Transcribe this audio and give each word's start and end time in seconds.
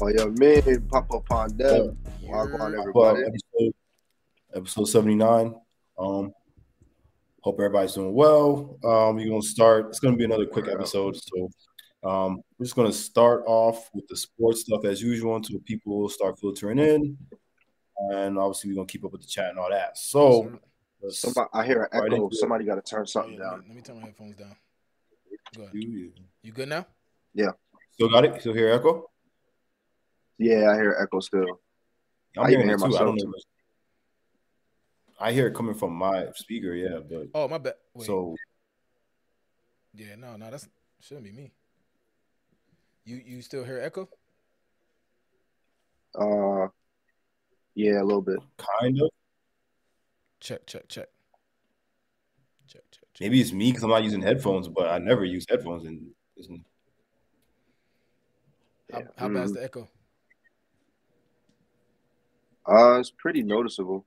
Yo, 0.00 0.30
man, 0.38 0.88
Papa 0.88 1.20
Pondell. 1.20 1.94
Wagwan, 2.24 2.78
everybody. 2.78 3.22
episode, 3.22 3.74
episode 4.54 4.84
79. 4.86 5.54
Um, 5.98 6.32
hope 7.42 7.56
everybody's 7.58 7.92
doing 7.92 8.14
well. 8.14 8.78
Um, 8.82 9.16
we're 9.16 9.28
gonna 9.28 9.42
start. 9.42 9.88
It's 9.90 10.00
gonna 10.00 10.16
be 10.16 10.24
another 10.24 10.46
quick 10.46 10.68
episode. 10.68 11.16
So 11.16 11.50
um, 12.02 12.40
we're 12.58 12.64
just 12.64 12.76
gonna 12.76 12.92
start 12.92 13.44
off 13.46 13.90
with 13.92 14.08
the 14.08 14.16
sports 14.16 14.62
stuff 14.62 14.86
as 14.86 15.02
usual 15.02 15.36
until 15.36 15.58
people 15.60 16.08
start 16.08 16.40
filtering 16.40 16.78
in. 16.78 17.18
And 18.12 18.38
obviously 18.38 18.70
we're 18.70 18.76
gonna 18.76 18.86
keep 18.86 19.04
up 19.04 19.12
with 19.12 19.20
the 19.20 19.28
chat 19.28 19.50
and 19.50 19.58
all 19.58 19.68
that. 19.68 19.98
So 19.98 20.58
Somebody, 21.10 21.48
I 21.52 21.66
hear 21.66 21.82
an 21.92 22.00
right 22.00 22.12
echo. 22.12 22.24
into. 22.24 22.36
Somebody 22.36 22.64
got 22.64 22.76
to 22.76 22.82
turn 22.82 23.06
something 23.06 23.34
yeah, 23.34 23.40
let, 23.40 23.50
down. 23.50 23.60
me, 23.60 23.64
let 23.68 23.76
me 23.76 23.82
turn 23.82 24.00
my 24.00 24.06
headphones 24.06 24.36
down. 24.36 24.56
Go 25.54 25.62
ahead. 25.62 25.74
you 25.74 26.12
You 26.42 26.52
good 26.52 26.68
now? 26.68 26.86
Yeah. 27.34 27.50
Still 27.92 28.08
got 28.08 28.24
it? 28.24 28.40
Still 28.40 28.54
hear 28.54 28.70
echo? 28.72 29.09
Yeah, 30.40 30.70
I 30.70 30.74
hear 30.76 30.96
echo 30.98 31.20
still. 31.20 31.60
I'm 32.38 32.46
I 32.46 32.50
hearing 32.50 32.52
even 32.52 32.60
it 32.62 32.64
hear 32.68 32.76
too. 32.78 32.84
Myself, 32.92 33.16
know. 33.16 33.32
I 35.20 35.32
hear 35.32 35.46
it 35.48 35.54
coming 35.54 35.74
from 35.74 35.92
my 35.92 36.28
speaker, 36.34 36.72
yeah, 36.72 36.98
but 37.06 37.26
Oh, 37.34 37.46
my 37.46 37.58
bad. 37.58 37.74
Wait. 37.92 38.06
so 38.06 38.34
yeah, 39.94 40.14
no, 40.16 40.36
no, 40.36 40.50
that's 40.50 40.66
shouldn't 41.00 41.24
be 41.26 41.32
me. 41.32 41.52
You 43.04 43.16
you 43.16 43.42
still 43.42 43.64
hear 43.64 43.80
echo? 43.80 44.08
Uh, 46.18 46.68
yeah, 47.74 48.00
a 48.00 48.04
little 48.04 48.22
bit. 48.22 48.38
kind 48.80 48.98
of. 49.02 49.10
Check, 50.40 50.66
check, 50.66 50.88
check. 50.88 51.08
Check, 52.66 52.82
check, 52.90 53.04
check. 53.12 53.20
Maybe 53.20 53.42
it's 53.42 53.52
me 53.52 53.70
because 53.72 53.82
I'm 53.82 53.90
not 53.90 54.04
using 54.04 54.22
headphones, 54.22 54.68
but 54.68 54.88
I 54.88 54.96
never 54.98 55.22
use 55.24 55.44
headphones 55.50 55.84
and 55.84 56.12
isn't 56.38 56.64
How, 58.90 59.00
Yeah. 59.00 59.06
how 59.18 59.28
bad 59.28 59.44
is 59.44 59.50
Mhm. 59.50 59.54
the 59.54 59.64
echo? 59.64 59.88
Uh, 62.66 62.98
it's 63.00 63.10
pretty 63.10 63.42
noticeable. 63.42 64.04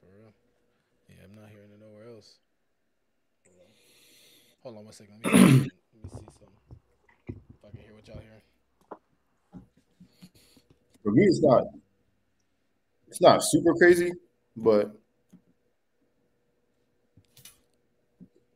For 0.00 0.06
real? 0.06 0.32
Yeah, 1.08 1.24
I'm 1.24 1.34
not 1.34 1.50
hearing 1.50 1.70
it 1.72 1.80
nowhere 1.80 2.14
else. 2.14 2.36
Hold 4.62 4.76
on 4.78 4.84
one 4.84 4.92
second. 4.92 5.14
Let 5.24 5.32
me, 5.32 5.40
let 5.42 5.60
me 5.60 5.68
see 6.10 6.26
something. 6.38 6.48
If 7.28 7.64
I 7.64 7.70
can 7.70 7.80
hear 7.80 7.94
what 7.94 8.06
y'all 8.06 8.18
hearing. 8.18 8.42
for 11.02 11.12
me 11.12 11.22
it's 11.22 11.40
not 11.42 11.62
it's 13.08 13.20
not 13.20 13.42
super 13.42 13.72
crazy, 13.74 14.12
but 14.56 14.92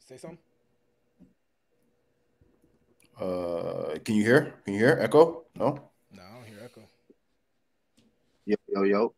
Say 0.07 0.19
something. 0.19 0.39
uh 3.21 3.99
can 4.05 4.17
you 4.17 4.25
hear? 4.25 4.55
Can 4.65 4.75
you 4.75 4.81
hear? 4.81 4.99
Echo? 5.01 5.45
No? 5.55 5.91
No, 6.13 6.23
I 6.23 6.35
don't 6.35 6.47
hear 6.47 6.59
echo. 6.65 6.83
Yo, 8.45 8.57
yo, 8.69 8.83
yo. 8.83 9.15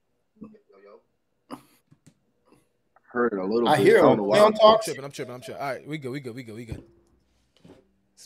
Heard 3.13 3.35
a 3.35 3.45
little 3.45 3.69
I 3.69 3.77
bit. 3.77 3.87
hear 3.87 3.99
I 3.99 4.03
don't 4.03 4.19
him. 4.19 4.25
why. 4.25 4.41
on 4.41 4.53
I'm 4.63 4.79
tripping. 4.83 5.05
I'm 5.05 5.11
tripping. 5.13 5.35
I'm 5.35 5.41
tripping. 5.41 5.63
All 5.63 5.69
right, 5.69 5.87
we 5.87 5.99
good. 5.99 6.11
We 6.11 6.21
good. 6.21 6.35
We 6.35 6.43
good. 6.43 6.55
We 6.57 6.65
good. 6.65 6.83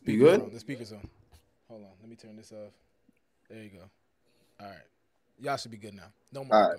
You 0.06 0.18
good? 0.18 0.40
On. 0.40 0.50
The 0.50 0.58
speaker's 0.60 0.92
on. 0.92 1.06
Hold 1.68 1.82
on. 1.82 1.90
Let 2.00 2.08
me 2.08 2.16
turn 2.16 2.36
this 2.36 2.52
off. 2.52 2.72
There 3.50 3.62
you 3.62 3.70
go. 3.70 3.84
All 4.60 4.66
right. 4.66 4.76
Y'all 5.40 5.56
should 5.56 5.70
be 5.70 5.76
good 5.76 5.94
now. 5.94 6.04
No 6.32 6.44
more 6.44 6.56
All 6.56 6.68
right. 6.70 6.78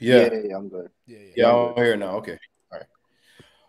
Yeah, 0.00 0.16
Yeah. 0.16 0.32
yeah, 0.32 0.40
yeah, 0.48 0.56
I'm 0.56 0.68
good. 0.68 0.88
Yeah, 1.06 1.18
yeah. 1.18 1.32
Yeah, 1.36 1.54
I'm 1.54 1.74
here 1.76 1.96
now. 1.96 2.16
Okay. 2.16 2.38
All 2.72 2.78
right. 2.78 2.86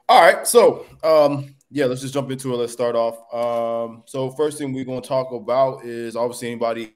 All 0.09 0.21
right. 0.21 0.47
So 0.47 0.85
um 1.03 1.53
yeah, 1.69 1.85
let's 1.85 2.01
just 2.01 2.13
jump 2.13 2.31
into 2.31 2.53
it. 2.53 2.57
Let's 2.57 2.71
start 2.73 2.95
off. 2.95 3.17
Um, 3.33 4.03
so 4.05 4.31
first 4.31 4.57
thing 4.57 4.71
we're 4.71 4.85
gonna 4.85 5.01
talk 5.01 5.31
about 5.33 5.83
is 5.83 6.15
obviously 6.15 6.49
anybody 6.49 6.94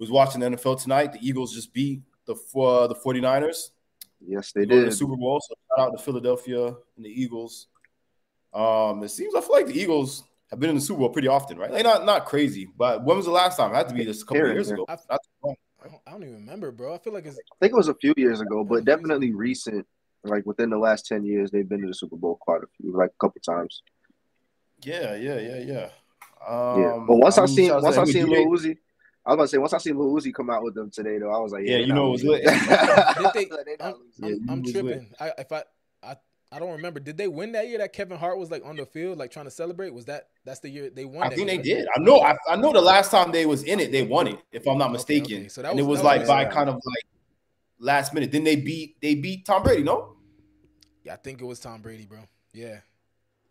who's 0.00 0.10
watching 0.10 0.40
the 0.40 0.48
NFL 0.48 0.82
tonight, 0.82 1.12
the 1.12 1.20
Eagles 1.22 1.54
just 1.54 1.72
beat 1.72 2.00
the 2.26 2.32
uh, 2.34 2.88
the 2.88 2.94
49ers. 2.96 3.70
Yes, 4.26 4.50
they 4.52 4.62
They 4.62 4.66
go 4.66 4.74
to 4.74 4.80
did. 4.82 4.90
the 4.92 4.96
Super 4.96 5.16
Bowl. 5.16 5.40
So 5.40 5.54
shout 5.76 5.86
out 5.88 5.96
to 5.96 6.02
Philadelphia 6.02 6.66
and 6.66 7.04
the 7.04 7.08
Eagles. 7.08 7.68
Um, 8.52 9.02
it 9.04 9.10
seems 9.10 9.34
I 9.36 9.40
feel 9.40 9.52
like 9.52 9.66
the 9.66 9.78
Eagles 9.80 10.24
have 10.50 10.58
been 10.58 10.70
in 10.70 10.76
the 10.76 10.80
Super 10.82 10.98
Bowl 11.00 11.10
pretty 11.10 11.28
often, 11.28 11.56
right? 11.58 11.70
Like 11.70 11.84
not 11.84 12.04
not 12.04 12.26
crazy, 12.26 12.66
but 12.76 13.04
when 13.04 13.16
was 13.16 13.26
the 13.26 13.30
last 13.32 13.56
time? 13.56 13.70
It 13.72 13.76
had 13.76 13.88
to 13.90 13.94
be 13.94 14.04
just 14.04 14.22
a 14.22 14.26
couple 14.26 14.46
of 14.46 14.52
years 14.52 14.66
there. 14.66 14.74
ago. 14.76 14.86
I- 14.88 14.96
Not 15.08 15.20
too 15.22 15.30
long. 15.46 15.56
I 15.82 15.88
don't, 15.88 16.00
I 16.06 16.10
don't 16.10 16.22
even 16.24 16.34
remember, 16.34 16.72
bro. 16.72 16.94
I 16.94 16.98
feel 16.98 17.14
like 17.14 17.24
it's 17.24 17.36
I 17.38 17.56
think 17.60 17.72
it 17.72 17.76
was 17.76 17.88
a 17.88 17.94
few 17.94 18.12
years 18.16 18.40
ago, 18.42 18.64
but 18.64 18.84
definitely 18.84 19.32
recent. 19.32 19.86
Like 20.24 20.44
within 20.44 20.68
the 20.68 20.76
last 20.76 21.06
ten 21.06 21.24
years, 21.24 21.50
they've 21.50 21.66
been 21.66 21.80
to 21.82 21.86
the 21.86 21.94
Super 21.94 22.16
Bowl 22.16 22.36
quite 22.38 22.62
a 22.62 22.66
few, 22.76 22.92
like 22.94 23.08
a 23.10 23.18
couple 23.26 23.40
times. 23.40 23.82
Yeah, 24.84 25.14
yeah, 25.16 25.38
yeah, 25.38 25.58
yeah. 25.60 25.88
Yeah, 26.46 26.94
Um, 26.94 27.06
but 27.06 27.16
once 27.16 27.38
I, 27.38 27.46
mean, 27.46 27.54
seen 27.54 27.70
once 27.72 27.96
I 27.96 28.04
seen 28.04 28.26
NBA. 28.26 28.30
Lil 28.30 28.46
Uzi, 28.48 28.76
I 29.26 29.30
was 29.30 29.34
about 29.34 29.42
to 29.44 29.48
say 29.48 29.58
once 29.58 29.72
I 29.74 29.78
seen 29.78 29.96
Lil 29.98 30.12
Uzi 30.14 30.32
come 30.32 30.48
out 30.50 30.62
with 30.62 30.74
them 30.74 30.90
today, 30.90 31.18
though, 31.18 31.30
I 31.34 31.38
was 31.38 31.52
like, 31.52 31.64
yeah, 31.66 31.76
Yeah, 31.76 31.84
you 31.86 31.92
know 31.92 32.08
it 32.08 32.10
was 32.12 32.24
lit. 32.24 32.42
They- 33.34 33.76
I'm, 33.80 33.94
I'm, 34.22 34.50
I'm 34.50 34.64
tripping. 34.64 35.10
I 35.20 35.32
if 35.38 35.52
I, 35.52 35.62
I 36.02 36.16
I 36.52 36.58
don't 36.58 36.72
remember. 36.72 36.98
Did 37.00 37.16
they 37.16 37.28
win 37.28 37.52
that 37.52 37.68
year 37.68 37.78
that 37.78 37.92
Kevin 37.92 38.18
Hart 38.18 38.38
was 38.38 38.50
like 38.50 38.64
on 38.64 38.76
the 38.76 38.84
field 38.86 39.18
like 39.18 39.30
trying 39.30 39.44
to 39.44 39.50
celebrate? 39.50 39.92
Was 39.94 40.06
that 40.06 40.28
that's 40.44 40.60
the 40.60 40.68
year 40.70 40.90
they 40.90 41.04
won? 41.04 41.22
I 41.24 41.28
that 41.28 41.36
think 41.36 41.48
they 41.48 41.56
right? 41.58 41.64
did. 41.64 41.86
I 41.96 42.00
know. 42.00 42.20
I, 42.20 42.34
I 42.48 42.56
know 42.56 42.72
the 42.72 42.80
last 42.80 43.10
time 43.10 43.30
they 43.30 43.46
was 43.46 43.62
in 43.62 43.78
it, 43.78 43.92
they 43.92 44.02
won 44.02 44.26
it. 44.26 44.38
If 44.52 44.66
I'm 44.66 44.78
not 44.78 44.90
mistaken, 44.90 45.36
okay. 45.40 45.48
So 45.48 45.62
that 45.62 45.68
was, 45.68 45.72
and 45.72 45.80
it 45.80 45.82
was- 45.82 45.98
was 45.98 46.02
that 46.02 46.18
was 46.20 46.28
like 46.28 46.28
by 46.28 46.38
recent. 46.44 46.54
kind 46.54 46.68
of 46.70 46.74
like 46.76 47.04
last 47.78 48.14
minute. 48.14 48.32
Then 48.32 48.44
they 48.44 48.56
beat 48.56 48.96
they 49.00 49.14
beat 49.14 49.44
Tom 49.44 49.62
Brady. 49.62 49.82
No, 49.82 50.16
Yeah, 51.04 51.12
I 51.12 51.16
think 51.16 51.40
it 51.40 51.44
was 51.44 51.60
Tom 51.60 51.82
Brady, 51.82 52.06
bro. 52.06 52.18
Yeah, 52.52 52.78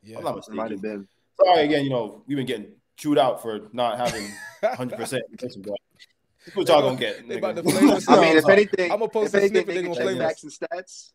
yeah. 0.03 0.17
I'm 0.17 0.23
not 0.23 0.37
It 0.47 0.53
might 0.53 0.71
have 0.71 0.81
been. 0.81 1.07
Sorry 1.45 1.63
again. 1.65 1.83
You 1.85 1.91
know 1.91 2.23
we've 2.27 2.35
been 2.37 2.45
getting 2.47 2.71
chewed 2.99 3.17
out 3.17 3.41
for 3.41 3.61
not 3.73 3.97
having 3.97 4.25
100 4.59 4.97
percent 4.97 5.23
attention, 5.33 5.61
but 5.63 5.73
that's 6.45 6.55
what 6.57 6.67
y'all 6.67 6.81
gonna 6.81 6.97
get. 6.97 7.27
They 7.27 7.37
about 7.37 7.55
to 7.55 7.63
flame 7.63 7.89
I 8.07 8.21
mean, 8.21 8.37
if 8.37 8.47
anything, 8.47 8.91
I'm 8.91 8.99
gonna 8.99 9.09
post 9.09 9.33
if 9.33 9.33
a 9.35 9.37
anything, 9.45 9.65
snippet, 9.65 9.67
they 9.67 9.81
they 9.81 9.81
gonna 9.83 9.95
check 9.95 10.03
flame 10.03 10.21
us. 10.21 10.27
facts 10.27 10.43
and 10.43 10.51
stats. 10.51 11.11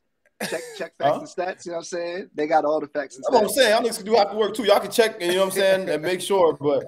Check 0.50 0.60
check 0.76 0.92
facts 0.98 1.10
Huh? 1.10 1.18
and 1.20 1.28
stats. 1.58 1.66
You 1.66 1.70
know 1.72 1.76
what 1.76 1.80
I'm 1.80 1.84
saying? 1.84 2.30
They 2.34 2.46
got 2.46 2.64
all 2.64 2.80
the 2.80 2.88
facts 2.88 3.16
and 3.16 3.24
That's 3.24 3.32
what 3.32 3.42
I'm 3.44 3.48
stats. 3.48 3.52
saying. 3.52 3.70
Y'all 3.70 3.82
niggas 3.82 3.96
can 3.98 4.06
do 4.06 4.16
after 4.16 4.36
work 4.36 4.54
too. 4.54 4.64
Y'all 4.64 4.80
can 4.80 4.90
check 4.90 5.14
and 5.20 5.30
you 5.30 5.38
know 5.38 5.44
what 5.46 5.54
I'm 5.54 5.60
saying 5.60 5.88
and 5.88 6.02
make 6.02 6.20
sure. 6.20 6.56
But 6.60 6.84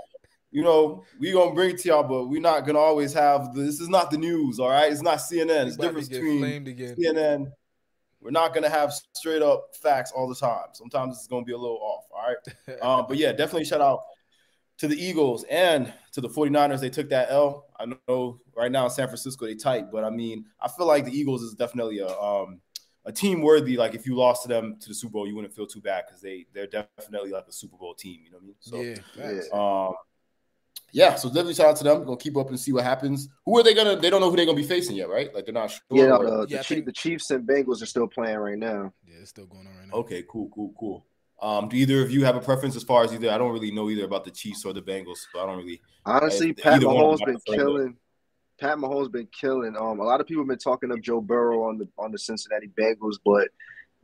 you 0.51 0.63
know 0.63 1.05
we 1.21 1.33
gonna 1.33 1.55
bring 1.55 1.71
it 1.71 1.79
to 1.81 1.89
y'all, 1.89 2.03
but 2.03 2.27
we're 2.27 2.41
not 2.41 2.67
gonna 2.67 2.79
always 2.79 3.13
have. 3.13 3.55
The, 3.55 3.63
this 3.63 3.81
is 3.81 3.89
not 3.89 4.11
the 4.11 4.19
news. 4.19 4.59
All 4.59 4.69
right, 4.71 4.91
it's 4.91 5.03
not 5.03 5.19
CNN. 5.19 5.67
It's 5.67 5.77
About 5.77 5.87
difference 5.89 6.09
between. 6.09 6.43
CNN. 6.65 7.53
We're 8.21 8.31
not 8.33 8.53
gonna 8.55 8.69
have 8.71 8.93
straight 9.15 9.43
up 9.43 9.69
facts 9.81 10.11
all 10.15 10.29
the 10.29 10.35
time. 10.35 10.67
Sometimes 10.73 11.17
it's 11.17 11.29
gonna 11.29 11.45
be 11.45 11.53
a 11.53 11.59
little 11.59 11.79
off. 11.81 12.05
All 12.13 12.27
right. 12.27 12.81
Um, 12.83 13.07
but 13.09 13.17
yeah, 13.19 13.31
definitely 13.33 13.65
shout 13.65 13.81
out 13.81 14.01
to 14.79 14.89
the 14.89 14.97
Eagles 15.03 15.45
and 15.51 15.93
to 16.13 16.21
the 16.21 16.29
49ers. 16.29 16.81
They 16.81 16.91
took 16.91 17.09
that 17.11 17.31
L. 17.31 17.67
I 17.79 17.87
know 18.09 18.41
right 18.55 18.71
now 18.71 18.85
in 18.85 18.91
San 18.91 19.07
Francisco 19.09 19.47
they 19.47 19.55
tight, 19.55 19.91
but 19.91 20.05
I 20.05 20.11
mean, 20.11 20.45
I 20.61 20.69
feel 20.69 20.87
like 20.87 21.05
the 21.05 21.13
Eagles 21.19 21.43
is 21.43 21.55
definitely 21.55 21.99
a 22.01 22.09
um 22.09 22.61
a 23.05 23.13
team 23.13 23.41
worthy. 23.43 23.77
Like 23.77 23.95
if 23.95 24.05
you 24.07 24.17
lost 24.17 24.43
to 24.43 24.49
them 24.49 24.77
to 24.81 24.89
the 24.89 24.95
Super 24.95 25.13
Bowl, 25.13 25.27
you 25.29 25.35
wouldn't 25.35 25.55
feel 25.55 25.67
too 25.67 25.81
bad 25.81 26.05
because 26.07 26.21
they 26.21 26.47
they're 26.53 26.67
definitely 26.67 27.31
like 27.31 27.47
a 27.49 27.53
Super 27.53 27.77
Bowl 27.77 27.95
team. 27.95 28.21
You 28.25 28.31
know 28.33 28.39
what 28.39 28.43
I 28.43 28.47
mean? 28.47 28.57
So 28.61 28.81
yeah, 29.23 29.35
facts. 29.41 29.53
um, 29.53 29.95
yeah, 30.93 31.15
so 31.17 31.29
definitely 31.29 31.55
shout 31.55 31.67
out 31.67 31.77
to 31.77 31.85
them. 31.85 32.05
Gonna 32.05 32.17
keep 32.17 32.37
up 32.37 32.49
and 32.49 32.59
see 32.59 32.73
what 32.73 32.85
happens. 32.85 33.29
Who 33.45 33.59
are 33.59 33.63
they 33.63 33.75
gonna? 33.75 33.97
They 33.97 34.09
don't 34.11 34.21
know 34.21 34.31
who 34.31 34.37
they're 34.37 34.47
gonna 34.47 34.57
be 34.57 34.63
facing 34.63 34.97
yet, 34.97 35.09
right? 35.09 35.33
Like 35.35 35.45
they're 35.45 35.53
not 35.55 35.71
sure. 35.71 35.81
Yeah, 35.91 36.07
no, 36.07 36.19
the, 36.25 36.47
the, 36.47 36.53
Yeah, 36.55 36.59
I 36.59 36.63
Chief, 36.63 36.67
think- 36.69 36.87
the 36.87 36.93
Chiefs 36.93 37.31
and 37.31 37.47
Bengals 37.47 37.83
are 37.83 37.87
still 37.87 38.07
playing 38.07 38.39
right 38.39 38.59
now. 38.59 38.93
yeah, 39.07 39.17
it's 39.21 39.31
still 39.31 39.47
going 39.47 39.67
on 39.67 39.77
right 39.77 39.89
now. 39.89 39.95
Okay, 39.99 40.25
cool, 40.29 40.49
cool, 40.55 40.73
cool. 40.79 41.07
Um, 41.41 41.69
do 41.69 41.77
either 41.77 42.03
of 42.03 42.11
you 42.11 42.25
have 42.25 42.37
a 42.37 42.41
preference 42.41 42.77
as 42.77 42.83
far 42.83 43.05
as 43.05 43.13
either? 43.13 43.31
I 43.31 43.37
don't 43.37 43.53
really 43.53 43.71
know 43.71 43.91
either 43.91 44.05
about 44.05 44.25
the 44.25 44.31
Chiefs 44.31 44.65
or 44.65 44.73
the 44.73 44.81
Bengals, 44.81 45.27
so 45.33 45.41
I 45.41 45.47
don't 45.47 45.59
really. 45.59 45.83
Honestly, 46.05 46.49
Either 46.51 46.63
Pat 46.63 46.81
Mahomes 46.81 47.25
been 47.25 47.39
I 47.49 47.55
killing. 47.55 47.97
Pat 48.59 48.79
Mahomes 48.79 49.13
been 49.13 49.29
killing. 49.39 49.77
Um, 49.77 50.01
a 50.01 50.05
lot 50.05 50.21
of 50.21 50.27
people 50.27 50.43
have 50.43 50.49
been 50.49 50.59
talking 50.59 50.91
up 50.91 51.01
Joe 51.03 51.21
Burrow 51.21 51.69
on 51.69 51.79
the 51.79 51.89
on 51.99 52.11
the 52.11 52.19
Cincinnati 52.19 52.69
Bengals, 52.69 53.17
but 53.25 53.49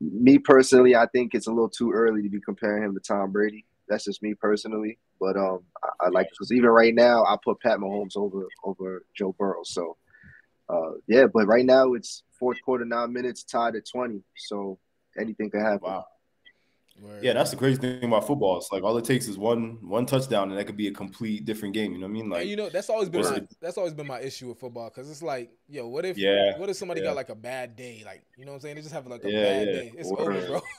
me 0.00 0.38
personally, 0.38 0.94
I 0.94 1.06
think 1.06 1.34
it's 1.34 1.46
a 1.46 1.50
little 1.50 1.70
too 1.70 1.93
early 1.93 2.23
to 2.23 2.29
be 2.29 2.40
comparing 2.40 2.82
him 2.82 2.94
to 2.94 3.00
Tom 3.00 3.32
Brady. 3.32 3.64
That's 3.88 4.05
just 4.05 4.23
me 4.23 4.34
personally, 4.34 4.99
but 5.19 5.37
um, 5.37 5.61
I, 5.82 6.06
I 6.06 6.08
like 6.08 6.29
because 6.31 6.52
even 6.52 6.69
right 6.69 6.94
now, 6.94 7.25
I 7.25 7.37
put 7.43 7.61
Pat 7.61 7.79
Mahomes 7.79 8.17
over 8.17 8.46
over 8.62 9.05
Joe 9.17 9.34
Burrow. 9.38 9.62
So, 9.64 9.96
uh, 10.69 10.93
yeah, 11.06 11.26
but 11.32 11.46
right 11.46 11.64
now 11.64 11.94
it's 11.94 12.25
fourth 12.38 12.58
quarter, 12.62 12.84
nine 12.84 13.12
minutes, 13.12 13.43
tied 13.43 13.75
at 13.76 13.88
twenty. 13.88 14.23
So 14.37 14.79
anything 15.19 15.50
could 15.50 15.62
happen. 15.62 15.81
Wow. 15.82 16.05
Word. 17.00 17.23
Yeah, 17.25 17.33
that's 17.33 17.50
the 17.50 17.56
crazy 17.56 17.81
thing 17.81 18.05
about 18.05 18.27
football. 18.27 18.59
It's 18.59 18.71
like 18.71 18.83
all 18.83 18.97
it 18.99 19.05
takes 19.05 19.27
is 19.29 19.39
one 19.39 19.79
one 19.83 20.06
touchdown, 20.06 20.50
and 20.50 20.59
that 20.59 20.65
could 20.67 20.77
be 20.77 20.89
a 20.89 20.93
complete 20.93 21.44
different 21.44 21.75
game. 21.75 21.93
You 21.93 21.99
know 21.99 22.06
what 22.06 22.11
I 22.11 22.12
mean? 22.12 22.29
Like, 22.31 22.41
and 22.43 22.50
you 22.50 22.56
know 22.56 22.69
that's 22.69 22.91
always 22.91 23.09
been 23.09 23.23
my, 23.23 23.41
the- 23.41 23.49
that's 23.61 23.79
always 23.79 23.94
been 23.94 24.06
my 24.06 24.21
issue 24.21 24.49
with 24.49 24.59
football 24.61 24.91
because 24.91 25.11
it's 25.11 25.23
like, 25.23 25.50
yo, 25.69 25.89
what 25.89 26.05
if 26.05 26.19
Yeah, 26.19 26.59
what 26.59 26.69
if 26.69 26.77
somebody 26.77 27.00
yeah. 27.00 27.09
got 27.09 27.17
like 27.17 27.29
a 27.31 27.35
bad 27.35 27.77
day, 27.77 28.03
like 28.05 28.25
you 28.37 28.44
know 28.44 28.53
what 28.53 28.56
I'm 28.56 28.61
saying? 28.62 28.77
They 28.77 28.83
just 28.83 28.94
have 28.94 29.06
like 29.06 29.25
a 29.25 29.31
Yeah, 29.31 29.43
bad 29.43 29.67
yeah. 29.67 29.73
day. 29.73 29.93
It's 29.97 30.11
Word. 30.11 30.37
over, 30.37 30.47
bro. 30.47 30.61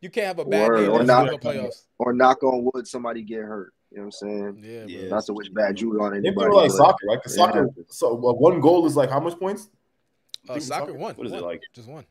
You 0.00 0.10
can't 0.10 0.28
have 0.28 0.38
a 0.38 0.44
bad 0.44 0.68
Word. 0.68 0.78
day 0.78 0.86
Or 0.86 0.98
and 1.00 1.06
not- 1.08 1.26
not 1.26 1.32
the 1.42 1.48
playoffs. 1.48 1.86
Or 1.98 2.12
knock 2.12 2.42
on 2.44 2.70
wood, 2.72 2.86
somebody 2.86 3.22
get 3.22 3.40
hurt. 3.40 3.74
You 3.90 3.96
know 3.96 4.02
what 4.04 4.06
I'm 4.06 4.12
saying? 4.12 4.64
Yeah. 4.64 4.84
Yeah. 4.86 5.08
Not 5.08 5.24
to 5.26 5.32
wish 5.32 5.48
bad 5.48 5.74
juju 5.76 6.00
on 6.00 6.12
maybe 6.12 6.28
anybody. 6.28 6.44
they 6.44 6.48
were 6.50 6.62
like 6.62 6.70
soccer, 6.70 7.06
right? 7.08 7.20
'Cause 7.20 7.36
Yeah. 7.36 7.46
soccer, 7.46 7.68
so 7.88 8.12
uh, 8.14 8.32
one 8.32 8.60
goal 8.60 8.86
is 8.86 8.94
like 8.96 9.10
how 9.10 9.18
much 9.18 9.36
points? 9.40 9.68
Uh, 10.48 10.52
think 10.54 10.66
soccer 10.66 10.92
one. 10.92 11.16
What 11.16 11.26
is 11.26 11.32
one. 11.32 11.42
it 11.42 11.44
like? 11.44 11.62
Just 11.74 11.88
one. 11.88 12.04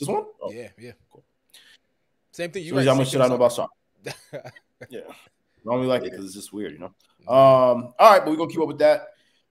Just 0.00 0.10
one? 0.10 0.24
Oh, 0.42 0.50
Yeah, 0.52 0.68
yeah. 0.78 0.92
Same 2.38 2.52
thing. 2.52 2.62
You 2.62 2.68
shows 2.70 2.76
right, 2.76 2.86
how 2.86 2.94
much 2.94 3.10
shit 3.10 3.20
I 3.20 3.26
know 3.26 3.34
about 3.34 3.52
soccer. 3.52 3.72
soccer. 4.30 4.52
Yeah, 4.90 5.00
I 5.08 5.74
only 5.74 5.88
like 5.88 6.02
it 6.02 6.12
because 6.12 6.24
it's 6.24 6.34
just 6.34 6.52
weird, 6.52 6.70
you 6.72 6.78
know. 6.78 6.94
Um, 7.26 7.92
all 7.98 8.12
right, 8.12 8.20
but 8.20 8.30
we're 8.30 8.36
gonna 8.36 8.48
keep 8.48 8.60
up 8.60 8.68
with 8.68 8.78
that. 8.78 9.08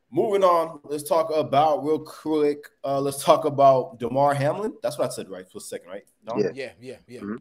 moving 0.09 0.41
on. 0.41 0.79
Let's 0.85 1.03
talk 1.03 1.29
about 1.35 1.83
real 1.83 1.99
quick. 1.99 2.59
Uh, 2.85 3.01
let's 3.01 3.21
talk 3.21 3.43
about 3.43 3.99
Damar 3.99 4.33
Hamlin. 4.33 4.71
That's 4.81 4.97
what 4.97 5.11
I 5.11 5.13
said 5.13 5.29
right 5.29 5.45
for 5.51 5.57
a 5.57 5.61
second, 5.61 5.89
right? 5.89 6.05
No? 6.23 6.37
Yeah, 6.37 6.51
yeah, 6.53 6.71
yeah, 6.79 6.95
yeah. 7.09 7.19
Mm-hmm. 7.19 7.35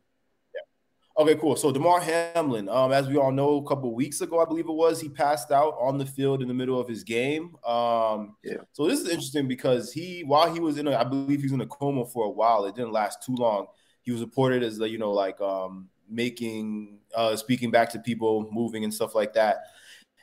Okay, 1.19 1.37
cool. 1.37 1.55
So 1.55 1.71
Damar 1.71 2.01
Hamlin, 2.01 2.69
um, 2.69 2.91
as 2.91 3.07
we 3.07 3.17
all 3.17 3.31
know, 3.31 3.59
a 3.59 3.69
couple 3.69 3.95
weeks 3.95 4.21
ago, 4.23 4.41
I 4.41 4.47
believe 4.47 4.69
it 4.69 4.73
was, 4.73 5.01
he 5.01 5.09
passed 5.09 5.53
out 5.53 5.77
on 5.81 5.97
the 5.97 6.05
field 6.05 6.43
in 6.43 6.49
the 6.49 6.55
middle 6.55 6.79
of 6.79 6.89
his 6.89 7.05
game. 7.05 7.55
Um, 7.65 8.37
yeah. 8.43 8.57
So 8.73 8.89
this 8.89 9.01
is 9.01 9.09
interesting 9.09 9.47
because 9.47 9.93
he, 9.93 10.25
while 10.25 10.53
he 10.53 10.59
was 10.59 10.77
in, 10.77 10.89
a, 10.89 10.97
I 10.97 11.05
believe 11.05 11.39
he 11.39 11.47
was 11.47 11.53
in 11.53 11.61
a 11.61 11.67
coma 11.67 12.05
for 12.05 12.27
a 12.27 12.31
while. 12.31 12.67
It 12.67 12.75
didn't 12.75 12.93
last 12.93 13.23
too 13.23 13.35
long. 13.37 13.69
He 14.07 14.13
was 14.13 14.23
reported 14.23 14.63
as 14.63 14.79
the, 14.79 14.89
you 14.89 14.99
know, 14.99 15.13
like 15.13 15.41
um, 15.41 15.91
making, 16.09 17.01
uh, 17.15 17.37
speaking 17.37 17.71
back 17.71 17.91
to 17.91 17.99
people, 17.99 18.49
moving 18.51 18.85
and 18.85 18.95
stuff 18.95 19.15
like 19.15 19.35
that. 19.35 19.65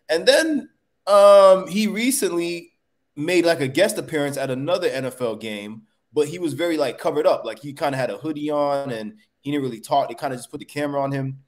And 0.10 0.26
then 0.26 0.70
um, 1.06 1.68
he 1.68 1.88
recently 1.88 2.72
made 3.16 3.46
like 3.46 3.60
a 3.60 3.68
guest 3.68 3.98
appearance 3.98 4.38
at 4.38 4.50
another 4.50 4.90
NFL 4.90 5.42
game, 5.42 5.84
but 6.14 6.30
he 6.30 6.40
was 6.40 6.54
very 6.54 6.78
like 6.78 6.98
covered 6.98 7.28
up. 7.28 7.44
Like 7.44 7.60
he 7.60 7.74
kind 7.74 7.94
of 7.94 8.00
had 8.00 8.10
a 8.10 8.18
hoodie 8.18 8.50
on 8.50 8.90
and 8.92 9.18
he 9.42 9.52
didn't 9.52 9.64
really 9.64 9.82
talk. 9.82 10.08
They 10.08 10.16
kind 10.16 10.34
of 10.34 10.40
just 10.40 10.50
put 10.50 10.62
the 10.62 10.66
camera 10.66 11.02
on 11.02 11.12
him. 11.12 11.40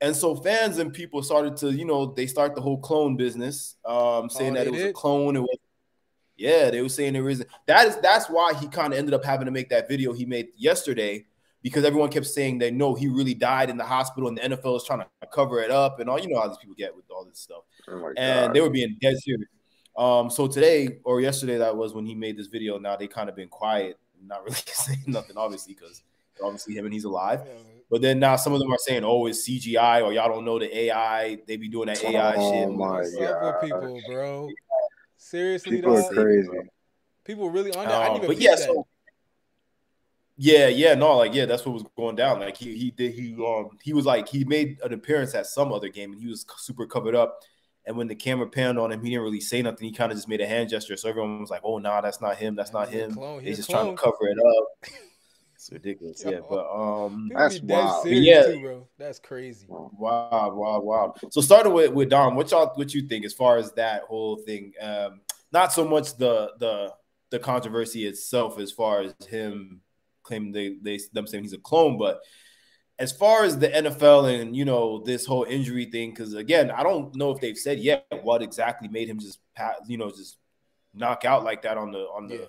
And 0.00 0.16
so 0.16 0.34
fans 0.34 0.78
and 0.78 0.92
people 0.92 1.22
started 1.22 1.56
to, 1.58 1.70
you 1.70 1.84
know, 1.84 2.06
they 2.06 2.26
start 2.26 2.54
the 2.54 2.60
whole 2.60 2.78
clone 2.78 3.16
business, 3.16 3.76
um, 3.84 4.28
saying 4.28 4.52
oh, 4.52 4.54
that 4.54 4.66
it 4.66 4.70
was 4.70 4.80
did? 4.80 4.90
a 4.90 4.92
clone. 4.94 5.36
It 5.36 5.40
was, 5.40 5.58
yeah, 6.36 6.70
they 6.70 6.82
were 6.82 6.88
saying 6.88 7.12
there 7.12 7.28
isn't. 7.28 7.48
That 7.66 7.86
is 7.86 7.96
that's 7.98 8.28
why 8.28 8.54
he 8.54 8.66
kind 8.68 8.92
of 8.92 8.98
ended 8.98 9.14
up 9.14 9.24
having 9.24 9.46
to 9.46 9.52
make 9.52 9.68
that 9.70 9.88
video 9.88 10.12
he 10.12 10.26
made 10.26 10.48
yesterday 10.56 11.26
because 11.64 11.82
everyone 11.82 12.10
kept 12.10 12.26
saying 12.26 12.58
that 12.58 12.74
no, 12.74 12.94
he 12.94 13.08
really 13.08 13.32
died 13.32 13.70
in 13.70 13.78
the 13.78 13.84
hospital, 13.84 14.28
and 14.28 14.36
the 14.36 14.42
NFL 14.42 14.76
is 14.76 14.84
trying 14.84 15.00
to 15.00 15.06
cover 15.32 15.60
it 15.60 15.70
up 15.70 15.98
and 15.98 16.10
all. 16.10 16.20
You 16.20 16.28
know 16.28 16.38
how 16.38 16.46
these 16.46 16.58
people 16.58 16.74
get 16.76 16.94
with 16.94 17.06
all 17.10 17.24
this 17.24 17.40
stuff, 17.40 17.62
oh 17.88 18.12
and 18.18 18.46
God. 18.46 18.54
they 18.54 18.60
were 18.60 18.70
being 18.70 18.96
dead 19.00 19.16
serious. 19.18 19.48
Um, 19.96 20.28
so 20.28 20.46
today 20.46 20.98
or 21.04 21.22
yesterday, 21.22 21.56
that 21.56 21.74
was 21.74 21.94
when 21.94 22.04
he 22.04 22.14
made 22.14 22.36
this 22.36 22.48
video. 22.48 22.78
Now 22.78 22.96
they 22.96 23.08
kind 23.08 23.30
of 23.30 23.34
been 23.34 23.48
quiet, 23.48 23.98
not 24.22 24.44
really 24.44 24.56
saying 24.66 25.04
nothing, 25.06 25.38
obviously, 25.38 25.74
because 25.74 26.02
obviously 26.42 26.74
him 26.74 26.84
and 26.84 26.92
he's 26.92 27.04
alive. 27.04 27.40
Yeah, 27.46 27.52
but 27.90 28.02
then 28.02 28.18
now 28.18 28.36
some 28.36 28.52
of 28.52 28.58
them 28.58 28.70
are 28.70 28.78
saying, 28.78 29.02
"Oh, 29.02 29.24
it's 29.24 29.48
CGI," 29.48 30.04
or 30.04 30.12
y'all 30.12 30.28
don't 30.28 30.44
know 30.44 30.58
the 30.58 30.76
AI. 30.76 31.38
They 31.46 31.56
be 31.56 31.68
doing 31.68 31.86
that 31.86 32.04
AI 32.04 32.34
oh, 32.36 32.52
shit. 32.52 32.70
My 32.76 33.04
God. 33.18 33.60
people, 33.62 34.00
bro. 34.06 34.50
Seriously, 35.16 35.76
people 35.76 35.96
are 35.96 36.12
crazy. 36.12 36.50
People 37.24 37.48
really 37.48 37.72
on 37.72 37.86
that. 37.86 37.94
Um, 37.94 38.02
I 38.02 38.04
didn't 38.08 38.16
even 38.24 38.28
but 38.28 38.38
yeah, 38.38 38.50
that. 38.50 38.58
so 38.58 38.86
yeah, 40.36 40.68
yeah, 40.68 40.94
no, 40.94 41.16
like 41.16 41.34
yeah, 41.34 41.46
that's 41.46 41.64
what 41.64 41.72
was 41.72 41.84
going 41.96 42.16
down. 42.16 42.40
Like 42.40 42.56
he 42.56 42.76
he 42.76 42.90
did 42.90 43.14
he 43.14 43.34
um 43.34 43.70
he 43.82 43.92
was 43.92 44.04
like 44.04 44.28
he 44.28 44.44
made 44.44 44.78
an 44.82 44.92
appearance 44.92 45.34
at 45.34 45.46
some 45.46 45.72
other 45.72 45.88
game 45.88 46.12
and 46.12 46.20
he 46.20 46.28
was 46.28 46.44
super 46.58 46.86
covered 46.86 47.14
up. 47.14 47.38
And 47.86 47.96
when 47.98 48.08
the 48.08 48.14
camera 48.14 48.48
panned 48.48 48.78
on 48.78 48.90
him, 48.90 49.02
he 49.04 49.10
didn't 49.10 49.24
really 49.24 49.40
say 49.40 49.60
nothing. 49.60 49.86
He 49.86 49.92
kind 49.92 50.10
of 50.10 50.16
just 50.16 50.26
made 50.26 50.40
a 50.40 50.46
hand 50.46 50.70
gesture. 50.70 50.96
So 50.96 51.08
everyone 51.08 51.40
was 51.40 51.50
like, 51.50 51.60
"Oh, 51.62 51.76
nah, 51.76 52.00
that's 52.00 52.20
not 52.20 52.36
him. 52.36 52.56
That's 52.56 52.72
not 52.72 52.88
him." 52.88 53.18
He's 53.42 53.58
just 53.58 53.68
clone. 53.68 53.84
trying 53.84 53.96
to 53.96 54.02
cover 54.02 54.28
it 54.28 54.38
up. 54.38 54.92
It's 55.64 55.72
ridiculous. 55.72 56.22
Yo, 56.22 56.30
yeah, 56.30 56.40
but 56.46 56.66
um, 56.70 57.30
that's 57.32 57.58
wild. 57.62 58.06
Yeah, 58.06 58.42
too, 58.42 58.60
bro. 58.60 58.88
That's 58.98 59.18
crazy. 59.18 59.64
Wow, 59.66 60.52
wow, 60.54 60.80
wow. 60.80 61.14
So 61.30 61.40
starting 61.40 61.72
with 61.72 61.92
with 61.92 62.10
Dom, 62.10 62.34
what 62.34 62.50
y'all 62.50 62.72
what 62.74 62.92
you 62.92 63.08
think 63.08 63.24
as 63.24 63.32
far 63.32 63.56
as 63.56 63.72
that 63.72 64.02
whole 64.02 64.36
thing? 64.36 64.72
Um, 64.78 65.22
not 65.52 65.72
so 65.72 65.88
much 65.88 66.18
the 66.18 66.52
the 66.58 66.92
the 67.30 67.38
controversy 67.38 68.06
itself, 68.06 68.58
as 68.58 68.72
far 68.72 69.00
as 69.00 69.14
him 69.26 69.80
claiming 70.24 70.50
they 70.50 70.76
they 70.82 70.98
them 71.12 71.26
saying 71.26 71.44
he's 71.44 71.52
a 71.52 71.58
clone, 71.58 71.98
but 71.98 72.20
as 72.98 73.12
far 73.12 73.44
as 73.44 73.58
the 73.58 73.68
NFL 73.68 74.40
and 74.40 74.56
you 74.56 74.64
know 74.64 75.02
this 75.04 75.26
whole 75.26 75.44
injury 75.44 75.86
thing, 75.86 76.10
because 76.10 76.34
again, 76.34 76.70
I 76.70 76.82
don't 76.82 77.14
know 77.14 77.30
if 77.30 77.40
they've 77.40 77.56
said 77.56 77.78
yet 77.78 78.06
what 78.22 78.42
exactly 78.42 78.88
made 78.88 79.08
him 79.08 79.18
just 79.18 79.38
you 79.86 79.98
know 79.98 80.10
just 80.10 80.38
knock 80.92 81.24
out 81.24 81.44
like 81.44 81.62
that 81.62 81.76
on 81.76 81.90
the 81.90 81.98
on 81.98 82.26
the 82.28 82.36
yeah. 82.36 82.44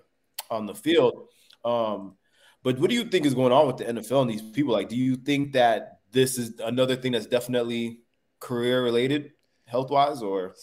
on 0.50 0.66
the 0.66 0.76
field. 0.76 1.28
Um, 1.64 2.16
but 2.64 2.80
what 2.80 2.90
do 2.90 2.96
you 2.96 3.06
think 3.06 3.26
is 3.26 3.34
going 3.34 3.52
on 3.52 3.68
with 3.68 3.78
the 3.78 3.86
NFL 3.86 4.24
and 4.24 4.32
these 4.32 4.42
people? 4.42 4.74
Like, 4.74 4.90
do 4.90 4.96
you 4.96 5.16
think 5.16 5.54
that 5.54 6.00
this 6.12 6.38
is 6.38 6.60
another 6.60 6.96
thing 6.96 7.12
that's 7.12 7.28
definitely 7.28 8.00
career 8.40 8.84
related, 8.84 9.34
health 9.66 9.90
wise, 9.90 10.22
or? 10.22 10.56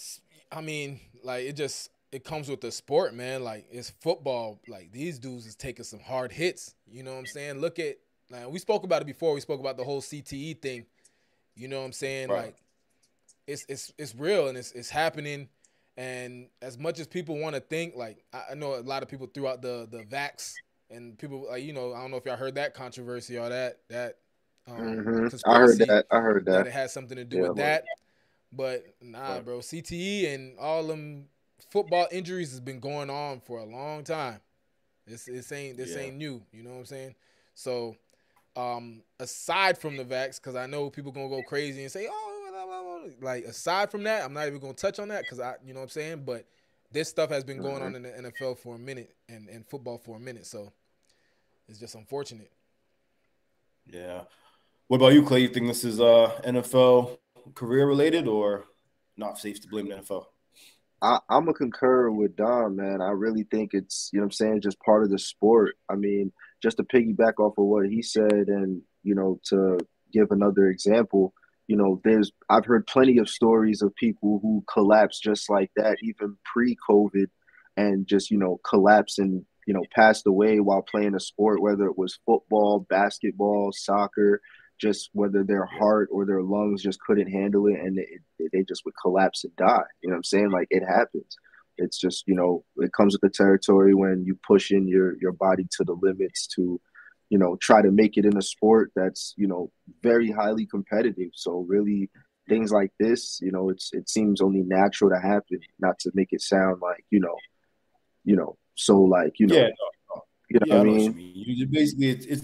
I 0.51 0.61
mean, 0.61 1.01
like 1.23 1.45
it 1.45 1.55
just 1.55 1.91
it 2.13 2.25
comes 2.25 2.49
with 2.49 2.61
the 2.61 2.71
sport, 2.71 3.15
man. 3.15 3.43
Like 3.43 3.67
it's 3.71 3.91
football. 3.91 4.61
Like 4.69 4.93
these 4.93 5.19
dudes 5.19 5.47
is 5.47 5.57
taking 5.57 5.85
some 5.85 6.01
hard 6.01 6.31
hits. 6.31 6.75
You 6.87 7.03
know 7.03 7.13
what 7.13 7.21
I'm 7.21 7.27
saying? 7.27 7.59
Look 7.59 7.79
at 7.79 7.97
like, 8.31 8.49
we 8.51 8.59
spoke 8.59 8.85
about 8.85 9.03
it 9.03 9.07
before. 9.07 9.35
We 9.35 9.41
spoke 9.41 9.61
about 9.61 9.79
the 9.79 9.85
whole 9.85 10.03
CTE 10.03 10.61
thing. 10.61 10.87
You 11.57 11.69
know 11.69 11.81
what 11.81 11.87
I'm 11.87 11.93
saying? 11.93 12.29
Right. 12.29 12.45
Like 12.47 12.57
it's 13.47 13.65
it's 13.69 13.93
it's 13.99 14.15
real 14.15 14.49
and 14.49 14.59
it's 14.59 14.73
it's 14.73 14.91
happening. 14.91 15.49
And 15.97 16.49
as 16.61 16.79
much 16.79 17.01
as 17.01 17.07
people 17.07 17.39
want 17.39 17.55
to 17.55 17.61
think, 17.61 17.97
like 17.97 18.25
I 18.33 18.55
know 18.55 18.75
a 18.75 18.81
lot 18.81 19.03
of 19.03 19.09
people 19.09 19.27
threw 19.27 19.49
out 19.49 19.63
the 19.63 19.89
the 19.91 20.05
vax 20.05 20.55
and 20.91 21.19
people 21.19 21.47
like 21.51 21.65
you 21.65 21.73
know 21.73 21.95
I 21.95 22.03
don't 22.03 22.11
know 22.11 22.19
if 22.19 22.27
y'all 22.27 22.37
heard 22.37 22.55
that 22.57 22.75
controversy 22.75 23.39
or 23.39 23.49
that 23.49 23.79
that. 23.89 24.19
Um, 24.69 24.77
mm-hmm. 24.77 25.51
I 25.51 25.59
heard 25.59 25.79
that. 25.79 26.07
I 26.11 26.21
heard 26.21 26.45
that. 26.45 26.53
that. 26.53 26.67
It 26.69 26.73
has 26.73 26.93
something 26.93 27.17
to 27.17 27.25
do 27.25 27.39
yeah, 27.39 27.49
with 27.49 27.57
that. 27.57 27.85
But 28.53 28.85
nah, 29.01 29.41
bro, 29.41 29.59
CTE 29.59 30.33
and 30.33 30.59
all 30.59 30.87
them 30.87 31.25
football 31.71 32.07
injuries 32.11 32.51
has 32.51 32.61
been 32.61 32.81
going 32.81 33.11
on 33.11 33.41
for 33.41 33.59
a 33.59 33.65
long 33.65 34.05
time. 34.05 34.41
This 35.07 35.25
this 35.25 35.51
ain't 35.53 35.77
this 35.77 35.95
yeah. 35.95 36.03
ain't 36.03 36.17
new. 36.17 36.43
You 36.53 36.63
know 36.63 36.71
what 36.71 36.79
I'm 36.79 36.87
saying? 36.87 37.15
So, 37.55 37.97
um, 38.57 39.03
aside 39.19 39.79
from 39.79 39.97
the 39.97 40.05
vax, 40.05 40.37
because 40.37 40.57
I 40.57 40.67
know 40.67 40.91
people 40.91 41.13
gonna 41.13 41.29
go 41.29 41.43
crazy 41.43 41.83
and 41.83 41.91
say, 41.91 42.07
oh, 42.11 42.51
blah, 42.51 42.67
blah, 42.67 42.83
blah. 42.83 43.31
like 43.31 43.45
aside 43.45 43.91
from 43.91 44.05
that, 44.05 44.25
I'm 44.25 44.33
not 44.33 44.47
even 44.47 44.61
gonna 44.61 44.75
touch 44.75 44.99
on 44.99 45.09
that 45.09 45.23
because 45.23 45.41
I, 45.41 45.55
you 45.65 45.75
know 45.75 45.81
what 45.81 45.85
I'm 45.85 45.91
saying. 45.91 46.23
But 46.25 46.47
this 46.93 47.09
stuff 47.09 47.31
has 47.31 47.45
been 47.45 47.61
going 47.61 47.77
mm-hmm. 47.77 47.87
on 47.87 47.97
in 47.97 48.03
the 48.03 48.31
NFL 48.31 48.59
for 48.59 48.77
a 48.77 48.79
minute 48.79 49.15
and, 49.29 49.49
and 49.49 49.67
football 49.67 49.99
for 49.99 50.17
a 50.17 50.21
minute. 50.21 50.47
So 50.47 50.73
it's 51.69 51.79
just 51.79 51.95
unfortunate. 51.95 52.51
Yeah. 53.87 54.23
What 54.89 54.99
about 54.99 55.15
you, 55.15 55.25
Clay? 55.25 55.41
You 55.41 55.49
think 55.49 55.67
this 55.67 55.85
is 55.85 56.01
uh 56.01 56.41
NFL 56.45 57.19
career 57.55 57.87
related 57.87 58.29
or 58.29 58.65
not 59.17 59.39
safe 59.39 59.61
to 59.63 59.69
blame 59.69 59.89
the 59.89 59.97
NFL? 59.97 60.27
I, 61.03 61.19
am 61.31 61.49
a 61.49 61.53
concur 61.53 62.11
with 62.11 62.37
Don, 62.37 62.77
man. 62.77 63.03
I 63.03 63.11
really 63.11 63.45
think 63.51 63.71
it's, 63.75 64.09
you 64.13 64.21
know 64.21 64.25
I'm 64.25 64.31
saying, 64.31 64.61
just 64.63 64.81
part 64.81 65.03
of 65.03 65.11
the 65.11 65.19
sport. 65.19 65.75
I 65.91 65.97
mean, 65.97 66.33
just 66.63 66.77
to 66.77 66.85
piggyback 66.85 67.35
off 67.39 67.59
of 67.59 67.65
what 67.65 67.87
he 67.87 68.03
said 68.03 68.49
and, 68.49 68.81
you 69.03 69.15
know, 69.15 69.41
to 69.49 69.79
give 70.13 70.31
another 70.31 70.69
example, 70.69 71.35
you 71.67 71.77
know, 71.77 72.01
there's 72.05 72.31
I've 72.49 72.67
heard 72.67 72.87
plenty 72.87 73.19
of 73.19 73.29
stories 73.29 73.83
of 73.83 73.95
people 73.97 74.39
who 74.43 74.65
collapse 74.73 75.19
just 75.19 75.51
like 75.51 75.71
that, 75.77 75.97
even 76.03 76.37
pre-COVID, 76.45 77.27
and 77.77 78.07
just, 78.07 78.31
you 78.31 78.39
know, 78.39 78.61
collapse 78.65 79.19
and 79.19 79.45
you 79.67 79.75
know, 79.75 79.85
passed 79.95 80.27
away 80.27 80.61
while 80.61 80.83
playing 80.83 81.15
a 81.15 81.21
sport, 81.21 81.63
whether 81.63 81.87
it 81.87 81.99
was 81.99 82.19
football, 82.27 82.87
basketball, 82.89 83.71
soccer, 83.73 84.41
just 84.83 85.11
whether 85.13 85.45
their 85.45 85.65
heart 85.65 86.09
or 86.11 86.27
their 86.27 86.43
lungs 86.43 86.83
just 86.83 87.01
couldn't 87.01 87.31
handle 87.31 87.69
it 87.69 87.79
and 87.79 87.97
they, 87.97 88.49
they 88.53 88.65
just 88.65 88.85
would 88.85 88.95
collapse 89.01 89.45
and 89.45 89.55
die. 89.57 89.85
You 90.03 90.09
know 90.09 90.15
what 90.15 90.19
I'm 90.19 90.25
saying? 90.25 90.51
Like 90.51 90.67
it 90.71 90.83
happens. 90.85 91.37
It's 91.79 91.99
just, 91.99 92.25
you 92.27 92.35
know, 92.35 92.65
it 92.77 92.93
comes 92.93 93.15
with 93.15 93.21
the 93.23 93.31
territory 93.31 93.95
when 93.95 94.25
you 94.27 94.37
push 94.47 94.73
in 94.73 94.89
your, 94.89 95.17
your 95.21 95.33
body 95.33 95.67
to 95.77 95.85
the 95.85 95.97
limits 96.03 96.49
to, 96.57 96.81
you 97.31 97.39
know, 97.39 97.57
try 97.61 97.81
to 97.81 97.93
make 97.93 98.17
it 98.17 98.27
in 98.27 98.37
a 98.37 98.43
sport 98.43 98.91
that's, 98.97 99.35
you 99.37 99.47
know, 99.47 99.71
very 100.03 100.31
highly 100.31 100.67
competitive. 100.67 101.31
So 101.33 101.65
really 101.69 102.11
things 102.49 102.73
like 102.73 102.91
this, 102.99 103.39
you 103.41 103.53
know, 103.53 103.71
it's 103.71 103.91
it 103.93 104.11
seems 104.11 104.41
only 104.41 104.63
natural 104.63 105.11
to 105.11 105.21
happen, 105.21 105.61
not 105.79 105.99
to 106.01 106.11
make 106.13 106.33
it 106.33 106.43
sound 106.43 106.81
like, 106.83 107.05
you 107.11 107.21
know, 107.21 107.37
you 108.25 108.37
know, 108.37 108.59
so 108.75 109.01
like 109.01 109.39
you 109.39 109.47
know, 109.47 109.57
yeah, 109.57 109.69
you 110.51 110.61
know 110.61 110.67
yeah, 110.67 110.75
what 110.75 110.81
I 110.81 110.91
mean. 110.91 111.17
mean. 111.17 111.33
You 111.35 111.67
basically 111.67 112.09
it's, 112.09 112.27
it's, 112.27 112.43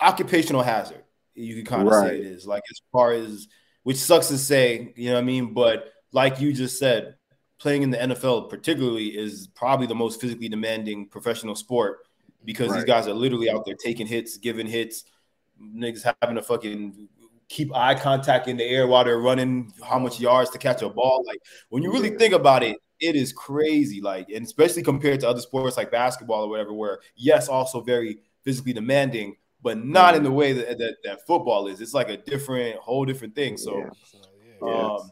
occupational 0.00 0.62
hazard. 0.62 1.02
You 1.36 1.54
can 1.56 1.64
kind 1.64 1.82
of 1.82 1.92
right. 1.92 2.08
say 2.08 2.18
it 2.18 2.26
is 2.26 2.46
like 2.46 2.62
as 2.70 2.80
far 2.90 3.12
as 3.12 3.46
which 3.82 3.98
sucks 3.98 4.28
to 4.28 4.38
say, 4.38 4.92
you 4.96 5.08
know 5.08 5.14
what 5.14 5.20
I 5.20 5.24
mean. 5.24 5.54
But 5.54 5.92
like 6.12 6.40
you 6.40 6.52
just 6.52 6.78
said, 6.78 7.16
playing 7.58 7.82
in 7.82 7.90
the 7.90 7.98
NFL 7.98 8.50
particularly 8.50 9.16
is 9.16 9.48
probably 9.54 9.86
the 9.86 9.94
most 9.94 10.20
physically 10.20 10.48
demanding 10.48 11.08
professional 11.08 11.54
sport 11.54 11.98
because 12.44 12.70
right. 12.70 12.76
these 12.76 12.84
guys 12.84 13.06
are 13.06 13.14
literally 13.14 13.50
out 13.50 13.64
there 13.64 13.74
taking 13.74 14.06
hits, 14.06 14.36
giving 14.38 14.66
hits, 14.66 15.04
niggas 15.60 16.12
having 16.20 16.36
to 16.36 16.42
fucking 16.42 17.08
keep 17.48 17.74
eye 17.74 17.94
contact 17.94 18.48
in 18.48 18.56
the 18.56 18.64
air 18.64 18.86
while 18.86 19.04
they're 19.04 19.18
running, 19.18 19.72
how 19.84 19.98
much 19.98 20.20
yards 20.20 20.50
to 20.50 20.58
catch 20.58 20.82
a 20.82 20.88
ball. 20.88 21.24
Like 21.26 21.40
when 21.68 21.82
you 21.82 21.92
really 21.92 22.10
think 22.10 22.34
about 22.34 22.62
it, 22.62 22.78
it 23.00 23.14
is 23.14 23.32
crazy. 23.32 24.00
Like, 24.00 24.30
and 24.30 24.44
especially 24.44 24.82
compared 24.82 25.20
to 25.20 25.28
other 25.28 25.40
sports 25.40 25.76
like 25.76 25.90
basketball 25.90 26.44
or 26.44 26.48
whatever, 26.48 26.72
where 26.72 27.00
yes, 27.14 27.48
also 27.48 27.80
very 27.80 28.18
physically 28.42 28.72
demanding, 28.72 29.36
but 29.66 29.84
not 29.84 30.14
in 30.14 30.22
the 30.22 30.30
way 30.30 30.52
that, 30.52 30.78
that, 30.78 30.98
that 31.02 31.26
football 31.26 31.66
is. 31.66 31.80
It's 31.80 31.92
like 31.92 32.08
a 32.08 32.16
different, 32.16 32.76
whole 32.76 33.04
different 33.04 33.34
thing. 33.34 33.56
So, 33.56 33.90
yeah. 34.62 34.68
um, 34.68 35.10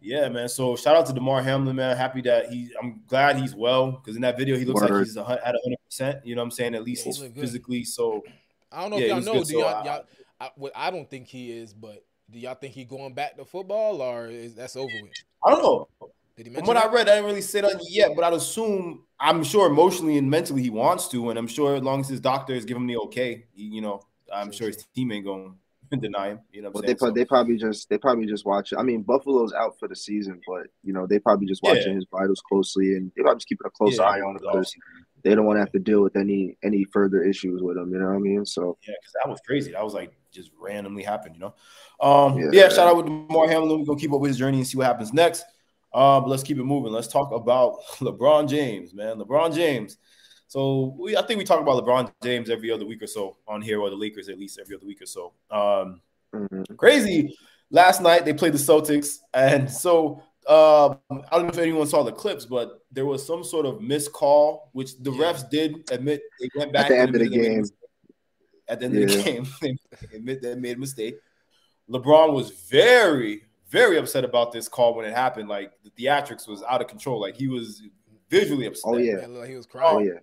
yeah, 0.00 0.30
man. 0.30 0.48
So 0.48 0.76
shout 0.76 0.96
out 0.96 1.04
to 1.08 1.12
Damar 1.12 1.42
Hamlin, 1.42 1.76
man. 1.76 1.94
Happy 1.94 2.22
that 2.22 2.46
he. 2.46 2.70
I'm 2.82 3.02
glad 3.06 3.36
he's 3.36 3.54
well 3.54 3.90
because 3.90 4.16
in 4.16 4.22
that 4.22 4.38
video 4.38 4.56
he 4.56 4.64
looks 4.64 4.80
Word. 4.80 4.90
like 4.90 5.04
he's 5.04 5.18
a, 5.18 5.20
at 5.20 5.52
100. 5.52 5.76
percent 5.84 6.24
You 6.24 6.36
know 6.36 6.40
what 6.40 6.46
I'm 6.46 6.50
saying? 6.52 6.74
At 6.74 6.84
least 6.84 7.06
yeah, 7.06 7.28
physically. 7.38 7.84
So 7.84 8.24
I 8.72 8.80
don't 8.80 8.92
know 8.92 8.96
yeah, 8.96 9.18
if 9.18 9.24
y'all 9.26 9.34
know. 9.34 9.44
Do 9.44 9.58
y'all, 9.58 9.84
y'all 9.84 10.04
I, 10.40 10.50
well, 10.56 10.72
I 10.74 10.90
don't 10.90 11.10
think 11.10 11.26
he 11.26 11.52
is, 11.52 11.74
but 11.74 12.02
do 12.30 12.38
y'all 12.38 12.54
think 12.54 12.72
he 12.72 12.86
going 12.86 13.12
back 13.12 13.36
to 13.36 13.44
football 13.44 14.00
or 14.00 14.28
is 14.28 14.54
that's 14.54 14.74
over 14.74 14.86
with? 14.86 15.12
I 15.44 15.50
don't 15.50 15.62
know. 15.62 15.88
Did 16.34 16.46
he 16.46 16.54
From 16.54 16.64
what 16.64 16.74
that? 16.74 16.86
I 16.86 16.92
read, 16.94 17.10
I 17.10 17.16
didn't 17.16 17.26
really 17.26 17.42
say 17.42 17.60
that 17.60 17.78
yet, 17.90 18.12
but 18.16 18.24
I'd 18.24 18.32
assume 18.32 19.04
I'm 19.20 19.42
sure 19.42 19.66
emotionally 19.66 20.16
and 20.16 20.30
mentally 20.30 20.62
he 20.62 20.70
wants 20.70 21.08
to, 21.08 21.30
and 21.30 21.38
I'm 21.38 21.48
sure 21.48 21.76
as 21.76 21.82
long 21.82 22.00
as 22.00 22.08
his 22.08 22.20
doctor 22.20 22.54
is 22.54 22.64
giving 22.64 22.82
him 22.82 22.86
the 22.86 22.98
okay, 22.98 23.46
you 23.54 23.80
know, 23.80 24.02
I'm 24.32 24.52
sure 24.52 24.68
his 24.68 24.86
team 24.94 25.10
ain't 25.12 25.24
going 25.24 25.56
to 25.92 25.96
deny 25.96 26.28
him. 26.28 26.40
You 26.52 26.62
know, 26.62 26.70
well, 26.72 26.82
they 26.82 26.94
so, 26.96 27.10
they 27.10 27.24
probably 27.24 27.56
just 27.56 27.88
they 27.88 27.98
probably 27.98 28.26
just 28.26 28.44
watch. 28.44 28.72
I 28.76 28.82
mean, 28.82 29.02
Buffalo's 29.02 29.52
out 29.52 29.78
for 29.78 29.88
the 29.88 29.96
season, 29.96 30.40
but 30.46 30.68
you 30.82 30.92
know 30.92 31.06
they 31.06 31.18
probably 31.18 31.46
just 31.46 31.62
watching 31.62 31.88
yeah. 31.88 31.94
his 31.94 32.06
vitals 32.10 32.42
closely, 32.48 32.94
and 32.94 33.10
they 33.16 33.22
probably 33.22 33.38
just 33.38 33.48
keeping 33.48 33.66
a 33.66 33.70
close 33.70 33.98
yeah, 33.98 34.04
eye 34.04 34.20
on 34.20 34.36
him 34.36 34.42
because 34.42 34.72
they 35.24 35.34
don't 35.34 35.46
want 35.46 35.56
to 35.56 35.60
have 35.60 35.72
to 35.72 35.78
deal 35.78 36.02
with 36.02 36.16
any 36.16 36.56
any 36.62 36.84
further 36.84 37.22
issues 37.22 37.62
with 37.62 37.76
him. 37.76 37.92
You 37.92 37.98
know 37.98 38.06
what 38.06 38.16
I 38.16 38.18
mean? 38.18 38.46
So 38.46 38.78
yeah, 38.86 38.94
because 39.00 39.14
that 39.22 39.28
was 39.28 39.40
crazy. 39.46 39.72
That 39.72 39.84
was 39.84 39.94
like 39.94 40.12
just 40.30 40.50
randomly 40.60 41.02
happened. 41.02 41.34
You 41.34 41.40
know. 41.40 41.54
Um, 42.00 42.38
yeah, 42.38 42.50
yeah 42.52 42.68
shout 42.68 42.88
out 42.88 42.96
with 42.96 43.06
Damar 43.06 43.48
Hamlin. 43.48 43.80
We're 43.80 43.86
gonna 43.86 43.98
keep 43.98 44.12
up 44.12 44.20
with 44.20 44.28
his 44.28 44.38
journey 44.38 44.58
and 44.58 44.66
see 44.66 44.76
what 44.76 44.86
happens 44.86 45.12
next. 45.12 45.44
Uh, 45.92 46.20
but 46.20 46.28
let's 46.28 46.42
keep 46.42 46.58
it 46.58 46.64
moving. 46.64 46.92
Let's 46.92 47.08
talk 47.08 47.32
about 47.32 47.78
LeBron 47.98 48.48
James, 48.48 48.94
man. 48.94 49.18
LeBron 49.18 49.54
James. 49.54 49.96
So 50.46 50.96
we, 50.98 51.16
I 51.16 51.22
think 51.22 51.38
we 51.38 51.44
talk 51.44 51.60
about 51.60 51.84
LeBron 51.84 52.12
James 52.22 52.50
every 52.50 52.70
other 52.70 52.86
week 52.86 53.02
or 53.02 53.06
so 53.06 53.36
on 53.46 53.60
here, 53.60 53.80
or 53.80 53.90
the 53.90 53.96
Lakers 53.96 54.28
at 54.28 54.38
least 54.38 54.58
every 54.58 54.76
other 54.76 54.86
week 54.86 55.02
or 55.02 55.06
so. 55.06 55.32
Um, 55.50 56.00
mm-hmm. 56.34 56.74
Crazy. 56.76 57.36
Last 57.70 58.00
night 58.00 58.24
they 58.24 58.32
played 58.32 58.54
the 58.54 58.58
Celtics, 58.58 59.18
and 59.34 59.70
so 59.84 60.22
uh, 60.46 60.94
I 61.10 61.14
don't 61.32 61.42
know 61.42 61.48
if 61.48 61.58
anyone 61.58 61.86
saw 61.86 62.02
the 62.02 62.12
clips, 62.12 62.46
but 62.46 62.80
there 62.90 63.04
was 63.04 63.24
some 63.24 63.44
sort 63.44 63.66
of 63.66 63.82
missed 63.82 64.12
call, 64.12 64.70
which 64.72 64.98
the 64.98 65.12
yeah. 65.12 65.24
refs 65.24 65.48
did 65.50 65.90
admit 65.90 66.22
they 66.40 66.48
went 66.56 66.72
back 66.72 66.86
at 66.86 66.88
the 66.88 66.98
end 66.98 67.14
of 67.14 67.20
the 67.20 67.28
game. 67.28 67.64
At 68.66 68.80
the 68.80 68.86
end 68.86 68.94
yeah. 68.94 69.02
of 69.02 69.10
the 69.12 69.22
game, 69.22 69.46
they 69.60 70.16
admit 70.16 70.40
they 70.40 70.54
made 70.54 70.78
a 70.78 70.80
mistake. 70.80 71.16
LeBron 71.90 72.32
was 72.32 72.50
very, 72.70 73.42
very 73.68 73.98
upset 73.98 74.24
about 74.24 74.52
this 74.52 74.68
call 74.68 74.94
when 74.94 75.06
it 75.06 75.14
happened. 75.14 75.48
Like 75.48 75.72
the 75.82 75.90
theatrics 75.90 76.48
was 76.48 76.62
out 76.62 76.80
of 76.80 76.88
control. 76.88 77.20
Like 77.20 77.36
he 77.36 77.48
was 77.48 77.82
visually 78.30 78.66
upset. 78.66 78.84
Oh 78.86 78.96
yeah, 78.96 79.46
he 79.46 79.56
was 79.56 79.66
crying. 79.66 79.96
Oh 79.96 80.00
yeah, 80.00 80.20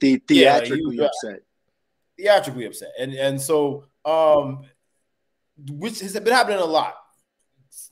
the 0.00 0.16
theatrically 0.16 0.96
yeah, 0.96 1.04
upset. 1.04 1.40
Theatrically 2.16 2.66
upset, 2.66 2.90
and 2.98 3.14
and 3.14 3.40
so 3.40 3.84
um, 4.04 4.64
which 5.68 6.00
has 6.00 6.12
been 6.14 6.32
happening 6.32 6.58
a 6.58 6.64
lot. 6.64 6.94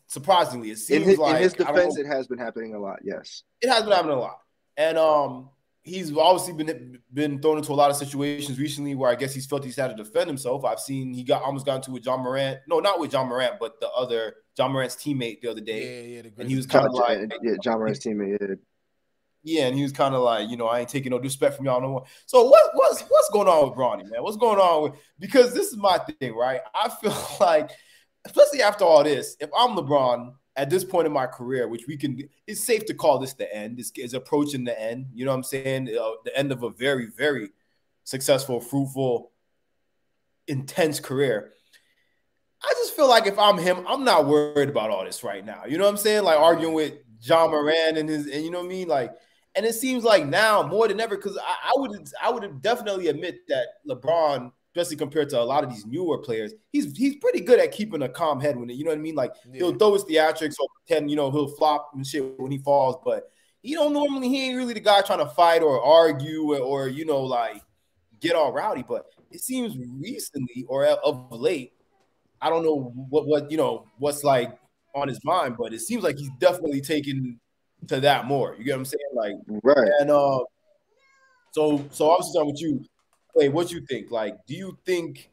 Surprisingly, 0.06 0.70
it 0.70 0.78
seems 0.78 1.02
in 1.02 1.08
his, 1.08 1.18
like 1.18 1.36
in 1.36 1.42
his 1.42 1.52
defense, 1.52 1.98
it 1.98 2.06
has 2.06 2.26
been 2.26 2.38
happening 2.38 2.74
a 2.74 2.78
lot. 2.78 3.00
Yes, 3.02 3.42
it 3.60 3.68
has 3.68 3.82
been 3.82 3.92
happening 3.92 4.16
a 4.16 4.20
lot, 4.20 4.38
and 4.76 4.96
um, 4.96 5.50
he's 5.88 6.16
obviously 6.16 6.52
been 6.52 6.98
been 7.12 7.40
thrown 7.40 7.58
into 7.58 7.72
a 7.72 7.74
lot 7.74 7.90
of 7.90 7.96
situations 7.96 8.58
recently 8.58 8.94
where 8.94 9.10
I 9.10 9.14
guess 9.14 9.34
he's 9.34 9.46
felt 9.46 9.64
he's 9.64 9.76
had 9.76 9.88
to 9.88 9.96
defend 9.96 10.28
himself. 10.28 10.64
I've 10.64 10.80
seen 10.80 11.12
he 11.14 11.24
got 11.24 11.42
almost 11.42 11.66
got 11.66 11.76
into 11.76 11.90
with 11.90 12.04
Ja 12.04 12.16
Morant. 12.16 12.60
No, 12.68 12.80
not 12.80 13.00
with 13.00 13.12
Ja 13.12 13.24
Morant, 13.24 13.54
but 13.58 13.80
the 13.80 13.88
other 13.90 14.34
Ja 14.56 14.68
Morant's 14.68 14.96
teammate 14.96 15.40
the 15.40 15.48
other 15.48 15.60
day. 15.60 16.14
Yeah, 16.14 16.22
yeah, 16.22 16.30
and 16.38 16.48
he 16.48 16.56
was 16.56 16.66
kind 16.66 16.86
of 16.86 16.94
like 16.94 17.32
yeah, 17.42 17.54
Ja 17.64 17.76
Morant's 17.76 18.00
teammate. 18.00 18.38
Yeah. 18.40 18.54
yeah, 19.42 19.66
and 19.66 19.76
he 19.76 19.82
was 19.82 19.92
kind 19.92 20.14
of 20.14 20.22
like, 20.22 20.48
you 20.50 20.56
know, 20.56 20.66
I 20.66 20.80
ain't 20.80 20.88
taking 20.88 21.10
no 21.10 21.18
disrespect 21.18 21.56
from 21.56 21.66
y'all 21.66 21.80
no 21.80 21.88
more. 21.88 22.04
So 22.26 22.44
what 22.44 22.70
what's 22.74 23.02
what's 23.02 23.30
going 23.30 23.48
on 23.48 23.68
with 23.68 23.78
Bronny, 23.78 24.08
man? 24.10 24.22
What's 24.22 24.36
going 24.36 24.58
on 24.58 24.82
with 24.84 25.00
because 25.18 25.54
this 25.54 25.68
is 25.68 25.76
my 25.76 25.98
thing, 25.98 26.34
right? 26.34 26.60
I 26.74 26.88
feel 26.88 27.16
like, 27.40 27.70
especially 28.26 28.62
after 28.62 28.84
all 28.84 29.02
this, 29.02 29.36
if 29.40 29.50
I'm 29.56 29.76
LeBron, 29.76 30.34
at 30.58 30.68
this 30.68 30.82
point 30.82 31.06
in 31.06 31.12
my 31.12 31.26
career, 31.26 31.68
which 31.68 31.86
we 31.86 31.96
can, 31.96 32.28
it's 32.48 32.64
safe 32.64 32.84
to 32.86 32.92
call 32.92 33.20
this 33.20 33.32
the 33.32 33.54
end. 33.54 33.78
This 33.78 33.92
is 33.96 34.12
approaching 34.12 34.64
the 34.64 34.78
end. 34.78 35.06
You 35.14 35.24
know 35.24 35.30
what 35.30 35.36
I'm 35.38 35.44
saying? 35.44 35.88
Uh, 35.88 36.10
the 36.24 36.36
end 36.36 36.50
of 36.50 36.64
a 36.64 36.70
very, 36.70 37.06
very 37.06 37.50
successful, 38.02 38.60
fruitful, 38.60 39.30
intense 40.48 40.98
career. 40.98 41.52
I 42.60 42.72
just 42.72 42.96
feel 42.96 43.08
like 43.08 43.28
if 43.28 43.38
I'm 43.38 43.56
him, 43.56 43.84
I'm 43.86 44.02
not 44.02 44.26
worried 44.26 44.68
about 44.68 44.90
all 44.90 45.04
this 45.04 45.22
right 45.22 45.46
now. 45.46 45.62
You 45.64 45.78
know 45.78 45.84
what 45.84 45.90
I'm 45.90 45.96
saying? 45.96 46.24
Like 46.24 46.40
arguing 46.40 46.74
with 46.74 46.94
John 47.20 47.52
Moran 47.52 47.96
and 47.96 48.08
his, 48.08 48.26
and 48.26 48.44
you 48.44 48.50
know 48.50 48.58
what 48.58 48.66
I 48.66 48.68
mean? 48.68 48.88
Like, 48.88 49.14
and 49.54 49.64
it 49.64 49.76
seems 49.76 50.02
like 50.02 50.26
now 50.26 50.64
more 50.64 50.88
than 50.88 50.98
ever, 50.98 51.14
because 51.14 51.38
I, 51.38 51.68
I 51.68 51.72
would, 51.76 52.08
I 52.20 52.30
would 52.32 52.60
definitely 52.60 53.06
admit 53.06 53.46
that 53.46 53.66
LeBron 53.88 54.50
especially 54.78 54.96
compared 54.96 55.28
to 55.30 55.40
a 55.40 55.42
lot 55.42 55.64
of 55.64 55.70
these 55.70 55.84
newer 55.86 56.18
players, 56.18 56.54
he's 56.70 56.96
he's 56.96 57.16
pretty 57.16 57.40
good 57.40 57.58
at 57.58 57.72
keeping 57.72 58.02
a 58.02 58.08
calm 58.08 58.40
head 58.40 58.56
when 58.56 58.70
it, 58.70 58.74
you 58.74 58.84
know 58.84 58.90
what 58.90 58.98
I 58.98 59.02
mean. 59.02 59.14
Like 59.14 59.32
yeah. 59.46 59.58
he'll 59.58 59.74
throw 59.74 59.92
his 59.92 60.04
theatrics 60.04 60.54
or 60.60 60.68
pretend, 60.86 61.10
you 61.10 61.16
know, 61.16 61.30
he'll 61.30 61.48
flop 61.48 61.90
and 61.94 62.06
shit 62.06 62.38
when 62.38 62.52
he 62.52 62.58
falls, 62.58 62.96
but 63.04 63.30
he 63.62 63.74
don't 63.74 63.92
normally 63.92 64.28
he 64.28 64.46
ain't 64.46 64.56
really 64.56 64.74
the 64.74 64.80
guy 64.80 65.02
trying 65.02 65.18
to 65.18 65.26
fight 65.26 65.62
or 65.62 65.82
argue 65.82 66.54
or, 66.54 66.58
or 66.58 66.88
you 66.88 67.04
know 67.04 67.20
like 67.20 67.60
get 68.20 68.36
all 68.36 68.52
rowdy. 68.52 68.84
But 68.86 69.06
it 69.30 69.40
seems 69.40 69.76
recently 70.00 70.64
or 70.68 70.86
of 70.86 71.30
late, 71.32 71.72
I 72.40 72.50
don't 72.50 72.64
know 72.64 72.92
what 73.10 73.26
what 73.26 73.50
you 73.50 73.56
know 73.56 73.86
what's 73.98 74.22
like 74.22 74.56
on 74.94 75.08
his 75.08 75.22
mind, 75.24 75.56
but 75.58 75.74
it 75.74 75.80
seems 75.80 76.02
like 76.02 76.16
he's 76.16 76.30
definitely 76.38 76.80
taken 76.80 77.40
to 77.88 78.00
that 78.00 78.26
more. 78.26 78.54
You 78.56 78.64
get 78.64 78.72
what 78.72 78.78
I'm 78.78 78.84
saying? 78.84 79.00
Like 79.14 79.34
right. 79.62 79.90
And 80.00 80.10
uh, 80.10 80.40
so 81.52 81.84
so 81.90 82.10
obviously 82.10 82.30
starting 82.30 82.52
with 82.52 82.60
you 82.60 82.84
Clay, 83.32 83.48
what 83.48 83.68
do 83.68 83.76
you 83.76 83.86
think? 83.86 84.10
Like, 84.10 84.36
do 84.46 84.54
you 84.54 84.78
think 84.84 85.30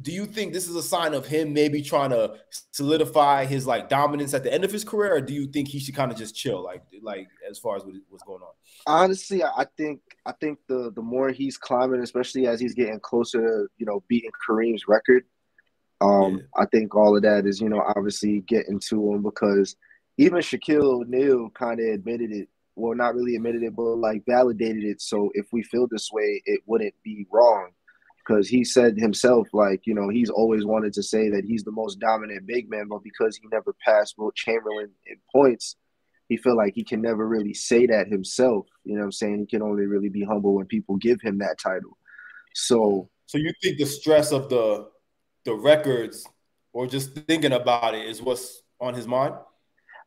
do 0.00 0.12
you 0.12 0.26
think 0.26 0.52
this 0.52 0.68
is 0.68 0.76
a 0.76 0.82
sign 0.82 1.14
of 1.14 1.26
him 1.26 1.54
maybe 1.54 1.80
trying 1.80 2.10
to 2.10 2.34
solidify 2.70 3.46
his 3.46 3.66
like 3.66 3.88
dominance 3.88 4.34
at 4.34 4.42
the 4.42 4.52
end 4.52 4.62
of 4.62 4.70
his 4.70 4.84
career, 4.84 5.14
or 5.16 5.20
do 5.22 5.32
you 5.32 5.46
think 5.46 5.68
he 5.68 5.78
should 5.78 5.94
kind 5.94 6.12
of 6.12 6.18
just 6.18 6.34
chill, 6.34 6.62
like 6.62 6.82
like 7.02 7.28
as 7.48 7.58
far 7.58 7.76
as 7.76 7.82
what's 8.10 8.24
going 8.24 8.42
on? 8.42 8.52
Honestly, 8.86 9.42
I 9.42 9.66
think 9.76 10.00
I 10.26 10.32
think 10.32 10.58
the 10.68 10.92
the 10.94 11.02
more 11.02 11.30
he's 11.30 11.56
climbing, 11.56 12.02
especially 12.02 12.46
as 12.46 12.60
he's 12.60 12.74
getting 12.74 13.00
closer 13.00 13.40
to 13.40 13.68
you 13.78 13.86
know 13.86 14.02
beating 14.06 14.32
Kareem's 14.46 14.86
record, 14.86 15.24
um, 16.02 16.36
yeah. 16.36 16.62
I 16.62 16.66
think 16.66 16.94
all 16.94 17.16
of 17.16 17.22
that 17.22 17.46
is 17.46 17.60
you 17.60 17.70
know 17.70 17.82
obviously 17.96 18.40
getting 18.40 18.78
to 18.88 19.12
him 19.12 19.22
because 19.22 19.76
even 20.18 20.40
Shaquille 20.40 20.82
O'Neal 20.82 21.48
kind 21.50 21.80
of 21.80 21.86
admitted 21.86 22.32
it 22.32 22.48
well, 22.76 22.94
not 22.94 23.14
really 23.14 23.34
admitted 23.36 23.62
it, 23.62 23.74
but 23.74 23.82
like 23.82 24.22
validated 24.26 24.84
it. 24.84 25.00
So 25.00 25.30
if 25.34 25.46
we 25.50 25.62
feel 25.62 25.88
this 25.90 26.10
way, 26.12 26.42
it 26.44 26.60
wouldn't 26.66 26.94
be 27.02 27.26
wrong. 27.32 27.70
Because 28.18 28.48
he 28.48 28.64
said 28.64 28.98
himself, 28.98 29.48
like, 29.52 29.86
you 29.86 29.94
know, 29.94 30.08
he's 30.08 30.30
always 30.30 30.64
wanted 30.64 30.92
to 30.94 31.02
say 31.02 31.30
that 31.30 31.44
he's 31.44 31.62
the 31.62 31.70
most 31.70 32.00
dominant 32.00 32.44
big 32.46 32.68
man, 32.68 32.88
but 32.88 33.02
because 33.04 33.36
he 33.36 33.46
never 33.52 33.74
passed 33.84 34.16
Wilt 34.18 34.34
Chamberlain 34.34 34.90
in 35.06 35.16
points, 35.32 35.76
he 36.28 36.36
felt 36.36 36.56
like 36.56 36.74
he 36.74 36.82
can 36.82 37.00
never 37.00 37.26
really 37.26 37.54
say 37.54 37.86
that 37.86 38.08
himself. 38.08 38.66
You 38.84 38.94
know 38.94 39.00
what 39.00 39.06
I'm 39.06 39.12
saying? 39.12 39.38
He 39.38 39.46
can 39.46 39.62
only 39.62 39.86
really 39.86 40.08
be 40.08 40.24
humble 40.24 40.54
when 40.54 40.66
people 40.66 40.96
give 40.96 41.20
him 41.22 41.38
that 41.38 41.58
title. 41.62 41.96
So 42.52 43.08
So 43.26 43.38
you 43.38 43.52
think 43.62 43.78
the 43.78 43.86
stress 43.86 44.32
of 44.32 44.48
the 44.48 44.88
the 45.44 45.54
records 45.54 46.26
or 46.72 46.88
just 46.88 47.14
thinking 47.14 47.52
about 47.52 47.94
it 47.94 48.06
is 48.06 48.20
what's 48.20 48.62
on 48.80 48.94
his 48.94 49.06
mind? 49.06 49.34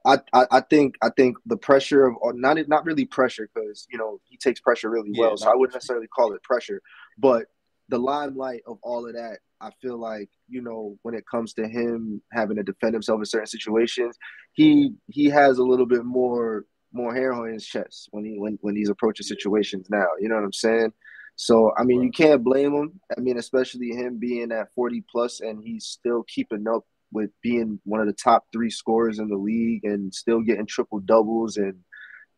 I, 0.05 0.19
I, 0.33 0.45
I 0.51 0.59
think 0.61 0.95
I 1.01 1.09
think 1.09 1.37
the 1.45 1.57
pressure 1.57 2.05
of 2.05 2.15
or 2.21 2.33
not 2.33 2.57
not 2.67 2.85
really 2.85 3.05
pressure 3.05 3.49
because 3.53 3.87
you 3.91 3.97
know 3.97 4.19
he 4.25 4.37
takes 4.37 4.59
pressure 4.59 4.89
really 4.89 5.11
well, 5.17 5.35
so 5.37 5.51
I 5.51 5.55
wouldn't 5.55 5.75
necessarily 5.75 6.07
call 6.07 6.33
it 6.33 6.43
pressure, 6.43 6.81
but 7.17 7.45
the 7.89 7.97
limelight 7.97 8.61
of 8.67 8.77
all 8.83 9.07
of 9.07 9.15
that, 9.15 9.39
I 9.59 9.71
feel 9.81 9.97
like 9.97 10.29
you 10.47 10.61
know 10.61 10.97
when 11.01 11.15
it 11.15 11.25
comes 11.29 11.53
to 11.53 11.67
him 11.67 12.21
having 12.31 12.57
to 12.57 12.63
defend 12.63 12.93
himself 12.93 13.19
in 13.19 13.25
certain 13.25 13.47
situations, 13.47 14.17
he 14.53 14.93
he 15.07 15.25
has 15.25 15.57
a 15.57 15.63
little 15.63 15.85
bit 15.85 16.05
more 16.05 16.65
more 16.93 17.13
hair 17.13 17.33
on 17.33 17.51
his 17.51 17.65
chest 17.65 18.07
when 18.11 18.23
he 18.23 18.39
when 18.39 18.57
when 18.61 18.75
he's 18.75 18.89
approaching 18.89 19.25
situations 19.25 19.87
now. 19.89 20.07
You 20.19 20.29
know 20.29 20.35
what 20.35 20.45
I'm 20.45 20.53
saying? 20.53 20.93
So 21.35 21.73
I 21.77 21.83
mean, 21.83 22.01
you 22.01 22.11
can't 22.11 22.43
blame 22.43 22.73
him. 22.73 22.99
I 23.17 23.19
mean, 23.19 23.37
especially 23.37 23.89
him 23.89 24.17
being 24.17 24.51
at 24.51 24.73
40 24.75 25.03
plus 25.11 25.41
and 25.41 25.63
he's 25.63 25.85
still 25.85 26.23
keeping 26.27 26.67
up 26.67 26.85
with 27.11 27.29
being 27.41 27.79
one 27.83 28.01
of 28.01 28.07
the 28.07 28.13
top 28.13 28.45
three 28.53 28.69
scorers 28.69 29.19
in 29.19 29.27
the 29.27 29.37
league 29.37 29.83
and 29.83 30.13
still 30.13 30.41
getting 30.41 30.65
triple 30.65 30.99
doubles 30.99 31.57
and 31.57 31.75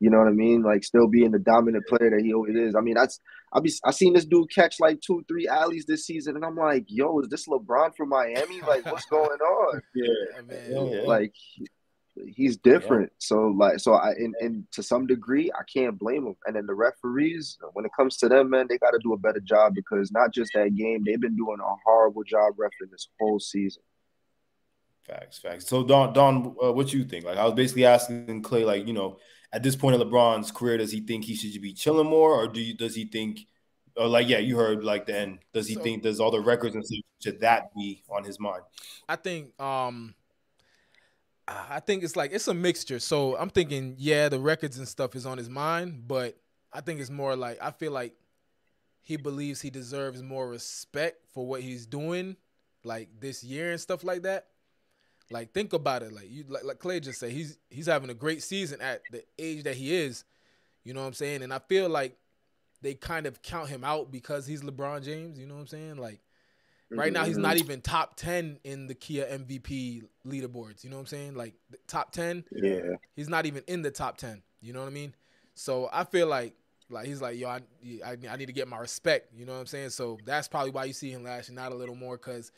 you 0.01 0.10
know 0.10 0.18
what 0.18 0.28
I 0.28 0.32
mean? 0.32 0.63
Like 0.63 0.84
still 0.84 1.08
being 1.08 1.30
the 1.30 1.38
dominant 1.38 1.86
player 1.88 2.10
that 2.10 2.25
he 2.25 2.34
always 2.34 2.56
is. 2.56 2.75
I 2.75 2.82
mean, 2.82 2.96
that's 2.96 3.20
I 3.54 3.60
be 3.60 3.72
I 3.86 3.92
seen 3.92 4.13
this 4.13 4.25
dude 4.25 4.50
catch 4.50 4.80
like 4.80 5.00
two, 5.00 5.24
three 5.28 5.48
alleys 5.48 5.86
this 5.86 6.08
season, 6.08 6.36
and 6.36 6.44
I'm 6.44 6.56
like, 6.56 6.86
yo, 6.88 7.20
is 7.20 7.30
this 7.30 7.48
LeBron 7.48 7.96
from 7.96 8.10
Miami? 8.10 8.62
Like, 8.62 8.84
what's 8.88 9.06
going 9.06 9.30
on? 9.30 9.82
yeah, 9.96 10.42
man. 10.48 11.06
Like 11.06 11.36
he's 12.28 12.58
different. 12.58 13.12
Yeah. 13.12 13.18
So 13.20 13.54
like 13.56 13.80
so 13.80 13.94
I 13.94 14.10
and, 14.12 14.34
and 14.42 14.63
to 14.72 14.82
some 14.82 15.06
degree 15.06 15.51
I 15.54 15.62
can't 15.72 16.00
blame 16.00 16.25
him. 16.25 16.36
And 16.48 16.56
then 16.56 16.66
the 16.66 16.74
referees, 16.74 17.60
when 17.74 17.86
it 17.86 17.92
comes 17.96 18.18
to 18.18 18.28
them, 18.28 18.50
man, 18.50 18.66
they 18.68 18.80
gotta 18.80 19.00
do 19.04 19.13
a 19.13 19.20
better 19.20 19.40
job 19.40 19.74
because 19.75 20.12
not 20.12 20.34
just 20.34 20.51
that 20.56 20.74
game, 20.75 21.04
they've 21.06 21.22
been 21.22 21.38
doing 21.38 21.60
a 21.62 21.75
horrible 21.86 22.24
job 22.24 22.54
refing 22.60 22.90
this 22.92 23.08
whole 23.20 23.40
season. 23.40 23.84
Facts, 25.03 25.39
facts. 25.39 25.67
So 25.67 25.84
Don, 25.84 26.13
Don, 26.13 26.55
uh, 26.63 26.72
what 26.72 26.93
you 26.93 27.03
think? 27.03 27.25
Like, 27.25 27.38
I 27.38 27.46
was 27.46 27.53
basically 27.53 27.86
asking 27.86 28.43
Clay, 28.43 28.63
like, 28.63 28.88
you 28.88 28.93
know, 28.93 29.17
at 29.51 29.63
this 29.63 29.75
point 29.75 30.00
in 30.00 30.01
LeBron's 30.01 30.51
career, 30.51 30.77
does 30.77 30.91
he 30.91 31.01
think 31.01 31.25
he 31.25 31.36
should 31.36 31.62
be 31.62 31.74
chilling 31.74 32.08
more, 32.08 32.34
or 32.34 32.48
do 32.48 32.62
you, 32.62 32.74
does 32.75 32.96
he 32.96 33.05
think, 33.05 33.48
or 33.98 34.08
like, 34.08 34.29
yeah, 34.29 34.38
you 34.38 34.55
heard 34.58 34.84
like 34.84 35.05
then, 35.05 35.39
does 35.53 35.67
he 35.67 35.74
so, 35.74 35.81
think 35.81 36.03
does 36.03 36.20
all 36.20 36.31
the 36.31 36.39
records 36.39 36.75
and 36.75 36.86
stuff 36.86 37.00
should 37.22 37.41
that 37.41 37.74
be 37.75 38.03
on 38.10 38.24
his 38.24 38.39
mind? 38.39 38.63
I 39.10 39.15
think, 39.17 39.60
um, 39.60 40.15
I 41.48 41.79
think 41.79 42.03
it's 42.03 42.15
like 42.15 42.31
it's 42.31 42.48
a 42.48 42.53
mixture. 42.53 43.00
So 43.00 43.36
I'm 43.38 43.50
thinking, 43.50 43.96
yeah, 43.98 44.29
the 44.29 44.39
records 44.39 44.77
and 44.77 44.88
stuff 44.88 45.15
is 45.15 45.25
on 45.25 45.38
his 45.38 45.50
mind, 45.50 46.08
but 46.08 46.38
I 46.72 46.81
think 46.81 47.01
it's 47.01 47.10
more 47.10 47.36
like 47.36 47.58
I 47.62 47.72
feel 47.72 47.91
like 47.91 48.13
he 49.01 49.17
believes 49.17 49.60
he 49.60 49.70
deserves 49.70 50.22
more 50.22 50.48
respect 50.48 51.25
for 51.34 51.46
what 51.46 51.62
he's 51.62 51.86
doing, 51.86 52.38
like 52.84 53.10
this 53.20 53.43
year 53.43 53.72
and 53.72 53.81
stuff 53.81 54.03
like 54.03 54.22
that. 54.24 54.48
Like 55.32 55.54
think 55.54 55.74
about 55.74 56.04
it. 56.04 56.14
Like 56.14 56.30
you 56.30 56.46
like, 56.48 56.64
like 56.64 56.80
Clay 56.80 57.00
just 57.00 57.20
said, 57.20 57.32
he's 57.32 57.58
he's 57.70 57.88
having 57.88 58.10
a 58.10 58.14
great 58.14 58.44
season 58.44 58.82
at 58.82 59.02
the 59.12 59.24
age 59.40 59.64
that 59.64 59.76
he 59.76 59.96
is. 59.96 60.24
You 60.84 60.94
know 60.94 61.02
what 61.02 61.08
I'm 61.08 61.14
saying? 61.14 61.44
And 61.44 61.54
I 61.54 61.60
feel 61.60 61.90
like 61.90 62.18
they 62.82 62.94
kind 62.94 63.26
of 63.26 63.42
count 63.42 63.70
him 63.70 63.84
out 63.84 64.12
because 64.12 64.46
he's 64.46 64.62
LeBron 64.62 65.04
James. 65.04 65.40
You 65.40 65.46
know 65.46 65.56
what 65.56 65.62
I'm 65.62 65.68
saying? 65.68 65.98
Like 65.98 66.20
right 66.90 67.14
now, 67.14 67.26
he's 67.26 67.38
not 67.38 67.56
mm-hmm. 67.56 67.66
even 67.66 67.82
top 67.82 68.16
ten 68.16 68.60
in 68.64 68.88
the 68.88 68.96
Kia 68.96 69.26
MVP 69.26 70.04
leaderboards. 70.28 70.84
You 70.84 70.90
know 70.90 70.98
what 70.98 71.02
I'm 71.02 71.08
saying? 71.08 71.36
Like 71.36 71.54
top 71.88 72.12
ten. 72.12 72.44
Yeah. 72.52 72.96
He's 73.16 73.30
not 73.30 73.46
even 73.46 73.64
in 73.68 73.82
the 73.82 73.92
top 73.92 74.18
ten. 74.18 74.42
You 74.62 74.74
know 74.74 74.82
what 74.82 74.88
I 74.88 74.92
mean? 74.92 75.14
So 75.54 75.90
I 75.92 76.04
feel 76.04 76.28
like 76.28 76.54
like 76.90 77.06
he's 77.06 77.22
like 77.22 77.38
yo, 77.38 77.48
I, 77.48 77.62
I, 78.06 78.18
I 78.30 78.36
need 78.36 78.48
to 78.48 78.54
get 78.54 78.68
my 78.68 78.78
respect. 78.78 79.34
You 79.36 79.46
know 79.46 79.54
what 79.54 79.60
I'm 79.60 79.66
saying? 79.68 79.90
So 79.92 80.18
that's 80.26 80.48
probably 80.48 80.72
why 80.72 80.86
you 80.86 80.94
see 80.94 81.12
him 81.12 81.24
lashing 81.24 81.58
out 81.58 81.72
a 81.72 81.76
little 81.76 81.96
more 81.96 82.18
because 82.18 82.52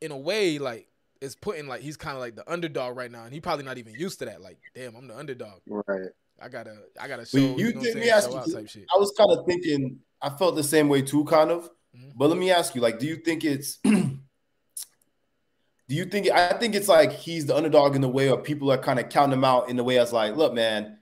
in 0.00 0.10
a 0.10 0.16
way 0.16 0.58
like 0.58 0.88
it's 1.20 1.34
putting 1.34 1.66
like 1.66 1.82
he's 1.82 1.96
kind 1.96 2.16
of 2.16 2.20
like 2.20 2.34
the 2.34 2.50
underdog 2.50 2.96
right 2.96 3.10
now, 3.10 3.24
and 3.24 3.32
he 3.32 3.40
probably 3.40 3.64
not 3.64 3.78
even 3.78 3.94
used 3.94 4.18
to 4.20 4.24
that. 4.26 4.40
Like, 4.40 4.58
damn, 4.74 4.96
I'm 4.96 5.06
the 5.06 5.18
underdog. 5.18 5.60
Right. 5.68 6.10
I 6.42 6.48
gotta, 6.48 6.76
I 6.98 7.06
gotta 7.06 7.26
show. 7.26 7.36
you, 7.36 7.56
you 7.56 7.74
know 7.74 7.80
me 7.94 8.08
ask 8.10 8.30
you, 8.30 8.36
I 8.36 8.98
was 8.98 9.12
kind 9.16 9.30
of 9.30 9.44
thinking. 9.46 9.98
I 10.22 10.30
felt 10.30 10.54
the 10.54 10.62
same 10.62 10.88
way 10.88 11.02
too, 11.02 11.24
kind 11.24 11.50
of. 11.50 11.64
Mm-hmm. 11.96 12.10
But 12.16 12.28
let 12.28 12.38
me 12.38 12.50
ask 12.50 12.74
you, 12.74 12.80
like, 12.80 12.98
do 12.98 13.06
you 13.06 13.16
think 13.16 13.44
it's? 13.44 13.76
do 13.84 14.18
you 15.88 16.06
think? 16.06 16.30
I 16.30 16.54
think 16.54 16.74
it's 16.74 16.88
like 16.88 17.12
he's 17.12 17.46
the 17.46 17.56
underdog 17.56 17.94
in 17.94 18.00
the 18.00 18.08
way 18.08 18.28
of 18.28 18.42
people 18.42 18.72
are 18.72 18.78
kind 18.78 18.98
of 18.98 19.10
counting 19.10 19.38
him 19.38 19.44
out 19.44 19.68
in 19.68 19.76
the 19.76 19.84
way 19.84 19.98
as 19.98 20.12
like, 20.12 20.36
look, 20.36 20.54
man, 20.54 20.98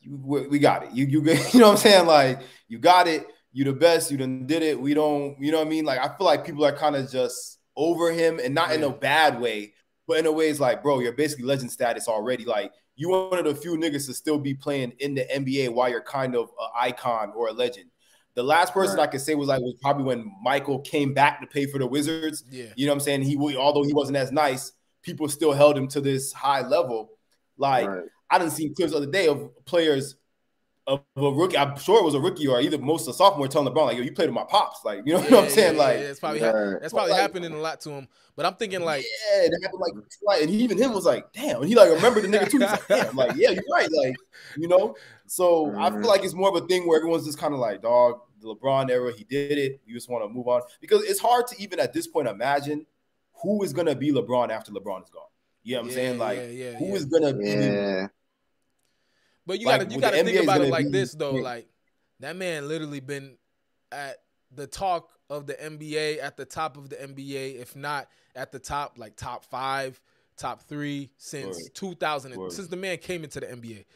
you, 0.00 0.16
we 0.50 0.58
got 0.58 0.84
it. 0.84 0.92
You, 0.92 1.04
you, 1.06 1.22
you 1.52 1.60
know 1.60 1.66
what 1.66 1.72
I'm 1.72 1.76
saying? 1.76 2.06
Like, 2.06 2.40
you 2.68 2.78
got 2.78 3.08
it. 3.08 3.26
You 3.52 3.64
the 3.64 3.72
best. 3.74 4.10
You 4.10 4.16
done 4.16 4.46
did 4.46 4.62
it. 4.62 4.80
We 4.80 4.94
don't. 4.94 5.36
You 5.38 5.52
know 5.52 5.58
what 5.58 5.66
I 5.66 5.70
mean? 5.70 5.84
Like, 5.84 5.98
I 5.98 6.16
feel 6.16 6.26
like 6.26 6.46
people 6.46 6.64
are 6.64 6.76
kind 6.76 6.96
of 6.96 7.10
just 7.10 7.57
over 7.78 8.12
him 8.12 8.40
and 8.42 8.54
not 8.54 8.72
in 8.72 8.82
a 8.82 8.90
bad 8.90 9.40
way, 9.40 9.72
but 10.06 10.18
in 10.18 10.26
a 10.26 10.32
way 10.32 10.50
it's 10.50 10.60
like, 10.60 10.82
bro, 10.82 10.98
you're 10.98 11.12
basically 11.12 11.44
legend 11.44 11.70
status 11.70 12.08
already. 12.08 12.44
Like 12.44 12.72
you 12.96 13.08
one 13.08 13.38
of 13.38 13.44
the 13.44 13.54
few 13.54 13.76
niggas 13.76 14.06
to 14.06 14.14
still 14.14 14.38
be 14.38 14.52
playing 14.52 14.92
in 14.98 15.14
the 15.14 15.24
NBA 15.24 15.72
while 15.72 15.88
you're 15.88 16.02
kind 16.02 16.34
of 16.34 16.50
an 16.60 16.68
icon 16.76 17.32
or 17.34 17.48
a 17.48 17.52
legend. 17.52 17.90
The 18.34 18.42
last 18.42 18.74
person 18.74 18.98
right. 18.98 19.04
I 19.04 19.06
could 19.06 19.20
say 19.20 19.34
was 19.34 19.48
like 19.48 19.60
was 19.60 19.76
probably 19.80 20.04
when 20.04 20.30
Michael 20.42 20.80
came 20.80 21.14
back 21.14 21.40
to 21.40 21.46
pay 21.46 21.66
for 21.66 21.78
the 21.78 21.86
Wizards. 21.86 22.44
Yeah, 22.50 22.66
you 22.76 22.86
know 22.86 22.92
what 22.92 22.96
I'm 22.96 23.00
saying. 23.00 23.22
He 23.22 23.36
although 23.56 23.84
he 23.84 23.94
wasn't 23.94 24.16
as 24.16 24.32
nice, 24.32 24.72
people 25.02 25.28
still 25.28 25.52
held 25.52 25.78
him 25.78 25.88
to 25.88 26.00
this 26.00 26.32
high 26.32 26.66
level. 26.66 27.10
Like 27.56 27.88
right. 27.88 28.04
I 28.30 28.38
didn't 28.38 28.52
see 28.52 28.70
clips 28.70 28.92
of 28.92 29.02
other 29.02 29.10
day 29.10 29.28
of 29.28 29.50
players 29.64 30.16
of 30.88 31.02
a 31.16 31.30
rookie. 31.30 31.58
I'm 31.58 31.76
sure 31.78 32.00
it 32.00 32.04
was 32.04 32.14
a 32.14 32.20
rookie 32.20 32.46
or 32.46 32.60
either 32.60 32.78
most 32.78 33.02
of 33.02 33.08
the 33.08 33.12
sophomore 33.12 33.46
telling 33.46 33.72
LeBron 33.72 33.86
like, 33.86 33.96
"Yo, 33.98 34.02
you 34.02 34.12
played 34.12 34.28
with 34.28 34.34
my 34.34 34.44
pops." 34.44 34.84
Like, 34.84 35.02
you 35.04 35.12
know 35.12 35.20
yeah, 35.20 35.30
what 35.30 35.44
I'm 35.44 35.50
saying? 35.50 35.74
Yeah, 35.74 35.82
like, 35.82 35.98
yeah, 35.98 36.04
it's 36.04 36.20
probably 36.20 36.40
ha- 36.40 36.78
that's 36.80 36.92
probably 36.92 37.12
like, 37.12 37.20
happening 37.20 37.52
a 37.52 37.58
lot 37.58 37.80
to 37.82 37.90
him. 37.90 38.08
But 38.34 38.46
I'm 38.46 38.54
thinking 38.54 38.80
like, 38.80 39.04
yeah, 39.04 39.42
it 39.42 39.52
happened 39.62 39.80
like, 39.80 40.04
like, 40.22 40.42
and 40.42 40.50
even 40.50 40.78
him 40.78 40.94
was 40.94 41.04
like, 41.04 41.30
"Damn," 41.32 41.60
and 41.60 41.68
he 41.68 41.74
like 41.74 41.90
remembered 41.90 42.24
the 42.24 42.28
nigga 42.28 42.50
too. 42.50 42.58
He's 42.58 42.70
like, 42.70 42.86
"Damn," 42.88 43.14
like, 43.14 43.36
yeah, 43.36 43.50
you're 43.50 43.62
right. 43.72 43.88
Like, 43.92 44.16
you 44.56 44.66
know. 44.66 44.96
So 45.26 45.66
mm-hmm. 45.66 45.78
I 45.78 45.90
feel 45.90 46.08
like 46.08 46.24
it's 46.24 46.34
more 46.34 46.48
of 46.48 46.62
a 46.62 46.66
thing 46.66 46.88
where 46.88 46.98
everyone's 46.98 47.26
just 47.26 47.38
kind 47.38 47.52
of 47.52 47.60
like, 47.60 47.82
"Dog, 47.82 48.20
the 48.40 48.48
LeBron 48.48 48.90
era, 48.90 49.12
he 49.14 49.24
did 49.24 49.58
it. 49.58 49.80
You 49.84 49.94
just 49.94 50.08
want 50.08 50.24
to 50.24 50.28
move 50.28 50.48
on," 50.48 50.62
because 50.80 51.04
it's 51.04 51.20
hard 51.20 51.46
to 51.48 51.62
even 51.62 51.80
at 51.80 51.92
this 51.92 52.06
point 52.06 52.28
imagine 52.28 52.86
who 53.42 53.62
is 53.62 53.74
gonna 53.74 53.94
be 53.94 54.10
LeBron 54.10 54.50
after 54.50 54.72
LeBron 54.72 55.04
is 55.04 55.10
gone. 55.10 55.24
You 55.62 55.74
know 55.74 55.82
what 55.82 55.88
I'm 55.88 55.94
saying? 55.94 56.18
Like, 56.18 56.38
who 56.78 56.94
is 56.94 57.04
gonna 57.04 57.34
be 57.34 58.08
but 59.48 59.58
you 59.58 59.66
like, 59.66 59.80
gotta 59.80 59.94
you 59.94 60.00
gotta 60.00 60.22
think 60.22 60.42
about 60.42 60.60
it 60.60 60.68
like 60.68 60.84
be, 60.84 60.92
this 60.92 61.14
though. 61.14 61.32
Like 61.32 61.66
that 62.20 62.36
man 62.36 62.68
literally 62.68 63.00
been 63.00 63.38
at 63.90 64.18
the 64.54 64.66
talk 64.66 65.10
of 65.30 65.46
the 65.46 65.54
NBA, 65.54 66.22
at 66.22 66.36
the 66.36 66.44
top 66.44 66.76
of 66.76 66.90
the 66.90 66.96
NBA, 66.96 67.58
if 67.58 67.74
not 67.74 68.08
at 68.36 68.52
the 68.52 68.58
top, 68.58 68.98
like 68.98 69.16
top 69.16 69.46
five, 69.46 69.98
top 70.36 70.60
three 70.62 71.10
since 71.16 71.56
word. 71.56 71.74
2000, 71.74 72.36
word. 72.36 72.52
since 72.52 72.68
the 72.68 72.76
man 72.76 72.98
came 72.98 73.24
into 73.24 73.40
the 73.40 73.46
NBA. 73.46 73.86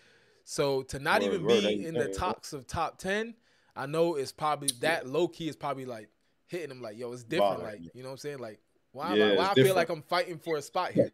So 0.45 0.83
to 0.85 0.99
not 0.99 1.21
word, 1.21 1.35
even 1.35 1.47
be 1.47 1.87
in 1.87 1.95
the 1.95 2.09
tops 2.09 2.55
of 2.55 2.67
top 2.67 2.99
10, 2.99 3.35
I 3.77 3.87
know 3.87 4.17
it's 4.17 4.33
probably 4.33 4.71
that 4.81 5.07
low 5.07 5.29
key 5.29 5.49
is 5.49 5.57
probably 5.57 5.85
like 5.85 6.09
hitting 6.47 6.71
him 6.71 6.81
like, 6.81 6.99
yo, 6.99 7.13
it's 7.13 7.25
different. 7.25 7.63
Like, 7.63 7.81
you 7.95 8.03
know 8.03 8.09
what 8.09 8.13
I'm 8.13 8.19
saying? 8.19 8.39
Like, 8.39 8.59
why, 8.93 9.15
yeah, 9.15 9.27
I, 9.27 9.37
why 9.37 9.49
I 9.51 9.55
feel 9.55 9.75
like 9.75 9.91
I'm 9.91 10.03
fighting 10.03 10.39
for 10.39 10.57
a 10.57 10.63
spot 10.63 10.93
here? 10.93 11.13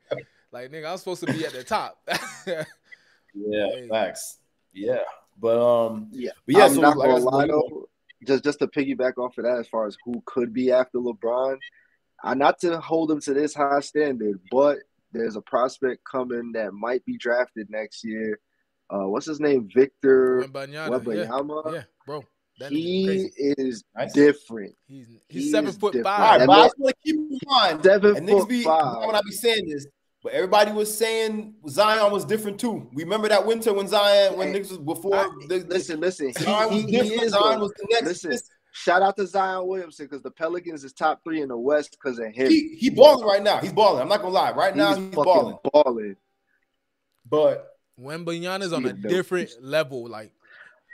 like, 0.52 0.70
nigga, 0.70 0.90
I'm 0.90 0.98
supposed 0.98 1.26
to 1.26 1.32
be 1.32 1.44
at 1.44 1.52
the 1.52 1.64
top. 1.64 1.98
Yeah, 3.46 3.86
facts. 3.88 4.38
Yeah, 4.72 5.02
but 5.38 5.58
um, 5.58 6.08
yeah, 6.12 6.30
but 6.46 6.56
yeah. 6.56 6.64
I'm 6.64 6.74
so 6.74 6.80
not 6.80 6.96
like 6.96 7.10
gonna 7.10 7.24
lie 7.24 7.46
though, 7.46 7.88
just 8.26 8.44
just 8.44 8.58
to 8.60 8.66
piggyback 8.66 9.18
off 9.18 9.38
of 9.38 9.44
that, 9.44 9.58
as 9.58 9.68
far 9.68 9.86
as 9.86 9.96
who 10.04 10.22
could 10.26 10.52
be 10.52 10.72
after 10.72 10.98
LeBron, 10.98 11.58
I 12.22 12.34
not 12.34 12.58
to 12.60 12.80
hold 12.80 13.10
him 13.10 13.20
to 13.22 13.34
this 13.34 13.54
high 13.54 13.80
standard, 13.80 14.40
but 14.50 14.78
there's 15.12 15.36
a 15.36 15.40
prospect 15.42 16.02
coming 16.04 16.52
that 16.52 16.72
might 16.72 17.04
be 17.04 17.16
drafted 17.16 17.70
next 17.70 18.04
year. 18.04 18.38
Uh, 18.90 19.06
what's 19.06 19.26
his 19.26 19.40
name? 19.40 19.68
Victor 19.74 20.44
Wembanyama. 20.46 21.14
Yeah. 21.66 21.72
yeah, 21.72 21.82
bro. 22.06 22.24
That 22.58 22.72
he 22.72 23.30
is 23.36 23.84
nice. 23.96 24.12
different. 24.12 24.74
He's 24.86 25.06
he's 25.28 25.44
he 25.44 25.50
seven 25.50 25.72
foot 25.72 25.92
different. 25.92 26.16
five. 26.16 26.20
All 26.20 26.38
right, 26.38 26.46
but 26.46 26.58
I 26.58 26.64
just 26.64 26.78
want 26.78 26.96
to 26.96 27.02
keep 27.04 27.16
in 27.16 27.38
mind. 27.46 27.84
Seven 27.84 28.16
and 28.16 28.28
foot 28.28 28.48
be, 28.48 28.62
five. 28.64 29.06
When 29.06 29.14
I 29.14 29.20
be 29.24 29.30
saying 29.30 29.68
this, 29.68 29.86
but 30.22 30.32
everybody 30.32 30.72
was 30.72 30.96
saying 30.96 31.54
Zion 31.68 32.12
was 32.12 32.24
different 32.24 32.58
too. 32.58 32.88
Remember 32.92 33.28
that 33.28 33.46
winter 33.46 33.72
when 33.72 33.86
Zion, 33.86 34.36
when 34.36 34.52
niggas 34.52 34.70
was 34.70 34.78
before. 34.78 35.16
I, 35.16 35.30
the, 35.48 35.64
listen, 35.68 36.00
listen. 36.00 36.32
Zion 36.32 36.72
he, 36.72 36.82
was 36.82 36.90
he, 36.90 37.16
he 37.16 37.22
is 37.22 37.32
Zion 37.32 37.60
was 37.60 37.72
the 37.76 37.86
next. 37.90 38.24
Listen, 38.24 38.38
shout 38.72 39.02
out 39.02 39.16
to 39.16 39.26
Zion 39.26 39.66
Williamson 39.66 40.06
because 40.06 40.22
the 40.22 40.30
Pelicans 40.30 40.82
is 40.82 40.92
top 40.92 41.22
three 41.22 41.40
in 41.40 41.48
the 41.48 41.56
West 41.56 41.92
because 41.92 42.18
of 42.18 42.32
him. 42.34 42.48
He, 42.48 42.76
he 42.78 42.90
balling 42.90 43.26
right 43.26 43.42
now. 43.42 43.58
He's 43.58 43.72
balling. 43.72 44.02
I'm 44.02 44.08
not 44.08 44.20
gonna 44.20 44.34
lie. 44.34 44.52
Right 44.52 44.74
now 44.74 44.94
he's, 44.94 45.06
he's 45.06 45.14
balling. 45.14 45.56
Balling. 45.72 46.16
But 47.28 47.68
Wembanyama's 48.00 48.72
on 48.72 48.86
a 48.86 48.92
different 48.92 49.50
level. 49.60 50.08
Like 50.08 50.32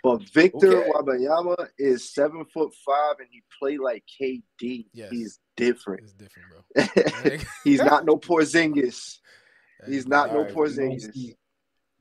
but 0.05 0.23
Victor 0.35 0.83
okay. 0.83 0.91
Wembanyama 0.91 1.67
is 1.79 2.13
seven 2.13 2.45
foot 2.45 2.75
five 2.85 3.17
and 3.21 3.29
he 3.31 3.43
played 3.59 3.81
like 3.81 4.05
KD. 4.21 4.85
Yes. 4.93 5.11
He's 5.11 5.41
different. 5.57 6.03
He's 6.03 6.13
different, 6.13 6.49
bro. 6.51 7.39
He's 7.65 7.81
not 7.81 8.05
no 8.05 8.17
Porzingis. 8.19 9.17
He's 9.87 10.07
not 10.07 10.31
no 10.35 10.43
right, 10.43 10.55
Porzingis. 10.55 11.35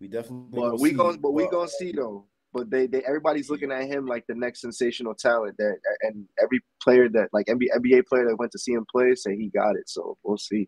We, 0.01 0.09
definitely. 0.09 0.49
But 0.51 0.81
we 0.81 0.91
going 0.91 1.21
but 1.21 1.31
we 1.31 1.47
gonna 1.47 1.69
see 1.69 1.93
though. 1.93 2.27
But 2.51 2.69
they, 2.69 2.87
they 2.87 3.03
everybody's 3.03 3.49
looking 3.49 3.71
at 3.71 3.85
him 3.85 4.05
like 4.05 4.25
the 4.27 4.35
next 4.35 4.59
sensational 4.59 5.15
talent 5.15 5.55
that 5.57 5.77
and 6.01 6.25
every 6.41 6.59
player 6.81 7.07
that 7.07 7.29
like 7.31 7.45
NBA, 7.45 7.69
NBA 7.77 8.05
player 8.07 8.25
that 8.27 8.35
went 8.37 8.51
to 8.51 8.59
see 8.59 8.73
him 8.73 8.85
play 8.91 9.15
say 9.15 9.37
he 9.37 9.49
got 9.49 9.77
it. 9.77 9.87
So 9.87 10.17
we'll 10.23 10.37
see. 10.37 10.67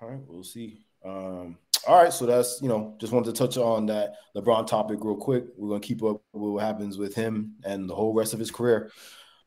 All 0.00 0.08
right, 0.08 0.20
we'll 0.26 0.42
see. 0.42 0.84
Um, 1.04 1.58
all 1.86 2.02
right, 2.02 2.12
so 2.12 2.26
that's 2.26 2.60
you 2.62 2.68
know 2.68 2.94
just 2.98 3.12
wanted 3.12 3.34
to 3.34 3.38
touch 3.38 3.56
on 3.56 3.86
that 3.86 4.14
LeBron 4.36 4.66
topic 4.66 4.98
real 5.02 5.16
quick. 5.16 5.44
We're 5.56 5.70
gonna 5.70 5.80
keep 5.80 6.02
up 6.02 6.22
with 6.32 6.52
what 6.52 6.62
happens 6.62 6.96
with 6.96 7.14
him 7.14 7.54
and 7.64 7.88
the 7.88 7.94
whole 7.94 8.14
rest 8.14 8.34
of 8.34 8.38
his 8.38 8.50
career. 8.50 8.90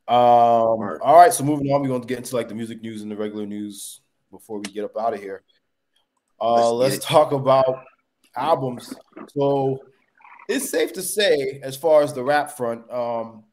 Um, 0.07 0.17
all 0.17 0.77
right. 0.77 1.01
all 1.01 1.15
right, 1.15 1.33
so 1.33 1.43
moving 1.43 1.71
on, 1.71 1.81
we're 1.81 1.87
gonna 1.87 2.05
get 2.05 2.17
into 2.17 2.35
like 2.35 2.49
the 2.49 2.55
music 2.55 2.81
news 2.81 3.01
and 3.01 3.11
the 3.11 3.15
regular 3.15 3.45
news 3.45 4.01
before 4.31 4.59
we 4.59 4.65
get 4.65 4.83
up 4.83 4.97
out 4.97 5.13
of 5.13 5.21
here. 5.21 5.43
Uh, 6.41 6.73
let's, 6.73 6.95
let's 6.95 7.05
talk 7.05 7.31
about 7.31 7.83
albums. 8.35 8.93
So 9.29 9.79
it's 10.49 10.69
safe 10.69 10.93
to 10.93 11.01
say, 11.01 11.59
as 11.63 11.77
far 11.77 12.01
as 12.01 12.13
the 12.13 12.23
rap 12.23 12.55
front, 12.57 12.91
um, 12.91 13.45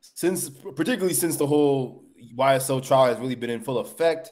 since 0.00 0.48
particularly 0.48 1.14
since 1.14 1.36
the 1.36 1.46
whole 1.46 2.04
YSL 2.38 2.86
trial 2.86 3.06
has 3.06 3.18
really 3.18 3.34
been 3.34 3.50
in 3.50 3.60
full 3.60 3.78
effect 3.78 4.30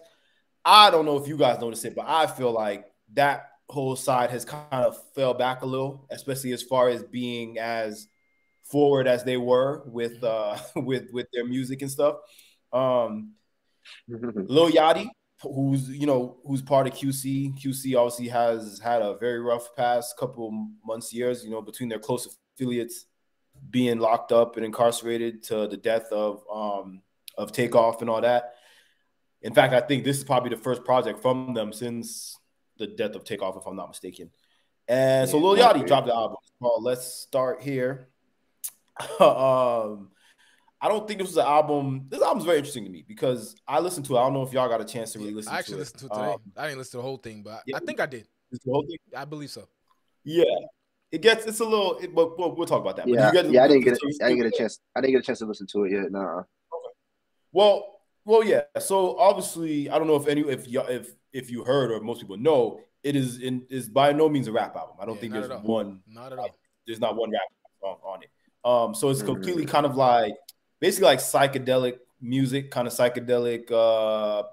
I 0.64 0.90
don't 0.90 1.04
know 1.04 1.16
if 1.18 1.28
you 1.28 1.36
guys 1.36 1.60
notice 1.60 1.84
it, 1.84 1.94
but 1.94 2.06
I 2.08 2.26
feel 2.26 2.52
like 2.52 2.86
that 3.14 3.50
whole 3.68 3.96
side 3.96 4.30
has 4.30 4.44
kind 4.44 4.64
of 4.72 4.96
fell 5.14 5.34
back 5.34 5.62
a 5.62 5.66
little, 5.66 6.06
especially 6.10 6.52
as 6.52 6.62
far 6.62 6.88
as 6.88 7.02
being 7.02 7.58
as 7.58 8.08
forward 8.64 9.06
as 9.06 9.24
they 9.24 9.36
were 9.36 9.82
with 9.86 10.22
uh 10.24 10.56
with 10.76 11.06
with 11.12 11.26
their 11.32 11.44
music 11.44 11.82
and 11.82 11.90
stuff. 11.90 12.16
Um 12.72 13.32
Lil 14.08 14.70
Yachty, 14.70 15.08
who's 15.42 15.88
you 15.90 16.06
know 16.06 16.38
who's 16.46 16.62
part 16.62 16.86
of 16.86 16.94
QC. 16.94 17.54
QC 17.62 17.96
obviously 17.96 18.28
has 18.28 18.80
had 18.82 19.02
a 19.02 19.16
very 19.18 19.40
rough 19.40 19.74
past 19.76 20.16
couple 20.18 20.68
months, 20.84 21.12
years, 21.12 21.44
you 21.44 21.50
know, 21.50 21.60
between 21.60 21.88
their 21.88 21.98
close 21.98 22.38
affiliates 22.56 23.06
being 23.70 23.98
locked 23.98 24.32
up 24.32 24.56
and 24.56 24.64
incarcerated 24.64 25.42
to 25.44 25.66
the 25.68 25.76
death 25.76 26.06
of 26.10 26.42
um 26.52 27.02
of 27.36 27.52
takeoff 27.52 28.00
and 28.00 28.08
all 28.08 28.20
that. 28.20 28.53
In 29.44 29.52
fact, 29.52 29.74
I 29.74 29.80
think 29.80 30.04
this 30.04 30.16
is 30.16 30.24
probably 30.24 30.48
the 30.48 30.56
first 30.56 30.84
project 30.84 31.20
from 31.20 31.52
them 31.52 31.72
since 31.72 32.38
the 32.78 32.86
death 32.86 33.14
of 33.14 33.24
Takeoff, 33.24 33.56
if 33.58 33.66
I'm 33.66 33.76
not 33.76 33.88
mistaken. 33.88 34.30
And 34.88 35.28
so 35.28 35.38
Lil 35.38 35.56
Yachty 35.56 35.86
dropped 35.86 36.06
the 36.06 36.14
album 36.14 36.38
called 36.60 36.82
Let's 36.82 37.06
Start 37.06 37.62
Here. 37.62 38.08
um, 39.20 40.10
I 40.80 40.88
don't 40.88 41.06
think 41.06 41.20
this 41.20 41.28
was 41.28 41.36
an 41.36 41.46
album. 41.46 42.06
This 42.08 42.22
album's 42.22 42.46
very 42.46 42.56
interesting 42.56 42.84
to 42.84 42.90
me 42.90 43.04
because 43.06 43.54
I 43.68 43.80
listened 43.80 44.06
to 44.06 44.16
it. 44.16 44.18
I 44.18 44.22
don't 44.22 44.32
know 44.32 44.42
if 44.42 44.52
y'all 44.52 44.68
got 44.68 44.80
a 44.80 44.84
chance 44.84 45.12
to 45.12 45.18
really 45.18 45.34
listen 45.34 45.52
I 45.52 45.58
actually 45.58 45.74
to 45.74 45.78
listened 45.80 46.00
to 46.00 46.06
it 46.06 46.08
today. 46.14 46.32
Um, 46.32 46.40
I 46.56 46.66
didn't 46.66 46.78
listen 46.78 46.92
to 46.92 46.96
the 46.98 47.02
whole 47.02 47.18
thing, 47.18 47.42
but 47.42 47.62
yeah, 47.66 47.76
I 47.76 47.80
think 47.80 48.00
I 48.00 48.06
did. 48.06 48.26
The 48.50 48.58
whole 48.66 48.86
thing? 48.86 48.98
I 49.14 49.26
believe 49.26 49.50
so. 49.50 49.68
Yeah. 50.24 50.44
It 51.12 51.20
gets 51.20 51.44
it's 51.44 51.60
a 51.60 51.64
little 51.64 51.98
it, 51.98 52.14
but 52.14 52.38
we'll, 52.38 52.54
we'll, 52.56 52.66
talk 52.66 52.80
about 52.80 52.96
that. 52.96 53.06
Yeah, 53.06 53.30
yeah 53.48 53.64
I 53.64 53.68
didn't 53.68 53.84
get 53.84 53.98
I 54.22 54.28
didn't 54.28 54.42
get 54.42 54.46
a 54.46 54.56
chance. 54.56 54.80
I 54.96 55.00
didn't 55.00 55.12
get 55.12 55.20
a 55.20 55.22
chance 55.22 55.38
to 55.40 55.46
listen 55.46 55.66
to 55.68 55.84
it 55.84 55.92
yet. 55.92 56.10
Nah. 56.10 56.38
Okay. 56.38 56.94
Well, 57.52 57.93
Well, 58.24 58.44
yeah. 58.44 58.62
So 58.78 59.18
obviously, 59.18 59.90
I 59.90 59.98
don't 59.98 60.06
know 60.06 60.16
if 60.16 60.26
any 60.26 60.42
if 60.42 60.68
you 60.68 60.80
if 60.82 61.14
if 61.32 61.50
you 61.50 61.64
heard 61.64 61.90
or 61.90 62.00
most 62.00 62.20
people 62.20 62.36
know, 62.36 62.80
it 63.02 63.16
is 63.16 63.40
in 63.40 63.66
is 63.70 63.88
by 63.88 64.12
no 64.12 64.28
means 64.28 64.48
a 64.48 64.52
rap 64.52 64.76
album. 64.76 64.96
I 65.00 65.04
don't 65.04 65.16
yeah, 65.16 65.20
think 65.20 65.32
there's 65.34 65.62
one. 65.62 66.00
Not 66.06 66.32
at 66.32 66.38
all. 66.38 66.56
There's 66.86 67.00
not 67.00 67.16
one 67.16 67.30
rap 67.30 67.42
song 67.80 67.96
on 68.04 68.22
it. 68.22 68.30
Um, 68.64 68.94
so 68.94 69.10
it's 69.10 69.22
completely 69.22 69.66
kind 69.66 69.84
of 69.84 69.96
like 69.96 70.34
basically 70.80 71.06
like 71.06 71.18
psychedelic 71.18 71.98
music, 72.20 72.70
kind 72.70 72.86
of 72.86 72.94
psychedelic 72.94 73.70
uh 73.70 74.44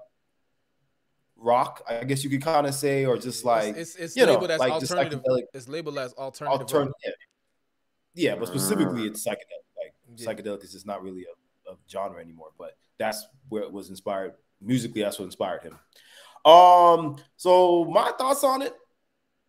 rock, 1.42 1.82
I 1.88 2.04
guess 2.04 2.24
you 2.24 2.30
could 2.30 2.42
kind 2.42 2.66
of 2.66 2.74
say, 2.74 3.04
or 3.04 3.16
just 3.18 3.44
like 3.44 3.76
it's, 3.76 3.94
it's, 3.94 3.96
it's 3.96 4.16
you 4.16 4.26
labeled 4.26 4.48
know, 4.48 4.54
as 4.54 4.60
like 4.60 4.72
alternative. 4.72 5.22
It's 5.52 5.68
labeled 5.68 5.98
as 5.98 6.12
alternative. 6.14 6.60
alternative 6.60 6.94
yeah. 7.04 8.30
yeah, 8.30 8.34
but 8.36 8.48
specifically 8.48 9.06
it's 9.06 9.26
psychedelic. 9.26 9.66
Like 9.76 9.94
yeah. 10.16 10.26
psychedelic 10.26 10.64
is 10.64 10.72
just 10.72 10.86
not 10.86 11.02
really 11.02 11.24
a, 11.24 11.72
a, 11.72 11.76
genre 11.90 12.20
anymore, 12.20 12.50
but 12.58 12.76
that's 13.02 13.26
where 13.48 13.62
it 13.62 13.72
was 13.72 13.90
inspired 13.90 14.34
musically. 14.60 15.02
That's 15.02 15.18
what 15.18 15.26
inspired 15.26 15.62
him. 15.62 15.78
Um, 16.44 17.16
so 17.36 17.84
my 17.84 18.12
thoughts 18.18 18.44
on 18.44 18.62
it. 18.62 18.72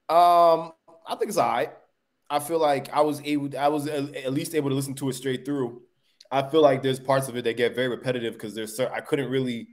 Um, 0.10 0.74
I 1.08 1.16
think 1.18 1.30
it's 1.30 1.38
alright. 1.38 1.72
I 2.30 2.39
feel 2.39 2.60
like 2.60 2.92
I 2.92 3.02
was 3.02 3.22
able, 3.24 3.58
I 3.58 3.68
was 3.68 3.88
at 3.88 4.34
least 4.34 4.56
able 4.56 4.70
to 4.70 4.76
listen 4.76 4.96
to 4.96 5.10
it 5.10 5.13
straight 5.13 5.46
through. 5.46 5.84
I 6.32 6.42
feel 6.50 6.62
like 6.62 6.82
there's 6.82 7.00
parts 7.00 7.28
of 7.28 7.38
it 7.38 7.44
that 7.44 7.58
get 7.58 7.76
very 7.76 7.89
repetitive 7.89 8.34
because 8.34 8.56
there's 8.56 8.80
I 8.80 9.02
couldn't 9.02 9.30
really 9.30 9.68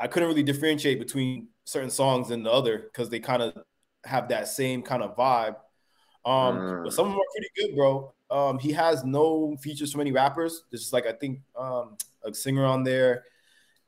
I 0.00 0.06
couldn't 0.06 0.28
really 0.28 0.42
differentiate 0.42 0.98
between 0.98 1.48
certain 1.64 1.90
songs 1.90 2.30
and 2.30 2.46
the 2.46 2.50
other 2.50 2.78
because 2.78 3.10
they 3.10 3.20
kind 3.20 3.42
of 3.42 3.54
have 4.04 4.28
that 4.28 4.48
same 4.48 4.82
kind 4.82 5.02
of 5.02 5.16
vibe. 5.16 5.56
Um, 6.24 6.56
mm. 6.56 6.84
but 6.84 6.92
some 6.92 7.06
of 7.06 7.12
them 7.12 7.20
are 7.20 7.32
pretty 7.34 7.50
good, 7.56 7.76
bro. 7.76 8.14
Um, 8.30 8.58
he 8.58 8.72
has 8.72 9.04
no 9.04 9.56
features 9.60 9.92
from 9.92 10.00
any 10.00 10.12
rappers. 10.12 10.64
This 10.72 10.80
is 10.80 10.92
like 10.92 11.06
I 11.06 11.12
think 11.12 11.40
um, 11.56 11.96
a 12.24 12.34
singer 12.34 12.64
on 12.64 12.84
there 12.84 13.24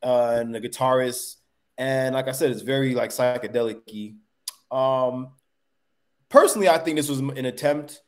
uh, 0.03 0.37
and 0.41 0.55
a 0.57 0.61
guitarist, 0.61 1.37
and 1.79 2.15
like 2.15 2.29
I 2.29 2.33
said, 2.33 2.51
it's 2.51 2.63
very 2.63 2.95
like 2.95 3.11
psychedelic 3.11 4.15
Um, 4.71 5.31
personally, 6.29 6.69
I 6.69 6.79
think 6.79 6.97
this 6.97 7.09
was 7.09 7.21
an 7.21 7.47
attempt 7.47 8.01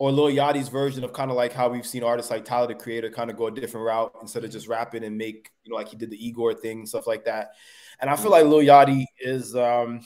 or 0.00 0.10
Lil 0.10 0.28
Yachty's 0.28 0.68
version 0.68 1.04
of 1.04 1.12
kind 1.12 1.30
of 1.30 1.36
like 1.36 1.52
how 1.52 1.68
we've 1.68 1.86
seen 1.86 2.02
artists 2.02 2.30
like 2.30 2.46
Tyler 2.46 2.68
the 2.68 2.74
Creator 2.74 3.10
kind 3.10 3.30
of 3.30 3.36
go 3.36 3.48
a 3.48 3.50
different 3.50 3.84
route 3.84 4.14
instead 4.22 4.44
of 4.44 4.50
just 4.50 4.66
rapping 4.66 5.04
and 5.04 5.18
make, 5.18 5.50
you 5.62 5.70
know, 5.70 5.76
like 5.76 5.88
he 5.88 5.96
did 5.96 6.10
the 6.10 6.26
Igor 6.26 6.54
thing, 6.54 6.86
stuff 6.86 7.06
like 7.06 7.26
that. 7.26 7.50
And 8.00 8.08
I 8.08 8.16
feel 8.16 8.30
like 8.30 8.46
Lil 8.46 8.60
Yachty 8.60 9.04
is 9.18 9.54
um 9.54 10.00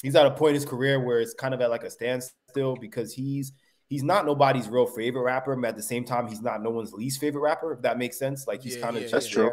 he's 0.00 0.14
at 0.14 0.26
a 0.26 0.30
point 0.30 0.50
in 0.50 0.54
his 0.54 0.64
career 0.64 1.00
where 1.00 1.20
it's 1.20 1.34
kind 1.34 1.54
of 1.54 1.60
at 1.60 1.70
like 1.70 1.82
a 1.82 1.90
standstill 1.90 2.76
because 2.76 3.12
he's 3.12 3.52
he's 3.92 4.02
not 4.02 4.24
nobody's 4.24 4.70
real 4.70 4.86
favorite 4.86 5.20
rapper, 5.22 5.54
but 5.54 5.68
at 5.68 5.76
the 5.76 5.82
same 5.82 6.02
time, 6.02 6.26
he's 6.26 6.40
not 6.40 6.62
no 6.62 6.70
one's 6.70 6.94
least 6.94 7.20
favorite 7.20 7.42
rapper, 7.42 7.74
if 7.74 7.82
that 7.82 7.98
makes 7.98 8.18
sense. 8.18 8.46
Like 8.46 8.62
he's 8.62 8.76
yeah, 8.76 8.82
kind 8.82 8.96
of 8.96 9.02
yeah, 9.02 9.08
just 9.08 9.26
that's 9.26 9.28
true. 9.28 9.52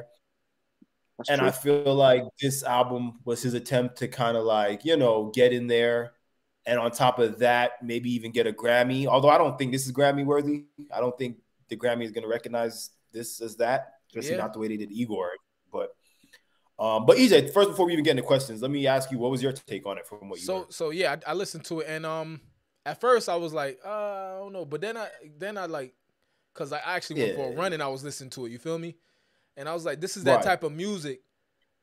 That's 1.18 1.30
and 1.30 1.40
true. 1.40 1.48
I 1.50 1.52
feel 1.52 1.94
like 1.94 2.24
this 2.42 2.64
album 2.64 3.20
was 3.26 3.42
his 3.42 3.54
attempt 3.54 3.98
to 3.98 4.08
kind 4.08 4.38
of 4.38 4.46
like, 4.46 4.86
you 4.86 4.96
know, 4.96 5.30
get 5.36 5.52
in 5.52 5.68
there 5.68 6.14
and 6.66 6.80
on 6.80 6.90
top 6.92 7.20
of 7.20 7.40
that, 7.40 7.84
maybe 7.84 8.10
even 8.14 8.32
get 8.32 8.48
a 8.48 8.54
Grammy. 8.54 9.08
Although 9.08 9.28
I 9.28 9.38
don't 9.38 9.58
think 9.58 9.74
this 9.74 9.86
is 9.86 9.92
Grammy 9.92 10.24
worthy. 10.24 10.68
I 10.96 11.02
don't 11.02 11.18
think 11.18 11.40
the 11.68 11.76
Grammy 11.76 12.06
is 12.06 12.12
going 12.14 12.24
to 12.24 12.30
recognize 12.30 12.92
this 13.12 13.42
as 13.42 13.58
that, 13.58 13.96
especially 14.08 14.38
yeah. 14.38 14.38
not 14.38 14.54
the 14.54 14.60
way 14.60 14.70
they 14.70 14.78
did 14.78 14.90
Igor. 14.90 15.32
But 15.70 15.90
um, 16.80 17.06
but 17.06 17.18
EJ, 17.18 17.52
first 17.52 17.72
before 17.72 17.88
we 17.88 17.92
even 17.92 18.06
get 18.06 18.12
into 18.12 18.24
questions, 18.24 18.62
let 18.62 18.72
me 18.72 18.88
ask 18.88 19.12
you, 19.12 19.18
what 19.18 19.32
was 19.32 19.44
your 19.44 19.52
take 19.52 19.86
on 19.86 19.98
it 19.98 20.08
from 20.08 20.30
what 20.30 20.40
you? 20.40 20.46
So 20.46 20.60
heard? 20.60 20.74
so 20.74 20.90
yeah, 20.92 21.18
I, 21.28 21.32
I, 21.32 21.34
listened 21.34 21.66
to 21.66 21.82
it, 21.82 21.88
and 21.90 22.06
um, 22.06 22.40
at 22.90 23.00
first 23.00 23.30
I 23.30 23.36
was 23.36 23.54
like, 23.54 23.80
uh, 23.86 23.90
I 23.90 24.38
don't 24.40 24.54
know, 24.54 24.66
but 24.66 24.82
then 24.82 24.98
I 24.98 25.10
then 25.38 25.58
I 25.58 25.68
like, 25.68 25.94
cause 26.54 26.74
I 26.74 26.80
actually 26.84 27.22
went 27.22 27.38
yeah. 27.38 27.44
for 27.44 27.54
a 27.54 27.56
run 27.56 27.74
and 27.74 27.84
I 27.84 27.88
was 27.88 28.04
listening 28.04 28.32
to 28.32 28.48
it. 28.48 28.52
You 28.52 28.58
feel 28.58 28.80
me? 28.80 28.96
And 29.56 29.70
I 29.70 29.74
was 29.74 29.86
like, 29.86 30.02
this 30.02 30.18
is 30.18 30.24
that 30.24 30.38
right. 30.38 30.44
type 30.44 30.64
of 30.64 30.72
music 30.72 31.22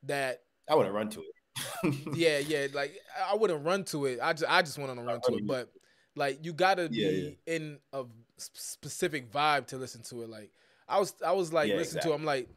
that 0.03 0.43
I 0.69 0.75
wouldn't 0.75 0.95
run 0.95 1.09
to 1.11 1.21
it. 1.21 1.95
yeah, 2.15 2.39
yeah. 2.39 2.67
Like 2.73 2.93
I 3.31 3.37
wouldn't 3.37 3.65
run 3.65 3.85
to 3.85 4.07
it. 4.07 4.19
I 4.21 4.33
just 4.33 4.51
I 4.51 4.63
just 4.63 4.79
want 4.79 4.95
to 4.97 5.01
run 5.01 5.21
to 5.23 5.35
it. 5.37 5.47
But 5.47 5.71
like 6.17 6.45
you 6.45 6.53
gotta 6.53 6.89
yeah, 6.91 7.09
be 7.09 7.39
yeah. 7.47 7.55
in 7.55 7.79
a 7.93 8.05
specific 8.37 9.31
vibe 9.31 9.69
to 9.69 9.77
listen 9.77 10.03
to 10.05 10.23
it. 10.23 10.29
Like 10.29 10.51
I 10.89 10.99
was 10.99 11.15
I 11.25 11.33
was 11.33 11.53
like 11.53 11.69
listening 11.69 11.99
exactly. 11.99 12.11
to. 12.11 12.15
It, 12.15 12.19
I'm 12.19 12.25
like, 12.25 12.49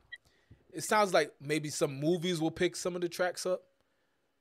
it 0.74 0.84
sounds 0.84 1.14
like 1.14 1.34
maybe 1.40 1.70
some 1.70 2.00
movies 2.00 2.42
will 2.42 2.52
pick 2.52 2.76
some 2.76 2.96
of 2.96 3.02
the 3.02 3.10
tracks 3.10 3.46
up. 3.46 3.62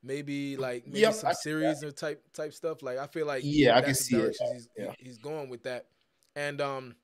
Maybe 0.03 0.57
like 0.57 0.87
maybe 0.87 1.01
yep, 1.01 1.15
some 1.15 1.31
I, 1.31 1.33
series 1.33 1.83
or 1.83 1.91
type 1.91 2.23
type 2.33 2.53
stuff. 2.53 2.83
Like 2.83 2.99
I 2.99 3.07
feel 3.07 3.27
like 3.27 3.43
yeah, 3.45 3.77
I 3.77 3.83
can 3.83 3.95
see 3.95 4.17
it. 4.17 4.37
He's, 4.53 4.69
he's 4.99 5.19
going 5.19 5.49
with 5.49 5.65
that. 5.65 5.87
And 6.37 6.61
um, 6.61 6.95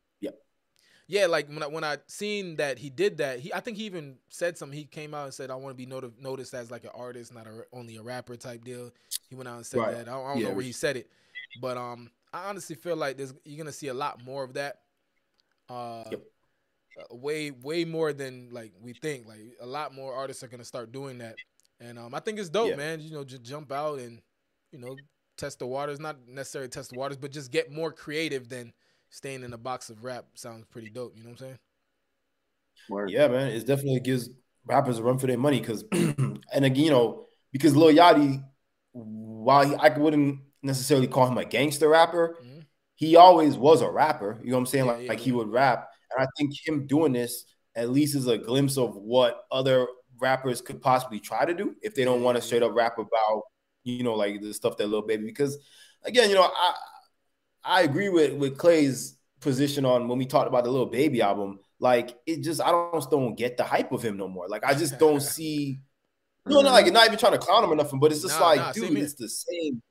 yeah, 1.06 1.26
like 1.26 1.48
when 1.48 1.62
I 1.62 1.66
when 1.66 1.84
I 1.84 1.98
seen 2.06 2.56
that 2.56 2.78
he 2.78 2.88
did 2.88 3.18
that, 3.18 3.38
he 3.38 3.52
I 3.52 3.60
think 3.60 3.76
he 3.76 3.84
even 3.84 4.16
said 4.30 4.56
something. 4.56 4.78
He 4.78 4.86
came 4.86 5.12
out 5.12 5.24
and 5.24 5.34
said, 5.34 5.50
"I 5.50 5.54
want 5.54 5.76
to 5.76 5.76
be 5.76 5.86
not- 5.86 6.18
noticed 6.18 6.54
as 6.54 6.70
like 6.70 6.84
an 6.84 6.90
artist, 6.94 7.34
not 7.34 7.46
a, 7.46 7.64
only 7.72 7.96
a 7.96 8.02
rapper 8.02 8.36
type 8.36 8.64
deal." 8.64 8.90
He 9.28 9.34
went 9.34 9.48
out 9.48 9.56
and 9.56 9.66
said 9.66 9.80
right. 9.80 9.92
that. 9.92 10.08
I 10.08 10.12
don't, 10.12 10.24
I 10.24 10.28
don't 10.28 10.38
yeah, 10.38 10.48
know 10.48 10.54
where 10.54 10.64
he 10.64 10.72
said 10.72 10.96
it, 10.96 11.10
but 11.60 11.76
um, 11.76 12.10
I 12.32 12.48
honestly 12.48 12.74
feel 12.76 12.96
like 12.96 13.18
there's 13.18 13.34
you're 13.44 13.58
gonna 13.58 13.72
see 13.72 13.88
a 13.88 13.94
lot 13.94 14.24
more 14.24 14.44
of 14.44 14.54
that. 14.54 14.80
Uh, 15.68 16.04
yep. 16.10 16.22
Uh, 16.98 17.16
way 17.16 17.50
way 17.50 17.84
more 17.84 18.14
than 18.14 18.48
like 18.50 18.72
we 18.80 18.94
think. 18.94 19.26
Like 19.26 19.40
a 19.60 19.66
lot 19.66 19.94
more 19.94 20.14
artists 20.14 20.42
are 20.42 20.48
gonna 20.48 20.64
start 20.64 20.90
doing 20.90 21.18
that, 21.18 21.34
and 21.80 21.98
um, 21.98 22.14
I 22.14 22.20
think 22.20 22.38
it's 22.38 22.48
dope, 22.48 22.70
yeah. 22.70 22.76
man. 22.76 23.00
You 23.00 23.10
know, 23.10 23.24
just 23.24 23.42
jump 23.42 23.72
out 23.72 23.98
and 23.98 24.20
you 24.72 24.78
know 24.78 24.96
test 25.36 25.58
the 25.58 25.66
waters. 25.66 26.00
Not 26.00 26.16
necessarily 26.28 26.68
test 26.68 26.90
the 26.90 26.98
waters, 26.98 27.16
but 27.16 27.32
just 27.32 27.50
get 27.50 27.72
more 27.72 27.92
creative 27.92 28.48
than 28.48 28.72
staying 29.10 29.42
in 29.42 29.52
a 29.52 29.58
box 29.58 29.90
of 29.90 30.04
rap 30.04 30.26
sounds 30.34 30.64
pretty 30.66 30.90
dope. 30.90 31.16
You 31.16 31.22
know 31.22 31.30
what 31.30 31.40
I'm 31.40 31.46
saying? 31.46 31.58
Word. 32.88 33.10
Yeah, 33.10 33.28
man. 33.28 33.48
It 33.48 33.66
definitely 33.66 34.00
gives 34.00 34.28
rappers 34.66 34.98
a 34.98 35.02
run 35.02 35.18
for 35.18 35.26
their 35.26 35.38
money 35.38 35.60
because, 35.60 35.84
and 35.92 36.40
again, 36.52 36.76
you 36.76 36.90
know, 36.90 37.26
because 37.52 37.76
Lil 37.76 37.94
Yachty, 37.94 38.42
while 38.92 39.68
he, 39.68 39.74
I 39.76 39.96
wouldn't 39.96 40.40
necessarily 40.62 41.06
call 41.06 41.28
him 41.28 41.38
a 41.38 41.44
gangster 41.44 41.88
rapper, 41.88 42.36
mm-hmm. 42.42 42.60
he 42.96 43.16
always 43.16 43.56
was 43.56 43.80
a 43.80 43.90
rapper. 43.90 44.40
You 44.42 44.50
know 44.50 44.56
what 44.56 44.60
I'm 44.60 44.66
saying? 44.66 44.86
Yeah, 44.86 44.92
like, 44.92 45.02
yeah, 45.02 45.08
like 45.08 45.20
he 45.20 45.32
would 45.32 45.48
rap. 45.48 45.88
And 46.10 46.24
I 46.24 46.28
think 46.36 46.52
him 46.66 46.86
doing 46.86 47.12
this 47.12 47.44
at 47.76 47.90
least 47.90 48.14
is 48.14 48.26
a 48.26 48.38
glimpse 48.38 48.76
of 48.76 48.94
what 48.96 49.44
other 49.50 49.86
rappers 50.24 50.62
could 50.62 50.80
possibly 50.80 51.20
try 51.20 51.44
to 51.44 51.54
do 51.54 51.76
if 51.82 51.94
they 51.94 52.04
don't 52.04 52.22
want 52.22 52.36
to 52.36 52.40
mm-hmm. 52.40 52.46
straight 52.46 52.62
up 52.62 52.74
rap 52.74 52.98
about, 52.98 53.42
you 53.84 54.02
know, 54.02 54.14
like 54.14 54.40
the 54.40 54.54
stuff 54.54 54.76
that 54.78 54.88
Lil 54.88 55.02
Baby. 55.02 55.26
Because 55.26 55.58
again, 56.02 56.30
you 56.30 56.34
know, 56.34 56.42
I 56.42 56.74
I 57.62 57.82
agree 57.82 58.08
with 58.08 58.32
with 58.34 58.56
Clay's 58.56 59.18
position 59.40 59.84
on 59.84 60.08
when 60.08 60.18
we 60.18 60.26
talked 60.26 60.48
about 60.48 60.64
the 60.64 60.70
Lil 60.70 60.86
Baby 60.86 61.20
album. 61.20 61.60
Like 61.78 62.16
it 62.26 62.42
just 62.42 62.62
I 62.62 62.70
don't 62.70 63.10
don't 63.10 63.34
get 63.34 63.56
the 63.56 63.64
hype 63.64 63.92
of 63.92 64.02
him 64.02 64.16
no 64.16 64.28
more. 64.28 64.48
Like 64.48 64.64
I 64.64 64.74
just 64.74 64.98
don't 64.98 65.20
see. 65.36 65.78
You 66.46 66.54
know, 66.54 66.60
not 66.60 66.72
like 66.72 66.92
not 66.92 67.06
even 67.06 67.18
trying 67.18 67.32
to 67.32 67.38
clown 67.38 67.64
him 67.64 67.72
or 67.72 67.76
nothing, 67.76 67.98
but 68.00 68.12
it's 68.12 68.20
just 68.20 68.38
nah, 68.38 68.48
like, 68.48 68.60
nah, 68.60 68.72
dude, 68.72 68.98
it's 68.98 69.14
the 69.14 69.30
same 69.30 69.82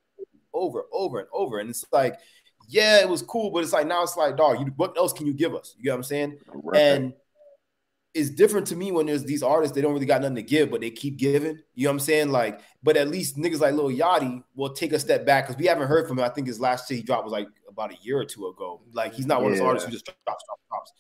over, 0.54 0.84
over 0.92 1.20
and 1.20 1.28
over, 1.34 1.58
and 1.58 1.68
it's 1.68 1.84
like, 1.92 2.20
yeah, 2.68 3.00
it 3.00 3.10
was 3.10 3.24
cool, 3.24 3.50
but 3.50 3.64
it's 3.64 3.74
like 3.74 3.88
now 3.88 4.04
it's 4.04 4.16
like, 4.16 4.38
dog, 4.38 4.60
you, 4.60 4.68
what 4.76 4.96
else 4.96 5.14
can 5.14 5.26
you 5.26 5.34
give 5.34 5.56
us? 5.56 5.76
You 5.80 5.86
know 5.86 5.94
what 5.94 5.98
I'm 5.98 6.04
saying? 6.04 6.38
Right. 6.54 6.80
And 6.80 7.14
it's 8.14 8.30
different 8.30 8.68
to 8.68 8.76
me 8.76 8.92
when 8.92 9.08
there's 9.08 9.24
these 9.24 9.42
artists 9.42 9.74
they 9.74 9.82
don't 9.82 9.94
really 9.94 10.06
got 10.06 10.22
nothing 10.22 10.36
to 10.36 10.44
give, 10.44 10.70
but 10.70 10.82
they 10.82 10.92
keep 10.92 11.18
giving. 11.18 11.58
You 11.74 11.86
know 11.86 11.90
what 11.90 11.94
I'm 11.94 12.00
saying? 12.00 12.30
Like, 12.30 12.62
but 12.84 12.96
at 12.96 13.08
least 13.08 13.38
niggas 13.38 13.60
like 13.60 13.74
Lil 13.74 13.90
Yachty 13.90 14.44
will 14.56 14.70
take 14.70 14.94
a 14.94 15.00
step 15.00 15.26
back 15.26 15.48
because 15.48 15.60
we 15.60 15.66
haven't 15.66 15.88
heard 15.88 16.08
from 16.08 16.20
him. 16.20 16.26
I 16.26 16.30
think 16.30 16.48
his 16.48 16.60
last 16.60 16.88
shit 16.88 16.98
he 16.98 17.04
dropped 17.04 17.24
was 17.24 17.34
like 17.34 17.48
about 17.68 17.92
a 17.92 17.98
year 18.04 18.20
or 18.20 18.26
two 18.26 18.48
ago. 18.48 18.82
Like, 18.92 19.16
he's 19.16 19.26
not 19.26 19.42
one 19.42 19.52
of 19.52 19.58
those 19.58 19.66
artists 19.66 19.88
who 19.88 19.92
just 19.92 20.06
drops, 20.06 20.26
drops, 20.26 20.62
drops. 20.70 20.94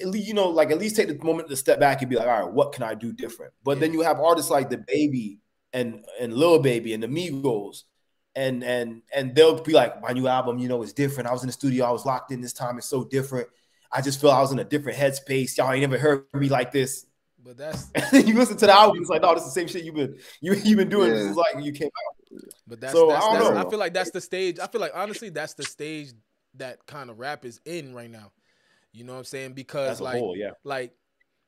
At 0.00 0.08
least, 0.08 0.28
you 0.28 0.34
know, 0.34 0.48
like 0.48 0.70
at 0.70 0.78
least 0.78 0.94
take 0.94 1.08
the 1.08 1.24
moment 1.24 1.48
to 1.48 1.56
step 1.56 1.80
back 1.80 2.02
and 2.02 2.10
be 2.10 2.16
like, 2.16 2.28
all 2.28 2.42
right, 2.44 2.52
what 2.52 2.72
can 2.72 2.84
I 2.84 2.94
do 2.94 3.12
different? 3.12 3.52
But 3.64 3.76
yeah. 3.76 3.80
then 3.80 3.92
you 3.92 4.02
have 4.02 4.20
artists 4.20 4.50
like 4.50 4.70
the 4.70 4.78
Baby 4.86 5.40
and 5.72 6.04
and 6.20 6.32
Lil 6.34 6.60
Baby 6.60 6.94
and 6.94 7.02
the 7.02 7.08
Migos, 7.08 7.82
and 8.36 8.62
and 8.62 9.02
and 9.12 9.34
they'll 9.34 9.60
be 9.60 9.72
like, 9.72 10.00
my 10.00 10.12
new 10.12 10.28
album, 10.28 10.58
you 10.58 10.68
know, 10.68 10.82
is 10.82 10.92
different. 10.92 11.28
I 11.28 11.32
was 11.32 11.42
in 11.42 11.48
the 11.48 11.52
studio, 11.52 11.86
I 11.86 11.90
was 11.90 12.06
locked 12.06 12.30
in 12.30 12.40
this 12.40 12.52
time. 12.52 12.78
It's 12.78 12.86
so 12.86 13.02
different 13.02 13.48
I 13.92 14.02
just 14.02 14.20
feel 14.20 14.30
I 14.30 14.40
was 14.40 14.52
in 14.52 14.58
a 14.58 14.64
different 14.64 14.98
headspace. 14.98 15.56
Y'all 15.56 15.72
ain't 15.72 15.80
never 15.80 15.98
heard 15.98 16.26
me 16.34 16.48
like 16.48 16.72
this. 16.72 17.06
But 17.44 17.56
that's 17.56 17.88
you 18.12 18.34
listen 18.34 18.56
to 18.58 18.66
the 18.66 18.72
album, 18.72 19.00
it's 19.00 19.08
like, 19.08 19.22
no, 19.22 19.32
this 19.34 19.44
is 19.44 19.54
the 19.54 19.60
same 19.60 19.68
shit 19.68 19.84
you've 19.84 19.94
been 19.94 20.18
you 20.40 20.54
you've 20.54 20.76
been 20.76 20.88
doing. 20.88 21.10
Yeah. 21.10 21.16
This 21.16 21.30
is 21.30 21.36
like 21.36 21.64
you 21.64 21.72
came 21.72 21.88
out. 21.88 22.42
But 22.66 22.80
that's, 22.80 22.92
so, 22.92 23.08
that's, 23.08 23.24
I, 23.24 23.38
that's 23.38 23.66
I 23.66 23.70
feel 23.70 23.78
like 23.78 23.94
that's 23.94 24.10
the 24.10 24.20
stage. 24.20 24.58
I 24.58 24.66
feel 24.66 24.80
like 24.80 24.92
honestly, 24.94 25.30
that's 25.30 25.54
the 25.54 25.62
stage 25.62 26.12
that 26.54 26.84
kind 26.86 27.08
of 27.08 27.18
rap 27.18 27.44
is 27.44 27.60
in 27.64 27.94
right 27.94 28.10
now. 28.10 28.32
You 28.92 29.04
know 29.04 29.12
what 29.12 29.20
I'm 29.20 29.24
saying? 29.24 29.52
Because 29.54 30.00
like, 30.00 30.18
whole, 30.18 30.36
yeah. 30.36 30.50
like 30.64 30.92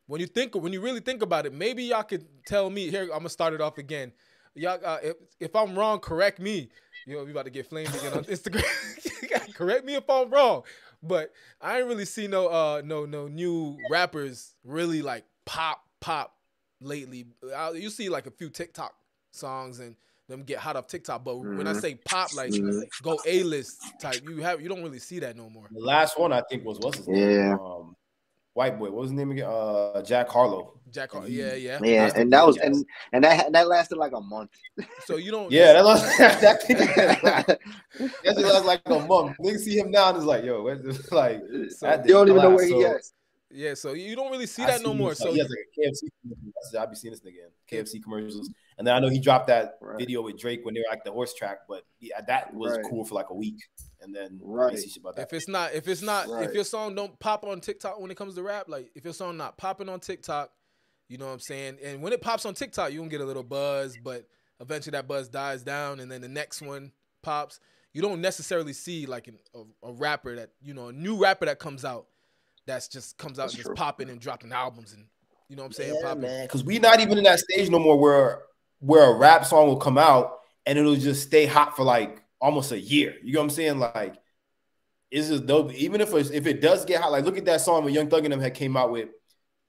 when 0.07 0.21
you 0.21 0.27
think 0.27 0.55
when 0.55 0.73
you 0.73 0.81
really 0.81 1.01
think 1.01 1.23
about 1.23 1.47
it, 1.47 1.53
maybe 1.53 1.85
y'all 1.85 2.03
could 2.03 2.27
tell 2.47 2.71
me 2.71 2.89
here. 2.89 3.03
I'm 3.03 3.19
gonna 3.19 3.29
start 3.29 3.55
it 3.55 3.61
off 3.61 3.79
again. 3.79 4.13
Y'all, 4.55 4.81
uh, 4.85 4.99
if, 5.03 5.17
if 5.39 5.57
I'm 5.57 5.79
wrong, 5.79 6.01
correct 6.01 6.41
me. 6.41 6.71
You 7.07 7.17
know, 7.17 7.25
we 7.25 7.31
about 7.31 7.45
to 7.45 7.51
get 7.51 7.67
flamed 7.67 7.95
again 7.95 8.13
on 8.13 8.25
Instagram. 8.25 9.55
correct 9.55 9.85
me 9.85 9.95
if 9.95 10.09
I'm 10.09 10.31
wrong. 10.31 10.63
But 11.03 11.33
I 11.61 11.79
ain't 11.79 11.89
really 11.89 12.05
see 12.05 12.27
no 12.27 12.49
uh 12.49 12.83
no 12.85 13.07
no 13.07 13.29
new 13.29 13.79
rappers 13.91 14.55
really 14.65 15.03
like 15.03 15.25
pop 15.47 15.83
pop 16.01 16.35
lately. 16.81 17.27
I, 17.57 17.71
you 17.71 17.91
see 17.91 18.09
like 18.09 18.27
a 18.27 18.31
few 18.31 18.51
TikTok 18.51 18.95
songs 19.33 19.81
and 19.81 19.97
them 20.29 20.43
get 20.45 20.59
hot 20.59 20.77
off 20.77 20.87
TikTok. 20.87 21.25
But 21.25 21.37
mm-hmm. 21.37 21.59
when 21.59 21.67
I 21.67 21.73
mm-hmm. 21.73 21.81
say 21.81 21.95
pop, 21.97 22.35
like 22.35 22.51
mm-hmm. 22.51 22.81
go 23.03 23.19
A 23.27 23.43
list 23.43 23.83
type, 24.01 24.23
you 24.23 24.39
have 24.43 24.61
you 24.61 24.69
don't 24.69 24.83
really 24.83 24.99
see 24.99 25.19
that 25.21 25.37
no 25.37 25.51
more. 25.51 25.67
The 25.71 25.81
last 25.81 26.19
one 26.19 26.33
I 26.33 26.43
think 26.49 26.65
was 26.65 26.79
what's 26.79 26.99
his 26.99 27.09
name? 27.09 27.31
Yeah. 27.31 27.55
Um, 27.55 27.97
white 28.61 28.79
boy. 28.79 28.91
What 28.91 29.01
was 29.01 29.11
his 29.11 29.19
name 29.19 29.31
again? 29.31 29.49
Uh, 29.49 30.03
Jack 30.03 30.29
Harlow. 30.29 30.75
Jack 30.91 31.13
Harlow. 31.13 31.27
Yeah, 31.27 31.55
yeah. 31.55 31.79
Yeah, 31.83 32.13
and 32.15 32.31
that 32.33 32.47
was 32.47 32.59
and 32.59 32.85
and 33.13 33.25
that 33.25 33.53
that 33.53 33.69
lasted 33.69 33.97
like 33.97 34.13
a 34.13 34.21
month. 34.21 34.51
So 35.07 35.17
you 35.17 35.31
don't. 35.31 35.51
Yeah, 35.51 35.73
that 35.73 35.85
lasted. 35.85 36.41
that 36.43 36.63
thing 36.63 36.77
that 36.77 38.37
lasted 38.37 38.67
like 38.67 38.83
a 38.85 38.99
month. 39.01 39.37
Niggas 39.41 39.61
see 39.61 39.79
him 39.79 39.91
now 39.91 40.09
and 40.09 40.19
it's 40.19 40.27
like, 40.27 40.45
yo, 40.45 40.63
where's 40.63 40.83
this? 40.83 41.11
like 41.23 41.41
so, 41.71 41.91
you 42.05 42.13
don't 42.13 42.29
even 42.29 42.43
know 42.43 42.51
where 42.51 42.67
he 42.67 42.75
is. 42.75 43.15
Yeah, 43.53 43.75
so 43.75 43.95
you 43.95 44.15
don't 44.15 44.31
really 44.31 44.47
see 44.47 44.65
that 44.65 44.83
no 44.83 44.93
more. 44.93 45.15
So 45.15 45.33
he 45.33 45.39
has 45.39 45.49
like 45.49 45.59
a 45.59 45.81
KFC. 45.81 46.79
I'll 46.79 46.87
be 46.87 46.97
seeing 46.97 47.13
this 47.13 47.25
again. 47.25 47.51
KFC 47.71 48.03
commercials, 48.03 48.51
and 48.77 48.87
then 48.87 48.95
I 48.95 49.01
know 49.01 49.09
he 49.09 49.19
dropped 49.19 49.47
that 49.49 49.79
right. 49.81 49.99
video 49.99 50.23
with 50.23 50.39
Drake 50.39 50.61
when 50.65 50.75
they 50.75 50.81
were 50.81 50.91
like 50.91 51.03
the 51.03 51.13
horse 51.13 51.35
track, 51.35 51.61
but 51.67 51.85
yeah, 51.99 52.21
that 52.29 52.53
was 52.55 52.73
right. 52.73 52.85
cool 52.89 53.05
for 53.05 53.15
like 53.15 53.31
a 53.31 53.35
week, 53.35 53.59
and 54.03 54.15
then 54.15 54.41
right. 54.43 54.75
If 54.75 55.33
it's 55.33 55.49
not, 55.49 55.75
if 55.75 55.89
it's 55.89 56.03
not, 56.03 56.29
right. 56.29 56.49
if 56.49 56.55
your 56.55 56.65
song 56.65 56.95
don't 56.95 57.19
pop 57.19 57.45
on 57.45 57.61
TikTok 57.61 58.01
when 58.01 58.11
it 58.11 58.17
comes 58.17 58.35
to 58.35 58.43
rap, 58.43 58.69
like 58.69 58.91
if 58.95 59.05
your 59.05 59.13
song 59.13 59.37
not 59.37 59.57
popping 59.57 59.89
on 59.89 60.01
TikTok, 60.01 60.51
you 61.09 61.19
know 61.19 61.27
what 61.27 61.33
I'm 61.33 61.41
saying, 61.41 61.79
and 61.85 62.03
when 62.03 62.13
it 62.13 62.21
pops 62.21 62.47
on 62.47 62.55
TikTok, 62.55 62.93
you 62.93 62.99
gonna 62.99 63.11
get 63.11 63.21
a 63.21 63.25
little 63.25 63.43
buzz, 63.43 63.97
but 64.03 64.27
eventually 64.61 64.93
that 64.93 65.09
buzz 65.09 65.29
dies 65.29 65.63
down, 65.63 66.01
and 66.01 66.11
then 66.11 66.21
the 66.21 66.29
next 66.29 66.63
one 66.63 66.93
pops. 67.23 67.61
You 67.93 68.03
don't 68.03 68.21
necessarily 68.21 68.73
see 68.73 69.07
like 69.07 69.27
an, 69.27 69.39
a, 69.55 69.89
a 69.89 69.93
rapper 69.93 70.37
that 70.37 70.51
you 70.63 70.75
know 70.75 70.89
a 70.89 70.93
new 70.93 71.17
rapper 71.21 71.47
that 71.47 71.59
comes 71.59 71.85
out 71.85 72.07
that's 72.67 72.89
just 72.89 73.19
comes 73.19 73.39
out 73.39 73.45
that's 73.45 73.55
and 73.55 73.65
just 73.65 73.75
popping 73.75 74.11
and 74.11 74.21
dropping 74.21 74.53
albums 74.53 74.93
and 74.93 75.07
you 75.49 75.57
know 75.57 75.63
what 75.63 75.67
I'm 75.67 75.73
saying? 75.73 75.95
Yeah, 75.97 76.09
popping. 76.09 76.23
man. 76.23 76.45
Because 76.47 76.63
we're 76.63 76.81
not 76.81 77.01
even 77.01 77.19
in 77.19 77.25
that 77.25 77.41
stage 77.41 77.69
no 77.71 77.81
more 77.81 77.99
where 77.99 78.43
where 78.79 79.11
a 79.11 79.15
rap 79.15 79.45
song 79.45 79.67
will 79.67 79.77
come 79.77 79.99
out 79.99 80.39
and 80.65 80.79
it'll 80.79 80.95
just 80.95 81.27
stay 81.27 81.47
hot 81.47 81.77
for 81.77 81.83
like 81.83 82.23
almost 82.41 82.73
a 82.73 82.81
year. 82.81 83.17
You 83.23 83.35
know 83.35 83.41
what 83.41 83.45
I'm 83.45 83.51
saying? 83.51 83.79
Like, 83.79 84.17
it's 85.11 85.29
just 85.29 85.47
dope. 85.47 85.73
Even 85.75 86.01
if 86.01 86.15
if 86.15 86.47
it 86.47 86.61
does 86.61 86.85
get 86.85 87.01
hot, 87.01 87.13
like 87.13 87.25
look 87.25 87.39
at 87.39 87.45
that 87.47 87.61
song 87.61 87.85
when 87.85 87.95
Young 87.95 88.09
Thug 88.09 88.25
and 88.25 88.33
them 88.33 88.41
had 88.41 88.55
came 88.55 88.77
out 88.77 88.91
with, 88.91 89.09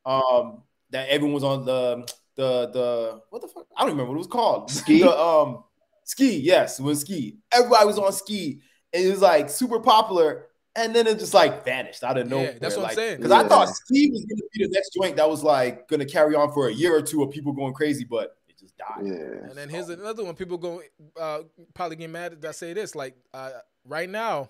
um, 0.06 0.64
that 0.92 1.10
everyone 1.10 1.34
was 1.34 1.44
on 1.44 1.66
the 1.66 2.08
the 2.36 2.70
the 2.72 3.22
what 3.30 3.42
the 3.42 3.48
fuck? 3.48 3.66
I 3.76 3.82
don't 3.82 3.92
remember 3.92 4.12
what 4.12 4.16
it 4.16 4.20
was 4.20 4.28
called. 4.28 4.70
Ski. 4.72 5.02
The, 5.02 5.18
um, 5.18 5.64
ski. 6.06 6.40
Yes, 6.40 6.80
it 6.80 6.84
was 6.84 7.02
ski. 7.02 7.40
Everybody 7.52 7.86
was 7.86 7.98
on 7.98 8.14
ski, 8.14 8.62
and 8.94 9.04
it 9.06 9.10
was 9.10 9.22
like 9.22 9.50
super 9.50 9.80
popular. 9.80 10.48
and 10.76 10.96
then 10.96 11.06
it 11.08 11.20
just 11.20 11.34
like 11.34 11.66
vanished 11.66 12.04
out 12.04 12.18
of 12.18 12.28
nowhere. 12.30 12.54
Yeah, 12.54 12.60
that's 12.60 12.76
what 12.76 12.84
like, 12.84 12.92
I'm 12.92 12.96
saying. 12.96 13.18
Because 13.18 13.32
yeah. 13.32 13.42
I 13.42 13.48
thought 13.48 13.70
Ski 13.70 14.10
was 14.12 14.26
gonna 14.26 14.42
be 14.54 14.66
the 14.66 14.72
next 14.72 14.94
joint 14.94 15.16
that 15.18 15.30
was 15.30 15.44
like 15.44 15.88
gonna 15.88 16.06
carry 16.06 16.36
on 16.36 16.52
for 16.54 16.68
a 16.68 16.74
year 16.74 16.96
or 16.96 17.02
two 17.02 17.24
of 17.24 17.32
people 17.32 17.52
going 17.52 17.74
crazy, 17.74 18.06
but 18.06 18.38
it 18.82 19.06
just 19.06 19.16
died. 19.16 19.42
Yeah. 19.44 19.50
And 19.50 19.56
then 19.56 19.70
here's 19.70 19.90
another 19.90 20.24
one. 20.24 20.36
People 20.36 20.58
go 20.58 20.82
uh, 21.20 21.40
probably 21.74 21.96
get 21.96 22.10
mad 22.10 22.42
that 22.42 22.48
I 22.48 22.52
say 22.52 22.74
this. 22.74 22.96
Like 22.96 23.16
uh, 23.34 23.52
right 23.86 24.10
now, 24.10 24.50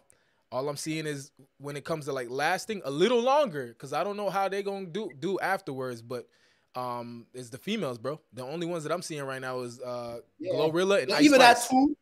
all 0.52 0.68
I'm 0.68 0.78
seeing 0.78 1.06
is 1.06 1.32
when 1.60 1.78
it 1.78 1.86
comes 1.86 2.06
to 2.06 2.14
like 2.14 2.30
lasting 2.30 2.82
a 2.86 2.92
little 2.92 3.22
longer, 3.22 3.68
because 3.68 3.94
I 3.94 4.04
don't 4.04 4.18
know 4.18 4.30
how 4.30 4.50
they're 4.50 4.62
gonna 4.62 4.86
do 4.86 5.10
do 5.20 5.40
afterwards, 5.40 6.02
but 6.02 6.28
um 6.76 7.26
is 7.34 7.50
the 7.50 7.58
females, 7.58 7.98
bro. 7.98 8.20
The 8.34 8.44
only 8.44 8.66
ones 8.66 8.84
that 8.84 8.94
I'm 8.94 9.02
seeing 9.02 9.24
right 9.24 9.42
now 9.42 9.60
is 9.62 9.80
uh 9.82 10.20
yeah. 10.40 10.54
Glorilla 10.54 11.02
and 11.02 11.10
yeah, 11.10 11.22
even 11.22 11.40
that 11.40 11.66
too 11.70 11.96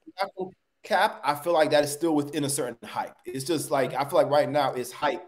cap, 0.83 1.21
I 1.23 1.35
feel 1.35 1.53
like 1.53 1.71
that 1.71 1.83
is 1.83 1.91
still 1.91 2.15
within 2.15 2.43
a 2.43 2.49
certain 2.49 2.77
hype. 2.87 3.15
It's 3.25 3.43
just 3.43 3.71
like 3.71 3.93
I 3.93 4.03
feel 4.05 4.15
like 4.15 4.29
right 4.29 4.49
now 4.49 4.73
it's 4.73 4.91
hype 4.91 5.25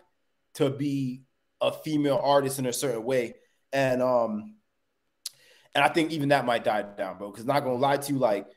to 0.56 0.70
be 0.70 1.22
a 1.60 1.72
female 1.72 2.20
artist 2.24 2.60
in 2.60 2.66
a 2.66 2.74
certain 2.74 3.04
way, 3.04 3.36
and 3.72 4.02
um, 4.02 4.56
and 5.76 5.84
I 5.84 5.90
think 5.90 6.12
even 6.12 6.30
that 6.30 6.46
might 6.46 6.64
die 6.64 6.82
down, 6.82 7.18
bro. 7.18 7.32
Because 7.32 7.46
not 7.46 7.64
gonna 7.64 7.76
lie 7.76 7.98
to 7.98 8.14
you, 8.14 8.20
like 8.20 8.48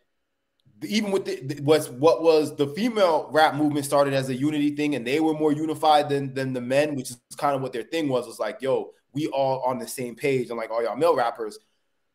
even 0.83 1.11
with 1.11 1.25
the, 1.25 1.61
what's 1.63 1.89
what 1.89 2.23
was 2.23 2.57
the 2.57 2.67
female 2.69 3.29
rap 3.33 3.55
movement 3.55 3.87
started 3.87 4.15
as 4.15 4.29
a 4.29 4.35
unity 4.35 4.75
thing, 4.75 4.95
and 4.95 5.07
they 5.07 5.21
were 5.21 5.35
more 5.35 5.53
unified 5.53 6.09
than 6.09 6.35
than 6.35 6.53
the 6.53 6.61
men, 6.61 6.95
which 6.95 7.11
is 7.11 7.19
kind 7.37 7.55
of 7.57 7.63
what 7.63 7.73
their 7.73 7.85
thing 7.85 8.09
was. 8.09 8.27
Was 8.27 8.39
like, 8.39 8.61
yo, 8.61 8.93
we 9.13 9.29
all 9.29 9.61
on 9.63 9.79
the 9.79 9.89
same 9.89 10.15
page, 10.15 10.51
and 10.51 10.59
like 10.59 10.71
all 10.71 10.83
y'all 10.83 10.97
male 10.97 11.17
rappers 11.17 11.59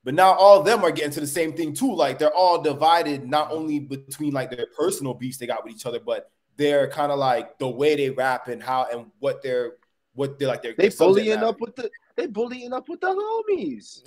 but 0.04 0.14
now 0.14 0.34
all 0.34 0.60
of 0.60 0.66
them 0.66 0.84
are 0.84 0.92
getting 0.92 1.12
to 1.12 1.20
the 1.20 1.28
same 1.28 1.54
thing 1.54 1.74
too. 1.74 1.94
Like 1.94 2.20
they're 2.20 2.34
all 2.34 2.62
divided 2.62 3.28
not 3.28 3.52
only 3.52 3.80
between 3.80 4.34
like 4.34 4.50
their 4.50 4.68
personal 4.78 5.14
beefs 5.14 5.38
they 5.38 5.48
got 5.48 5.64
with 5.64 5.74
each 5.74 5.86
other, 5.86 6.00
but 6.00 6.32
they're 6.56 6.90
kind 6.90 7.12
of 7.12 7.20
like 7.20 7.58
the 7.60 7.68
way 7.68 7.96
they 7.96 8.10
rap 8.10 8.48
and 8.48 8.62
how 8.62 8.88
and 8.92 9.08
what 9.20 9.42
they're 9.44 9.74
what 10.14 10.40
they're 10.40 10.48
like 10.48 10.62
they're 10.62 10.76
they 10.78 10.90
bullying 10.90 11.40
up 11.40 11.62
with 11.62 11.76
the 11.76 11.90
they 12.16 12.28
bullying 12.28 12.74
up 12.74 12.88
with 12.88 13.02
the 13.02 13.08
homies. 13.08 14.04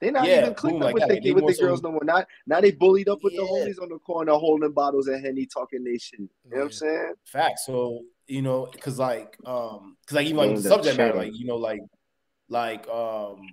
They're 0.00 0.12
not 0.12 0.26
yeah, 0.26 0.42
even 0.42 0.54
clicking 0.54 0.80
like 0.80 0.94
with, 0.94 1.08
the, 1.08 1.32
with 1.32 1.46
the 1.46 1.62
girls 1.62 1.80
so, 1.80 1.88
no 1.88 1.92
more. 1.92 2.04
Not 2.04 2.26
now 2.46 2.60
they 2.60 2.70
bullied 2.70 3.08
up 3.08 3.22
with 3.22 3.34
yeah. 3.34 3.40
the 3.40 3.46
homies 3.46 3.82
on 3.82 3.90
the 3.90 3.98
corner 3.98 4.32
holding 4.32 4.72
bottles 4.72 5.08
and 5.08 5.24
henny 5.24 5.46
talking 5.46 5.84
they 5.84 5.98
shit. 5.98 6.20
You 6.20 6.28
know 6.46 6.56
what 6.56 6.64
I'm 6.64 6.72
saying? 6.72 7.14
Fact. 7.26 7.58
So 7.60 8.02
you 8.26 8.42
know, 8.42 8.70
cause 8.80 8.98
like 8.98 9.36
um, 9.44 9.96
cause 10.06 10.16
like 10.16 10.26
even 10.26 10.36
like 10.36 10.56
the 10.56 10.62
subject 10.62 10.96
matter, 10.96 11.18
like 11.18 11.36
you 11.36 11.46
know, 11.46 11.56
like 11.56 11.80
like 12.48 12.88
um 12.88 13.46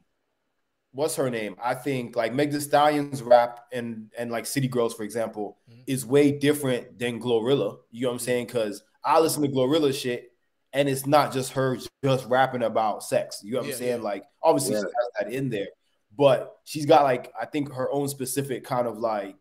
what's 0.91 1.15
her 1.15 1.29
name? 1.29 1.55
I 1.63 1.75
think 1.75 2.15
like 2.15 2.33
Meg 2.33 2.51
The 2.51 2.59
Stallion's 2.59 3.21
rap 3.21 3.65
and 3.71 4.11
and 4.17 4.31
like 4.31 4.45
City 4.45 4.67
Girls, 4.67 4.93
for 4.93 5.03
example, 5.03 5.57
mm-hmm. 5.69 5.81
is 5.85 6.05
way 6.05 6.31
different 6.31 6.97
than 6.97 7.21
Glorilla. 7.21 7.77
You 7.91 8.03
know 8.03 8.09
what 8.09 8.13
I'm 8.13 8.19
saying? 8.19 8.47
Because 8.47 8.83
I 9.03 9.19
listen 9.19 9.43
to 9.43 9.49
Glorilla 9.49 9.93
shit, 9.93 10.31
and 10.73 10.89
it's 10.89 11.05
not 11.05 11.33
just 11.33 11.53
her 11.53 11.77
just 12.03 12.25
rapping 12.27 12.63
about 12.63 13.03
sex. 13.03 13.41
You 13.43 13.53
know 13.53 13.59
what 13.59 13.67
yeah, 13.67 13.73
I'm 13.73 13.79
saying? 13.79 13.97
Yeah. 13.97 14.03
Like 14.03 14.23
obviously 14.41 14.73
yeah. 14.73 14.81
she 14.81 14.85
has 14.85 15.09
that 15.19 15.33
in 15.33 15.49
there, 15.49 15.67
but 16.17 16.57
she's 16.63 16.85
got 16.85 17.03
like 17.03 17.31
I 17.39 17.45
think 17.45 17.73
her 17.73 17.89
own 17.91 18.07
specific 18.09 18.63
kind 18.63 18.87
of 18.87 18.97
like, 18.97 19.35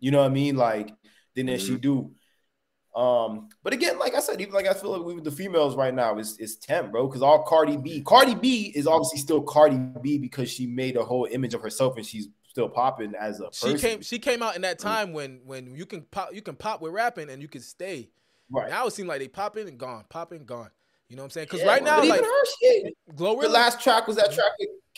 you 0.00 0.10
know 0.10 0.18
what 0.18 0.30
I 0.30 0.34
mean? 0.34 0.56
Like 0.56 0.92
then 1.34 1.46
mm-hmm. 1.46 1.64
she 1.64 1.76
do. 1.76 2.12
Um, 2.94 3.50
but 3.62 3.74
again, 3.74 3.98
like 3.98 4.14
I 4.14 4.20
said, 4.20 4.40
even 4.40 4.54
like 4.54 4.66
I 4.66 4.72
feel 4.72 4.96
like 4.96 5.16
with 5.16 5.24
the 5.24 5.30
females 5.30 5.76
right 5.76 5.94
now 5.94 6.18
is 6.18 6.38
is 6.38 6.56
10, 6.56 6.90
bro. 6.90 7.06
Because 7.06 7.22
all 7.22 7.42
Cardi 7.42 7.76
B, 7.76 8.02
Cardi 8.04 8.34
B 8.34 8.72
is 8.74 8.86
obviously 8.86 9.18
still 9.18 9.42
Cardi 9.42 9.78
B 10.02 10.18
because 10.18 10.50
she 10.50 10.66
made 10.66 10.96
a 10.96 11.04
whole 11.04 11.28
image 11.30 11.54
of 11.54 11.62
herself 11.62 11.96
and 11.96 12.06
she's 12.06 12.28
still 12.48 12.68
popping 12.68 13.14
as 13.14 13.38
a 13.40 13.44
person. 13.44 13.76
She 13.76 13.78
came 13.78 14.02
she 14.02 14.18
came 14.18 14.42
out 14.42 14.56
in 14.56 14.62
that 14.62 14.78
time 14.78 15.12
when 15.12 15.40
when 15.44 15.74
you 15.74 15.86
can 15.86 16.02
pop 16.02 16.34
you 16.34 16.42
can 16.42 16.56
pop 16.56 16.80
with 16.80 16.92
rapping 16.92 17.30
and 17.30 17.40
you 17.42 17.48
can 17.48 17.60
stay. 17.60 18.08
Right 18.50 18.70
now 18.70 18.86
it 18.86 18.92
seems 18.92 19.08
like 19.08 19.20
they 19.20 19.28
popping 19.28 19.68
and 19.68 19.78
gone, 19.78 20.04
popping 20.08 20.44
gone. 20.44 20.70
You 21.08 21.16
know 21.16 21.22
what 21.22 21.26
I'm 21.26 21.30
saying? 21.30 21.46
Because 21.46 21.60
yeah, 21.60 21.68
right 21.68 21.84
now, 21.84 22.02
like 22.02 22.20
her 22.20 22.44
shit, 22.60 22.94
Glorilla, 23.14 23.42
the 23.42 23.48
last 23.50 23.80
track 23.80 24.08
was 24.08 24.16
that 24.16 24.32
track 24.32 24.50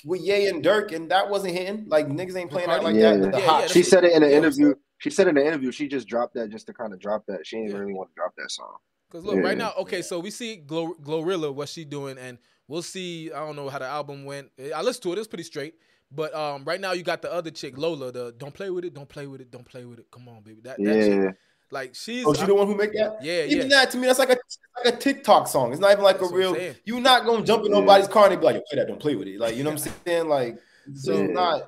with, 0.05 0.21
with 0.21 0.29
Ye 0.29 0.49
and 0.49 0.63
Dirk, 0.63 0.93
and 0.93 1.11
that 1.11 1.29
wasn't 1.29 1.55
hitting. 1.55 1.85
Like 1.89 2.09
niggas 2.09 2.37
ain't 2.37 2.51
playing 2.51 2.69
that 2.69 2.83
like 2.83 2.95
yeah. 2.95 3.17
that. 3.17 3.33
The 3.33 3.39
yeah, 3.39 3.47
hot. 3.47 3.71
she 3.71 3.83
said 3.83 4.05
it 4.05 4.13
in 4.13 4.23
an 4.23 4.31
interview 4.31 4.75
she 4.99 5.11
said 5.11 5.29
in 5.29 5.37
an 5.37 5.47
interview 5.47 5.73
she 5.73 5.89
just 5.89 6.09
dropped 6.09 6.35
that 6.35 6.51
just 6.51 6.67
to 6.67 6.75
kind 6.75 6.93
of 6.93 7.01
drop 7.01 7.25
that. 7.27 7.47
She 7.47 7.57
didn't 7.57 7.71
yeah. 7.71 7.79
really 7.79 7.95
want 7.95 8.11
to 8.11 8.15
drop 8.15 8.35
that 8.37 8.51
song. 8.51 8.77
Cause 9.11 9.25
look, 9.25 9.37
yeah. 9.37 9.41
right 9.41 9.57
now, 9.57 9.73
okay, 9.79 10.03
so 10.03 10.19
we 10.19 10.31
see 10.31 10.57
Glo- 10.57 10.95
Glorilla, 11.03 11.55
what 11.55 11.71
she 11.71 11.87
doing, 11.87 12.19
and 12.19 12.37
we'll 12.67 12.83
see. 12.83 13.33
I 13.33 13.39
don't 13.39 13.57
know 13.57 13.71
how 13.71 13.79
the 13.79 13.87
album 13.87 14.27
went. 14.27 14.51
I 14.75 14.83
listened 14.83 15.05
to 15.05 15.13
it; 15.13 15.19
it's 15.19 15.27
pretty 15.27 15.45
straight. 15.45 15.77
But 16.11 16.35
um, 16.35 16.65
right 16.65 16.81
now, 16.81 16.93
you 16.93 17.03
got 17.03 17.23
the 17.23 17.33
other 17.33 17.51
chick, 17.51 17.79
Lola. 17.79 18.13
The 18.13 18.35
don't 18.37 18.53
play 18.53 18.69
with 18.69 18.85
it, 18.85 18.93
don't 18.93 19.09
play 19.09 19.27
with 19.27 19.41
it, 19.41 19.51
don't 19.51 19.65
play 19.65 19.87
with 19.87 19.99
it. 19.99 20.11
Come 20.11 20.29
on, 20.29 20.43
baby. 20.43 20.61
That, 20.63 20.77
that 20.77 20.85
yeah. 20.85 21.29
Chick, 21.29 21.37
like 21.71 21.95
she's. 21.95 22.25
Oh, 22.27 22.35
she 22.35 22.47
the 22.47 22.55
one 22.55 22.67
who 22.67 22.75
make 22.75 22.93
that? 22.93 23.19
Yeah, 23.23 23.45
even 23.45 23.71
yeah. 23.71 23.81
that 23.81 23.91
to 23.93 23.99
me, 23.99 24.07
that's 24.07 24.19
like 24.19 24.31
a 24.31 24.37
like 24.85 24.95
a 24.95 24.97
TikTok 24.97 25.49
song. 25.49 25.73
It's 25.73 25.81
not 25.81 25.93
even 25.93 26.05
like 26.05 26.19
that's 26.19 26.33
a 26.33 26.35
real. 26.35 26.57
You're 26.85 27.01
not 27.01 27.25
gonna 27.25 27.45
jump 27.45 27.65
in 27.65 27.73
nobody's 27.73 28.09
car 28.09 28.31
and 28.31 28.41
be 28.41 28.45
like, 28.45 28.57
"Yo, 28.57 28.63
play 28.71 28.79
that, 28.79 28.89
don't 28.89 29.01
play 29.01 29.17
with 29.17 29.29
it." 29.29 29.39
Like 29.39 29.57
you 29.57 29.65
know 29.65 29.71
what 29.71 29.87
I'm 29.87 29.93
saying? 30.05 30.29
Like 30.29 30.59
so 30.95 31.21
yeah. 31.21 31.27
not. 31.27 31.63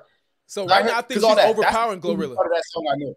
So 0.47 0.65
right 0.65 0.85
now, 0.85 0.97
I 0.97 1.01
think 1.01 1.21
she's 1.21 1.23
overpowering 1.23 2.01
Glorilla. 2.01 2.35
Part 2.35 2.47
of 2.47 2.53
that 2.53 2.63
song 2.65 2.87
I 2.91 2.95
know. 2.97 3.13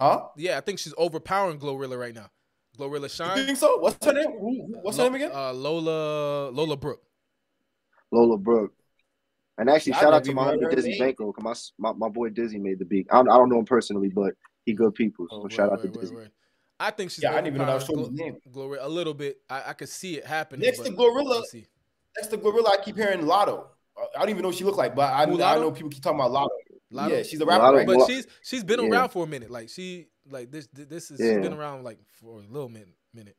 Huh? 0.00 0.22
Yeah, 0.36 0.58
I 0.58 0.60
think 0.60 0.78
she's 0.78 0.94
overpowering 0.96 1.58
Glorilla 1.58 1.98
right 1.98 2.14
now. 2.14 2.30
Glorilla 2.78 3.10
Shine. 3.10 3.38
You 3.38 3.46
think 3.46 3.58
so? 3.58 3.78
What's 3.78 4.04
her 4.04 4.12
name? 4.12 4.28
What's 4.82 4.98
her 4.98 5.04
name 5.04 5.14
again? 5.14 5.30
Uh, 5.34 5.52
Lola 5.52 6.50
Lola 6.50 6.76
Brooke. 6.76 7.02
Lola 8.12 8.38
Brooke. 8.38 8.72
And 9.58 9.68
actually, 9.68 9.94
shout 9.94 10.14
out 10.14 10.22
to 10.24 10.32
my 10.32 10.54
homie 10.54 10.70
Dizzy 10.70 10.96
Banko. 10.98 11.32
Cause 11.32 11.72
my, 11.78 11.90
my, 11.90 11.98
my 11.98 12.08
boy 12.08 12.28
Dizzy 12.28 12.58
made 12.58 12.78
the 12.78 12.84
beat. 12.84 13.08
I 13.10 13.16
don't, 13.16 13.28
I 13.28 13.36
don't 13.36 13.48
know 13.48 13.58
him 13.58 13.64
personally, 13.64 14.08
but 14.08 14.34
he 14.68 14.74
good 14.74 14.94
people. 14.94 15.26
So 15.30 15.42
oh, 15.44 15.48
shout 15.48 15.72
out 15.72 15.82
to 15.82 15.88
Dizzy. 15.88 16.14
I 16.78 16.90
think 16.90 17.10
she's 17.10 17.24
yeah. 17.24 17.32
I 17.32 17.36
didn't 17.36 17.48
even 17.48 17.66
know 17.66 17.78
that 17.78 17.88
was 17.88 18.10
name. 18.10 18.36
Glorilla 18.52 18.84
a 18.84 18.88
little 18.88 19.14
bit. 19.14 19.38
I, 19.48 19.70
I 19.70 19.72
could 19.72 19.88
see 19.88 20.18
it 20.18 20.26
happening. 20.26 20.66
Next 20.66 20.78
to 20.80 20.90
Glorilla, 20.92 21.42
next 22.16 22.28
to 22.28 22.38
Glorilla, 22.38 22.68
I 22.68 22.76
keep 22.84 22.96
hearing 22.96 23.22
Latto. 23.22 23.64
I 24.14 24.20
don't 24.20 24.28
even 24.28 24.42
know 24.42 24.48
what 24.48 24.56
she 24.56 24.64
look 24.64 24.76
like, 24.76 24.94
but 24.94 25.12
I, 25.12 25.22
I 25.22 25.26
know 25.26 25.72
people 25.72 25.90
keep 25.90 26.02
talking 26.02 26.20
about 26.20 26.30
Latto. 26.30 26.48
Latto? 26.92 27.10
Yeah, 27.10 27.22
she's 27.22 27.40
a 27.40 27.46
rapper, 27.46 27.76
right? 27.76 27.86
But 27.86 28.06
she's 28.06 28.26
she's 28.42 28.62
been 28.62 28.80
yeah. 28.80 28.90
around 28.90 29.08
for 29.08 29.24
a 29.24 29.26
minute. 29.26 29.50
Like 29.50 29.70
she 29.70 30.06
like 30.30 30.52
this 30.52 30.68
this 30.72 31.10
is 31.10 31.18
yeah. 31.18 31.34
she's 31.34 31.42
been 31.42 31.54
around 31.54 31.84
like 31.84 31.98
for 32.20 32.40
a 32.40 32.52
little 32.52 32.68
minute 32.68 32.94
minute. 33.14 33.36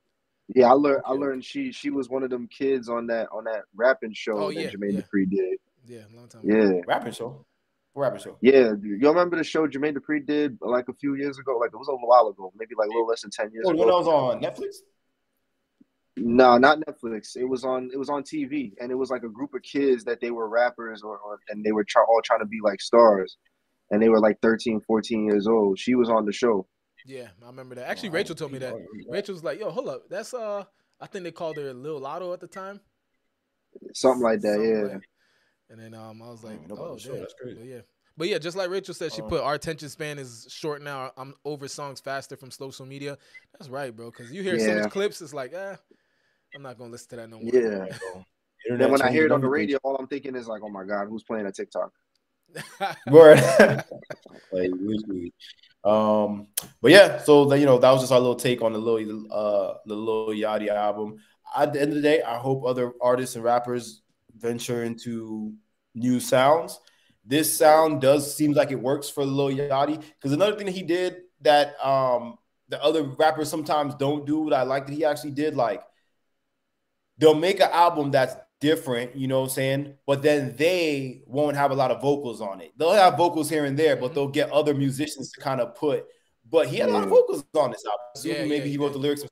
Yeah, 0.53 0.69
I 0.69 0.73
learned 0.73 1.03
I 1.05 1.11
learned 1.13 1.45
she 1.45 1.71
she 1.71 1.91
was 1.91 2.09
one 2.09 2.23
of 2.23 2.29
them 2.29 2.47
kids 2.47 2.89
on 2.89 3.07
that 3.07 3.29
on 3.31 3.43
that 3.45 3.63
rapping 3.75 4.13
show 4.13 4.37
oh, 4.37 4.47
that 4.47 4.55
yeah, 4.55 4.69
Jermaine 4.69 4.93
yeah. 4.93 5.01
Dupri 5.01 5.29
did. 5.29 5.59
Yeah, 5.87 6.01
long 6.13 6.27
time. 6.27 6.41
Yeah, 6.43 6.55
ago. 6.55 6.81
rapping 6.87 7.13
show. 7.13 7.45
Rapping 7.99 8.19
show. 8.19 8.37
Yeah, 8.41 8.73
you 8.81 8.99
remember 9.01 9.37
the 9.37 9.43
show 9.43 9.67
Jermaine 9.67 9.97
Dupri 9.97 10.25
did 10.25 10.57
like 10.61 10.87
a 10.89 10.93
few 10.93 11.15
years 11.15 11.37
ago? 11.37 11.57
Like 11.57 11.71
it 11.73 11.77
was 11.77 11.89
a 11.89 11.95
while 11.95 12.27
ago, 12.27 12.51
maybe 12.57 12.75
like 12.77 12.87
a 12.87 12.89
little 12.89 13.07
less 13.07 13.21
than 13.21 13.31
ten 13.31 13.51
years. 13.51 13.65
Oh, 13.67 13.71
ago. 13.71 13.79
when 13.79 13.89
I 13.89 13.97
was 13.97 14.07
on 14.07 14.41
Netflix. 14.41 14.77
No, 16.17 16.57
not 16.57 16.79
Netflix. 16.81 17.37
It 17.37 17.45
was 17.45 17.63
on. 17.63 17.89
It 17.93 17.97
was 17.97 18.09
on 18.09 18.23
TV, 18.23 18.73
and 18.79 18.91
it 18.91 18.95
was 18.95 19.09
like 19.09 19.23
a 19.23 19.29
group 19.29 19.53
of 19.53 19.61
kids 19.61 20.03
that 20.05 20.19
they 20.19 20.31
were 20.31 20.49
rappers, 20.49 21.01
or, 21.01 21.17
or 21.17 21.39
and 21.49 21.63
they 21.63 21.71
were 21.71 21.83
try, 21.83 22.01
all 22.01 22.21
trying 22.23 22.39
to 22.39 22.45
be 22.45 22.59
like 22.63 22.81
stars, 22.81 23.37
and 23.91 24.01
they 24.01 24.09
were 24.09 24.19
like 24.19 24.37
13, 24.41 24.81
14 24.81 25.25
years 25.25 25.47
old. 25.47 25.79
She 25.79 25.95
was 25.95 26.09
on 26.09 26.25
the 26.25 26.33
show. 26.33 26.67
Yeah, 27.05 27.27
I 27.41 27.47
remember 27.47 27.75
that. 27.75 27.89
Actually, 27.89 28.09
Rachel 28.09 28.35
told 28.35 28.51
me 28.51 28.59
that. 28.59 28.73
Rachel 29.09 29.33
was 29.33 29.43
like, 29.43 29.59
"Yo, 29.59 29.69
hold 29.69 29.87
up, 29.87 30.09
that's 30.09 30.33
uh, 30.33 30.65
I 30.99 31.07
think 31.07 31.23
they 31.23 31.31
called 31.31 31.57
her 31.57 31.73
Lil 31.73 31.99
Lotto 31.99 32.33
at 32.33 32.41
the 32.41 32.47
time." 32.47 32.81
something 33.93 34.23
like 34.23 34.41
that. 34.41 34.53
Something 34.55 34.69
yeah. 34.69 34.93
Like, 34.93 35.09
and 35.69 35.79
then 35.79 35.93
um, 35.93 36.21
I 36.21 36.29
was 36.29 36.43
like, 36.43 36.59
oh, 36.71 36.75
oh 36.77 36.97
damn. 36.97 37.19
that's 37.19 37.33
crazy. 37.33 37.57
But 37.59 37.67
yeah. 37.67 37.81
But 38.17 38.27
yeah, 38.27 38.37
just 38.37 38.57
like 38.57 38.69
Rachel 38.69 38.93
said, 38.93 39.13
she 39.13 39.21
um, 39.21 39.29
put 39.29 39.41
our 39.41 39.53
attention 39.53 39.87
span 39.87 40.19
is 40.19 40.45
short 40.49 40.81
now. 40.81 41.11
I'm 41.15 41.33
over 41.45 41.69
songs 41.69 42.01
faster 42.01 42.35
from 42.35 42.51
social 42.51 42.85
media. 42.85 43.17
That's 43.53 43.69
right, 43.69 43.95
bro. 43.95 44.11
Because 44.11 44.29
you 44.29 44.43
hear 44.43 44.55
yeah. 44.55 44.81
some 44.81 44.89
clips, 44.89 45.21
it's 45.21 45.33
like, 45.33 45.53
ah, 45.55 45.77
I'm 46.53 46.61
not 46.61 46.77
gonna 46.77 46.91
listen 46.91 47.09
to 47.11 47.15
that 47.15 47.29
no 47.29 47.39
more. 47.39 47.49
Yeah. 47.53 47.85
and 48.69 48.81
then 48.81 48.91
when 48.91 49.01
I 49.01 49.09
hear 49.09 49.25
it 49.25 49.31
on 49.31 49.39
the 49.39 49.47
radio, 49.47 49.77
all 49.83 49.95
I'm 49.95 50.07
thinking 50.07 50.35
is 50.35 50.49
like, 50.49 50.61
oh 50.63 50.69
my 50.69 50.83
god, 50.83 51.07
who's 51.07 51.23
playing 51.23 51.45
a 51.45 51.51
TikTok? 51.51 51.93
Word. 53.07 53.37
um, 55.85 56.47
but 56.81 56.91
yeah, 56.91 57.19
so 57.19 57.45
the, 57.45 57.57
you 57.57 57.65
know 57.65 57.77
that 57.77 57.91
was 57.91 58.01
just 58.01 58.11
our 58.11 58.19
little 58.19 58.35
take 58.35 58.61
on 58.61 58.73
the 58.73 58.79
little 58.79 59.31
uh 59.31 59.75
the 59.85 59.95
Lil 59.95 60.35
Yachty 60.35 60.67
album. 60.67 61.19
At 61.55 61.71
the 61.71 61.81
end 61.81 61.91
of 61.91 61.95
the 61.95 62.01
day, 62.01 62.21
I 62.21 62.37
hope 62.37 62.65
other 62.65 62.91
artists 63.01 63.35
and 63.35 63.45
rappers 63.45 64.01
venture 64.37 64.83
into 64.83 65.53
new 65.95 66.19
sounds 66.19 66.79
this 67.29 67.55
sound 67.55 68.01
does 68.01 68.35
seems 68.35 68.57
like 68.57 68.71
it 68.71 68.79
works 68.79 69.07
for 69.07 69.23
Lil 69.23 69.55
Yachty. 69.55 70.01
Because 70.17 70.33
another 70.33 70.55
thing 70.55 70.65
that 70.65 70.75
he 70.75 70.81
did 70.81 71.17
that 71.41 71.75
um 71.85 72.37
the 72.69 72.83
other 72.83 73.03
rappers 73.03 73.49
sometimes 73.49 73.95
don't 73.95 74.25
do, 74.25 74.39
what 74.41 74.53
I 74.53 74.63
like 74.63 74.87
that 74.87 74.93
he 74.93 75.05
actually 75.05 75.31
did, 75.31 75.55
like 75.55 75.83
they'll 77.17 77.35
make 77.35 77.59
an 77.59 77.69
album 77.71 78.11
that's 78.11 78.35
different, 78.61 79.15
you 79.15 79.27
know 79.27 79.41
what 79.41 79.47
I'm 79.47 79.51
saying? 79.51 79.93
But 80.05 80.21
then 80.21 80.55
they 80.57 81.21
won't 81.27 81.55
have 81.55 81.71
a 81.71 81.75
lot 81.75 81.91
of 81.91 82.01
vocals 82.01 82.41
on 82.41 82.61
it. 82.61 82.71
They'll 82.77 82.93
have 82.93 83.17
vocals 83.17 83.49
here 83.49 83.65
and 83.65 83.77
there, 83.77 83.95
but 83.95 84.07
mm-hmm. 84.07 84.15
they'll 84.15 84.27
get 84.27 84.51
other 84.51 84.73
musicians 84.73 85.31
to 85.31 85.41
kind 85.41 85.61
of 85.61 85.75
put. 85.75 86.05
But 86.49 86.67
he 86.67 86.77
had 86.77 86.89
a 86.89 86.91
lot 86.91 87.03
of 87.03 87.09
vocals 87.09 87.43
on 87.55 87.71
this 87.71 87.83
album. 87.85 87.99
Yeah, 88.23 88.45
maybe 88.45 88.65
yeah, 88.65 88.71
he 88.71 88.77
wrote 88.77 88.93
the 88.93 88.99
lyrics, 88.99 89.23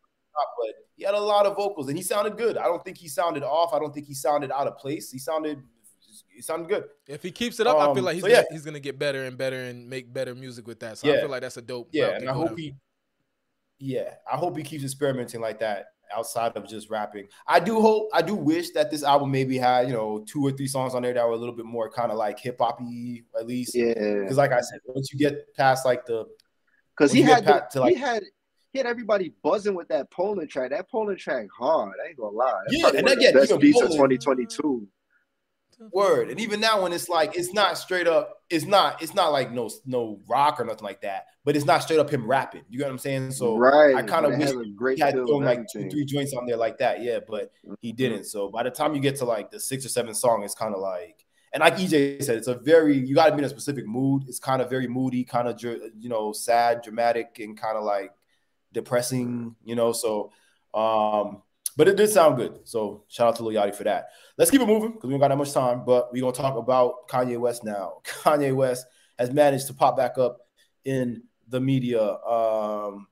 but 0.59 0.75
he 0.95 1.03
had 1.03 1.13
a 1.13 1.19
lot 1.19 1.45
of 1.45 1.55
vocals 1.55 1.87
and 1.87 1.97
he 1.97 2.03
sounded 2.03 2.37
good. 2.37 2.57
I 2.57 2.65
don't 2.65 2.83
think 2.83 2.97
he 2.97 3.07
sounded 3.07 3.43
off. 3.43 3.73
I 3.73 3.79
don't 3.79 3.93
think 3.93 4.07
he 4.07 4.13
sounded 4.13 4.51
out 4.51 4.67
of 4.67 4.77
place. 4.77 5.11
He 5.11 5.19
sounded 5.19 5.61
he 6.29 6.41
sounded 6.41 6.69
good. 6.69 6.85
If 7.07 7.23
he 7.23 7.31
keeps 7.31 7.59
it 7.59 7.67
up, 7.67 7.77
um, 7.77 7.81
I 7.81 7.93
feel 7.93 7.99
um, 7.99 8.05
like 8.05 8.13
he's 8.15 8.23
so 8.23 8.29
gonna, 8.29 8.41
yeah. 8.41 8.47
he's 8.51 8.65
gonna 8.65 8.79
get 8.79 8.99
better 8.99 9.23
and 9.25 9.37
better 9.37 9.57
and 9.57 9.89
make 9.89 10.13
better 10.13 10.35
music 10.35 10.67
with 10.67 10.79
that. 10.81 10.97
So 10.97 11.07
yeah. 11.07 11.15
I 11.15 11.19
feel 11.21 11.29
like 11.29 11.41
that's 11.41 11.57
a 11.57 11.61
dope. 11.61 11.89
Yeah, 11.91 12.15
and 12.15 12.29
I 12.29 12.33
hope 12.33 12.57
he. 12.57 12.75
Yeah, 13.79 14.13
I 14.31 14.37
hope 14.37 14.57
he 14.57 14.63
keeps 14.63 14.83
experimenting 14.83 15.41
like 15.41 15.59
that 15.59 15.87
outside 16.15 16.55
of 16.55 16.67
just 16.67 16.89
rapping. 16.89 17.27
I 17.47 17.59
do 17.59 17.81
hope, 17.81 18.09
I 18.13 18.21
do 18.21 18.35
wish 18.35 18.71
that 18.71 18.89
this 18.89 19.03
album 19.03 19.31
maybe 19.31 19.57
had 19.57 19.87
you 19.87 19.93
know 19.93 20.23
two 20.27 20.45
or 20.45 20.51
three 20.51 20.67
songs 20.67 20.95
on 20.95 21.01
there 21.01 21.13
that 21.13 21.25
were 21.25 21.33
a 21.33 21.37
little 21.37 21.55
bit 21.55 21.65
more 21.65 21.89
kind 21.89 22.11
of 22.11 22.17
like 22.17 22.39
hip 22.39 22.57
hoppy 22.59 23.23
at 23.37 23.45
least. 23.45 23.75
Yeah, 23.75 23.93
because 23.93 24.37
like 24.37 24.51
I 24.51 24.61
said, 24.61 24.79
once 24.85 25.11
you 25.11 25.19
get 25.19 25.53
past 25.55 25.85
like 25.85 26.05
the, 26.05 26.25
because 26.95 27.11
he 27.11 27.21
had 27.21 27.45
the, 27.45 27.65
to 27.71 27.81
like, 27.81 27.93
he 27.93 27.99
had 27.99 28.23
he 28.73 28.79
had 28.79 28.85
everybody 28.85 29.33
buzzing 29.43 29.75
with 29.75 29.87
that 29.89 30.11
Poland 30.11 30.49
track. 30.49 30.71
That 30.71 30.89
Poland 30.89 31.19
track 31.19 31.47
hard. 31.57 31.93
I 32.03 32.09
ain't 32.09 32.17
gonna 32.17 32.35
lie. 32.35 32.61
That's 32.67 32.77
yeah, 32.77 32.99
and 32.99 33.09
again, 33.09 33.33
best 33.33 33.59
beats 33.59 33.81
of 33.81 33.89
2022. 33.89 34.87
Word. 35.91 36.31
And 36.31 36.39
even 36.39 36.59
now 36.59 36.81
when 36.81 36.91
it's 36.91 37.07
like 37.07 37.37
it's 37.37 37.53
not 37.53 37.77
straight 37.77 38.07
up, 38.07 38.41
it's 38.49 38.65
not, 38.65 38.99
it's 38.99 39.13
not 39.13 39.31
like 39.31 39.51
no 39.51 39.69
no 39.85 40.19
rock 40.27 40.59
or 40.59 40.65
nothing 40.65 40.83
like 40.83 41.01
that, 41.01 41.27
but 41.45 41.55
it's 41.55 41.65
not 41.65 41.83
straight 41.83 41.99
up 41.99 42.09
him 42.09 42.27
rapping. 42.27 42.63
You 42.67 42.79
get 42.79 42.85
what 42.85 42.93
I'm 42.93 42.97
saying? 42.97 43.31
So 43.31 43.55
right. 43.57 43.93
I 43.93 44.01
kind 44.01 44.25
of 44.25 44.39
wish 44.39 44.95
he 44.95 45.01
had 45.01 45.13
thrown 45.13 45.43
like 45.43 45.67
two, 45.71 45.87
three 45.87 46.03
joints 46.03 46.33
on 46.33 46.47
there 46.47 46.57
like 46.57 46.79
that. 46.79 47.03
Yeah, 47.03 47.19
but 47.27 47.51
he 47.79 47.89
mm-hmm. 47.89 47.95
didn't. 47.95 48.23
So 48.23 48.49
by 48.49 48.63
the 48.63 48.71
time 48.71 48.95
you 48.95 49.01
get 49.01 49.17
to 49.17 49.25
like 49.25 49.51
the 49.51 49.59
six 49.59 49.85
or 49.85 49.89
seven 49.89 50.15
song, 50.15 50.41
it's 50.43 50.55
kind 50.55 50.73
of 50.73 50.81
like 50.81 51.27
and 51.53 51.61
like 51.61 51.77
EJ 51.77 52.23
said, 52.23 52.37
it's 52.37 52.47
a 52.47 52.55
very 52.55 52.97
you 52.97 53.15
got 53.15 53.27
to 53.27 53.31
be 53.31 53.39
in 53.39 53.45
a 53.45 53.49
specific 53.49 53.87
mood. 53.87 54.25
It's 54.27 54.39
kind 54.39 54.61
of 54.61 54.69
very 54.69 54.87
moody, 54.87 55.23
kind 55.23 55.47
of 55.47 55.61
you 55.63 56.09
know, 56.09 56.31
sad, 56.31 56.81
dramatic, 56.81 57.39
and 57.39 57.57
kind 57.57 57.77
of 57.77 57.83
like 57.83 58.11
depressing, 58.77 59.55
you 59.63 59.75
know. 59.75 59.91
So 59.91 60.31
um 60.73 61.41
but 61.75 61.87
it 61.87 61.95
did 61.95 62.09
sound 62.09 62.37
good. 62.37 62.59
So 62.63 63.03
shout 63.07 63.27
out 63.27 63.35
to 63.35 63.43
Lil 63.43 63.61
Yachty 63.61 63.75
for 63.75 63.83
that. 63.83 64.07
Let's 64.37 64.49
keep 64.49 64.61
it 64.61 64.65
moving 64.65 64.93
because 64.93 65.07
we 65.07 65.11
don't 65.11 65.19
got 65.19 65.27
that 65.27 65.37
much 65.37 65.53
time. 65.53 65.83
But 65.85 66.11
we're 66.11 66.21
gonna 66.21 66.33
talk 66.33 66.57
about 66.57 67.07
Kanye 67.07 67.39
West 67.39 67.63
now. 67.63 68.01
Kanye 68.03 68.55
West 68.55 68.85
has 69.19 69.31
managed 69.31 69.67
to 69.67 69.73
pop 69.73 69.95
back 69.95 70.17
up 70.17 70.39
in 70.85 71.23
the 71.47 71.59
media. 71.59 72.01
Um, 72.01 73.07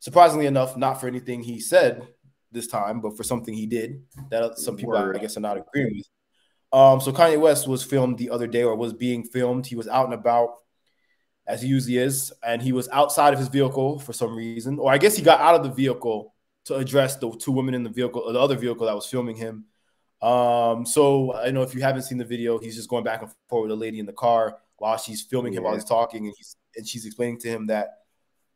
surprisingly 0.00 0.46
enough, 0.46 0.76
not 0.76 1.00
for 1.00 1.08
anything 1.08 1.42
he 1.42 1.58
said 1.58 2.06
this 2.52 2.66
time, 2.66 3.00
but 3.00 3.16
for 3.16 3.22
something 3.22 3.54
he 3.54 3.66
did 3.66 4.02
that 4.30 4.58
some 4.58 4.76
people 4.76 4.92
Word. 4.92 5.16
I 5.16 5.20
guess 5.20 5.36
are 5.36 5.40
not 5.40 5.56
agreeing 5.56 5.96
with. 5.96 6.06
Um, 6.72 7.00
so 7.00 7.12
Kanye 7.12 7.40
West 7.40 7.66
was 7.66 7.82
filmed 7.82 8.18
the 8.18 8.28
other 8.28 8.46
day, 8.46 8.62
or 8.62 8.76
was 8.76 8.92
being 8.92 9.24
filmed. 9.24 9.66
He 9.66 9.76
was 9.76 9.88
out 9.88 10.04
and 10.04 10.14
about, 10.14 10.50
as 11.46 11.62
he 11.62 11.68
usually 11.68 11.98
is, 11.98 12.32
and 12.42 12.60
he 12.60 12.72
was 12.72 12.88
outside 12.88 13.32
of 13.32 13.38
his 13.38 13.48
vehicle 13.48 13.98
for 13.98 14.12
some 14.12 14.34
reason, 14.34 14.78
or 14.78 14.92
I 14.92 14.98
guess 14.98 15.16
he 15.16 15.22
got 15.22 15.40
out 15.40 15.54
of 15.54 15.62
the 15.62 15.70
vehicle 15.70 16.34
to 16.64 16.74
address 16.74 17.16
the 17.16 17.30
two 17.36 17.52
women 17.52 17.74
in 17.74 17.84
the 17.84 17.90
vehicle, 17.90 18.32
the 18.32 18.38
other 18.38 18.56
vehicle 18.56 18.86
that 18.86 18.94
was 18.94 19.06
filming 19.06 19.36
him. 19.36 19.66
Um, 20.20 20.84
so 20.84 21.34
I 21.34 21.50
know 21.50 21.62
if 21.62 21.74
you 21.74 21.82
haven't 21.82 22.02
seen 22.02 22.18
the 22.18 22.24
video, 22.24 22.58
he's 22.58 22.74
just 22.74 22.88
going 22.88 23.04
back 23.04 23.22
and 23.22 23.30
forth 23.48 23.62
with 23.62 23.70
a 23.70 23.76
lady 23.76 24.00
in 24.00 24.06
the 24.06 24.12
car 24.12 24.58
while 24.78 24.96
she's 24.98 25.22
filming 25.22 25.52
him 25.52 25.62
yeah. 25.62 25.66
while 25.66 25.74
he's 25.74 25.84
talking, 25.84 26.26
and 26.26 26.34
he's 26.36 26.56
and 26.76 26.86
she's 26.86 27.06
explaining 27.06 27.38
to 27.40 27.48
him 27.48 27.66
that 27.66 27.98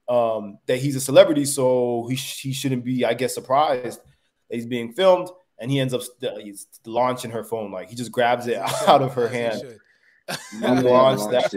um, 0.09 0.59
that 0.66 0.79
he's 0.79 0.96
a 0.96 1.00
celebrity, 1.00 1.44
so 1.44 2.07
he 2.09 2.16
he 2.16 2.53
shouldn't 2.53 2.85
be, 2.85 3.05
I 3.05 3.14
guess, 3.14 3.35
surprised 3.35 4.00
that 4.00 4.57
he's 4.57 4.66
being 4.66 4.92
filmed, 4.92 5.29
and 5.59 5.70
he 5.70 5.79
ends 5.79 5.94
up 5.94 6.03
he's 6.42 6.66
launching 6.85 7.31
her 7.31 7.44
phone 7.44 7.70
like 7.70 7.88
he 7.88 7.94
just 7.94 8.11
grabs 8.11 8.48
it 8.48 8.57
out 8.88 9.03
of 9.03 9.14
her 9.14 9.29
hand, 9.29 9.79
and 10.62 10.83
launch 10.83 11.20
that 11.31 11.55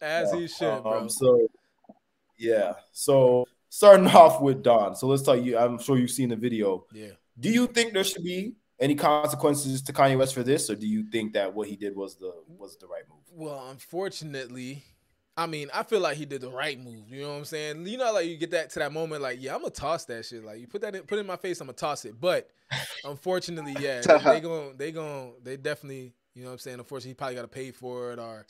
as 0.00 0.32
he 0.32 0.48
should, 0.48 0.82
bro. 0.82 1.00
Um, 1.00 1.08
so 1.08 1.48
yeah, 2.38 2.74
so 2.92 3.46
starting 3.68 4.06
off 4.22 4.40
with 4.40 4.62
Don. 4.62 4.96
So 4.96 5.06
let's 5.06 5.22
tell 5.22 5.36
you, 5.36 5.58
I'm 5.58 5.78
sure 5.78 5.98
you've 5.98 6.10
seen 6.10 6.30
the 6.30 6.36
video. 6.36 6.86
Yeah. 6.92 7.12
Do 7.38 7.50
you 7.50 7.66
think 7.66 7.92
there 7.92 8.04
should 8.04 8.24
be 8.24 8.54
any 8.78 8.94
consequences 8.94 9.82
to 9.82 9.92
Kanye 9.92 10.18
West 10.18 10.34
for 10.34 10.42
this, 10.42 10.70
or 10.70 10.74
do 10.74 10.86
you 10.86 11.04
think 11.10 11.34
that 11.34 11.54
what 11.54 11.68
he 11.68 11.76
did 11.76 11.94
was 11.94 12.16
the 12.16 12.32
was 12.48 12.76
the 12.76 12.86
right 12.86 13.02
move? 13.08 13.20
Well, 13.30 13.68
unfortunately, 13.70 14.82
I 15.36 15.46
mean, 15.46 15.68
I 15.74 15.82
feel 15.82 16.00
like 16.00 16.16
he 16.16 16.24
did 16.24 16.40
the 16.40 16.50
right 16.50 16.78
move. 16.82 17.10
You 17.10 17.22
know 17.22 17.32
what 17.32 17.38
I'm 17.38 17.44
saying? 17.44 17.86
You 17.86 17.98
know, 17.98 18.12
like 18.12 18.26
you 18.26 18.38
get 18.38 18.50
that 18.52 18.70
to 18.70 18.78
that 18.78 18.92
moment, 18.92 19.20
like, 19.22 19.38
yeah, 19.40 19.54
I'm 19.54 19.60
gonna 19.60 19.70
toss 19.70 20.06
that 20.06 20.24
shit. 20.24 20.44
Like 20.44 20.60
you 20.60 20.66
put 20.66 20.80
that 20.80 20.94
in, 20.94 21.02
put 21.02 21.18
it 21.18 21.22
in 21.22 21.26
my 21.26 21.36
face, 21.36 21.60
I'm 21.60 21.66
gonna 21.66 21.76
toss 21.76 22.04
it. 22.06 22.18
But 22.18 22.50
unfortunately, 23.04 23.76
yeah, 23.78 24.00
they, 24.06 24.18
they 24.18 24.40
going 24.40 24.76
they 24.76 24.92
gonna 24.92 25.32
they 25.42 25.56
definitely, 25.56 26.14
you 26.34 26.42
know 26.42 26.48
what 26.48 26.54
I'm 26.54 26.58
saying? 26.58 26.78
Unfortunately, 26.78 27.10
he 27.10 27.14
probably 27.14 27.36
got 27.36 27.42
to 27.42 27.48
pay 27.48 27.70
for 27.70 28.12
it, 28.12 28.18
or 28.18 28.46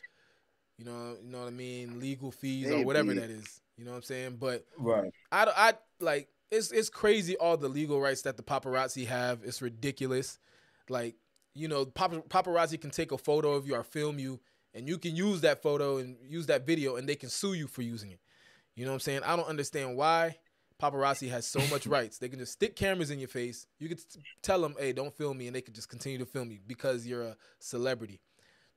you 0.78 0.84
know, 0.84 1.16
you 1.22 1.30
know 1.30 1.40
what 1.40 1.48
I 1.48 1.50
mean, 1.50 2.00
legal 2.00 2.30
fees 2.30 2.66
Maybe. 2.68 2.82
or 2.82 2.84
whatever 2.84 3.14
that 3.14 3.30
is. 3.30 3.60
You 3.76 3.84
know 3.84 3.92
what 3.92 3.98
I'm 3.98 4.02
saying? 4.02 4.36
But 4.38 4.64
right, 4.78 5.10
I, 5.32 5.44
I 5.56 5.72
like 6.00 6.28
it's 6.50 6.70
it's 6.70 6.88
crazy 6.88 7.36
all 7.36 7.56
the 7.56 7.68
legal 7.68 8.00
rights 8.00 8.22
that 8.22 8.36
the 8.36 8.42
paparazzi 8.42 9.06
have. 9.06 9.40
It's 9.44 9.60
ridiculous. 9.62 10.38
Like 10.88 11.16
you 11.54 11.68
know, 11.68 11.86
paparazzi 11.86 12.80
can 12.80 12.90
take 12.90 13.12
a 13.12 13.18
photo 13.18 13.52
of 13.52 13.66
you 13.66 13.74
or 13.74 13.82
film 13.82 14.18
you, 14.18 14.40
and 14.74 14.88
you 14.88 14.98
can 14.98 15.16
use 15.16 15.40
that 15.42 15.62
photo 15.62 15.98
and 15.98 16.16
use 16.28 16.46
that 16.46 16.66
video, 16.66 16.96
and 16.96 17.08
they 17.08 17.16
can 17.16 17.30
sue 17.30 17.54
you 17.54 17.66
for 17.66 17.82
using 17.82 18.10
it. 18.10 18.20
You 18.74 18.84
know 18.84 18.90
what 18.90 18.96
I'm 18.96 19.00
saying? 19.00 19.20
I 19.24 19.36
don't 19.36 19.48
understand 19.48 19.96
why 19.96 20.36
paparazzi 20.80 21.30
has 21.30 21.46
so 21.46 21.60
much 21.70 21.86
rights. 21.86 22.18
They 22.18 22.28
can 22.28 22.38
just 22.38 22.52
stick 22.52 22.76
cameras 22.76 23.10
in 23.10 23.18
your 23.18 23.28
face. 23.28 23.66
You 23.78 23.88
could 23.88 24.00
tell 24.42 24.60
them, 24.60 24.74
"Hey, 24.78 24.92
don't 24.92 25.14
film 25.14 25.38
me," 25.38 25.46
and 25.46 25.56
they 25.56 25.62
could 25.62 25.74
just 25.74 25.88
continue 25.88 26.18
to 26.18 26.26
film 26.26 26.50
you 26.50 26.58
because 26.66 27.06
you're 27.06 27.22
a 27.22 27.36
celebrity. 27.58 28.20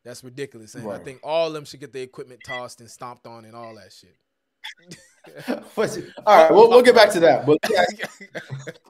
That's 0.04 0.24
ridiculous, 0.24 0.76
and 0.76 0.86
right. 0.86 1.00
I 1.00 1.04
think 1.04 1.20
all 1.24 1.48
of 1.48 1.54
them 1.54 1.66
should 1.66 1.82
get 1.82 1.92
their 1.92 2.04
equipment 2.04 2.42
tossed 2.46 2.80
and 2.80 2.90
stomped 2.90 3.28
on 3.28 3.46
and 3.46 3.56
all 3.56 3.76
that 3.76 3.92
shit. 3.92 4.16
all 6.26 6.38
right, 6.38 6.52
we'll, 6.52 6.70
we'll 6.70 6.82
get 6.82 6.96
back 6.96 7.12
to 7.12 7.20
that. 7.20 7.46
But 7.46 7.58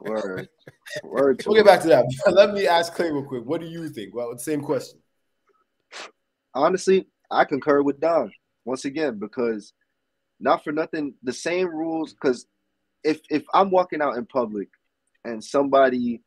word, 0.00 0.48
word. 1.02 1.42
We'll 1.46 1.56
get 1.56 1.66
back 1.66 1.80
to 1.82 1.88
that. 1.88 2.04
Let 2.30 2.52
me 2.52 2.66
ask 2.66 2.94
Clay 2.94 3.10
real 3.10 3.24
quick. 3.24 3.44
What 3.44 3.60
do 3.60 3.66
you 3.66 3.88
think? 3.88 4.14
Well, 4.14 4.36
same 4.38 4.62
question. 4.62 5.00
Honestly, 6.54 7.06
I 7.30 7.44
concur 7.44 7.82
with 7.82 8.00
Don 8.00 8.32
once 8.64 8.84
again 8.84 9.18
because 9.18 9.72
not 10.38 10.64
for 10.64 10.72
nothing, 10.72 11.14
the 11.22 11.32
same 11.32 11.68
rules. 11.68 12.12
Because 12.12 12.46
if 13.04 13.20
if 13.30 13.44
I'm 13.52 13.70
walking 13.70 14.00
out 14.00 14.16
in 14.16 14.26
public 14.26 14.68
and 15.24 15.42
somebody, 15.42 16.22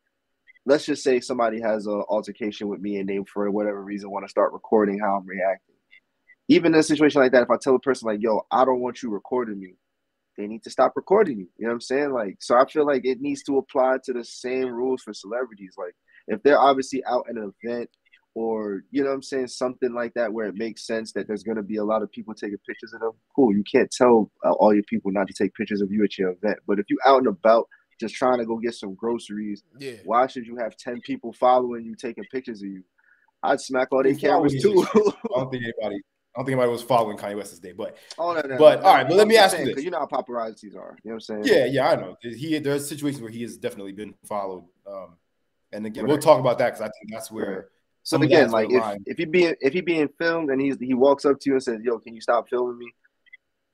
let's 0.66 0.86
just 0.86 1.04
say 1.04 1.20
somebody 1.20 1.62
has 1.62 1.88
an 1.88 2.04
altercation 2.10 2.68
with 2.68 2.80
me 2.80 2.98
and 2.98 3.10
they 3.10 3.20
for 3.32 3.50
whatever 3.52 3.84
reason 3.84 4.10
want 4.10 4.26
to 4.26 4.30
start 4.30 4.54
recording 4.54 5.00
how 5.00 5.18
I'm 5.18 5.26
reacting 5.26 5.74
even 6.50 6.74
in 6.74 6.80
a 6.80 6.84
situation 6.84 7.22
like 7.22 7.32
that, 7.32 7.44
if 7.44 7.50
I 7.50 7.58
tell 7.58 7.76
a 7.76 7.80
person 7.80 8.08
like, 8.08 8.22
"Yo, 8.22 8.46
I 8.52 8.66
don't 8.66 8.82
want 8.82 9.02
you 9.02 9.10
recording 9.10 9.60
me," 9.60 9.76
they 10.38 10.48
need 10.48 10.64
to 10.64 10.70
stop 10.70 10.94
recording 10.96 11.40
you. 11.40 11.48
You 11.58 11.66
know 11.66 11.70
what 11.70 11.76
I'm 11.76 11.82
saying? 11.82 12.12
Like, 12.12 12.38
so 12.42 12.56
I 12.56 12.66
feel 12.66 12.86
like 12.86 13.06
it 13.06 13.22
needs 13.22 13.44
to 13.44 13.58
apply 13.58 13.98
to 14.06 14.14
the 14.14 14.24
same 14.24 14.70
rules 14.70 15.02
for 15.02 15.14
celebrities. 15.14 15.76
Like, 15.78 15.96
if 16.28 16.44
they're 16.44 16.60
obviously 16.60 17.04
out 17.06 17.26
at 17.30 17.36
an 17.36 17.54
event 17.64 17.90
or 18.36 18.84
you 18.92 19.04
know 19.04 19.10
what 19.10 19.16
I'm 19.16 19.22
saying, 19.24 19.48
something 19.48 19.94
like 19.94 20.14
that 20.16 20.34
where 20.34 20.48
it 20.48 20.56
makes 20.56 20.86
sense 20.86 21.14
that 21.14 21.28
there's 21.28 21.44
going 21.44 21.58
to 21.58 21.64
be 21.64 21.78
a 21.78 21.84
lot 21.84 22.02
of 22.02 22.12
people 22.12 22.34
taking 22.34 22.58
pictures 22.68 22.94
of 22.94 23.02
them. 23.02 23.12
Cool, 23.36 23.54
you 23.54 23.64
can't 23.72 23.92
tell 23.92 24.32
uh, 24.44 24.52
all 24.54 24.74
your 24.74 24.84
people 24.84 25.12
not 25.12 25.28
to 25.28 25.34
take 25.34 25.54
pictures 25.54 25.82
of 25.82 25.92
you 25.92 26.04
at 26.04 26.18
your 26.18 26.32
event. 26.32 26.60
But 26.68 26.80
if 26.80 26.86
you 26.90 26.98
out 27.06 27.20
and 27.20 27.28
about 27.28 27.68
just 28.00 28.16
trying 28.16 28.40
to 28.40 28.46
go 28.46 28.58
get 28.58 28.74
some 28.74 28.96
groceries, 28.96 29.64
yeah. 29.80 29.94
why 30.06 30.28
should 30.28 30.46
you 30.46 30.58
have 30.58 30.76
10 30.78 31.02
people 31.02 31.34
following 31.34 31.86
you 31.86 31.96
taking 31.96 32.24
pictures 32.32 32.62
of 32.62 32.70
you? 32.70 32.84
I'd 33.42 33.60
smack 33.60 33.90
all 33.92 34.04
their 34.04 34.16
cameras 34.16 34.62
too. 34.62 34.86
I 34.94 35.00
don't 35.36 35.52
think 35.52 35.64
anybody 35.64 36.02
I 36.36 36.40
don't 36.40 36.46
think 36.46 36.54
anybody 36.54 36.72
was 36.72 36.82
following 36.82 37.16
Kanye 37.16 37.38
West's 37.38 37.60
day, 37.60 37.74
but 37.74 37.96
oh 38.18 38.34
no, 38.34 38.42
no 38.42 38.58
but 38.58 38.82
no, 38.82 38.88
all 38.88 38.96
right, 38.96 39.08
but 39.08 39.16
let 39.16 39.28
me 39.28 39.38
ask 39.38 39.56
you 39.56 39.66
this: 39.66 39.84
you 39.84 39.92
know 39.92 40.00
how 40.00 40.08
paparazzis 40.08 40.76
are. 40.76 40.98
You 41.04 41.12
know 41.12 41.14
what 41.14 41.14
I'm 41.14 41.20
saying? 41.20 41.44
Yeah, 41.44 41.66
yeah, 41.66 41.90
I 41.92 41.96
know. 41.96 42.18
He 42.22 42.58
there's 42.58 42.90
situations 42.90 43.22
where 43.22 43.30
he 43.30 43.44
has 43.44 43.56
definitely 43.56 43.92
been 43.92 44.16
followed, 44.26 44.66
um, 44.88 45.18
And 45.72 45.86
again, 45.86 46.06
right. 46.06 46.10
we'll 46.10 46.18
talk 46.18 46.40
about 46.40 46.58
that 46.58 46.72
because 46.72 46.82
I 46.82 46.86
think 46.86 47.12
that's 47.12 47.32
where. 47.32 47.52
Right. 47.52 47.66
So 48.02 48.20
again, 48.22 48.50
like 48.50 48.68
if, 48.72 48.84
if 49.06 49.18
he 49.18 49.26
being 49.26 49.54
if 49.62 49.74
he 49.74 49.82
being 49.82 50.10
filmed 50.20 50.50
and 50.50 50.60
he's 50.60 50.78
he 50.80 50.96
walks 50.96 51.24
up 51.24 51.40
to 51.40 51.50
you 51.52 51.54
and 51.54 51.64
says, 51.64 51.82
"Yo, 51.84 52.00
can 52.00 52.16
you 52.16 52.22
stop 52.22 52.50
filming 52.50 52.80
me?" 52.80 52.92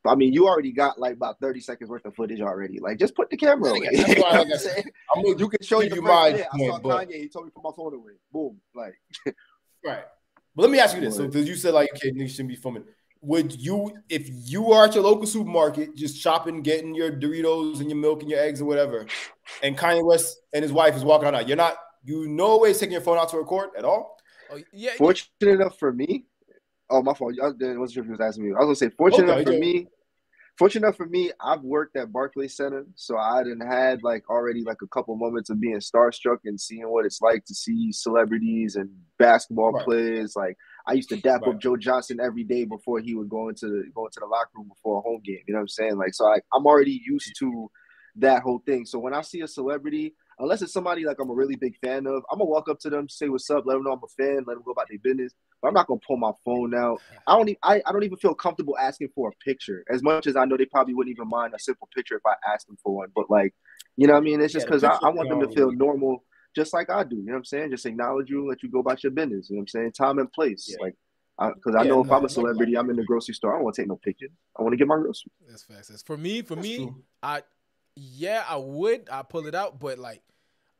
I 0.06 0.16
mean, 0.16 0.34
you 0.34 0.48
already 0.48 0.72
got 0.72 0.98
like 1.00 1.14
about 1.14 1.40
thirty 1.40 1.60
seconds 1.60 1.90
worth 1.90 2.06
of 2.06 2.16
footage 2.16 2.42
already. 2.42 2.80
Like, 2.80 2.98
just 2.98 3.16
put 3.16 3.30
the 3.30 3.38
camera 3.38 3.72
away. 3.72 3.90
That's 3.92 4.22
why, 4.22 4.38
like 4.40 4.54
I 4.54 4.58
said, 4.58 4.86
I 5.16 5.22
mean, 5.22 5.38
you 5.38 5.50
can 5.50 5.62
show 5.62 5.82
you 5.82 6.02
my. 6.02 6.46
I 6.54 6.58
saw 6.58 6.80
but... 6.80 7.10
Kanye. 7.10 7.16
He 7.16 7.28
told 7.28 7.46
me 7.46 7.52
to 7.52 7.56
put 7.56 7.64
my 7.64 7.76
phone 7.76 7.94
away. 7.94 8.14
Boom. 8.32 8.60
Like, 8.74 8.96
right. 9.86 10.04
But 10.56 10.64
let 10.64 10.72
me 10.72 10.80
ask 10.80 10.96
you 10.96 11.02
this: 11.02 11.18
so, 11.18 11.28
because 11.28 11.48
you 11.48 11.56
said 11.56 11.74
like, 11.74 11.90
okay, 11.96 12.12
you 12.16 12.28
shouldn't 12.28 12.50
be 12.50 12.56
filming. 12.56 12.86
Would 13.22 13.60
you, 13.60 13.92
if 14.08 14.30
you 14.30 14.72
are 14.72 14.86
at 14.86 14.96
your 14.96 15.04
local 15.04 15.28
supermarket, 15.28 15.94
just 15.94 16.18
shopping, 16.18 16.62
getting 16.62 16.96
your 16.96 17.12
Doritos 17.12 17.82
and 17.82 17.90
your 17.90 17.98
milk 17.98 18.22
and 18.22 18.32
your 18.32 18.40
eggs 18.40 18.62
or 18.62 18.66
whatever, 18.66 19.06
and 19.62 19.78
Kanye 19.78 20.06
West 20.06 20.40
and 20.54 20.64
his 20.64 20.72
wife 20.72 20.96
is 20.96 21.04
walking 21.04 21.28
out, 21.28 21.46
you're 21.46 21.58
not, 21.58 21.76
you 22.06 22.30
no 22.30 22.58
way 22.60 22.72
taking 22.72 22.94
your 22.94 23.02
phone 23.02 23.18
out 23.18 23.28
to 23.30 23.38
record 23.38 23.72
at 23.78 23.84
all? 23.84 24.16
Oh, 24.50 24.60
yeah. 24.72 24.92
Fortunate 24.98 25.30
yeah. 25.42 25.50
enough 25.50 25.78
for 25.78 25.92
me, 25.92 26.28
Oh, 26.90 27.04
my 27.04 27.14
fault. 27.14 27.36
I 27.42 27.48
wasn't 27.48 27.92
sure 27.92 28.04
if 28.04 28.08
he 28.08 28.12
was 28.12 28.22
asking 28.22 28.46
me. 28.46 28.52
I 28.56 28.60
was 28.60 28.66
gonna 28.66 28.76
say, 28.76 28.96
fortunate 28.96 29.32
okay, 29.32 29.44
for 29.46 29.52
me, 29.52 29.88
fortunate 30.58 30.88
enough 30.88 30.98
for 30.98 31.06
me, 31.06 31.32
I've 31.40 31.62
worked 31.62 31.96
at 31.96 32.12
Barclays 32.12 32.56
Center, 32.56 32.86
so 32.96 33.18
I 33.18 33.44
didn't 33.44 33.66
had 33.66 34.04
like 34.04 34.30
already 34.30 34.64
like 34.64 34.82
a 34.84 34.88
couple 34.88 35.16
moments 35.16 35.50
of 35.50 35.60
being 35.62 35.78
starstruck 35.78 36.40
and 36.46 36.60
seeing 36.60 36.90
what 36.90 37.06
it's 37.06 37.22
like 37.22 37.46
to 37.46 37.56
see 37.56 37.92
celebrities 37.94 38.76
and 38.76 38.90
basketball 39.18 39.72
right. 39.72 39.86
players. 39.86 40.36
Like 40.36 40.58
I 40.86 40.94
used 40.94 41.10
to 41.10 41.18
dap 41.18 41.42
right. 41.42 41.56
up 41.56 41.62
Joe 41.62 41.78
Johnson 41.78 42.20
every 42.20 42.44
day 42.44 42.66
before 42.66 43.00
he 43.00 43.16
would 43.16 43.30
go 43.30 43.50
into 43.50 43.68
the 43.68 43.84
go 43.96 44.06
into 44.06 44.20
the 44.20 44.26
locker 44.26 44.52
room 44.56 44.68
before 44.68 44.98
a 44.98 45.02
home 45.02 45.22
game. 45.24 45.40
You 45.48 45.54
know 45.54 45.60
what 45.60 45.64
I'm 45.64 45.68
saying? 45.70 45.98
Like 45.98 46.14
so, 46.14 46.26
I, 46.26 46.42
I'm 46.54 46.66
already 46.66 47.02
used 47.06 47.34
to 47.40 47.72
that 48.18 48.44
whole 48.44 48.62
thing. 48.66 48.86
So 48.86 49.00
when 49.00 49.14
I 49.14 49.22
see 49.22 49.42
a 49.42 49.48
celebrity, 49.48 50.14
unless 50.40 50.62
it's 50.62 50.74
somebody 50.74 51.06
like 51.06 51.18
I'm 51.22 51.30
a 51.30 51.34
really 51.34 51.56
big 51.56 51.78
fan 51.78 52.06
of, 52.06 52.24
I'm 52.32 52.40
gonna 52.40 52.50
walk 52.50 52.68
up 52.70 52.80
to 52.82 52.90
them, 52.90 53.08
say 53.08 53.30
what's 53.30 53.50
up, 53.50 53.64
let 53.66 53.76
them 53.76 53.84
know 53.84 53.94
I'm 53.94 54.00
a 54.04 54.08
fan, 54.22 54.44
let 54.46 54.56
them 54.56 54.64
go 54.66 54.72
about 54.72 54.88
their 54.90 55.00
business. 55.00 55.34
But 55.62 55.70
I'm 55.70 55.74
not 55.74 55.88
gonna 55.88 56.00
pull 56.06 56.18
my 56.18 56.32
phone 56.46 56.74
out. 56.74 57.02
I 57.28 57.36
don't. 57.36 57.50
Even, 57.50 57.60
I, 57.64 57.82
I 57.86 57.92
don't 57.92 58.04
even 58.04 58.18
feel 58.18 58.34
comfortable 58.34 58.78
asking 58.78 59.10
for 59.14 59.30
a 59.30 59.44
picture. 59.44 59.84
As 59.90 60.02
much 60.02 60.28
as 60.28 60.36
I 60.36 60.46
know 60.46 60.58
they 60.58 60.66
probably 60.66 60.94
wouldn't 60.94 61.16
even 61.16 61.28
mind 61.28 61.54
a 61.54 61.60
simple 61.60 61.90
picture 61.94 62.16
if 62.16 62.22
I 62.26 62.34
asked 62.54 62.68
them 62.68 62.78
for 62.82 62.96
one. 62.96 63.10
But 63.16 63.30
like, 63.30 63.54
you 63.98 64.08
know 64.08 64.14
what 64.14 64.20
I 64.20 64.24
mean? 64.24 64.42
It's 64.42 64.54
just 64.54 64.66
because 64.66 64.84
yeah, 64.84 64.98
I, 65.02 65.08
I, 65.08 65.10
want 65.10 65.30
them 65.30 65.42
to 65.42 65.50
feel 65.50 65.72
normal, 65.72 66.24
just 66.56 66.74
like 66.74 66.90
I 66.90 67.04
do. 67.04 67.18
You 67.18 67.26
know 67.26 67.34
what 67.34 67.38
I'm 67.40 67.46
saying? 67.46 67.72
Just 67.72 67.86
acknowledge 67.86 68.30
you, 68.30 68.48
let 68.48 68.64
you 68.64 68.72
go 68.72 68.80
about 68.80 69.04
your 69.04 69.12
business. 69.12 69.50
You 69.50 69.56
know 69.56 69.60
what 69.60 69.64
I'm 69.64 69.68
saying? 69.68 69.92
Time 69.94 70.20
and 70.20 70.32
place. 70.32 70.68
Yeah. 70.70 70.78
Like 70.82 70.96
because 71.56 71.76
I, 71.76 71.82
I, 71.82 71.84
know 71.84 72.04
if 72.04 72.12
I'm 72.12 72.26
a 72.26 72.30
celebrity, 72.30 72.78
I'm 72.78 72.90
in 72.90 72.96
the 72.96 73.04
grocery 73.04 73.34
store. 73.34 73.54
I 73.54 73.58
don't 73.58 73.64
want 73.64 73.76
to 73.76 73.82
take 73.82 73.90
no 73.90 73.96
pictures. 73.96 74.32
I 74.58 74.62
want 74.62 74.74
to 74.74 74.78
get 74.78 74.88
my 74.88 74.98
groceries. 74.98 75.32
That's 75.48 75.64
facts. 75.64 75.88
That's 75.88 76.04
for 76.04 76.18
me. 76.18 76.42
For 76.42 76.56
That's 76.56 76.68
me, 76.68 76.78
true. 76.78 77.04
I 77.24 77.44
yeah, 77.96 78.44
I 78.48 78.58
would. 78.58 79.10
I 79.12 79.24
pull 79.24 79.48
it 79.48 79.56
out, 79.56 79.80
but 79.80 80.00
like 80.00 80.22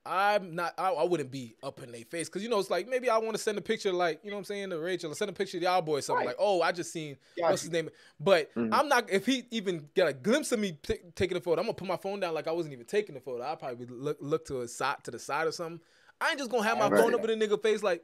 I'm 0.06 0.56
not. 0.56 0.74
I, 0.78 0.92
I 0.92 1.04
wouldn't 1.04 1.30
be 1.30 1.56
up 1.62 1.84
in 1.84 1.92
their 1.92 2.06
face 2.06 2.30
because 2.30 2.42
you 2.42 2.50
know 2.50 2.58
it's 2.60 2.70
like 2.70 2.88
maybe 2.88 3.10
I 3.10 3.18
want 3.18 3.34
to 3.34 3.38
send 3.38 3.58
a 3.58 3.62
picture 3.62 3.92
like 3.92 4.20
you 4.24 4.32
know 4.32 4.38
what 4.38 4.40
I'm 4.40 4.46
saying 4.46 4.70
to 4.70 4.80
Rachel, 4.80 5.12
or 5.12 5.16
send 5.16 5.30
a 5.30 5.34
picture 5.34 5.60
to 5.60 5.64
y'all 5.64 5.82
boy 5.82 6.00
something 6.00 6.26
right. 6.26 6.28
like 6.28 6.38
oh 6.40 6.62
I 6.62 6.72
just 6.72 6.92
seen 6.92 7.18
gotcha. 7.38 7.52
what's 7.52 7.62
his 7.64 7.72
name, 7.72 7.90
but 8.20 8.54
mm-hmm. 8.56 8.74
I'm 8.74 8.88
not. 8.88 9.10
If 9.10 9.26
he 9.26 9.44
even 9.52 9.88
get 9.96 10.08
a 10.08 10.14
glimpse 10.14 10.52
of 10.52 10.60
me 10.60 10.78
t- 10.82 11.00
taking 11.16 11.38
a 11.38 11.42
photo, 11.42 11.62
I'm 11.62 11.68
gonna 11.68 11.74
put 11.74 11.88
my 11.88 11.98
phone 11.98 12.20
down 12.20 12.34
like 12.34 12.48
I 12.48 12.52
wasn't 12.52 12.74
even 12.74 12.86
taking 12.86 13.16
the 13.16 13.22
photo. 13.22 13.44
I'll 13.44 13.58
probably 13.58 13.86
look 13.88 14.18
look 14.22 14.46
to 14.48 14.62
a 14.62 14.68
side 14.68 15.04
to 15.04 15.12
the 15.12 15.20
side 15.20 15.48
or 15.48 15.52
something. 15.52 15.82
I 16.22 16.30
ain't 16.30 16.40
just 16.40 16.50
gonna 16.50 16.64
have 16.64 16.78
my 16.78 16.90
right. 16.90 17.02
phone 17.02 17.14
up 17.14 17.24
in 17.24 17.30
a 17.42 17.48
nigga 17.48 17.62
face 17.62 17.84
like 17.84 18.02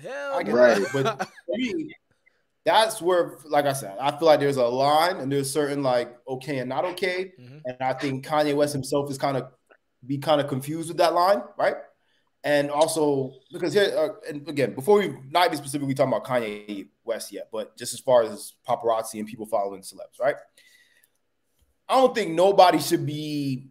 hell. 0.00 0.42
Right, 0.44 0.82
but 0.92 1.28
me, 1.48 1.94
that's 2.64 3.02
where, 3.02 3.38
like 3.44 3.66
I 3.66 3.74
said, 3.74 3.96
I 4.00 4.10
feel 4.16 4.26
like 4.26 4.40
there's 4.40 4.56
a 4.56 4.64
line 4.64 5.18
and 5.18 5.30
there's 5.30 5.52
certain 5.52 5.82
like 5.82 6.16
okay 6.26 6.58
and 6.58 6.68
not 6.68 6.84
okay, 6.84 7.32
mm-hmm. 7.38 7.58
and 7.64 7.76
I 7.80 7.92
think 7.92 8.26
Kanye 8.26 8.54
West 8.56 8.72
himself 8.72 9.10
is 9.10 9.18
kind 9.18 9.36
of 9.36 9.48
be 10.06 10.18
kind 10.18 10.40
of 10.40 10.48
confused 10.48 10.88
with 10.88 10.98
that 10.98 11.14
line, 11.14 11.42
right? 11.58 11.76
And 12.42 12.70
also 12.70 13.32
because 13.52 13.72
here, 13.72 13.92
uh, 13.96 14.28
and 14.28 14.46
again, 14.48 14.74
before 14.74 14.98
we 14.98 15.16
not 15.30 15.50
be 15.50 15.56
specifically 15.56 15.94
talking 15.94 16.12
about 16.12 16.26
Kanye 16.26 16.88
West 17.02 17.32
yet, 17.32 17.48
but 17.50 17.76
just 17.76 17.94
as 17.94 18.00
far 18.00 18.22
as 18.22 18.52
paparazzi 18.68 19.18
and 19.18 19.26
people 19.26 19.46
following 19.46 19.80
celebs, 19.80 20.20
right? 20.20 20.36
I 21.88 21.96
don't 21.96 22.14
think 22.14 22.32
nobody 22.32 22.78
should 22.78 23.06
be. 23.06 23.68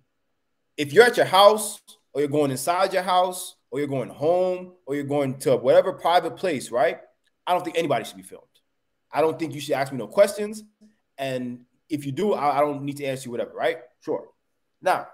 If 0.76 0.92
you're 0.92 1.04
at 1.04 1.18
your 1.18 1.28
house, 1.28 1.82
or 2.14 2.22
you're 2.22 2.30
going 2.30 2.50
inside 2.50 2.94
your 2.94 3.04
house, 3.04 3.56
or 3.70 3.78
you're 3.80 3.88
going 3.88 4.10
home, 4.10 4.74
or 4.88 4.96
you're 4.96 5.04
going 5.04 5.38
to 5.40 5.56
whatever 5.56 5.94
private 5.94 6.36
place, 6.36 6.72
right? 6.72 6.98
I 7.46 7.54
don't 7.54 7.64
think 7.64 7.78
anybody 7.78 8.06
should 8.06 8.18
be 8.18 8.24
filmed. 8.24 8.44
I 9.12 9.22
don't 9.22 9.38
think 9.38 9.54
you 9.54 9.60
should 9.60 9.76
ask 9.76 9.92
me 9.92 10.00
no 10.00 10.08
questions. 10.08 10.64
And 11.18 11.66
if 11.90 12.06
you 12.08 12.12
do, 12.12 12.34
I, 12.34 12.58
I 12.58 12.62
don't 12.62 12.84
need 12.84 12.98
to 12.98 13.06
answer 13.06 13.26
you 13.26 13.32
whatever, 13.32 13.54
right? 13.54 13.78
Sure. 14.02 14.26
Now, 14.82 15.08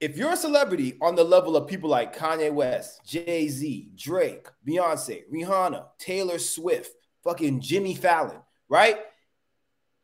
if 0.00 0.16
you're 0.16 0.32
a 0.32 0.36
celebrity 0.36 0.96
on 1.00 1.14
the 1.14 1.24
level 1.24 1.56
of 1.56 1.66
people 1.66 1.88
like 1.88 2.16
Kanye 2.16 2.52
West, 2.52 3.00
Jay 3.06 3.48
Z, 3.48 3.90
Drake, 3.96 4.46
Beyonce, 4.66 5.22
Rihanna, 5.32 5.86
Taylor 5.98 6.38
Swift, 6.38 6.94
fucking 7.24 7.60
Jimmy 7.60 7.94
Fallon, 7.94 8.38
right? 8.68 8.98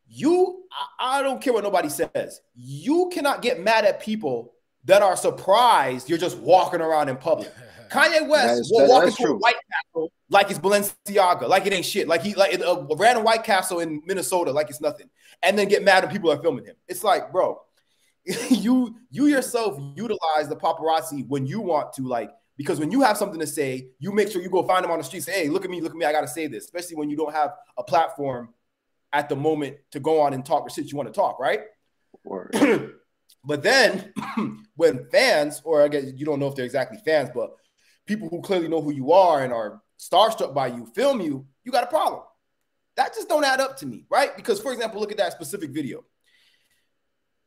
You, 0.09 0.65
I, 0.99 1.19
I 1.19 1.23
don't 1.23 1.41
care 1.41 1.53
what 1.53 1.65
nobody 1.65 1.89
says. 1.89 2.41
You 2.55 3.11
cannot 3.13 3.43
get 3.43 3.61
mad 3.61 3.85
at 3.85 4.01
people 4.01 4.55
that 4.85 5.03
are 5.03 5.17
surprised 5.17 6.09
you're 6.09 6.19
just 6.19 6.39
walking 6.39 6.81
around 6.81 7.09
in 7.09 7.17
public. 7.17 7.53
Kanye 7.91 8.27
West 8.27 8.61
is, 8.61 8.73
will 8.75 8.89
walk 8.89 9.05
into 9.05 9.23
true. 9.23 9.35
a 9.35 9.39
White 9.39 9.57
Castle 9.71 10.11
like 10.33 10.51
it's 10.51 10.59
Balenciaga, 10.59 11.47
like 11.47 11.67
it 11.67 11.75
ain't 11.75 11.85
shit, 11.85 12.09
like 12.09 12.23
he 12.23 12.35
like 12.35 12.55
a 12.55 12.87
random 12.97 13.23
White 13.23 13.45
Castle 13.45 13.81
in 13.81 14.03
Minnesota, 14.07 14.51
like 14.51 14.71
it's 14.71 14.81
nothing, 14.81 15.11
and 15.43 15.59
then 15.59 15.69
get 15.69 15.85
mad 15.85 16.03
when 16.03 16.13
people 16.13 16.33
are 16.33 16.41
filming 16.41 16.65
him. 16.65 16.75
It's 16.89 17.05
like, 17.05 17.31
bro, 17.31 17.61
you 18.51 18.95
you 19.11 19.27
yourself 19.27 19.77
utilize 19.97 20.49
the 20.49 20.57
paparazzi 20.57 21.27
when 21.29 21.47
you 21.47 21.61
want 21.61 21.93
to, 21.95 22.03
like 22.03 22.31
because 22.57 22.79
when 22.79 22.91
you 22.91 23.01
have 23.01 23.17
something 23.17 23.41
to 23.41 23.47
say, 23.47 23.89
you 23.99 24.13
make 24.13 24.31
sure 24.31 24.43
you 24.43 24.51
go 24.51 24.63
find 24.63 24.85
them 24.85 24.91
on 24.91 24.99
the 24.99 25.05
street. 25.05 25.23
Say, 25.23 25.33
hey, 25.33 25.49
look 25.49 25.65
at 25.65 25.71
me, 25.71 25.81
look 25.81 25.93
at 25.93 25.97
me, 25.97 26.05
I 26.05 26.13
gotta 26.13 26.29
say 26.29 26.47
this. 26.47 26.65
Especially 26.65 26.97
when 26.97 27.11
you 27.11 27.17
don't 27.17 27.33
have 27.33 27.53
a 27.77 27.83
platform 27.83 28.51
at 29.13 29.29
the 29.29 29.37
moment 29.37 29.77
to 29.93 30.01
go 30.01 30.21
on 30.21 30.33
and 30.33 30.45
talk 30.45 30.63
or 30.63 30.71
shit 30.71 30.91
you 30.91 30.97
want 30.97 31.09
to 31.09 31.13
talk, 31.13 31.39
right? 31.39 31.61
but 33.45 33.63
then 33.63 34.13
when 34.77 35.07
fans, 35.11 35.61
or 35.65 35.83
I 35.83 35.89
guess 35.89 36.05
you 36.15 36.25
don't 36.25 36.39
know 36.39 36.47
if 36.47 36.55
they're 36.55 36.65
exactly 36.65 36.99
fans, 37.05 37.31
but 37.35 37.51
people 38.07 38.29
who 38.29 38.41
clearly 38.41 38.69
know 38.69 38.81
who 38.81 38.93
you 38.93 39.13
are 39.13 39.43
and 39.43 39.53
are 39.53 39.81
starstruck 39.99 40.55
by 40.55 40.69
you 40.69 40.87
film 40.95 41.21
you, 41.21 41.47
you 41.65 41.73
got 41.73 41.85
a 41.85 41.89
problem. 41.89 42.23
That 42.97 43.15
just 43.15 43.29
don't 43.29 43.45
add 43.45 43.61
up 43.61 43.77
to 43.79 43.87
me, 43.87 44.05
right? 44.11 44.37
Because 44.37 44.61
for 44.61 44.73
example, 44.73 45.01
look 45.01 45.13
at 45.13 45.19
that 45.19 45.33
specific 45.33 45.71
video. 45.71 46.05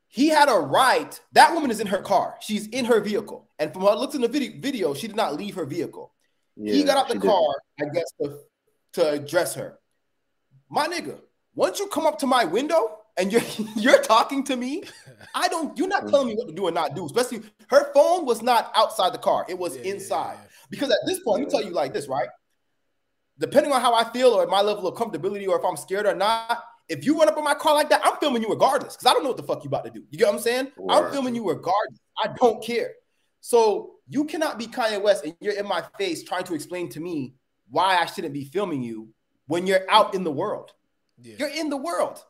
He 0.08 0.30
had 0.30 0.50
a 0.50 0.54
right. 0.54 1.20
That 1.34 1.54
woman 1.54 1.72
is 1.72 1.80
in 1.80 1.88
her 1.88 2.02
car. 2.02 2.36
She's 2.40 2.68
in 2.68 2.86
her 2.86 3.02
vehicle. 3.02 3.50
And 3.60 3.74
from 3.74 3.84
what 3.84 4.00
looks 4.00 4.16
in 4.16 4.22
the 4.22 4.28
video, 4.28 4.52
video 4.60 4.94
she 4.94 5.08
did 5.08 5.16
not 5.16 5.36
leave 5.36 5.56
her 5.56 5.66
vehicle. 5.66 6.14
Yeah, 6.56 6.74
he 6.74 6.84
got 6.84 6.98
out 6.98 7.10
the 7.10 7.20
car, 7.20 7.54
did. 7.78 7.90
I 7.90 7.94
guess, 7.94 8.12
to, 8.22 8.38
to 8.94 9.10
address 9.12 9.56
her. 9.56 9.78
My 10.70 10.88
nigga, 10.88 11.20
once 11.54 11.80
you 11.80 11.88
come 11.88 12.06
up 12.06 12.20
to 12.20 12.28
my 12.28 12.46
window 12.46 12.98
and 13.18 13.32
you're 13.32 13.42
you're 13.76 14.02
talking 14.02 14.44
to 14.46 14.56
me, 14.56 14.84
I 15.36 15.48
don't. 15.48 15.78
You're 15.78 15.88
not 15.88 16.06
mm. 16.06 16.12
telling 16.12 16.28
me 16.28 16.36
what 16.36 16.48
to 16.48 16.54
do 16.54 16.68
and 16.68 16.76
not 16.76 16.96
do. 16.96 17.06
Especially 17.06 17.42
her 17.70 17.92
phone 17.94 18.26
was 18.26 18.42
not 18.42 18.72
outside 18.76 19.14
the 19.14 19.18
car; 19.18 19.46
it 19.50 19.58
was 19.58 19.76
yeah, 19.76 19.94
inside. 19.94 20.38
Yeah, 20.42 20.50
because 20.70 20.90
at 20.90 20.98
this 21.06 21.20
point, 21.20 21.42
let 21.42 21.46
me 21.48 21.52
tell 21.52 21.68
you 21.68 21.74
like 21.74 21.94
this, 21.94 22.08
right? 22.08 22.30
Depending 23.38 23.74
on 23.74 23.82
how 23.82 23.94
I 23.94 24.06
feel 24.12 24.30
or 24.30 24.46
my 24.48 24.62
level 24.62 24.88
of 24.88 24.96
comfortability, 24.96 25.48
or 25.48 25.60
if 25.60 25.66
I'm 25.66 25.76
scared 25.76 26.06
or 26.06 26.16
not, 26.16 26.64
if 26.88 27.06
you 27.06 27.18
run 27.18 27.28
up 27.28 27.38
on 27.38 27.44
my 27.44 27.56
car 27.56 27.74
like 27.74 27.90
that, 27.90 28.02
I'm 28.04 28.18
filming 28.18 28.42
you 28.42 28.50
regardless 28.50 28.96
because 28.96 29.10
I 29.10 29.14
don't 29.14 29.24
know 29.24 29.30
what 29.30 29.38
the 29.38 29.44
fuck 29.44 29.64
you 29.64 29.68
about 29.68 29.86
to 29.86 29.90
do. 29.90 30.04
You 30.10 30.18
get 30.18 30.28
what 30.28 30.36
I'm 30.36 30.42
saying? 30.42 30.72
I'm 30.90 31.12
filming 31.12 31.36
you 31.36 31.48
regardless. 31.48 32.00
I 32.24 32.30
don't 32.40 32.64
care. 32.64 32.94
So 33.42 33.96
you 34.08 34.26
cannot 34.26 34.58
be 34.58 34.68
Kanye 34.68 35.02
West 35.02 35.26
and 35.26 35.36
you're 35.40 35.54
in 35.54 35.68
my 35.68 35.84
face 35.98 36.24
trying 36.24 36.44
to 36.46 36.54
explain 36.54 36.90
to 36.90 37.00
me 37.00 37.36
why 37.70 37.98
I 37.98 38.06
shouldn't 38.06 38.34
be 38.34 38.46
filming 38.46 38.84
you 38.84 39.10
when 39.48 39.68
you're 39.68 39.90
out 39.90 40.14
in 40.14 40.24
the 40.24 40.32
world. 40.32 40.72
Yeah. 41.22 41.36
You're 41.40 41.50
in 41.50 41.70
the 41.70 41.78
world. 41.78 42.24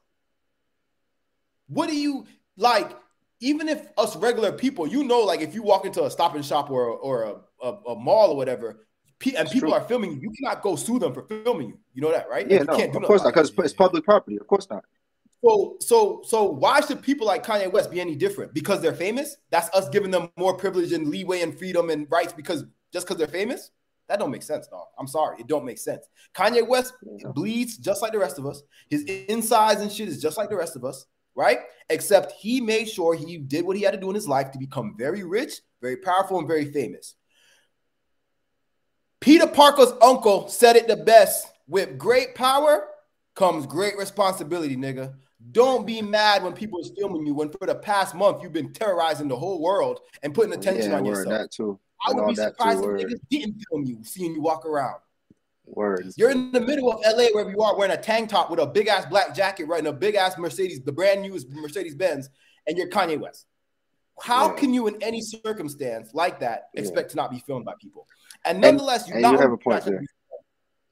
What 1.67 1.89
do 1.89 1.95
you 1.95 2.25
like? 2.57 2.91
Even 3.41 3.67
if 3.67 3.85
us 3.97 4.15
regular 4.15 4.51
people, 4.51 4.87
you 4.87 5.03
know, 5.03 5.19
like 5.19 5.41
if 5.41 5.53
you 5.53 5.63
walk 5.63 5.85
into 5.85 6.03
a 6.03 6.09
stop 6.09 6.35
and 6.35 6.45
shop 6.45 6.69
or 6.69 6.87
or 6.87 7.23
a, 7.23 7.67
a, 7.67 7.73
a 7.91 7.95
mall 7.95 8.31
or 8.31 8.37
whatever, 8.37 8.85
and 9.37 9.49
people 9.49 9.69
true. 9.69 9.73
are 9.73 9.81
filming 9.81 10.13
you, 10.13 10.19
you 10.21 10.31
cannot 10.31 10.61
go 10.61 10.75
sue 10.75 10.99
them 10.99 11.13
for 11.13 11.23
filming 11.23 11.69
you. 11.69 11.79
You 11.93 12.01
know 12.01 12.11
that, 12.11 12.29
right? 12.29 12.49
Yeah, 12.49 12.63
like, 12.67 12.93
no, 12.93 12.99
of 12.99 13.05
course 13.05 13.23
not, 13.23 13.33
because 13.33 13.51
it's 13.57 13.73
public 13.73 14.03
property. 14.03 14.37
Of 14.37 14.47
course 14.47 14.67
not. 14.69 14.83
So, 15.43 15.77
so, 15.79 16.21
so, 16.25 16.43
why 16.43 16.81
should 16.81 17.01
people 17.01 17.27
like 17.27 17.45
Kanye 17.45 17.71
West 17.71 17.91
be 17.91 18.01
any 18.01 18.15
different? 18.15 18.53
Because 18.53 18.81
they're 18.81 18.95
famous? 18.95 19.37
That's 19.51 19.69
us 19.75 19.89
giving 19.89 20.11
them 20.11 20.29
more 20.37 20.55
privilege 20.55 20.91
and 20.91 21.07
leeway 21.07 21.41
and 21.41 21.57
freedom 21.57 21.89
and 21.89 22.07
rights 22.09 22.33
because 22.33 22.65
just 22.91 23.05
because 23.05 23.17
they're 23.17 23.27
famous? 23.27 23.71
That 24.07 24.19
don't 24.19 24.31
make 24.31 24.43
sense, 24.43 24.67
dog. 24.67 24.87
I'm 24.99 25.07
sorry, 25.07 25.39
it 25.39 25.47
don't 25.47 25.65
make 25.65 25.77
sense. 25.77 26.07
Kanye 26.35 26.67
West 26.67 26.93
yeah. 27.03 27.29
bleeds 27.29 27.77
just 27.77 28.01
like 28.01 28.11
the 28.11 28.19
rest 28.19 28.37
of 28.37 28.45
us. 28.45 28.63
His 28.89 29.03
insides 29.03 29.81
and 29.81 29.91
shit 29.91 30.07
is 30.07 30.21
just 30.21 30.37
like 30.37 30.49
the 30.49 30.55
rest 30.55 30.75
of 30.75 30.83
us, 30.83 31.05
right? 31.35 31.59
Except 31.89 32.31
he 32.33 32.61
made 32.61 32.89
sure 32.89 33.15
he 33.15 33.37
did 33.37 33.65
what 33.65 33.77
he 33.77 33.83
had 33.83 33.93
to 33.93 33.99
do 33.99 34.09
in 34.09 34.15
his 34.15 34.27
life 34.27 34.51
to 34.51 34.59
become 34.59 34.95
very 34.97 35.23
rich, 35.23 35.53
very 35.81 35.97
powerful, 35.97 36.39
and 36.39 36.47
very 36.47 36.71
famous. 36.71 37.15
Peter 39.21 39.47
Parker's 39.47 39.93
uncle 40.01 40.47
said 40.47 40.75
it 40.75 40.87
the 40.87 40.97
best 40.97 41.47
with 41.67 41.97
great 41.97 42.35
power 42.35 42.87
comes 43.35 43.65
great 43.65 43.97
responsibility, 43.97 44.75
nigga. 44.75 45.13
Don't 45.51 45.85
be 45.85 46.01
mad 46.01 46.43
when 46.43 46.53
people 46.53 46.79
is 46.79 46.91
filming 46.97 47.25
you. 47.25 47.33
When 47.33 47.49
for 47.49 47.67
the 47.67 47.75
past 47.75 48.15
month 48.15 48.41
you've 48.41 48.53
been 48.53 48.73
terrorizing 48.73 49.27
the 49.27 49.35
whole 49.35 49.61
world 49.61 49.99
and 50.23 50.33
putting 50.33 50.53
attention 50.53 50.91
yeah, 50.91 50.97
on 50.97 51.03
word, 51.03 51.09
yourself. 51.11 51.29
That 51.29 51.51
too. 51.51 51.79
I 52.05 52.13
would 52.13 52.27
be 52.27 52.35
surprised 52.35 52.81
too, 52.81 52.95
if 52.95 53.07
niggas 53.07 53.19
didn't 53.29 53.63
film 53.69 53.83
you, 53.85 53.99
seeing 54.03 54.33
you 54.33 54.41
walk 54.41 54.65
around. 54.65 54.99
Word. 55.65 56.07
You're 56.15 56.29
in 56.29 56.51
the 56.51 56.59
middle 56.59 56.91
of 56.91 56.99
LA 57.01 57.25
wherever 57.33 57.49
you 57.49 57.61
are, 57.61 57.75
wearing 57.75 57.93
a 57.93 58.01
tank 58.01 58.29
top 58.29 58.51
with 58.51 58.59
a 58.59 58.67
big 58.67 58.87
ass 58.87 59.05
black 59.07 59.33
jacket, 59.33 59.65
riding 59.65 59.87
a 59.87 59.93
big 59.93 60.15
ass 60.15 60.37
Mercedes, 60.37 60.81
the 60.81 60.91
brand 60.91 61.21
new 61.21 61.39
Mercedes 61.49 61.95
Benz, 61.95 62.29
and 62.67 62.77
you're 62.77 62.89
Kanye 62.89 63.19
West. 63.19 63.47
How 64.21 64.49
yeah. 64.49 64.55
can 64.55 64.73
you, 64.73 64.87
in 64.87 65.01
any 65.01 65.21
circumstance 65.21 66.13
like 66.13 66.39
that, 66.39 66.69
expect 66.75 67.09
yeah. 67.09 67.11
to 67.11 67.15
not 67.17 67.31
be 67.31 67.39
filmed 67.39 67.65
by 67.65 67.73
people? 67.81 68.07
And 68.45 68.61
nonetheless, 68.61 69.09
and, 69.09 69.19
you, 69.19 69.25
and 69.25 69.33
you 69.33 69.39
have 69.39 69.51
a 69.51 69.57
point 69.57 69.85
there. 69.85 70.01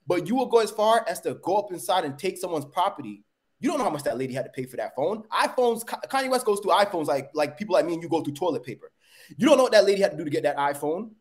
But 0.05 0.27
you 0.27 0.35
will 0.35 0.47
go 0.47 0.59
as 0.59 0.71
far 0.71 1.05
as 1.07 1.21
to 1.21 1.35
go 1.35 1.57
up 1.57 1.71
inside 1.71 2.03
and 2.03 2.17
take 2.17 2.37
someone's 2.37 2.65
property. 2.65 3.23
You 3.59 3.69
don't 3.69 3.77
know 3.77 3.85
how 3.85 3.89
much 3.89 4.03
that 4.03 4.17
lady 4.17 4.33
had 4.33 4.43
to 4.43 4.51
pay 4.51 4.65
for 4.65 4.75
that 4.77 4.95
phone. 4.95 5.23
iPhones, 5.31 5.85
Kanye 5.85 6.29
West 6.29 6.45
goes 6.45 6.59
through 6.59 6.71
iPhones 6.71 7.05
like 7.05 7.29
like 7.33 7.57
people 7.57 7.73
like 7.73 7.85
me 7.85 7.93
and 7.93 8.03
you 8.03 8.09
go 8.09 8.21
through 8.21 8.33
toilet 8.33 8.63
paper. 8.63 8.91
You 9.37 9.47
don't 9.47 9.57
know 9.57 9.63
what 9.63 9.71
that 9.71 9.85
lady 9.85 10.01
had 10.01 10.11
to 10.11 10.17
do 10.17 10.25
to 10.25 10.29
get 10.29 10.43
that 10.43 10.57
iPhone. 10.57 11.11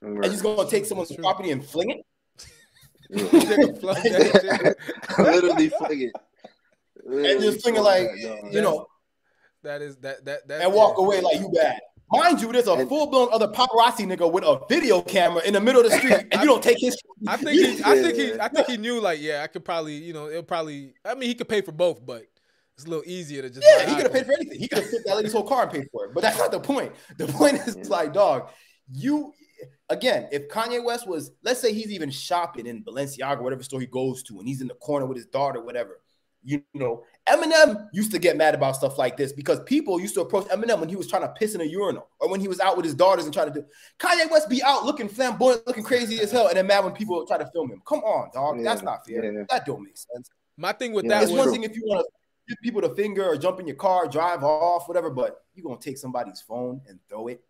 Right. 0.00 0.24
And 0.24 0.32
he's 0.32 0.40
gonna 0.40 0.68
take 0.68 0.86
someone's 0.86 1.14
property 1.14 1.50
and 1.50 1.64
fling 1.64 1.90
it. 1.90 2.06
Literally 5.18 5.68
fling 5.68 6.00
it. 6.00 6.12
Literally 7.04 7.32
and 7.32 7.40
just 7.42 7.62
fling 7.62 7.76
it 7.76 7.82
like 7.82 8.08
you 8.50 8.62
know. 8.62 8.86
That 9.62 9.82
is 9.82 9.96
that 9.98 10.24
that 10.24 10.48
that 10.48 10.62
and 10.62 10.72
walk 10.72 10.98
away 10.98 11.20
like 11.20 11.40
you 11.40 11.50
bad. 11.54 11.80
Mind 12.18 12.40
you, 12.40 12.52
there's 12.52 12.66
a 12.66 12.86
full 12.86 13.06
blown 13.06 13.28
other 13.32 13.48
paparazzi 13.48 14.06
nigga 14.06 14.30
with 14.30 14.44
a 14.44 14.60
video 14.68 15.02
camera 15.02 15.42
in 15.44 15.52
the 15.54 15.60
middle 15.60 15.84
of 15.84 15.90
the 15.90 15.96
street, 15.96 16.26
and 16.30 16.40
you 16.40 16.46
don't 16.46 16.62
take 16.62 16.78
his. 16.78 16.96
I 17.26 17.36
think 17.36 17.50
he, 17.50 17.82
I 17.84 18.02
think 18.02 18.16
he, 18.16 18.40
I 18.40 18.48
think 18.48 18.66
he 18.66 18.76
knew 18.76 19.00
like, 19.00 19.20
yeah, 19.20 19.42
I 19.42 19.46
could 19.46 19.64
probably, 19.64 19.94
you 19.94 20.12
know, 20.12 20.28
it'll 20.28 20.42
probably. 20.42 20.94
I 21.04 21.14
mean, 21.14 21.28
he 21.28 21.34
could 21.34 21.48
pay 21.48 21.60
for 21.60 21.72
both, 21.72 22.04
but 22.04 22.24
it's 22.76 22.86
a 22.86 22.88
little 22.88 23.04
easier 23.06 23.42
to 23.42 23.50
just. 23.50 23.66
Yeah, 23.66 23.88
he 23.88 23.94
could 23.94 24.04
have 24.04 24.12
paid 24.12 24.26
for 24.26 24.32
anything. 24.32 24.58
He 24.58 24.68
could 24.68 24.78
have 24.78 24.90
took 24.90 25.04
that 25.04 25.16
lady's 25.16 25.32
whole 25.32 25.44
car 25.44 25.62
and 25.62 25.72
paid 25.72 25.88
for 25.92 26.06
it. 26.06 26.14
But 26.14 26.22
that's 26.22 26.38
not 26.38 26.50
the 26.50 26.60
point. 26.60 26.92
The 27.18 27.26
point 27.26 27.54
is 27.66 27.88
like, 27.88 28.12
dog, 28.12 28.50
you 28.90 29.32
again, 29.88 30.28
if 30.32 30.48
Kanye 30.48 30.82
West 30.84 31.08
was, 31.08 31.30
let's 31.42 31.60
say 31.60 31.72
he's 31.72 31.92
even 31.92 32.10
shopping 32.10 32.66
in 32.66 32.84
Balenciaga, 32.84 33.40
whatever 33.40 33.62
store 33.62 33.80
he 33.80 33.86
goes 33.86 34.22
to, 34.24 34.38
and 34.38 34.48
he's 34.48 34.60
in 34.60 34.68
the 34.68 34.74
corner 34.74 35.06
with 35.06 35.16
his 35.16 35.26
daughter, 35.26 35.60
whatever. 35.60 36.00
You 36.44 36.62
know, 36.74 37.04
Eminem 37.26 37.88
used 37.92 38.12
to 38.12 38.18
get 38.18 38.36
mad 38.36 38.54
about 38.54 38.76
stuff 38.76 38.98
like 38.98 39.16
this 39.16 39.32
because 39.32 39.60
people 39.60 39.98
used 39.98 40.14
to 40.14 40.20
approach 40.20 40.44
Eminem 40.48 40.78
when 40.78 40.90
he 40.90 40.96
was 40.96 41.08
trying 41.08 41.22
to 41.22 41.28
piss 41.28 41.54
in 41.54 41.62
a 41.62 41.64
urinal 41.64 42.06
or 42.20 42.28
when 42.28 42.38
he 42.38 42.48
was 42.48 42.60
out 42.60 42.76
with 42.76 42.84
his 42.84 42.94
daughters 42.94 43.24
and 43.24 43.32
trying 43.32 43.52
to 43.52 43.60
do. 43.60 43.66
Kanye 43.98 44.30
West 44.30 44.50
be 44.50 44.62
out 44.62 44.84
looking 44.84 45.08
flamboyant, 45.08 45.66
looking 45.66 45.82
crazy 45.82 46.20
as 46.20 46.30
hell, 46.30 46.48
and 46.48 46.56
then 46.56 46.66
mad 46.66 46.84
when 46.84 46.92
people 46.92 47.26
try 47.26 47.38
to 47.38 47.46
film 47.46 47.70
him. 47.70 47.80
Come 47.86 48.00
on, 48.00 48.30
dog, 48.34 48.58
yeah, 48.58 48.64
that's 48.64 48.82
not 48.82 49.06
fair. 49.06 49.24
Yeah. 49.24 49.44
That 49.48 49.64
don't 49.64 49.82
make 49.82 49.96
sense. 49.96 50.30
My 50.56 50.72
thing 50.72 50.92
with 50.92 51.06
yeah, 51.06 51.20
that 51.20 51.22
it's 51.24 51.32
one 51.32 51.50
thing 51.50 51.64
if 51.64 51.74
you 51.74 51.82
want 51.86 52.06
to 52.06 52.10
give 52.48 52.60
people 52.62 52.82
the 52.82 52.94
finger 52.94 53.24
or 53.24 53.36
jump 53.36 53.58
in 53.58 53.66
your 53.66 53.76
car, 53.76 54.06
drive 54.06 54.44
off, 54.44 54.86
whatever, 54.86 55.08
but 55.10 55.44
you're 55.54 55.64
gonna 55.64 55.80
take 55.80 55.96
somebody's 55.96 56.42
phone 56.42 56.82
and 56.86 56.98
throw 57.08 57.28
it. 57.28 57.42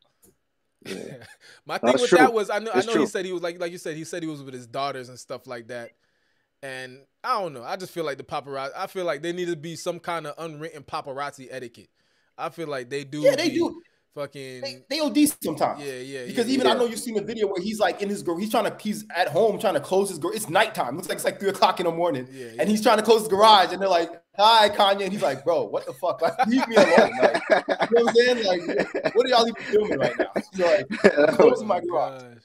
Yeah. 0.87 0.95
My 1.67 1.79
thing 1.79 1.91
That's 1.93 2.03
with 2.03 2.11
true. 2.11 2.19
that 2.19 2.33
was 2.33 2.51
I 2.51 2.59
know 2.59 2.71
I 2.73 2.83
know 2.83 3.01
he 3.01 3.07
said 3.07 3.25
he 3.25 3.33
was 3.33 3.43
like 3.43 3.59
like 3.59 3.73
you 3.73 3.79
said 3.79 3.97
he 3.97 4.05
said 4.05 4.23
he 4.23 4.29
was 4.29 4.43
with 4.43 4.55
his 4.55 4.67
daughters 4.67 5.09
and 5.09 5.19
stuff 5.19 5.47
like 5.47 5.69
that. 5.69 5.91
And 6.65 7.01
I 7.23 7.43
don't 7.43 7.53
know. 7.53 7.63
I 7.63 7.77
just 7.77 7.93
feel 7.93 8.05
like 8.05 8.17
the 8.17 8.25
paparazzi. 8.25 8.71
I 8.75 8.87
feel 8.87 9.05
like 9.05 9.21
there 9.21 9.35
need 9.35 9.49
to 9.49 9.57
be 9.57 9.77
some 9.77 10.01
kind 10.01 10.27
of 10.27 10.35
unwritten 10.39 10.83
paparazzi 10.83 11.47
etiquette. 11.51 11.91
I 12.39 12.49
feel 12.49 12.69
like 12.69 12.89
they 12.89 13.05
do. 13.05 13.21
Yeah, 13.21 13.37
they 13.37 13.51
do. 13.51 13.83
Fucking. 14.15 14.63
They, 14.63 14.83
they 14.89 15.01
OD 15.01 15.19
sometimes. 15.43 15.85
Yeah, 15.85 15.97
yeah. 15.97 16.25
Because 16.25 16.47
yeah, 16.47 16.55
even 16.55 16.67
yeah. 16.67 16.73
I 16.73 16.77
know 16.77 16.87
you've 16.87 17.01
seen 17.01 17.19
a 17.19 17.21
video 17.21 17.49
where 17.49 17.61
he's 17.61 17.81
like 17.81 18.01
in 18.01 18.09
his 18.09 18.23
girl. 18.23 18.39
He's 18.39 18.51
trying 18.51 18.65
to. 18.65 18.75
He's 18.81 19.05
at 19.15 19.29
home 19.29 19.59
trying 19.59 19.75
to 19.75 19.81
close 19.81 20.09
his. 20.09 20.19
Garage. 20.19 20.37
It's 20.37 20.49
nighttime. 20.49 20.97
Looks 20.97 21.11
like 21.11 21.17
it's 21.17 21.27
like 21.27 21.39
three 21.39 21.51
o'clock 21.51 21.81
in 21.81 21.87
the 21.87 21.93
morning. 21.93 22.29
Yeah, 22.33 22.53
and 22.59 22.67
he's 22.67 22.83
trying 22.83 22.97
to 22.97 23.03
close 23.03 23.21
his 23.21 23.29
garage, 23.29 23.75
and 23.75 23.83
they're 23.83 23.89
like, 23.89 24.11
"Hi, 24.39 24.71
Kanye," 24.71 25.03
and 25.03 25.13
he's 25.13 25.23
like, 25.23 25.45
"Bro, 25.45 25.65
what 25.65 25.85
the 25.85 25.93
fuck? 25.93 26.23
Like, 26.23 26.33
leave 26.47 26.67
me 26.67 26.77
alone." 26.77 27.11
Like, 27.21 27.43
you 27.51 27.57
know 27.59 28.05
what 28.05 28.09
I'm 28.09 28.15
saying? 28.15 28.45
Like, 28.47 29.15
what 29.15 29.27
are 29.27 29.29
y'all 29.29 29.47
even 29.47 29.63
filming 29.65 29.99
right 29.99 30.19
now? 30.19 30.31
He's 30.35 30.65
like, 30.65 30.89
closing 31.37 31.67
my 31.67 31.81
garage. 31.81 32.39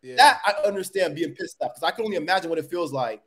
Yeah. 0.00 0.16
That 0.16 0.40
I 0.46 0.66
understand 0.66 1.16
being 1.16 1.34
pissed 1.34 1.56
off 1.60 1.74
because 1.74 1.82
I 1.82 1.90
can 1.90 2.06
only 2.06 2.16
imagine 2.16 2.48
what 2.48 2.58
it 2.58 2.70
feels 2.70 2.92
like 2.92 3.22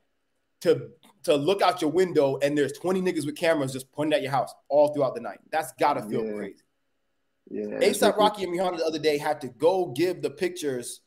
to 0.65 0.89
to 1.23 1.35
look 1.35 1.61
out 1.61 1.81
your 1.81 1.91
window 1.91 2.37
and 2.43 2.55
there's 2.55 2.73
20 2.73 3.01
niggas 3.01 3.25
with 3.25 3.35
cameras 3.35 3.73
just 3.73 3.91
pointing 3.91 4.13
at 4.13 4.21
your 4.21 4.31
house 4.31 4.53
all 4.67 4.93
throughout 4.93 5.15
the 5.15 5.21
night. 5.21 5.39
That's 5.51 5.71
gotta 5.79 6.03
feel 6.03 6.25
yeah. 6.25 6.33
crazy. 6.33 6.63
Yeah. 7.49 7.65
ASAP 7.79 8.17
Rocky 8.17 8.43
and 8.43 8.53
Rihanna 8.53 8.77
the 8.77 8.85
other 8.85 8.99
day 8.99 9.17
had 9.17 9.41
to 9.41 9.47
go 9.47 9.93
give 9.95 10.21
the 10.21 10.29
pictures 10.29 11.01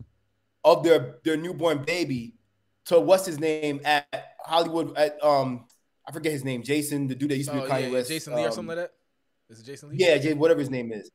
of 0.65 0.83
their 0.83 1.19
their 1.25 1.37
newborn 1.37 1.85
baby 1.85 2.35
to 2.87 3.01
what's 3.01 3.27
his 3.27 3.39
name 3.39 3.81
at 3.85 4.07
Hollywood 4.41 4.97
at 4.97 5.23
um 5.23 5.67
I 6.07 6.13
forget 6.13 6.33
his 6.33 6.45
name, 6.45 6.63
Jason, 6.63 7.07
the 7.07 7.15
dude 7.15 7.31
that 7.31 7.37
used 7.37 7.51
to 7.51 7.57
be 7.57 7.63
oh, 7.63 7.69
Kanye 7.69 7.83
yeah, 7.83 7.91
West. 7.91 8.09
Jason 8.09 8.35
Lee 8.35 8.43
um, 8.43 8.49
or 8.49 8.53
something 8.53 8.77
like 8.77 8.87
that. 8.87 8.93
Is 9.51 9.61
it 9.61 9.67
Jason 9.67 9.91
Lee? 9.91 9.97
Yeah, 9.99 10.17
Jay, 10.17 10.33
whatever 10.33 10.61
his 10.61 10.71
name 10.71 10.91
is. 10.91 11.11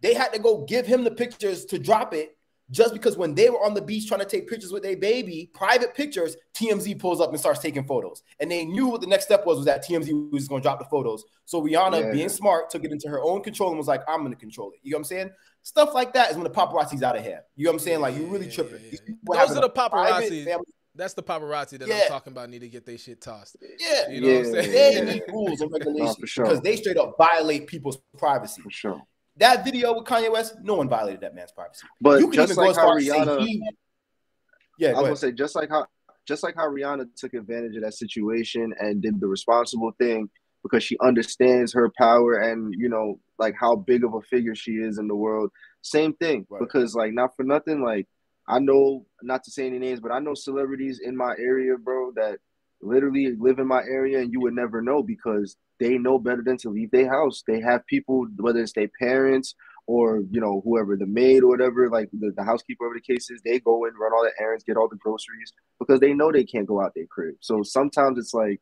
They 0.00 0.12
had 0.12 0.34
to 0.34 0.38
go 0.38 0.66
give 0.66 0.86
him 0.86 1.02
the 1.02 1.10
pictures 1.10 1.64
to 1.66 1.78
drop 1.78 2.12
it 2.12 2.36
just 2.70 2.94
because 2.94 3.16
when 3.16 3.34
they 3.34 3.50
were 3.50 3.64
on 3.64 3.74
the 3.74 3.82
beach 3.82 4.08
trying 4.08 4.20
to 4.20 4.26
take 4.26 4.48
pictures 4.48 4.72
with 4.72 4.82
their 4.82 4.96
baby, 4.96 5.50
private 5.52 5.94
pictures, 5.94 6.36
TMZ 6.54 6.98
pulls 6.98 7.20
up 7.20 7.30
and 7.30 7.38
starts 7.38 7.60
taking 7.60 7.84
photos. 7.84 8.22
And 8.40 8.50
they 8.50 8.64
knew 8.64 8.86
what 8.86 9.00
the 9.00 9.06
next 9.06 9.26
step 9.26 9.44
was 9.44 9.58
was 9.58 9.66
that 9.66 9.86
TMZ 9.86 10.32
was 10.32 10.48
going 10.48 10.62
to 10.62 10.64
drop 10.64 10.78
the 10.78 10.86
photos. 10.86 11.24
So 11.44 11.62
Rihanna, 11.62 12.00
yeah. 12.00 12.12
being 12.12 12.28
smart, 12.28 12.70
took 12.70 12.84
it 12.84 12.90
into 12.90 13.08
her 13.08 13.20
own 13.22 13.42
control 13.42 13.68
and 13.68 13.78
was 13.78 13.86
like, 13.86 14.02
I'm 14.08 14.20
going 14.20 14.32
to 14.32 14.38
control 14.38 14.70
it. 14.72 14.80
You 14.82 14.92
know 14.92 14.96
what 14.96 15.00
I'm 15.00 15.04
saying? 15.04 15.30
Stuff 15.62 15.94
like 15.94 16.14
that 16.14 16.30
is 16.30 16.36
when 16.36 16.44
the 16.44 16.50
paparazzi's 16.50 17.02
out 17.02 17.16
of 17.16 17.22
hand. 17.22 17.40
You 17.54 17.64
know 17.64 17.72
what 17.72 17.74
I'm 17.74 17.80
saying? 17.80 18.00
Like, 18.00 18.16
you 18.16 18.26
really 18.26 18.50
tripping. 18.50 18.80
Yeah, 18.82 18.98
yeah, 19.06 19.46
Those 19.46 19.56
are 19.56 19.60
the 19.60 19.70
paparazzi. 19.70 20.56
That's 20.96 21.14
the 21.14 21.22
paparazzi 21.22 21.78
that 21.80 21.88
Yeah. 21.88 22.02
I'm 22.02 22.08
talking 22.08 22.32
about. 22.32 22.48
Need 22.50 22.60
to 22.60 22.68
get 22.68 22.86
their 22.86 22.96
shit 22.96 23.20
tossed. 23.20 23.56
Yeah. 23.78 24.08
You 24.08 24.20
know 24.20 24.28
what 24.28 24.46
I'm 24.46 24.52
saying? 24.64 25.06
They 25.06 25.12
need 25.14 25.22
rules 25.28 25.60
and 25.60 25.72
regulations 25.72 26.16
for 26.16 26.26
sure. 26.26 26.44
because 26.44 26.60
they 26.60 26.76
straight 26.76 26.96
up 26.96 27.16
violate 27.18 27.66
people's 27.66 27.98
privacy. 28.16 28.62
For 28.62 28.70
sure. 28.70 29.02
That 29.36 29.64
video 29.64 29.94
with 29.94 30.04
Kanye 30.04 30.30
West, 30.30 30.56
no 30.62 30.76
one 30.76 30.88
violated 30.88 31.20
that 31.22 31.34
man's 31.34 31.52
privacy. 31.52 31.86
But 32.00 32.20
you 32.20 32.26
can 32.28 32.34
just 32.46 32.52
even 32.52 32.56
go 32.56 32.68
like 32.68 32.70
as 32.70 32.76
how 32.76 32.90
Rihanna, 32.90 33.46
he, 33.46 33.62
yeah, 34.78 34.90
I 34.90 34.92
go 34.92 34.98
was 35.00 35.06
gonna 35.06 35.16
say 35.16 35.32
just 35.32 35.56
like 35.56 35.68
how 35.70 35.86
just 36.26 36.42
like 36.42 36.54
how 36.56 36.68
Rihanna 36.68 37.06
took 37.16 37.34
advantage 37.34 37.76
of 37.76 37.82
that 37.82 37.94
situation 37.94 38.72
and 38.78 39.02
did 39.02 39.20
the 39.20 39.26
responsible 39.26 39.92
thing 39.98 40.28
because 40.62 40.82
she 40.82 40.96
understands 41.02 41.72
her 41.72 41.90
power 41.98 42.38
and 42.38 42.74
you 42.78 42.88
know 42.88 43.18
like 43.38 43.54
how 43.58 43.74
big 43.76 44.04
of 44.04 44.14
a 44.14 44.20
figure 44.22 44.54
she 44.54 44.72
is 44.72 44.98
in 44.98 45.08
the 45.08 45.16
world. 45.16 45.50
Same 45.82 46.14
thing 46.14 46.46
Right. 46.48 46.60
because 46.60 46.94
like 46.94 47.12
not 47.12 47.36
for 47.36 47.42
nothing 47.42 47.82
like 47.82 48.06
I 48.46 48.58
know 48.58 49.06
not 49.22 49.42
to 49.44 49.50
say 49.50 49.66
any 49.66 49.78
names, 49.78 50.00
but 50.00 50.12
I 50.12 50.20
know 50.20 50.34
celebrities 50.34 51.00
in 51.02 51.16
my 51.16 51.34
area, 51.38 51.76
bro, 51.76 52.12
that 52.12 52.38
literally 52.84 53.34
live 53.38 53.58
in 53.58 53.66
my 53.66 53.80
area 53.80 54.20
and 54.20 54.32
you 54.32 54.40
would 54.40 54.54
never 54.54 54.82
know 54.82 55.02
because 55.02 55.56
they 55.80 55.98
know 55.98 56.18
better 56.18 56.42
than 56.42 56.56
to 56.58 56.70
leave 56.70 56.90
their 56.90 57.08
house. 57.08 57.42
They 57.46 57.60
have 57.60 57.86
people, 57.86 58.26
whether 58.36 58.60
it's 58.60 58.72
their 58.72 58.90
parents 59.00 59.54
or 59.86 60.22
you 60.30 60.40
know 60.40 60.62
whoever 60.64 60.96
the 60.96 61.06
maid 61.06 61.42
or 61.42 61.48
whatever, 61.48 61.90
like 61.90 62.08
the, 62.12 62.32
the 62.36 62.44
housekeeper, 62.44 62.84
whatever 62.84 63.00
the 63.04 63.14
case 63.14 63.30
is, 63.30 63.40
they 63.44 63.58
go 63.60 63.84
and 63.84 63.94
run 63.98 64.12
all 64.12 64.24
the 64.24 64.42
errands, 64.42 64.64
get 64.64 64.76
all 64.76 64.88
the 64.88 64.96
groceries 64.96 65.52
because 65.78 66.00
they 66.00 66.14
know 66.14 66.32
they 66.32 66.44
can't 66.44 66.66
go 66.66 66.80
out 66.80 66.92
their 66.94 67.06
crib. 67.06 67.34
So 67.40 67.62
sometimes 67.62 68.18
it's 68.18 68.34
like 68.34 68.60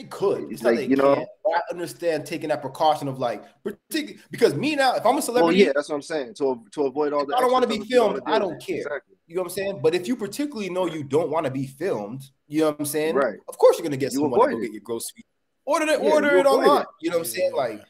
They 0.00 0.06
could. 0.06 0.50
It's 0.50 0.62
like, 0.62 0.76
they 0.76 0.86
you 0.86 0.96
know- 0.96 1.14
can't, 1.14 1.28
I 1.54 1.60
understand 1.70 2.24
taking 2.24 2.48
that 2.48 2.62
precaution 2.62 3.06
of 3.06 3.18
like, 3.18 3.44
particularly 3.62 4.18
because 4.30 4.54
me 4.54 4.76
now, 4.76 4.94
if 4.94 5.04
I'm 5.04 5.12
a 5.12 5.14
well, 5.14 5.22
celebrity, 5.22 5.58
yeah, 5.58 5.72
that's 5.74 5.90
what 5.90 5.96
I'm 5.96 6.02
saying. 6.02 6.34
To 6.38 6.64
to 6.72 6.86
avoid 6.86 7.12
all 7.12 7.26
the 7.26 7.36
I 7.36 7.40
don't 7.40 7.50
be 7.68 7.74
stuff 7.74 7.78
that 7.80 7.88
you 7.88 7.96
filmed, 7.96 8.20
I 8.24 8.38
do. 8.38 8.44
don't 8.46 8.62
care. 8.62 8.76
Exactly. 8.78 9.16
you 9.26 9.34
know 9.36 9.42
what 9.42 9.50
I'm 9.50 9.54
saying. 9.54 9.80
But 9.82 9.94
if 9.94 10.08
you 10.08 10.16
particularly 10.16 10.70
know 10.70 10.86
you 10.86 11.02
don't 11.02 11.28
want 11.28 11.44
to 11.46 11.50
be 11.50 11.66
filmed, 11.66 12.22
you 12.48 12.60
know 12.60 12.66
what 12.70 12.76
I'm 12.78 12.86
saying. 12.86 13.14
Right. 13.14 13.38
Of 13.48 13.58
course, 13.58 13.76
you're 13.78 13.84
gonna 13.84 13.96
get 13.98 14.12
You 14.12 14.20
someone 14.20 14.48
to 14.48 14.56
go 14.56 14.62
get 14.62 14.72
your 14.72 14.80
groceries. 14.80 15.24
Order 15.66 15.86
it. 15.86 16.02
Yeah, 16.02 16.10
order 16.10 16.36
it 16.38 16.46
online. 16.46 16.82
it. 16.82 16.88
You 17.02 17.10
know 17.10 17.18
what 17.18 17.26
I'm 17.26 17.32
saying? 17.32 17.52
Like, 17.54 17.82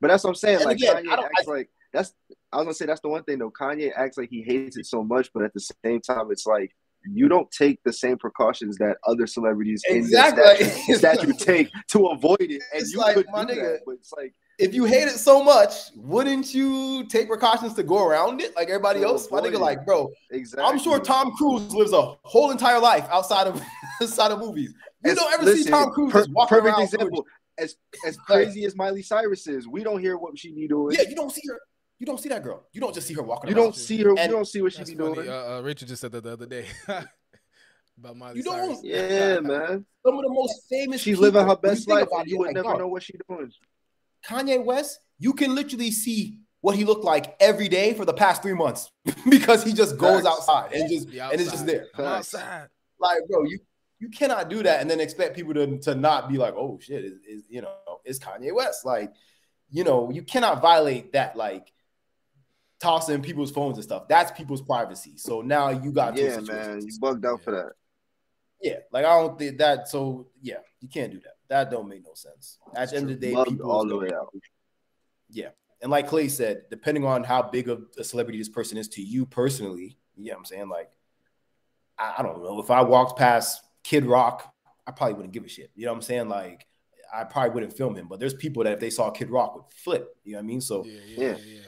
But 0.00 0.08
that's 0.08 0.24
what 0.24 0.30
I'm 0.30 0.36
saying. 0.36 0.64
Like 0.64 0.78
again, 0.78 1.04
Kanye 1.04 1.10
I 1.10 1.22
acts 1.38 1.46
like 1.46 1.70
that's. 1.92 2.12
I 2.50 2.56
was 2.56 2.64
gonna 2.64 2.74
say 2.74 2.86
that's 2.86 3.00
the 3.02 3.08
one 3.08 3.22
thing 3.24 3.38
though. 3.38 3.50
Kanye 3.52 3.92
acts 3.94 4.18
like 4.18 4.30
he 4.30 4.42
hates 4.42 4.76
it 4.78 4.86
so 4.86 5.04
much, 5.04 5.30
but 5.32 5.44
at 5.44 5.54
the 5.54 5.60
same 5.84 6.00
time, 6.00 6.30
it's 6.30 6.46
like 6.46 6.74
you 7.10 7.28
don't 7.28 7.50
take 7.50 7.82
the 7.84 7.92
same 7.92 8.18
precautions 8.18 8.76
that 8.78 8.96
other 9.06 9.26
celebrities 9.26 9.82
Exactly. 9.88 10.42
in 10.42 10.68
the 10.68 10.94
statute, 10.98 11.36
statute 11.36 11.38
take 11.38 11.70
to 11.88 12.06
avoid 12.08 12.36
it, 12.40 12.62
and 12.72 12.82
It's 12.82 12.92
you 12.92 12.98
like, 12.98 13.16
could 13.16 13.26
my 13.32 13.44
do 13.44 13.52
nigga, 13.54 13.62
that. 13.74 13.80
But 13.86 13.92
it's 13.96 14.12
like 14.16 14.34
if 14.58 14.74
you 14.74 14.84
hate 14.84 15.08
it 15.08 15.18
so 15.18 15.42
much, 15.42 15.90
wouldn't 15.96 16.54
you 16.54 17.04
take 17.08 17.26
precautions 17.28 17.74
to 17.74 17.82
go 17.82 18.06
around 18.06 18.40
it 18.40 18.54
like 18.54 18.68
everybody 18.68 19.02
else? 19.02 19.30
My 19.30 19.40
nigga, 19.40 19.54
it. 19.54 19.60
like, 19.60 19.84
bro, 19.86 20.10
exactly. 20.30 20.64
I'm 20.70 20.78
sure 20.78 21.00
Tom 21.00 21.32
Cruise 21.32 21.72
lives 21.74 21.92
a 21.92 22.14
whole 22.22 22.50
entire 22.50 22.78
life 22.78 23.06
outside 23.10 23.46
of 23.46 23.60
outside 24.02 24.30
of 24.30 24.38
movies. 24.38 24.74
You 25.04 25.10
As- 25.12 25.16
don't 25.16 25.32
ever 25.32 25.56
see 25.56 25.64
Tom 25.64 25.90
Cruise 25.90 26.12
per- 26.12 26.20
just 26.20 26.30
walking 26.32 26.58
perfect 26.60 26.78
example. 26.80 27.26
As 27.58 27.76
as 28.06 28.16
crazy 28.16 28.64
as 28.64 28.74
Miley 28.76 29.02
Cyrus 29.02 29.46
is, 29.46 29.68
we 29.68 29.82
don't 29.84 30.00
hear 30.00 30.16
what 30.16 30.38
she 30.38 30.52
be 30.52 30.66
doing. 30.68 30.96
Yeah, 30.98 31.06
you 31.08 31.14
don't 31.14 31.30
see 31.30 31.42
her. 31.48 31.58
You 32.02 32.06
don't 32.06 32.18
see 32.18 32.28
that 32.30 32.42
girl. 32.42 32.66
You 32.72 32.80
don't 32.80 32.92
just 32.92 33.06
see 33.06 33.14
her 33.14 33.22
walking 33.22 33.48
you 33.50 33.54
don't 33.54 33.76
see 33.76 34.02
her. 34.02 34.08
And 34.10 34.18
you 34.18 34.36
don't 34.36 34.44
see 34.44 34.60
what 34.60 34.72
she 34.72 34.82
be 34.82 34.96
funny. 34.96 35.14
doing. 35.14 35.28
Uh, 35.28 35.58
uh, 35.58 35.62
Rachel 35.62 35.86
just 35.86 36.00
said 36.00 36.10
that 36.10 36.24
the 36.24 36.32
other 36.32 36.46
day 36.46 36.66
about 37.96 38.16
Miley 38.16 38.38
You 38.38 38.42
don't- 38.42 38.74
Cyrus. 38.74 38.80
yeah, 38.82 39.38
man. 39.40 39.86
Some 40.04 40.16
of 40.18 40.22
the 40.24 40.28
most 40.30 40.64
famous. 40.68 41.00
She's 41.00 41.14
people, 41.18 41.22
living 41.30 41.46
her 41.46 41.54
best 41.56 41.88
life, 41.88 42.08
about 42.08 42.18
and 42.22 42.26
it, 42.26 42.30
you 42.32 42.38
would 42.38 42.46
like, 42.46 42.54
never 42.56 42.70
dog, 42.70 42.78
know 42.80 42.88
what 42.88 43.04
she 43.04 43.14
doing. 43.28 43.52
Kanye 44.26 44.64
West, 44.64 44.98
you 45.20 45.32
can 45.32 45.54
literally 45.54 45.92
see 45.92 46.40
what 46.60 46.74
he 46.74 46.84
looked 46.84 47.04
like 47.04 47.36
every 47.38 47.68
day 47.68 47.94
for 47.94 48.04
the 48.04 48.12
past 48.14 48.42
three 48.42 48.54
months 48.54 48.90
because 49.30 49.62
he 49.62 49.72
just 49.72 49.96
goes 49.96 50.22
Facts. 50.24 50.26
outside 50.38 50.72
and 50.72 50.90
just 50.90 51.08
Be 51.08 51.20
and 51.20 51.40
it's 51.40 51.52
just 51.52 51.66
there. 51.66 51.86
I'm 51.96 52.04
outside. 52.04 52.66
Like, 52.98 53.18
bro, 53.28 53.44
you 53.44 53.60
You 54.00 54.08
cannot 54.08 54.48
do 54.50 54.60
that 54.64 54.80
and 54.80 54.90
then 54.90 54.98
expect 55.00 55.36
people 55.36 55.54
to, 55.54 55.78
to 55.78 55.94
not 55.94 56.28
be 56.28 56.36
like, 56.36 56.54
oh 56.56 56.80
shit, 56.82 57.04
is, 57.04 57.12
is 57.28 57.42
you 57.48 57.62
know, 57.62 57.74
it's 58.04 58.18
Kanye 58.18 58.52
West. 58.52 58.84
Like, 58.84 59.12
you 59.70 59.84
know, 59.84 60.10
you 60.10 60.22
cannot 60.22 60.60
violate 60.60 61.12
that, 61.14 61.34
like 61.36 61.71
tossing 62.82 63.22
people's 63.22 63.52
phones 63.52 63.78
and 63.78 63.84
stuff. 63.84 64.08
That's 64.08 64.32
people's 64.32 64.60
privacy. 64.60 65.12
So 65.16 65.40
now 65.40 65.70
you 65.70 65.92
got 65.92 66.16
yeah, 66.16 66.40
man, 66.40 66.82
you 66.84 66.92
bugged 67.00 67.24
out 67.24 67.42
for 67.42 67.52
that. 67.52 67.72
Yeah, 68.60 68.78
like 68.90 69.04
I 69.04 69.20
don't 69.20 69.38
think 69.38 69.58
that. 69.58 69.88
So 69.88 70.26
yeah, 70.40 70.56
you 70.80 70.88
can't 70.88 71.12
do 71.12 71.20
that. 71.20 71.34
That 71.48 71.70
don't 71.70 71.88
make 71.88 72.04
no 72.04 72.14
sense. 72.14 72.58
At 72.74 72.90
the 72.90 72.96
end 72.96 73.10
of 73.10 73.20
the 73.20 73.34
day, 73.34 73.44
people 73.44 73.70
all 73.70 73.86
the 73.86 73.96
way 73.96 74.10
out. 74.12 74.34
Yeah, 75.30 75.50
and 75.80 75.90
like 75.90 76.08
Clay 76.08 76.28
said, 76.28 76.64
depending 76.70 77.04
on 77.04 77.22
how 77.22 77.42
big 77.42 77.68
of 77.68 77.84
a 77.96 78.02
celebrity 78.02 78.38
this 78.38 78.48
person 78.48 78.76
is 78.76 78.88
to 78.88 79.02
you 79.02 79.26
personally, 79.26 79.96
yeah, 80.16 80.34
I'm 80.34 80.44
saying 80.44 80.68
like, 80.68 80.90
I, 81.96 82.16
I 82.18 82.22
don't 82.22 82.42
know 82.42 82.60
if 82.60 82.70
I 82.70 82.82
walked 82.82 83.16
past 83.16 83.62
Kid 83.84 84.04
Rock, 84.04 84.52
I 84.86 84.90
probably 84.90 85.14
wouldn't 85.14 85.32
give 85.32 85.44
a 85.44 85.48
shit. 85.48 85.70
You 85.76 85.86
know 85.86 85.92
what 85.92 85.98
I'm 85.98 86.02
saying? 86.02 86.28
Like, 86.28 86.66
I 87.14 87.24
probably 87.24 87.50
wouldn't 87.50 87.76
film 87.76 87.94
him. 87.94 88.08
But 88.08 88.20
there's 88.20 88.34
people 88.34 88.64
that 88.64 88.74
if 88.74 88.80
they 88.80 88.90
saw 88.90 89.10
Kid 89.10 89.30
Rock 89.30 89.54
would 89.54 89.64
flip. 89.74 90.16
You 90.24 90.32
know 90.32 90.38
what 90.38 90.44
I 90.44 90.46
mean? 90.46 90.60
So 90.60 90.84
yeah, 90.84 91.00
yeah. 91.06 91.36
yeah. 91.44 91.60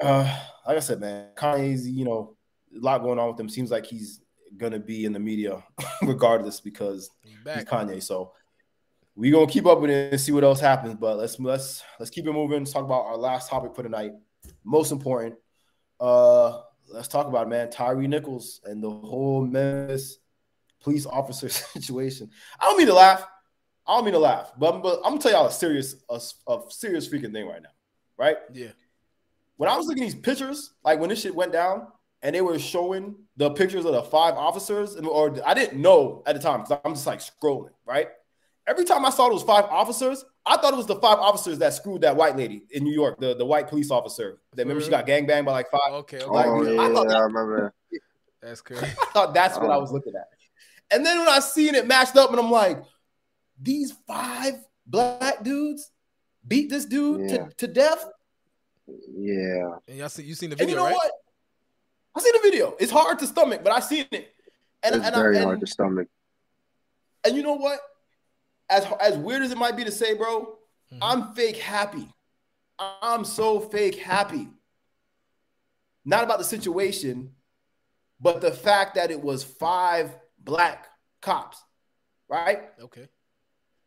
Uh, 0.00 0.38
like 0.66 0.76
I 0.76 0.80
said, 0.80 1.00
man, 1.00 1.28
Kanye's 1.34 1.88
you 1.88 2.04
know 2.04 2.36
a 2.76 2.80
lot 2.80 3.02
going 3.02 3.18
on 3.18 3.28
with 3.28 3.40
him. 3.40 3.48
Seems 3.48 3.70
like 3.70 3.86
he's 3.86 4.20
gonna 4.56 4.78
be 4.78 5.04
in 5.04 5.12
the 5.12 5.18
media 5.18 5.62
regardless 6.02 6.60
because 6.60 7.10
he's, 7.22 7.64
Kanye. 7.64 8.02
So 8.02 8.32
we 9.14 9.30
gonna 9.30 9.46
keep 9.46 9.66
up 9.66 9.80
with 9.80 9.90
it 9.90 10.12
and 10.12 10.20
see 10.20 10.32
what 10.32 10.44
else 10.44 10.60
happens. 10.60 10.94
But 10.94 11.16
let's 11.16 11.38
let's 11.40 11.82
let's 11.98 12.10
keep 12.10 12.26
it 12.26 12.32
moving. 12.32 12.60
Let's 12.60 12.72
talk 12.72 12.84
about 12.84 13.06
our 13.06 13.16
last 13.16 13.50
topic 13.50 13.74
for 13.74 13.82
tonight. 13.82 14.12
Most 14.64 14.92
important. 14.92 15.34
Uh, 15.98 16.60
let's 16.88 17.08
talk 17.08 17.26
about 17.26 17.46
it, 17.46 17.50
man. 17.50 17.70
Tyre 17.70 17.96
Nichols 18.06 18.60
and 18.64 18.82
the 18.82 18.90
whole 18.90 19.44
Memphis 19.44 20.18
police 20.80 21.06
officer 21.06 21.48
situation. 21.48 22.30
I 22.60 22.66
don't 22.66 22.78
mean 22.78 22.86
to 22.86 22.94
laugh. 22.94 23.26
I 23.86 23.96
don't 23.96 24.04
mean 24.04 24.14
to 24.14 24.20
laugh, 24.20 24.52
but, 24.58 24.82
but 24.82 24.98
I'm 24.98 25.12
gonna 25.12 25.20
tell 25.20 25.32
y'all 25.32 25.46
a 25.46 25.52
serious 25.52 25.96
a, 26.10 26.20
a 26.46 26.60
serious 26.68 27.08
freaking 27.08 27.32
thing 27.32 27.46
right 27.46 27.62
now, 27.62 27.70
right? 28.18 28.36
Yeah 28.52 28.68
when 29.58 29.68
I 29.68 29.76
was 29.76 29.86
looking 29.86 30.04
at 30.04 30.06
these 30.06 30.20
pictures, 30.20 30.72
like 30.82 30.98
when 30.98 31.10
this 31.10 31.20
shit 31.20 31.34
went 31.34 31.52
down 31.52 31.88
and 32.22 32.34
they 32.34 32.40
were 32.40 32.58
showing 32.58 33.16
the 33.36 33.50
pictures 33.50 33.84
of 33.84 33.92
the 33.92 34.02
five 34.02 34.34
officers, 34.34 34.96
or 34.96 35.36
I 35.44 35.52
didn't 35.52 35.80
know 35.80 36.22
at 36.26 36.34
the 36.34 36.40
time 36.40 36.62
because 36.62 36.78
I'm 36.84 36.94
just 36.94 37.06
like 37.06 37.18
scrolling, 37.18 37.72
right? 37.84 38.08
Every 38.66 38.84
time 38.84 39.04
I 39.04 39.10
saw 39.10 39.28
those 39.28 39.42
five 39.42 39.64
officers, 39.64 40.24
I 40.46 40.56
thought 40.56 40.72
it 40.72 40.76
was 40.76 40.86
the 40.86 40.96
five 40.96 41.18
officers 41.18 41.58
that 41.58 41.74
screwed 41.74 42.02
that 42.02 42.16
white 42.16 42.36
lady 42.36 42.62
in 42.70 42.84
New 42.84 42.92
York, 42.92 43.18
the, 43.18 43.34
the 43.34 43.44
white 43.44 43.68
police 43.68 43.90
officer. 43.90 44.38
That 44.54 44.62
remember 44.62 44.82
she 44.82 44.90
got 44.90 45.06
gang 45.06 45.26
banged 45.26 45.46
by 45.46 45.52
like 45.52 45.70
five. 45.70 45.92
Okay, 45.92 46.18
okay. 46.18 46.26
Oh, 46.26 46.62
yeah, 46.62 46.80
I, 46.80 46.92
thought 46.92 47.08
that, 47.08 47.16
I 47.16 47.20
remember. 47.20 47.74
That's 48.42 48.60
crazy. 48.60 48.84
I 49.02 49.04
thought 49.12 49.34
that's 49.34 49.56
oh. 49.56 49.62
what 49.62 49.70
I 49.70 49.76
was 49.78 49.90
looking 49.90 50.14
at. 50.14 50.28
And 50.90 51.04
then 51.04 51.18
when 51.18 51.28
I 51.28 51.40
seen 51.40 51.74
it 51.74 51.88
matched 51.88 52.16
up, 52.16 52.30
and 52.30 52.38
I'm 52.38 52.50
like, 52.50 52.80
these 53.60 53.92
five 54.06 54.54
black 54.86 55.42
dudes 55.42 55.90
beat 56.46 56.70
this 56.70 56.84
dude 56.84 57.30
yeah. 57.30 57.36
to, 57.36 57.54
to 57.56 57.66
death. 57.66 58.04
Yeah. 59.10 59.76
And 59.86 59.98
y'all 59.98 60.08
see 60.08 60.22
you 60.22 60.34
seen 60.34 60.50
the 60.50 60.56
video, 60.56 60.70
you 60.70 60.76
know 60.76 60.84
right? 60.86 60.94
What? 60.94 61.12
I 62.16 62.20
seen 62.20 62.32
the 62.34 62.50
video. 62.50 62.76
It's 62.80 62.92
hard 62.92 63.18
to 63.20 63.26
stomach, 63.26 63.62
but 63.62 63.72
I 63.72 63.80
seen 63.80 64.06
it. 64.10 64.34
And, 64.82 64.94
it's 64.94 65.04
and 65.04 65.14
very 65.14 65.36
I, 65.36 65.40
and, 65.40 65.46
hard 65.46 65.60
to 65.60 65.66
stomach. 65.66 66.08
And 67.24 67.36
you 67.36 67.42
know 67.42 67.54
what? 67.54 67.80
As 68.70 68.86
as 69.00 69.16
weird 69.16 69.42
as 69.42 69.50
it 69.50 69.58
might 69.58 69.76
be 69.76 69.84
to 69.84 69.90
say, 69.90 70.14
bro, 70.14 70.58
mm-hmm. 70.92 70.98
I'm 71.02 71.34
fake 71.34 71.56
happy. 71.56 72.08
I'm 72.78 73.24
so 73.24 73.60
fake 73.60 73.96
happy. 73.96 74.48
Not 76.04 76.24
about 76.24 76.38
the 76.38 76.44
situation, 76.44 77.32
but 78.20 78.40
the 78.40 78.52
fact 78.52 78.94
that 78.94 79.10
it 79.10 79.20
was 79.20 79.42
five 79.42 80.16
black 80.38 80.86
cops, 81.20 81.62
right? 82.28 82.70
Okay. 82.80 83.08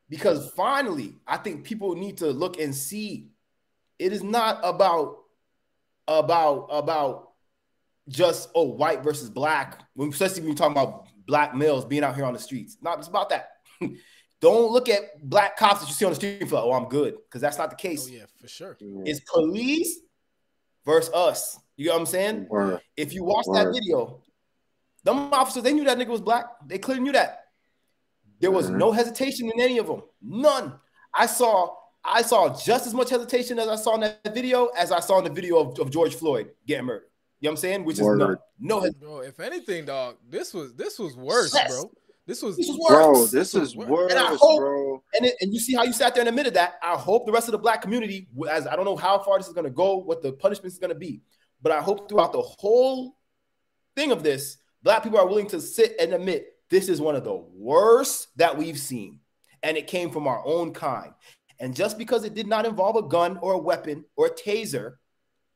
Because 0.09 0.51
finally, 0.51 1.15
I 1.25 1.37
think 1.37 1.63
people 1.63 1.95
need 1.95 2.17
to 2.17 2.27
look 2.27 2.59
and 2.59 2.75
see 2.75 3.29
it 4.01 4.11
is 4.11 4.23
not 4.23 4.59
about 4.63 5.19
about 6.07 6.67
about 6.71 7.29
just 8.09 8.49
oh 8.55 8.63
white 8.63 9.03
versus 9.03 9.29
black. 9.29 9.83
When 9.93 10.09
especially 10.09 10.41
when 10.41 10.47
you're 10.49 10.57
talking 10.57 10.71
about 10.71 11.07
black 11.27 11.55
males 11.55 11.85
being 11.85 12.03
out 12.03 12.15
here 12.15 12.25
on 12.25 12.33
the 12.33 12.39
streets. 12.39 12.77
Not 12.81 12.97
just 12.97 13.09
about 13.09 13.29
that. 13.29 13.49
Don't 14.41 14.71
look 14.71 14.89
at 14.89 15.21
black 15.21 15.55
cops 15.55 15.81
that 15.81 15.87
you 15.87 15.93
see 15.93 16.05
on 16.05 16.11
the 16.11 16.15
street 16.15 16.49
for 16.49 16.55
oh 16.55 16.73
I'm 16.73 16.89
good 16.89 17.15
because 17.25 17.41
that's 17.41 17.59
not 17.59 17.69
the 17.69 17.75
case. 17.75 18.07
Oh 18.09 18.13
yeah, 18.13 18.25
for 18.39 18.47
sure. 18.47 18.75
It's 18.79 19.19
police 19.19 19.99
versus 20.83 21.13
us. 21.13 21.59
You 21.77 21.87
know 21.87 21.93
what 21.93 21.99
I'm 21.99 22.05
saying? 22.07 22.47
Word. 22.49 22.81
If 22.97 23.13
you 23.13 23.23
watch 23.23 23.45
Word. 23.45 23.67
that 23.67 23.71
video, 23.71 24.23
them 25.03 25.31
officers 25.31 25.61
they 25.61 25.73
knew 25.73 25.83
that 25.83 25.99
nigga 25.99 26.07
was 26.07 26.21
black. 26.21 26.45
They 26.65 26.79
clearly 26.79 27.03
knew 27.03 27.11
that. 27.11 27.45
There 28.39 28.49
was 28.49 28.65
mm-hmm. 28.65 28.79
no 28.79 28.91
hesitation 28.91 29.51
in 29.53 29.61
any 29.61 29.77
of 29.77 29.85
them. 29.85 30.01
None. 30.23 30.73
I 31.13 31.27
saw 31.27 31.75
I 32.03 32.21
saw 32.21 32.57
just 32.57 32.87
as 32.87 32.93
much 32.93 33.09
hesitation 33.09 33.59
as 33.59 33.67
I 33.67 33.75
saw 33.75 33.95
in 33.95 34.01
that 34.01 34.33
video 34.33 34.67
as 34.67 34.91
I 34.91 34.99
saw 34.99 35.19
in 35.19 35.23
the 35.23 35.29
video 35.29 35.59
of, 35.59 35.79
of 35.79 35.91
George 35.91 36.15
Floyd 36.15 36.51
getting 36.65 36.85
murdered. 36.85 37.07
You 37.39 37.47
know 37.47 37.51
what 37.51 37.53
I'm 37.53 37.61
saying? 37.61 37.85
Which 37.85 37.99
is 37.99 38.05
no, 38.05 38.37
no. 38.59 38.91
Bro, 38.99 39.19
if 39.21 39.39
anything, 39.39 39.85
dog, 39.85 40.17
this 40.29 40.53
was 40.53 40.73
this 40.75 40.99
was 40.99 41.15
worse, 41.15 41.53
yes. 41.53 41.71
bro. 41.71 41.91
This 42.27 42.43
was, 42.43 42.55
this 42.55 42.67
was 42.67 42.77
worse. 42.77 42.91
Bro, 42.91 43.21
this, 43.25 43.31
this 43.31 43.55
is 43.55 43.75
worse, 43.75 44.11
and 44.11 44.19
I 44.19 44.35
hope, 44.35 44.59
bro. 44.59 45.03
And, 45.15 45.25
it, 45.25 45.35
and 45.41 45.51
you 45.51 45.59
see 45.59 45.73
how 45.73 45.83
you 45.83 45.91
sat 45.91 46.13
there 46.13 46.21
and 46.21 46.29
admitted 46.29 46.53
that. 46.53 46.75
I 46.83 46.95
hope 46.95 47.25
the 47.25 47.31
rest 47.31 47.47
of 47.47 47.51
the 47.51 47.57
black 47.57 47.81
community, 47.81 48.29
as 48.49 48.67
I 48.67 48.75
don't 48.75 48.85
know 48.85 48.95
how 48.95 49.17
far 49.19 49.39
this 49.39 49.47
is 49.47 49.53
going 49.53 49.65
to 49.65 49.71
go, 49.71 49.97
what 49.97 50.21
the 50.21 50.31
punishment 50.31 50.71
is 50.71 50.77
going 50.77 50.93
to 50.93 50.95
be, 50.95 51.21
but 51.63 51.71
I 51.71 51.81
hope 51.81 52.07
throughout 52.07 52.31
the 52.31 52.41
whole 52.41 53.17
thing 53.95 54.11
of 54.11 54.21
this, 54.21 54.57
black 54.83 55.01
people 55.01 55.17
are 55.19 55.27
willing 55.27 55.47
to 55.47 55.59
sit 55.59 55.95
and 55.99 56.13
admit 56.13 56.45
this 56.69 56.89
is 56.89 57.01
one 57.01 57.15
of 57.15 57.23
the 57.23 57.35
worst 57.35 58.27
that 58.37 58.55
we've 58.55 58.79
seen, 58.79 59.19
and 59.63 59.75
it 59.75 59.87
came 59.87 60.11
from 60.11 60.27
our 60.27 60.45
own 60.45 60.73
kind. 60.73 61.13
And 61.61 61.75
just 61.75 61.97
because 61.97 62.23
it 62.23 62.33
did 62.33 62.47
not 62.47 62.65
involve 62.65 62.95
a 62.95 63.03
gun 63.03 63.37
or 63.37 63.53
a 63.53 63.57
weapon 63.57 64.03
or 64.15 64.25
a 64.25 64.31
taser 64.31 64.95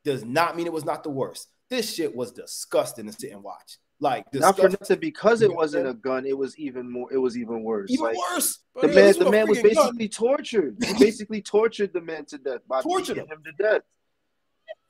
does 0.03 0.23
not 0.23 0.55
mean 0.55 0.67
it 0.67 0.71
was 0.71 0.85
not 0.85 1.03
the 1.03 1.09
worst. 1.09 1.49
This 1.69 1.93
shit 1.93 2.15
was 2.15 2.31
disgusting 2.31 3.07
to 3.07 3.11
sit 3.11 3.31
and 3.31 3.43
watch. 3.43 3.79
Like 3.99 4.31
not 4.33 4.57
for 4.57 4.69
nothing, 4.69 4.99
because 4.99 5.41
it 5.41 5.53
wasn't 5.53 5.87
a 5.87 5.93
gun, 5.93 6.25
it 6.25 6.37
was 6.37 6.57
even 6.57 6.91
more. 6.91 7.11
It 7.11 7.17
was 7.17 7.37
even 7.37 7.63
worse. 7.63 7.89
Even 7.89 8.05
like, 8.05 8.17
worse. 8.17 8.59
The 8.79 8.89
man, 8.89 9.13
the 9.17 9.31
man 9.31 9.47
was 9.47 9.61
basically 9.61 10.07
gun. 10.09 10.27
tortured. 10.27 10.77
He 10.85 10.93
basically 10.99 11.41
tortured 11.41 11.93
the 11.93 12.01
man 12.01 12.25
to 12.25 12.37
death 12.37 12.59
by 12.67 12.81
tortured 12.81 13.17
him. 13.17 13.27
him 13.27 13.41
to 13.45 13.51
death. 13.63 13.81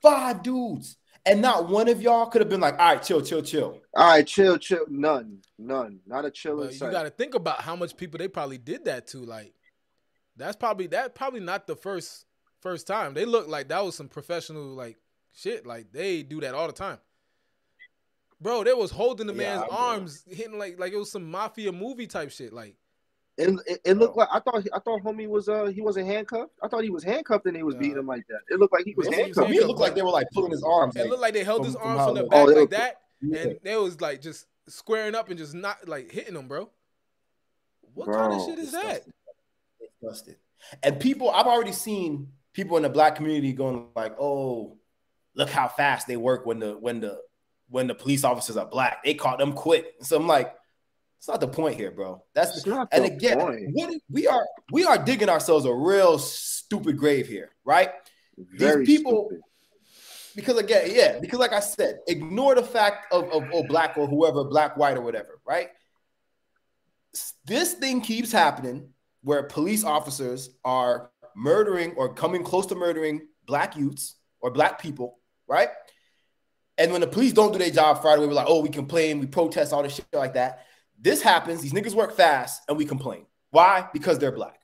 Five 0.02 0.42
dudes, 0.42 0.96
and 1.24 1.40
not 1.40 1.68
one 1.68 1.88
of 1.88 2.02
y'all 2.02 2.26
could 2.26 2.40
have 2.40 2.50
been 2.50 2.60
like, 2.60 2.78
"All 2.80 2.94
right, 2.94 3.02
chill, 3.02 3.22
chill, 3.22 3.42
chill." 3.42 3.80
All 3.94 4.08
right, 4.08 4.26
chill, 4.26 4.58
chill. 4.58 4.84
None, 4.88 5.38
none, 5.56 6.00
not 6.04 6.24
a 6.24 6.30
chill. 6.30 6.68
You 6.70 6.78
got 6.78 7.04
to 7.04 7.10
think 7.10 7.36
about 7.36 7.60
how 7.60 7.76
much 7.76 7.96
people 7.96 8.18
they 8.18 8.28
probably 8.28 8.58
did 8.58 8.86
that 8.86 9.06
to. 9.08 9.18
Like, 9.18 9.54
that's 10.36 10.56
probably 10.56 10.86
that 10.88 11.14
probably 11.14 11.40
not 11.40 11.66
the 11.66 11.76
first 11.76 12.26
first 12.60 12.86
time. 12.86 13.14
They 13.14 13.24
look 13.24 13.48
like 13.48 13.68
that 13.68 13.84
was 13.84 13.94
some 13.94 14.08
professional 14.08 14.64
like 14.64 14.98
shit. 15.34 15.66
Like 15.66 15.92
they 15.92 16.22
do 16.22 16.40
that 16.40 16.54
all 16.54 16.66
the 16.66 16.72
time. 16.72 16.98
Bro, 18.40 18.64
they 18.64 18.74
was 18.74 18.90
holding 18.90 19.26
the 19.26 19.34
yeah, 19.34 19.58
man's 19.60 19.64
arms, 19.70 20.24
hitting 20.28 20.58
like 20.58 20.78
like 20.78 20.92
it 20.92 20.98
was 20.98 21.10
some 21.10 21.30
mafia 21.30 21.72
movie 21.72 22.06
type 22.06 22.30
shit. 22.30 22.52
Like 22.52 22.76
it, 23.38 23.54
it, 23.66 23.80
it, 23.84 23.96
looked 23.96 24.16
like 24.16 24.28
I 24.32 24.40
thought 24.40 24.66
I 24.74 24.78
thought 24.78 25.02
homie 25.02 25.28
was 25.28 25.48
uh 25.48 25.66
he 25.66 25.80
wasn't 25.80 26.06
handcuffed. 26.06 26.52
I 26.62 26.68
thought 26.68 26.84
he 26.84 26.90
was 26.90 27.04
handcuffed 27.04 27.46
and 27.46 27.56
they 27.56 27.62
was 27.62 27.74
yeah. 27.74 27.80
beating 27.80 27.98
him 27.98 28.06
like 28.06 28.26
that. 28.28 28.40
It 28.48 28.58
looked 28.58 28.72
like 28.72 28.84
he 28.84 28.94
was 28.94 29.08
handcuffed. 29.08 29.50
it 29.50 29.66
looked 29.66 29.80
like 29.80 29.94
they 29.94 30.02
were 30.02 30.10
like 30.10 30.28
pulling 30.32 30.52
his 30.52 30.62
arms. 30.62 30.96
It 30.96 31.00
like, 31.00 31.10
looked 31.10 31.22
like 31.22 31.34
they 31.34 31.44
held 31.44 31.58
from, 31.58 31.66
his 31.66 31.76
arms 31.76 31.98
from, 31.98 32.06
from 32.06 32.14
the 32.16 32.24
back 32.24 32.48
oh, 32.48 32.60
like 32.60 32.70
that, 32.70 33.00
yeah. 33.22 33.38
and 33.40 33.58
they 33.62 33.76
was 33.76 34.00
like 34.00 34.20
just 34.20 34.46
squaring 34.68 35.14
up 35.14 35.28
and 35.28 35.38
just 35.38 35.54
not 35.54 35.88
like 35.88 36.10
hitting 36.10 36.34
him, 36.34 36.48
bro. 36.48 36.70
What 37.94 38.06
bro, 38.06 38.16
kind 38.16 38.32
of 38.34 38.46
shit 38.46 38.58
is 38.58 38.72
that? 38.72 39.02
Disgusted. 40.06 40.36
And 40.82 40.98
people, 41.00 41.30
I've 41.30 41.46
already 41.46 41.72
seen 41.72 42.28
people 42.52 42.76
in 42.76 42.82
the 42.82 42.88
black 42.88 43.16
community 43.16 43.52
going 43.52 43.86
like, 43.94 44.14
"Oh, 44.18 44.78
look 45.34 45.50
how 45.50 45.68
fast 45.68 46.06
they 46.06 46.16
work 46.16 46.46
when 46.46 46.58
the 46.58 46.72
when 46.72 47.00
the 47.00 47.20
when 47.68 47.86
the 47.86 47.94
police 47.94 48.24
officers 48.24 48.56
are 48.56 48.66
black. 48.66 49.04
They 49.04 49.14
caught 49.14 49.38
them 49.38 49.52
quick." 49.52 49.86
So 50.02 50.16
I'm 50.16 50.26
like, 50.26 50.54
it's 51.18 51.28
not 51.28 51.40
the 51.40 51.48
point 51.48 51.76
here, 51.76 51.90
bro. 51.90 52.22
That's 52.34 52.62
the, 52.62 52.88
and 52.92 53.04
again, 53.04 53.38
what, 53.38 53.92
we 54.10 54.26
are 54.26 54.46
we 54.72 54.84
are 54.84 54.98
digging 54.98 55.28
ourselves 55.28 55.64
a 55.66 55.74
real 55.74 56.18
stupid 56.18 56.96
grave 56.96 57.26
here, 57.28 57.50
right? 57.64 57.90
Very 58.36 58.84
These 58.84 58.98
people. 58.98 59.26
Stupid. 59.26 59.42
Because 60.34 60.58
again, 60.58 60.90
yeah, 60.90 61.18
because 61.18 61.38
like 61.38 61.54
I 61.54 61.60
said, 61.60 62.00
ignore 62.06 62.54
the 62.54 62.62
fact 62.62 63.10
of, 63.10 63.24
of 63.32 63.44
oh, 63.54 63.62
black 63.62 63.96
or 63.96 64.06
whoever, 64.06 64.44
black, 64.44 64.76
white, 64.76 64.98
or 64.98 65.00
whatever, 65.00 65.40
right? 65.46 65.70
This 67.46 67.72
thing 67.72 68.02
keeps 68.02 68.32
happening 68.32 68.90
where 69.26 69.42
police 69.42 69.82
officers 69.82 70.50
are 70.64 71.10
murdering 71.34 71.90
or 71.96 72.14
coming 72.14 72.44
close 72.44 72.64
to 72.64 72.76
murdering 72.76 73.26
black 73.44 73.76
youths 73.76 74.14
or 74.40 74.52
black 74.52 74.80
people, 74.80 75.18
right? 75.48 75.68
And 76.78 76.92
when 76.92 77.00
the 77.00 77.08
police 77.08 77.32
don't 77.32 77.50
do 77.52 77.58
their 77.58 77.70
job 77.70 78.00
Friday, 78.02 78.24
we're 78.24 78.32
like, 78.32 78.46
oh, 78.48 78.62
we 78.62 78.68
complain, 78.68 79.18
we 79.18 79.26
protest, 79.26 79.72
all 79.72 79.82
this 79.82 79.96
shit 79.96 80.06
like 80.12 80.34
that. 80.34 80.64
This 80.96 81.22
happens, 81.22 81.60
these 81.60 81.72
niggas 81.72 81.92
work 81.92 82.16
fast, 82.16 82.62
and 82.68 82.78
we 82.78 82.84
complain. 82.84 83.26
Why? 83.50 83.88
Because 83.92 84.20
they're 84.20 84.30
black. 84.30 84.60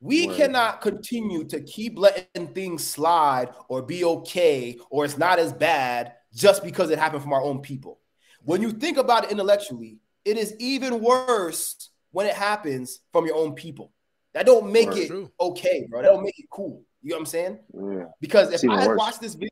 We 0.00 0.26
Word. 0.26 0.36
cannot 0.38 0.80
continue 0.80 1.44
to 1.48 1.60
keep 1.60 1.98
letting 1.98 2.54
things 2.54 2.82
slide 2.82 3.50
or 3.68 3.82
be 3.82 4.02
okay 4.02 4.78
or 4.88 5.04
it's 5.04 5.18
not 5.18 5.38
as 5.38 5.52
bad 5.52 6.14
just 6.34 6.64
because 6.64 6.88
it 6.88 6.98
happened 6.98 7.22
from 7.22 7.34
our 7.34 7.42
own 7.42 7.60
people. 7.60 8.00
When 8.44 8.62
you 8.62 8.72
think 8.72 8.96
about 8.96 9.24
it 9.24 9.30
intellectually, 9.30 9.98
it 10.24 10.38
is 10.38 10.54
even 10.58 11.02
worse 11.02 11.90
when 12.16 12.26
it 12.26 12.34
happens 12.34 13.00
from 13.12 13.26
your 13.26 13.36
own 13.36 13.52
people. 13.52 13.92
That 14.32 14.46
don't 14.46 14.72
make 14.72 14.88
it 14.96 15.08
true. 15.08 15.30
okay, 15.38 15.86
bro. 15.86 16.00
That 16.00 16.08
don't 16.08 16.24
make 16.24 16.38
it 16.38 16.46
cool. 16.50 16.82
You 17.02 17.10
know 17.10 17.16
what 17.16 17.20
I'm 17.20 17.26
saying? 17.26 17.58
Yeah. 17.74 18.04
Because 18.22 18.54
if 18.54 18.70
I 18.70 18.80
had 18.80 18.96
watched 18.96 19.20
this 19.20 19.34
video, 19.34 19.50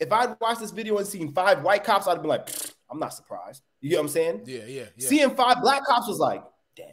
if 0.00 0.10
I'd 0.10 0.34
watched 0.40 0.58
this 0.58 0.72
video 0.72 0.98
and 0.98 1.06
seen 1.06 1.32
five 1.32 1.62
white 1.62 1.84
cops, 1.84 2.08
I'd 2.08 2.14
have 2.14 2.22
been 2.22 2.28
like, 2.28 2.48
I'm 2.90 2.98
not 2.98 3.14
surprised. 3.14 3.62
You 3.80 3.90
know 3.90 3.98
what 3.98 4.02
I'm 4.02 4.08
saying? 4.08 4.42
Yeah, 4.46 4.64
yeah, 4.66 4.86
yeah. 4.96 5.08
Seeing 5.08 5.30
five 5.36 5.62
black 5.62 5.84
cops 5.84 6.08
was 6.08 6.18
like, 6.18 6.42
damn, 6.74 6.88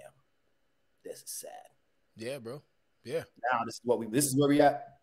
this 1.04 1.24
is 1.24 1.32
sad. 1.32 1.50
Yeah, 2.16 2.38
bro. 2.38 2.62
Yeah. 3.04 3.24
Now 3.52 3.66
this 3.66 3.74
is 3.74 3.82
what 3.84 3.98
we 3.98 4.06
this 4.06 4.28
is 4.28 4.36
where 4.36 4.48
we 4.48 4.62
at. 4.62 5.00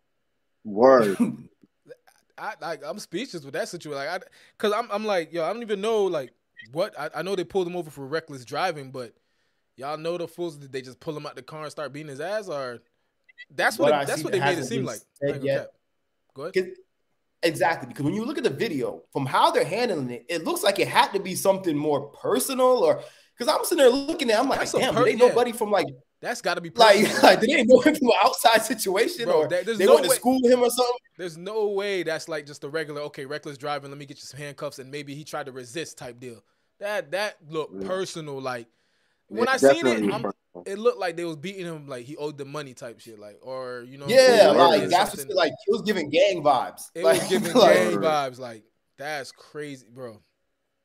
Word. 0.63 1.17
I 2.39 2.55
like 2.63 2.83
I'm 2.87 3.01
speechless 3.01 3.43
with 3.43 3.55
that 3.55 3.69
situation. 3.69 3.99
Like 3.99 4.23
I 4.23 4.25
cause 4.57 4.73
I'm 4.73 4.89
I'm 4.93 5.05
like, 5.05 5.33
yo, 5.33 5.43
I 5.43 5.53
don't 5.53 5.63
even 5.63 5.81
know 5.81 6.05
like 6.05 6.33
what 6.71 6.97
I, 6.97 7.11
I 7.17 7.23
know 7.23 7.35
they 7.35 7.43
pulled 7.43 7.67
him 7.67 7.75
over 7.75 7.91
for 7.91 8.07
reckless 8.07 8.45
driving, 8.45 8.93
but 8.93 9.15
y'all 9.77 9.97
know 9.97 10.19
the 10.19 10.29
fools 10.29 10.57
did 10.57 10.73
they 10.73 10.83
just 10.83 11.01
pull 11.01 11.17
him 11.17 11.27
out 11.27 11.37
the 11.37 11.43
car 11.43 11.63
and 11.63 11.71
start 11.71 11.93
beating 11.93 12.09
his 12.09 12.21
ass 12.21 12.49
or 12.49 12.81
that's 13.55 13.79
what, 13.79 13.93
what 13.93 14.03
it, 14.03 14.07
that's 14.07 14.23
what 14.23 14.33
they 14.33 14.41
made 14.41 14.59
it 14.59 14.65
seem 14.65 14.85
like. 14.85 15.01
Go 16.35 16.45
ahead. 16.45 16.73
Exactly, 17.43 17.89
because 17.89 18.05
when 18.05 18.15
you 18.15 18.25
look 18.25 18.37
at 18.37 18.45
the 18.45 18.51
video, 18.51 19.03
from 19.13 19.25
how 19.25 19.51
they're 19.51 19.65
handling 19.65 20.11
it, 20.11 20.27
it 20.29 20.45
looks 20.45 20.63
like 20.63 20.79
it 20.79 20.89
had 20.89 21.09
to 21.13 21.19
be 21.19 21.35
something 21.35 21.75
more 21.75 22.09
personal, 22.09 22.67
or 22.67 23.03
because 23.37 23.53
I'm 23.53 23.65
sitting 23.65 23.79
there 23.79 23.89
looking 23.89 24.31
at, 24.31 24.37
it, 24.37 24.41
I'm 24.41 24.49
like, 24.49 24.71
damn, 24.71 24.95
per- 24.95 25.07
ain't 25.07 25.19
yeah. 25.19 25.29
nobody 25.29 25.53
from 25.53 25.71
like 25.71 25.87
that's 26.21 26.43
got 26.43 26.55
to 26.55 26.61
be 26.61 26.71
like, 26.75 27.23
like 27.23 27.41
they 27.41 27.47
didn't 27.47 27.69
know 27.69 27.81
him 27.81 27.95
from 27.95 28.09
an 28.09 28.15
outside 28.23 28.63
situation, 28.63 29.25
Bro, 29.25 29.35
or 29.35 29.49
they 29.49 29.65
no 29.79 29.95
went 29.95 30.05
to 30.05 30.11
school 30.11 30.39
with 30.43 30.53
him 30.53 30.61
or 30.61 30.69
something. 30.69 30.97
There's 31.17 31.39
no 31.39 31.69
way 31.69 32.03
that's 32.03 32.29
like 32.29 32.45
just 32.45 32.63
a 32.65 32.69
regular 32.69 33.01
okay, 33.03 33.25
reckless 33.25 33.57
driving. 33.57 33.91
Let 33.91 33.99
me 33.99 34.05
get 34.05 34.19
you 34.19 34.25
some 34.25 34.39
handcuffs, 34.39 34.79
and 34.79 34.91
maybe 34.91 35.15
he 35.15 35.25
tried 35.25 35.47
to 35.47 35.53
resist 35.53 35.97
type 35.97 36.21
deal. 36.21 36.45
That 36.79 37.11
that 37.13 37.39
looked 37.49 37.75
yeah. 37.75 37.89
personal. 37.89 38.39
Like 38.39 38.67
when 39.31 39.49
I 39.49 39.57
seen 39.57 39.87
it, 39.87 40.13
I'm, 40.13 40.27
it 40.67 40.79
looked 40.79 40.99
like 40.99 41.17
they 41.17 41.25
was 41.25 41.37
beating 41.37 41.65
him 41.65 41.87
like 41.87 42.05
he 42.05 42.17
owed 42.17 42.37
the 42.37 42.45
money 42.45 42.75
type 42.75 43.01
shit, 43.01 43.19
like 43.19 43.39
or 43.43 43.85
you 43.87 43.99
know, 43.99 44.07
yeah, 44.09 44.49
like 44.49 44.89
that's 44.89 45.17
what, 45.17 45.35
like 45.35 45.53
it 45.53 45.71
was 45.71 45.83
giving 45.83 46.11
gang 46.11 46.43
vibes. 46.43 46.91
It 46.95 47.05
like, 47.05 47.21
was 47.21 47.29
giving 47.29 47.53
like, 47.55 47.75
gang 47.75 47.97
vibes. 47.97 48.39
Like 48.39 48.65
that's 48.99 49.33
crazy, 49.33 49.87
bro. 49.89 50.21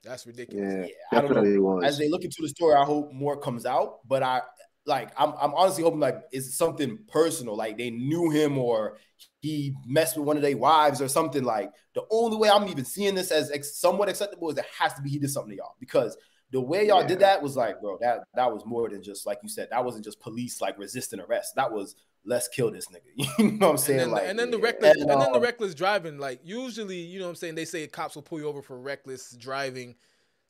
That's 0.04 0.28
ridiculous. 0.28 0.74
Yeah, 0.74 0.86
yeah 0.86 1.20
I 1.20 1.22
don't 1.22 1.34
know. 1.34 1.62
Was. 1.62 1.84
As 1.84 1.98
they 1.98 2.10
look 2.10 2.24
into 2.24 2.38
the 2.42 2.50
story, 2.50 2.76
I 2.76 2.86
hope 2.86 3.12
more 3.12 3.38
comes 3.38 3.66
out. 3.66 4.08
But 4.08 4.22
I 4.22 4.42
like 4.86 5.10
I'm 5.18 5.34
I'm 5.42 5.54
honestly 5.56 5.84
hoping 5.84 6.00
like 6.00 6.22
it's 6.32 6.56
something 6.56 7.00
personal, 7.08 7.58
like 7.58 7.78
they 7.78 7.90
knew 7.90 8.30
him 8.30 8.58
or 8.60 9.00
he 9.42 9.76
messed 9.88 10.18
with 10.18 10.28
one 10.28 10.38
of 10.38 10.44
their 10.44 10.56
wives 10.56 11.02
or 11.02 11.08
something. 11.08 11.44
Like 11.44 11.72
the 11.96 12.04
only 12.12 12.38
way 12.38 12.50
I'm 12.50 12.68
even 12.68 12.86
seeing 12.86 13.16
this 13.16 13.32
as 13.32 13.50
ex- 13.52 13.80
somewhat 13.80 14.10
acceptable 14.10 14.52
is 14.52 14.58
it 14.58 14.66
has 14.78 14.94
to 14.94 15.02
be 15.02 15.10
he 15.10 15.18
did 15.18 15.32
something 15.32 15.52
to 15.52 15.58
y'all 15.58 15.76
because 15.80 16.16
the 16.52 16.62
way 16.62 16.88
y'all 16.88 17.02
yeah. 17.02 17.08
did 17.08 17.20
that 17.20 17.42
was 17.42 17.58
like, 17.58 17.82
bro, 17.82 17.98
that 18.02 18.24
that 18.36 18.52
was 18.52 18.66
more 18.66 18.90
than 18.90 19.04
just 19.04 19.26
like 19.26 19.40
you 19.44 19.50
said. 19.50 19.70
That 19.72 19.84
wasn't 19.84 20.06
just 20.06 20.20
police 20.20 20.62
like 20.62 20.78
resisting 20.78 21.20
arrest. 21.20 21.56
That 21.56 21.72
was 21.72 21.96
let's 22.26 22.48
kill 22.48 22.72
this 22.72 22.88
nigga. 22.88 23.30
You 23.40 23.52
know 23.52 23.68
what 23.68 23.72
I'm 23.72 23.78
saying? 23.78 24.00
And 24.00 24.08
then, 24.08 24.12
like, 24.12 24.30
and 24.30 24.40
then 24.40 24.52
the 24.52 24.58
reckless, 24.58 24.96
and, 24.96 25.10
and 25.10 25.22
then 25.22 25.32
the 25.32 25.40
reckless 25.40 25.76
driving. 25.76 26.18
Like 26.18 26.40
usually, 26.44 27.00
you 27.00 27.20
know 27.20 27.26
what 27.26 27.32
I'm 27.32 27.36
saying. 27.36 27.56
They 27.56 27.66
say 27.66 27.88
cops 27.88 28.16
will 28.16 28.22
pull 28.22 28.40
you 28.40 28.48
over 28.48 28.62
for 28.62 28.80
reckless 28.80 29.32
driving 29.32 29.96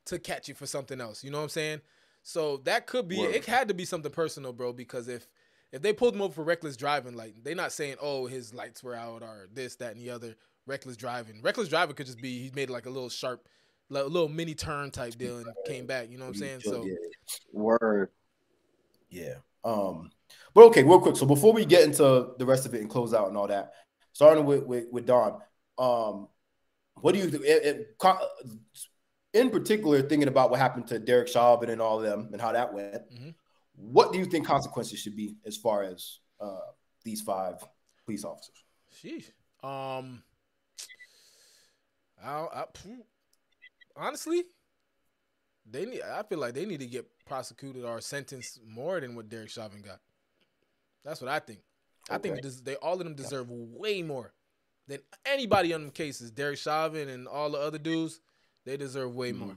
to 0.06 0.18
catch 0.18 0.48
you 0.48 0.54
for 0.54 0.66
something 0.66 1.00
else. 1.00 1.24
You 1.24 1.30
know 1.30 1.38
what 1.38 1.44
I'm 1.44 1.50
saying? 1.50 1.80
So 2.22 2.58
that 2.58 2.86
could 2.86 3.08
be. 3.08 3.18
Word. 3.18 3.34
It 3.34 3.44
had 3.44 3.68
to 3.68 3.74
be 3.74 3.84
something 3.84 4.12
personal, 4.12 4.52
bro. 4.52 4.72
Because 4.72 5.08
if 5.08 5.26
if 5.72 5.82
they 5.82 5.92
pulled 5.92 6.14
him 6.14 6.22
over 6.22 6.34
for 6.34 6.44
reckless 6.44 6.76
driving, 6.76 7.16
like 7.16 7.42
they're 7.42 7.54
not 7.54 7.72
saying, 7.72 7.96
oh, 8.00 8.26
his 8.26 8.54
lights 8.54 8.82
were 8.82 8.94
out 8.94 9.22
or 9.22 9.48
this, 9.52 9.76
that, 9.76 9.92
and 9.92 10.00
the 10.00 10.10
other. 10.10 10.36
Reckless 10.66 10.96
driving. 10.96 11.42
Reckless 11.42 11.68
driving 11.68 11.94
could 11.94 12.06
just 12.06 12.20
be 12.20 12.42
he 12.42 12.50
made 12.52 12.70
like 12.70 12.86
a 12.86 12.90
little 12.90 13.08
sharp 13.08 13.48
like 13.88 14.04
a 14.04 14.08
little 14.08 14.28
mini 14.28 14.54
turn 14.54 14.90
type 14.90 15.16
deal 15.16 15.38
and 15.38 15.46
came 15.66 15.86
back. 15.86 16.10
You 16.10 16.18
know 16.18 16.26
what 16.26 16.34
I'm 16.34 16.40
saying? 16.40 16.60
So 16.60 16.86
word. 17.52 18.10
Yeah. 19.10 19.34
Um. 19.64 20.10
But 20.54 20.64
okay, 20.66 20.82
real 20.82 21.00
quick. 21.00 21.16
So 21.16 21.26
before 21.26 21.52
we 21.52 21.64
get 21.64 21.84
into 21.84 22.30
the 22.38 22.46
rest 22.46 22.66
of 22.66 22.74
it 22.74 22.80
and 22.80 22.90
close 22.90 23.12
out 23.12 23.28
and 23.28 23.36
all 23.36 23.46
that, 23.48 23.72
starting 24.12 24.44
with 24.44 24.64
with, 24.64 24.86
with 24.90 25.06
Don, 25.06 25.40
um, 25.78 26.28
what 26.94 27.12
do 27.12 27.20
you 27.20 27.30
think? 27.30 27.44
In 29.34 29.50
particular, 29.50 30.00
thinking 30.00 30.28
about 30.28 30.50
what 30.50 30.58
happened 30.58 30.86
to 30.86 30.98
Derek 30.98 31.28
Chauvin 31.28 31.68
and 31.68 31.80
all 31.80 31.98
of 31.98 32.04
them 32.04 32.30
and 32.32 32.40
how 32.40 32.52
that 32.52 32.72
went, 32.72 32.94
mm-hmm. 33.12 33.30
what 33.74 34.10
do 34.10 34.18
you 34.18 34.24
think 34.24 34.46
consequences 34.46 34.98
should 34.98 35.14
be 35.14 35.36
as 35.44 35.58
far 35.58 35.82
as 35.82 36.20
uh, 36.40 36.70
these 37.04 37.20
five 37.20 37.62
police 38.06 38.24
officers? 38.24 38.64
Sheesh. 38.94 39.30
Um, 39.62 40.22
I, 42.24 42.46
I, 42.52 42.64
honestly, 43.96 44.44
they 45.68 45.84
need. 45.86 46.02
I 46.02 46.22
feel 46.22 46.38
like 46.38 46.54
they 46.54 46.64
need 46.64 46.80
to 46.80 46.86
get 46.86 47.06
prosecuted 47.26 47.84
or 47.84 48.00
sentenced 48.00 48.60
more 48.66 49.00
than 49.00 49.14
what 49.14 49.28
Derek 49.28 49.50
Chauvin 49.50 49.82
got. 49.82 50.00
That's 51.04 51.20
what 51.20 51.30
I 51.30 51.38
think. 51.38 51.60
Okay. 52.08 52.14
I 52.14 52.18
think 52.18 52.42
this, 52.42 52.60
they 52.60 52.76
all 52.76 52.94
of 52.94 53.00
them 53.00 53.14
deserve 53.14 53.50
way 53.50 54.02
more 54.02 54.32
than 54.88 55.00
anybody 55.24 55.72
on 55.72 55.82
them 55.82 55.90
cases. 55.90 56.30
Derek 56.30 56.58
Chauvin 56.58 57.08
and 57.08 57.26
all 57.26 57.50
the 57.50 57.58
other 57.58 57.78
dudes, 57.78 58.20
they 58.64 58.76
deserve 58.76 59.14
way 59.14 59.32
mm-hmm. 59.32 59.46
more. 59.46 59.56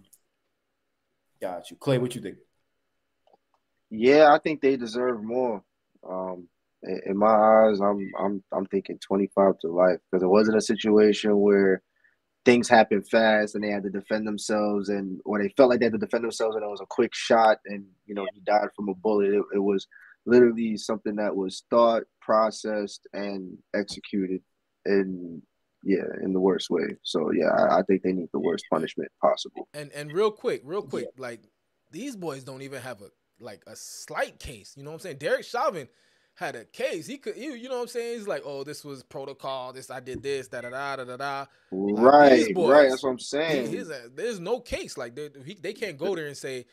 Got 1.42 1.70
you, 1.72 1.78
Clay. 1.78 1.98
What 1.98 2.16
you 2.16 2.22
think? 2.22 2.38
Yeah, 3.90 4.34
I 4.34 4.40
think 4.40 4.62
they 4.62 4.78
deserve 4.78 5.24
more. 5.24 5.64
Um, 6.08 6.48
in 6.82 7.18
my 7.18 7.28
eyes, 7.28 7.80
I'm 7.82 8.12
I'm 8.18 8.44
I'm 8.52 8.66
thinking 8.66 9.00
25 9.00 9.60
to 9.60 9.68
life 9.68 10.00
because 10.10 10.24
it 10.24 10.28
wasn't 10.28 10.58
a 10.58 10.62
situation 10.62 11.38
where 11.40 11.82
things 12.46 12.70
happened 12.70 13.08
fast 13.08 13.56
and 13.56 13.64
they 13.64 13.70
had 13.70 13.84
to 13.84 13.90
defend 13.90 14.26
themselves 14.26 14.90
and 14.90 15.20
or 15.26 15.42
they 15.42 15.50
felt 15.58 15.70
like 15.70 15.80
they 15.80 15.86
had 15.86 15.94
to 15.94 16.00
defend 16.00 16.24
themselves 16.24 16.56
and 16.56 16.64
it 16.64 16.70
was 16.70 16.82
a 16.82 16.86
quick 16.90 17.14
shot 17.14 17.58
and 17.66 17.86
you 18.06 18.16
know 18.16 18.26
he 18.34 18.40
died 18.42 18.70
from 18.76 18.90
a 18.90 18.94
bullet. 18.96 19.34
It, 19.34 19.44
it 19.56 19.60
was 19.60 19.88
literally 20.26 20.78
something 20.78 21.16
that 21.16 21.36
was 21.36 21.64
thought 21.70 22.04
processed 22.22 23.08
and 23.14 23.58
executed 23.76 24.42
in 24.86 25.42
yeah 25.84 26.06
in 26.24 26.34
the 26.34 26.40
worst 26.40 26.70
way. 26.70 26.96
So 27.04 27.32
yeah 27.32 27.50
I, 27.50 27.80
I 27.80 27.82
think 27.84 28.04
they 28.04 28.14
need 28.14 28.30
the 28.32 28.40
worst 28.40 28.66
punishment 28.72 29.12
possible. 29.22 29.68
And 29.74 29.92
and 29.92 30.12
real 30.12 30.32
quick 30.32 30.62
real 30.64 30.84
quick 30.84 31.08
like 31.18 31.42
these 31.92 32.16
boys 32.16 32.44
don't 32.44 32.62
even 32.62 32.82
have 32.82 33.02
a 33.02 33.10
like 33.42 33.64
a 33.68 33.76
slight 33.76 34.40
case. 34.40 34.74
You 34.78 34.84
know 34.84 34.92
what 34.92 34.96
i'm 34.96 35.02
saying? 35.02 35.18
Derek 35.18 35.44
chauvin 35.44 35.90
had 36.40 36.56
a 36.56 36.64
case, 36.64 37.06
he 37.06 37.18
could, 37.18 37.36
you, 37.36 37.52
you 37.52 37.68
know 37.68 37.76
what 37.76 37.82
I'm 37.82 37.88
saying? 37.90 38.18
He's 38.18 38.28
like, 38.28 38.44
oh, 38.46 38.64
this 38.64 38.86
was 38.86 39.04
protocol. 39.04 39.74
This 39.74 39.92
I 39.92 40.00
did 40.00 40.24
this, 40.24 40.48
da 40.48 40.62
da 40.62 40.70
da 40.70 40.96
da 40.96 41.04
da 41.04 41.18
da. 41.18 41.46
Right, 41.70 42.54
boys, 42.56 42.72
right. 42.72 42.90
That's 42.90 43.04
what 43.04 43.10
I'm 43.10 43.20
saying. 43.20 43.70
He, 43.70 43.80
a, 43.80 44.08
there's 44.16 44.40
no 44.40 44.62
case 44.62 44.98
like 44.98 45.16
they, 45.16 45.30
he, 45.46 45.56
they 45.56 45.74
can't 45.74 45.98
go 45.98 46.16
there 46.16 46.28
and 46.28 46.38
say, 46.38 46.66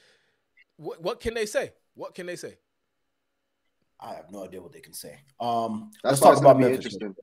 what, 0.76 1.02
what 1.02 1.20
can 1.20 1.34
they 1.34 1.46
say? 1.46 1.72
What 1.94 2.14
can 2.14 2.26
they 2.26 2.36
say? 2.36 2.56
I 3.98 4.14
have 4.14 4.30
no 4.30 4.44
idea 4.44 4.62
what 4.62 4.72
they 4.72 4.80
can 4.80 4.92
say. 4.92 5.18
Um, 5.40 5.90
That's 6.04 6.20
let's 6.20 6.34
talk 6.34 6.38
about 6.38 6.60
Memphis. 6.60 6.76
Interesting. 6.76 7.14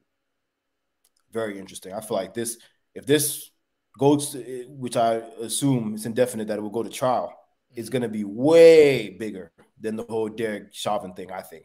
Very 1.31 1.57
interesting. 1.57 1.93
I 1.93 2.01
feel 2.01 2.17
like 2.17 2.33
this, 2.33 2.57
if 2.93 3.05
this 3.05 3.51
goes, 3.97 4.31
to, 4.31 4.65
which 4.67 4.97
I 4.97 5.21
assume 5.39 5.93
it's 5.95 6.05
indefinite 6.05 6.49
that 6.49 6.57
it 6.57 6.61
will 6.61 6.69
go 6.69 6.83
to 6.83 6.89
trial, 6.89 7.33
it's 7.71 7.87
mm-hmm. 7.87 7.93
going 7.93 8.01
to 8.01 8.09
be 8.09 8.25
way 8.25 9.11
bigger 9.11 9.53
than 9.79 9.95
the 9.95 10.03
whole 10.03 10.27
Derek 10.27 10.73
Chauvin 10.73 11.13
thing. 11.13 11.31
I 11.31 11.41
think 11.41 11.63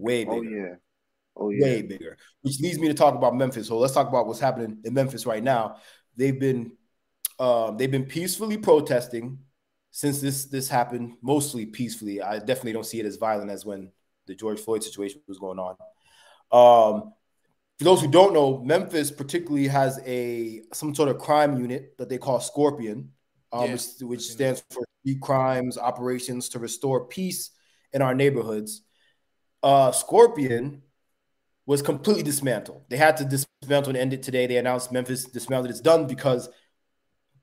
way 0.00 0.24
oh, 0.26 0.40
bigger. 0.40 0.58
Oh 0.58 0.68
yeah. 0.68 0.74
Oh 1.36 1.50
yeah. 1.50 1.64
Way 1.64 1.82
bigger. 1.82 2.16
Which 2.42 2.60
leads 2.60 2.78
me 2.78 2.88
to 2.88 2.94
talk 2.94 3.14
about 3.14 3.36
Memphis. 3.36 3.68
So 3.68 3.78
let's 3.78 3.94
talk 3.94 4.08
about 4.08 4.26
what's 4.26 4.40
happening 4.40 4.78
in 4.84 4.94
Memphis 4.94 5.26
right 5.26 5.42
now. 5.42 5.76
They've 6.16 6.38
been 6.38 6.72
um, 7.38 7.76
they've 7.76 7.90
been 7.90 8.06
peacefully 8.06 8.58
protesting 8.58 9.38
since 9.90 10.20
this 10.20 10.44
this 10.46 10.68
happened, 10.68 11.14
mostly 11.22 11.66
peacefully. 11.66 12.20
I 12.20 12.38
definitely 12.38 12.72
don't 12.72 12.86
see 12.86 13.00
it 13.00 13.06
as 13.06 13.16
violent 13.16 13.50
as 13.50 13.64
when 13.64 13.90
the 14.26 14.34
George 14.34 14.60
Floyd 14.60 14.84
situation 14.84 15.20
was 15.26 15.38
going 15.38 15.58
on. 15.58 15.76
Um, 16.52 17.14
for 17.78 17.84
those 17.84 18.02
who 18.02 18.08
don't 18.08 18.34
know, 18.34 18.58
Memphis 18.58 19.10
particularly 19.10 19.66
has 19.68 19.98
a 20.04 20.62
some 20.72 20.94
sort 20.94 21.08
of 21.08 21.18
crime 21.18 21.58
unit 21.58 21.96
that 21.96 22.08
they 22.08 22.18
call 22.18 22.40
Scorpion, 22.40 23.12
um, 23.52 23.64
yeah. 23.64 23.72
which, 23.72 23.84
which 24.02 24.20
stands 24.20 24.62
for 24.70 24.84
Crimes 25.22 25.78
Operations 25.78 26.50
to 26.50 26.58
Restore 26.58 27.06
Peace 27.06 27.50
in 27.92 28.02
Our 28.02 28.14
Neighborhoods 28.14 28.82
uh, 29.62 29.92
Scorpion 29.92 30.82
was 31.66 31.82
completely 31.82 32.22
dismantled. 32.22 32.82
They 32.88 32.96
had 32.96 33.16
to 33.18 33.24
dismantle 33.24 33.90
and 33.90 33.96
end 33.96 34.12
it 34.12 34.22
today. 34.22 34.46
They 34.46 34.56
announced 34.56 34.92
Memphis 34.92 35.24
dismantled. 35.24 35.70
It's 35.70 35.80
done 35.80 36.06
because 36.06 36.48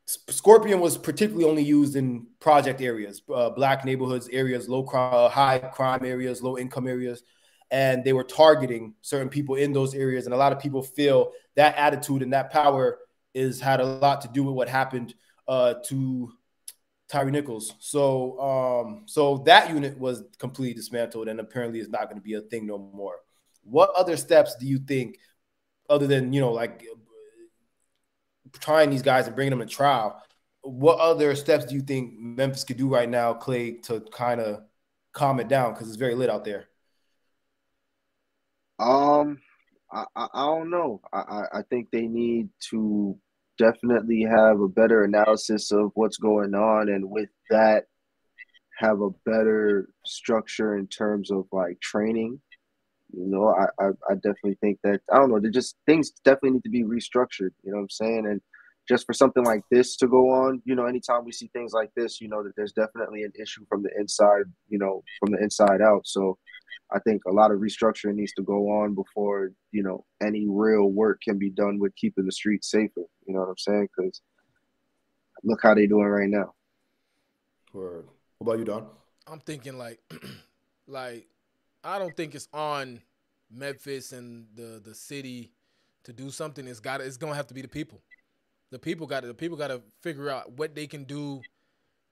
Scorpion 0.06 0.80
was 0.80 0.98
particularly 0.98 1.46
only 1.46 1.64
used 1.64 1.96
in 1.96 2.28
project 2.40 2.82
areas, 2.82 3.22
uh, 3.34 3.50
black 3.50 3.84
neighborhoods, 3.84 4.30
areas, 4.30 4.70
low 4.70 4.84
crime, 4.84 5.14
uh, 5.14 5.30
high 5.30 5.60
crime 5.60 6.06
areas, 6.06 6.42
low 6.42 6.58
income 6.58 6.88
areas, 6.88 7.24
and 7.72 8.04
they 8.04 8.14
were 8.14 8.24
targeting 8.24 8.94
certain 9.02 9.30
people 9.30 9.56
in 9.56 9.74
those 9.74 9.94
areas. 9.94 10.26
And 10.26 10.34
a 10.34 10.38
lot 10.38 10.54
of 10.54 10.60
people 10.60 10.82
feel 10.82 11.34
that 11.56 11.76
attitude 11.76 12.22
and 12.22 12.32
that 12.34 12.52
power 12.52 13.00
is 13.34 13.60
had 13.60 13.82
a 13.82 13.86
lot 13.86 14.22
to 14.22 14.30
do 14.30 14.44
with 14.44 14.56
what 14.56 14.70
happened 14.70 15.14
uh, 15.48 15.76
to 15.86 16.32
Tyre 17.08 17.32
Nichols. 17.32 17.74
So 17.80 18.40
um, 18.40 19.04
so 19.06 19.40
that 19.46 19.70
unit 19.70 19.98
was 19.98 20.24
completely 20.38 20.74
dismantled 20.74 21.28
and 21.28 21.40
apparently 21.40 21.80
is 21.80 21.90
not 21.90 22.04
going 22.06 22.18
to 22.18 22.22
be 22.22 22.34
a 22.34 22.42
thing 22.42 22.68
no 22.68 22.78
more. 22.78 23.16
What 23.64 23.92
other 23.96 24.18
steps 24.18 24.56
do 24.56 24.66
you 24.66 24.80
think, 24.80 25.18
other 25.90 26.08
than 26.08 26.34
you 26.34 26.42
know, 26.42 26.52
like 26.52 26.86
trying 28.60 28.90
these 28.90 29.02
guys 29.02 29.28
and 29.28 29.36
bringing 29.36 29.58
them 29.58 29.68
to 29.68 29.74
trial? 29.74 30.22
what 30.68 31.00
other 31.00 31.34
steps 31.36 31.66
do 31.66 31.76
you 31.76 31.82
think 31.82 32.14
Memphis 32.20 32.64
could 32.64 32.78
do 32.78 32.90
right 32.90 33.10
now, 33.10 33.34
Clay, 33.34 33.74
to 33.84 34.02
kind 34.12 34.42
of 34.42 34.64
calm 35.14 35.40
it 35.40 35.48
down 35.48 35.74
because 35.74 35.88
it's 35.88 35.98
very 35.98 36.16
lit 36.16 36.30
out 36.30 36.44
there? 36.44 36.68
Um, 38.80 39.40
I, 39.92 40.06
I, 40.16 40.28
I 40.34 40.46
don't 40.46 40.70
know. 40.70 41.02
I, 41.14 41.46
I 41.54 41.62
think 41.70 41.90
they 41.90 42.08
need 42.08 42.50
to 42.70 43.18
definitely 43.58 44.24
have 44.24 44.60
a 44.60 44.68
better 44.68 45.04
analysis 45.04 45.72
of 45.72 45.92
what's 45.96 46.18
going 46.18 46.54
on, 46.54 46.90
and 46.90 47.10
with 47.10 47.30
that, 47.50 47.86
have 48.78 49.02
a 49.02 49.10
better 49.26 49.90
structure 50.06 50.78
in 50.78 50.88
terms 50.88 51.32
of 51.32 51.46
like 51.52 51.80
training. 51.82 52.40
You 53.14 53.28
know, 53.28 53.48
I, 53.48 53.84
I, 53.84 53.90
I 54.10 54.16
definitely 54.16 54.58
think 54.62 54.80
that 54.84 55.02
I 55.12 55.18
don't 55.18 55.32
know. 55.32 55.40
They 55.40 55.50
just 55.50 55.76
things 55.86 56.12
definitely 56.24 56.52
need 56.52 56.64
to 56.64 56.70
be 56.70 56.84
restructured. 56.84 57.52
You 57.64 57.72
know 57.72 57.78
what 57.78 57.84
I'm 57.84 57.90
saying? 57.90 58.28
And 58.28 58.42
just 58.88 59.06
for 59.06 59.14
something 59.14 59.44
like 59.44 59.64
this 59.72 59.98
to 59.98 60.08
go 60.08 60.30
on, 60.30 60.62
you 60.66 60.76
know, 60.76 60.86
anytime 60.86 61.26
we 61.26 61.32
see 61.32 61.50
things 61.54 61.74
like 61.74 61.92
this, 61.96 62.22
you 62.22 62.30
know 62.30 62.44
that 62.44 62.56
there's 62.56 62.74
definitely 62.74 63.24
an 63.24 63.34
issue 63.40 63.66
from 63.68 63.84
the 63.84 63.90
inside, 63.98 64.46
you 64.70 64.78
know, 64.78 65.04
from 65.20 65.32
the 65.32 65.42
inside 65.42 65.82
out. 65.82 66.06
So 66.06 66.38
I 66.92 67.00
think 67.00 67.24
a 67.26 67.32
lot 67.32 67.52
of 67.52 67.60
restructuring 67.60 68.16
needs 68.16 68.34
to 68.34 68.44
go 68.44 68.70
on 68.82 68.96
before, 68.96 69.52
you 69.72 69.84
know, 69.84 70.06
any 70.22 70.48
real 70.48 70.88
work 70.88 71.22
can 71.22 71.38
be 71.38 71.50
done 71.50 71.80
with 71.80 71.96
keeping 71.96 72.26
the 72.26 72.32
streets 72.32 72.72
safer. 72.72 73.02
You 73.26 73.34
know 73.34 73.42
what 73.42 73.50
I'm 73.50 73.58
saying? 73.58 73.90
Because 73.96 74.22
look 75.44 75.60
how 75.62 75.74
they're 75.74 75.88
doing 75.88 76.08
right 76.08 76.30
now. 76.30 76.54
Word. 77.74 78.08
What 78.38 78.48
about 78.48 78.60
you, 78.60 78.66
Don? 78.66 78.88
I'm 79.28 79.40
thinking 79.40 79.78
like, 79.78 80.00
like, 80.88 81.28
I 81.84 82.00
don't 82.00 82.16
think 82.16 82.36
it's 82.36 82.48
on 82.54 83.02
Memphis 83.52 84.14
and 84.14 84.48
the 84.56 84.82
the 84.84 84.96
city 84.96 85.52
to 86.04 86.14
do 86.14 86.30
something. 86.30 86.68
It's 86.68 86.80
got 86.80 87.02
it's 87.02 87.18
gonna 87.18 87.36
have 87.36 87.48
to 87.48 87.54
be 87.54 87.62
the 87.62 87.68
people. 87.68 88.02
The 88.72 88.80
people 88.80 89.08
got 89.08 89.22
to 89.22 89.28
the 89.28 89.34
people 89.34 89.58
got 89.58 89.68
to 89.68 89.82
figure 90.02 90.30
out 90.30 90.52
what 90.54 90.76
they 90.76 90.88
can 90.88 91.04
do 91.04 91.42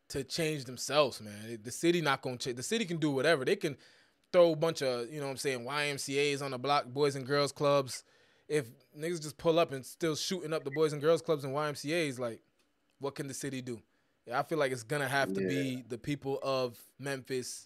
to 0.09 0.23
change 0.23 0.65
themselves, 0.65 1.21
man. 1.21 1.59
The 1.63 1.71
city 1.71 2.01
not 2.01 2.21
gonna 2.21 2.37
change. 2.37 2.57
The 2.57 2.63
city 2.63 2.85
can 2.85 2.97
do 2.97 3.11
whatever. 3.11 3.45
They 3.45 3.55
can 3.55 3.77
throw 4.35 4.51
a 4.51 4.55
bunch 4.55 4.81
of 4.81 5.09
you 5.09 5.19
know 5.21 5.27
what 5.27 5.31
I'm 5.31 5.37
saying 5.37 5.65
YMCA's 5.65 6.41
on 6.41 6.51
the 6.51 6.57
block, 6.57 6.87
boys 6.87 7.15
and 7.15 7.25
girls 7.25 7.53
clubs. 7.53 8.03
If 8.49 8.65
niggas 8.99 9.21
just 9.21 9.37
pull 9.37 9.57
up 9.57 9.71
and 9.71 9.85
still 9.85 10.15
shooting 10.15 10.51
up 10.51 10.65
the 10.65 10.71
boys 10.71 10.91
and 10.91 11.01
girls 11.01 11.21
clubs 11.21 11.45
and 11.45 11.55
YMCA's, 11.55 12.19
like, 12.19 12.41
what 12.99 13.15
can 13.15 13.29
the 13.29 13.33
city 13.33 13.61
do? 13.61 13.81
I 14.31 14.43
feel 14.43 14.57
like 14.57 14.73
it's 14.73 14.83
gonna 14.83 15.07
have 15.07 15.33
to 15.33 15.41
yeah. 15.41 15.47
be 15.47 15.83
the 15.87 15.97
people 15.97 16.39
of 16.43 16.77
Memphis 16.99 17.65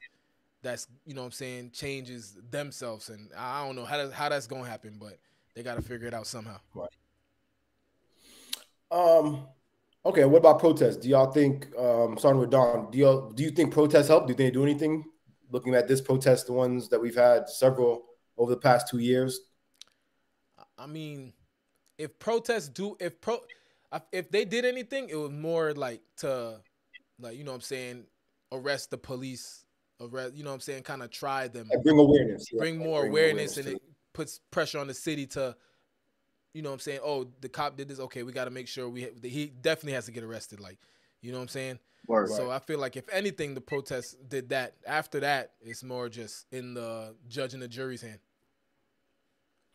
that's 0.62 0.88
you 1.06 1.16
know 1.16 1.22
what 1.22 1.28
I'm 1.28 1.32
saying 1.32 1.72
changes 1.72 2.38
themselves, 2.52 3.10
and 3.10 3.32
I 3.36 3.66
don't 3.66 3.76
know 3.76 3.86
how 3.86 3.98
that, 3.98 4.14
how 4.14 4.30
that's 4.30 4.46
gonna 4.46 4.70
happen, 4.70 4.98
but 5.00 5.18
they 5.56 5.64
got 5.64 5.76
to 5.76 5.82
figure 5.82 6.08
it 6.08 6.14
out 6.14 6.28
somehow. 6.28 6.58
Right. 6.76 6.90
Um. 8.92 9.48
Okay. 10.06 10.26
What 10.26 10.38
about 10.40 10.60
protests? 10.60 10.98
Do 10.98 11.10
y'all 11.10 11.32
think? 11.32 11.68
Um. 11.76 12.16
Starting 12.20 12.42
with 12.42 12.52
Don. 12.52 12.92
Do 12.92 12.98
y'all 13.00 13.32
do 13.32 13.42
you 13.42 13.50
think 13.50 13.74
protests 13.74 14.10
help? 14.10 14.28
Do 14.28 14.36
they 14.36 14.52
do 14.52 14.62
anything? 14.62 15.06
Looking 15.52 15.76
at 15.76 15.88
this 15.88 16.02
protest, 16.02 16.48
the 16.48 16.54
ones 16.54 16.90
that 16.90 17.02
we've 17.02 17.16
had 17.16 17.50
several 17.50 18.04
over 18.38 18.52
the 18.52 18.60
past 18.60 18.88
two 18.88 19.00
years. 19.00 19.42
I 20.78 20.88
mean, 20.88 21.34
if 21.98 22.18
protests 22.20 22.70
do, 22.70 22.96
if 23.00 23.20
pro, 23.20 23.40
if 24.12 24.32
they 24.32 24.46
did 24.46 24.66
anything, 24.66 25.10
it 25.10 25.16
was 25.16 25.32
more 25.32 25.74
like 25.74 26.02
to, 26.18 26.62
like 27.20 27.38
you 27.38 27.44
know 27.44 27.52
what 27.52 27.56
I'm 27.56 27.62
saying, 27.62 28.06
arrest 28.52 28.92
the 28.92 28.98
police, 28.98 29.66
arrest, 30.00 30.36
you 30.36 30.44
know 30.44 30.52
what 30.52 30.56
I'm 30.56 30.62
saying, 30.62 30.84
kind 30.84 31.04
of 31.04 31.12
try 31.12 31.48
them, 31.48 31.68
like 31.70 31.84
bring 31.84 32.00
awareness, 32.00 32.46
bring 32.58 32.80
yeah. 32.80 32.86
more 32.86 33.02
bring 33.02 33.12
awareness, 33.12 33.58
awareness, 33.58 33.58
and 33.58 33.68
it 33.76 33.82
puts 34.14 34.40
pressure 34.52 34.80
on 34.80 34.88
the 34.88 34.94
city 34.94 35.28
to, 35.28 35.56
you 36.54 36.62
know 36.62 36.70
what 36.70 36.76
I'm 36.76 36.80
saying, 36.80 37.00
oh 37.04 37.28
the 37.42 37.50
cop 37.50 37.76
did 37.76 37.90
this, 37.90 38.00
okay, 38.00 38.24
we 38.24 38.32
got 38.32 38.46
to 38.46 38.52
make 38.52 38.68
sure 38.68 38.88
we 38.88 39.08
he 39.22 39.48
definitely 39.48 39.94
has 39.94 40.06
to 40.06 40.12
get 40.12 40.24
arrested, 40.24 40.62
like 40.62 40.78
you 41.22 41.32
know 41.32 41.38
what 41.40 41.44
I'm 41.44 41.50
saying. 41.50 41.80
Word, 42.10 42.30
so 42.30 42.48
right. 42.48 42.56
I 42.56 42.60
feel 42.60 42.80
like 42.80 42.98
if 42.98 43.08
anything, 43.14 43.54
the 43.54 43.62
protests 43.62 44.16
did 44.28 44.50
that. 44.50 44.74
After 44.88 45.20
that, 45.20 45.52
it's 45.62 45.84
more 45.84 46.10
just 46.10 46.48
in 46.52 46.74
the 46.74 47.16
judge 47.28 47.54
and 47.54 47.62
the 47.62 47.68
jury's 47.68 48.02
hand. 48.02 48.18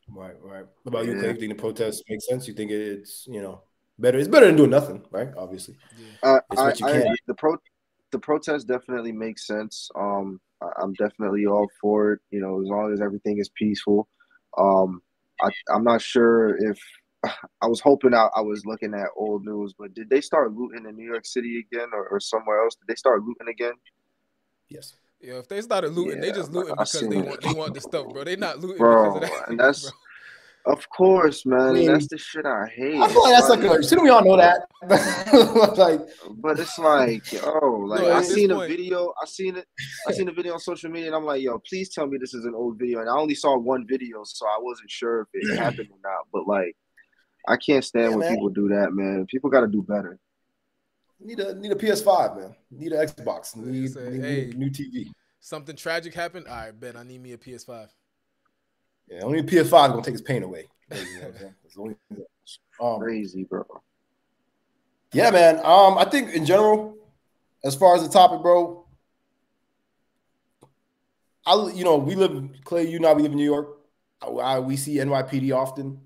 Right, 0.08 0.34
right. 0.42 0.66
What 0.82 0.88
about 0.90 1.06
yeah. 1.06 1.12
you? 1.12 1.34
Think 1.34 1.38
the 1.38 1.54
protests 1.54 2.02
make 2.08 2.20
sense? 2.22 2.48
You 2.48 2.54
think 2.54 2.72
it's 2.72 3.24
you 3.28 3.40
know 3.40 3.62
better. 4.00 4.18
It's 4.18 4.26
better 4.26 4.46
than 4.46 4.56
doing 4.56 4.70
nothing, 4.70 5.04
right? 5.12 5.28
Obviously. 5.36 5.76
Yeah. 5.96 6.30
Uh, 6.30 6.40
I, 6.58 6.72
I, 6.82 7.14
the 7.28 7.34
pro 7.34 7.56
the 8.10 8.18
protest 8.18 8.66
definitely 8.66 9.12
makes 9.12 9.46
sense. 9.46 9.88
Um, 9.94 10.40
I, 10.60 10.82
am 10.82 10.92
definitely 10.94 11.46
all 11.46 11.68
for 11.80 12.14
it. 12.14 12.20
You 12.32 12.40
know, 12.40 12.60
as 12.60 12.66
long 12.66 12.92
as 12.92 13.00
everything 13.00 13.38
is 13.38 13.48
peaceful. 13.50 14.08
Um, 14.58 15.02
I, 15.40 15.50
I'm 15.72 15.84
not 15.84 16.02
sure 16.02 16.56
if 16.68 16.80
I 17.60 17.66
was 17.66 17.80
hoping 17.80 18.14
I, 18.14 18.28
I 18.36 18.40
was 18.40 18.64
looking 18.66 18.94
at 18.94 19.08
old 19.16 19.44
news, 19.44 19.74
but 19.78 19.94
did 19.94 20.10
they 20.10 20.20
start 20.20 20.52
looting 20.54 20.86
in 20.86 20.96
New 20.96 21.06
York 21.06 21.26
City 21.26 21.58
again 21.60 21.88
or, 21.92 22.08
or 22.08 22.20
somewhere 22.20 22.62
else? 22.62 22.74
Did 22.76 22.88
they 22.88 22.96
start 22.96 23.22
looting 23.22 23.48
again? 23.48 23.74
Yes. 24.68 24.96
Yeah, 25.20 25.34
if 25.34 25.48
they 25.48 25.62
started 25.62 25.92
looting, 25.92 26.22
yeah, 26.22 26.30
they 26.30 26.32
just 26.32 26.52
looting 26.52 26.74
because 26.74 27.00
they 27.00 27.16
want 27.16 27.40
they 27.40 27.52
want 27.52 27.72
the 27.72 27.80
stuff, 27.80 28.06
bro. 28.12 28.24
They 28.24 28.36
not 28.36 28.58
looting 28.58 28.76
bro, 28.76 29.14
because 29.14 29.30
of 29.30 29.38
that. 29.38 29.48
And 29.48 29.60
that's 29.60 29.82
bro. 29.82 29.92
Of 30.66 30.88
course, 30.88 31.44
man. 31.44 31.60
I 31.60 31.72
mean, 31.72 31.92
that's 31.92 32.08
the 32.08 32.16
shit 32.16 32.46
I 32.46 32.66
hate. 32.66 32.98
I 32.98 33.08
feel 33.08 33.22
like 33.22 33.34
that's 33.34 33.50
like, 33.50 33.62
like 33.62 33.80
a 33.80 33.82
shouldn't 33.82 34.04
we 34.04 34.08
all 34.08 34.24
know 34.24 34.38
that? 34.38 34.62
like, 35.76 36.00
but 36.38 36.58
it's 36.58 36.78
like, 36.78 37.22
oh, 37.44 37.84
like 37.86 38.00
no, 38.00 38.12
I 38.12 38.22
seen 38.22 38.50
a 38.50 38.60
video. 38.60 39.12
I 39.22 39.26
seen 39.26 39.56
it. 39.56 39.66
I 40.08 40.12
seen 40.12 40.28
a 40.28 40.32
video 40.32 40.54
on 40.54 40.60
social 40.60 40.90
media, 40.90 41.08
and 41.08 41.16
I'm 41.16 41.24
like, 41.24 41.42
yo, 41.42 41.58
please 41.68 41.90
tell 41.90 42.06
me 42.06 42.16
this 42.18 42.32
is 42.32 42.46
an 42.46 42.54
old 42.54 42.78
video. 42.78 43.00
And 43.00 43.10
I 43.10 43.12
only 43.12 43.34
saw 43.34 43.58
one 43.58 43.86
video, 43.86 44.22
so 44.24 44.46
I 44.46 44.56
wasn't 44.58 44.90
sure 44.90 45.22
if 45.22 45.28
it 45.34 45.58
happened 45.58 45.90
or 45.90 45.98
not. 46.02 46.28
But 46.32 46.46
like, 46.46 46.74
I 47.46 47.56
can't 47.56 47.84
stand 47.84 48.10
yeah, 48.10 48.16
when 48.16 48.20
man. 48.20 48.34
people 48.34 48.48
do 48.48 48.68
that, 48.68 48.92
man. 48.92 49.26
People 49.26 49.50
got 49.50 49.60
to 49.60 49.66
do 49.66 49.82
better. 49.82 50.18
Need 51.20 51.40
a 51.40 51.54
need 51.54 51.72
a 51.72 51.76
PS5, 51.76 52.36
man. 52.36 52.54
Need 52.70 52.92
an 52.92 53.06
Xbox. 53.06 53.56
Need, 53.56 53.92
say, 53.92 54.10
need 54.10 54.20
hey, 54.22 54.52
new 54.56 54.70
TV. 54.70 55.10
Something 55.40 55.76
tragic 55.76 56.14
happened. 56.14 56.46
All 56.48 56.56
right, 56.56 56.78
Ben. 56.78 56.96
I 56.96 57.02
need 57.02 57.22
me 57.22 57.32
a 57.32 57.38
PS5. 57.38 57.88
Yeah, 59.08 59.20
only 59.22 59.40
a 59.40 59.42
PS5 59.42 59.64
is 59.64 59.70
gonna 59.70 60.02
take 60.02 60.12
his 60.12 60.22
pain 60.22 60.42
away. 60.42 60.66
um, 62.80 63.00
crazy, 63.00 63.44
bro. 63.44 63.64
Yeah, 65.12 65.30
man. 65.30 65.58
Um, 65.58 65.98
I 65.98 66.04
think 66.04 66.34
in 66.34 66.44
general, 66.44 66.96
as 67.62 67.74
far 67.74 67.94
as 67.94 68.02
the 68.02 68.08
topic, 68.08 68.42
bro, 68.42 68.84
I 71.46 71.70
you 71.74 71.84
know 71.84 71.96
we 71.96 72.14
live 72.14 72.50
Clay, 72.64 72.88
you 72.88 72.98
know 72.98 73.12
we 73.14 73.22
live 73.22 73.32
in 73.32 73.38
New 73.38 73.44
York. 73.44 73.78
I, 74.20 74.26
I, 74.26 74.58
we 74.58 74.76
see 74.76 74.96
NYPD 74.96 75.54
often. 75.54 76.00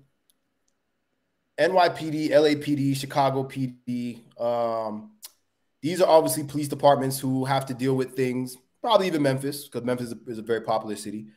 NYPD, 1.59 2.29
LAPD, 2.31 2.95
Chicago 2.95 3.43
PD. 3.43 4.21
Um, 4.39 5.11
these 5.81 6.01
are 6.01 6.09
obviously 6.09 6.43
police 6.43 6.67
departments 6.67 7.19
who 7.19 7.45
have 7.45 7.65
to 7.67 7.73
deal 7.73 7.95
with 7.95 8.15
things. 8.15 8.57
Probably 8.81 9.07
even 9.07 9.21
Memphis, 9.21 9.65
because 9.65 9.83
Memphis 9.83 10.07
is 10.07 10.13
a, 10.13 10.31
is 10.31 10.37
a 10.37 10.43
very 10.43 10.61
popular 10.61 10.95
city 10.95 11.27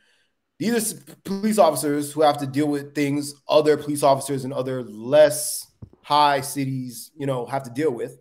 these 0.59 0.93
are 0.93 0.97
police 1.23 1.57
officers 1.57 2.11
who 2.11 2.21
have 2.21 2.37
to 2.37 2.47
deal 2.47 2.67
with 2.67 2.93
things 2.95 3.33
other 3.47 3.75
police 3.75 4.03
officers 4.03 4.45
in 4.45 4.53
other 4.53 4.83
less 4.83 5.67
high 6.03 6.41
cities, 6.41 7.11
you 7.17 7.25
know, 7.25 7.45
have 7.45 7.63
to 7.63 7.69
deal 7.69 7.91
with. 7.91 8.17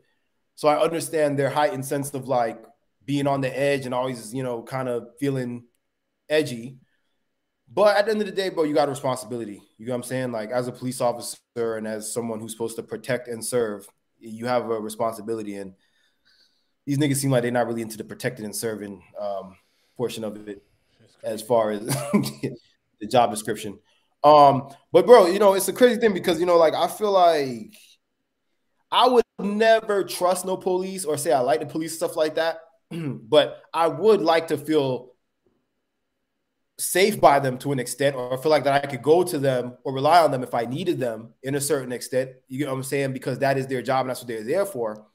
So 0.55 0.69
I 0.69 0.83
understand 0.83 1.39
their 1.39 1.51
heightened 1.51 1.85
sense 1.85 2.13
of 2.15 2.29
like 2.29 2.65
being 3.05 3.27
on 3.27 3.41
the 3.41 3.59
edge 3.59 3.85
and 3.85 3.95
always, 3.95 4.33
you 4.35 4.43
know, 4.43 4.63
kind 4.63 4.89
of 4.89 5.09
feeling 5.19 5.65
edgy. 6.29 6.79
But 7.75 7.97
at 7.97 8.05
the 8.05 8.13
end 8.13 8.21
of 8.21 8.27
the 8.27 8.33
day, 8.33 8.51
bro, 8.51 8.65
you 8.65 8.75
got 8.75 8.89
a 8.89 8.91
responsibility. 8.91 9.63
You 9.79 9.87
know 9.87 9.93
what 9.93 9.99
I'm 9.99 10.03
saying? 10.03 10.33
Like 10.33 10.51
as 10.51 10.69
a 10.69 10.73
police 10.73 11.01
officer 11.01 11.39
and 11.57 11.87
as 11.87 12.13
someone 12.13 12.41
who's 12.41 12.53
supposed 12.53 12.77
to 12.77 12.83
protect 12.83 13.29
and 13.29 13.45
serve, 13.45 13.87
you 14.19 14.47
have 14.47 14.69
a 14.71 14.81
responsibility. 14.81 15.57
And 15.57 15.75
these 16.87 16.99
niggas 16.99 17.17
seem 17.17 17.31
like 17.31 17.43
they're 17.43 17.51
not 17.51 17.67
really 17.67 17.83
into 17.83 17.97
the 17.97 18.05
protecting 18.05 18.45
and 18.45 18.55
serving 18.55 19.03
um, 19.19 19.57
portion 19.97 20.25
of 20.25 20.49
it 20.49 20.63
as 21.23 21.41
far 21.41 21.71
as 21.71 21.87
the 23.01 23.07
job 23.09 23.31
description. 23.31 23.79
Um, 24.25 24.69
but 24.93 25.07
bro, 25.07 25.27
you 25.27 25.39
know, 25.39 25.55
it's 25.55 25.69
a 25.69 25.73
crazy 25.73 26.01
thing 26.01 26.13
because 26.13 26.39
you 26.41 26.47
know, 26.47 26.59
like 26.59 26.75
I 26.75 26.89
feel 26.89 27.13
like 27.13 27.75
I 28.91 29.09
would 29.09 29.25
never 29.41 30.05
trust 30.05 30.45
no 30.45 30.57
police 30.57 31.05
or 31.05 31.17
say 31.17 31.33
I 31.33 31.41
like 31.41 31.61
the 31.61 31.67
police 31.67 31.97
stuff 31.97 32.17
like 32.17 32.35
that, 32.35 32.61
but 32.91 33.63
I 33.73 33.89
would 33.89 34.21
like 34.21 34.49
to 34.49 34.59
feel 34.59 35.12
safe 36.83 37.21
by 37.21 37.39
them 37.39 37.59
to 37.59 37.73
an 37.73 37.79
extent, 37.79 38.17
or 38.17 38.37
feel 38.39 38.51
like 38.51 38.65
that 38.65 38.85
I 38.85 38.87
could 38.87 39.03
go 39.03 39.23
to 39.23 39.39
them 39.39 39.77
or 39.85 39.93
rely 39.93 40.21
on 40.21 40.31
them 40.31 40.43
if 40.43 40.55
I 40.55 40.65
needed 40.65 40.99
them 40.99 41.35
in 41.43 41.55
a 41.55 41.61
certain 41.61 41.93
extent. 41.93 42.31
You 42.49 42.65
know 42.65 42.73
what 42.73 42.79
I'm 42.79 42.83
saying? 42.83 43.13
Because 43.13 43.39
that 43.39 43.59
is 43.59 43.67
their 43.67 43.83
job 43.83 44.03
and 44.03 44.11
that's 44.11 44.21
what 44.21 44.29
they're 44.29 44.45
there 44.45 44.67
for. 44.67 45.07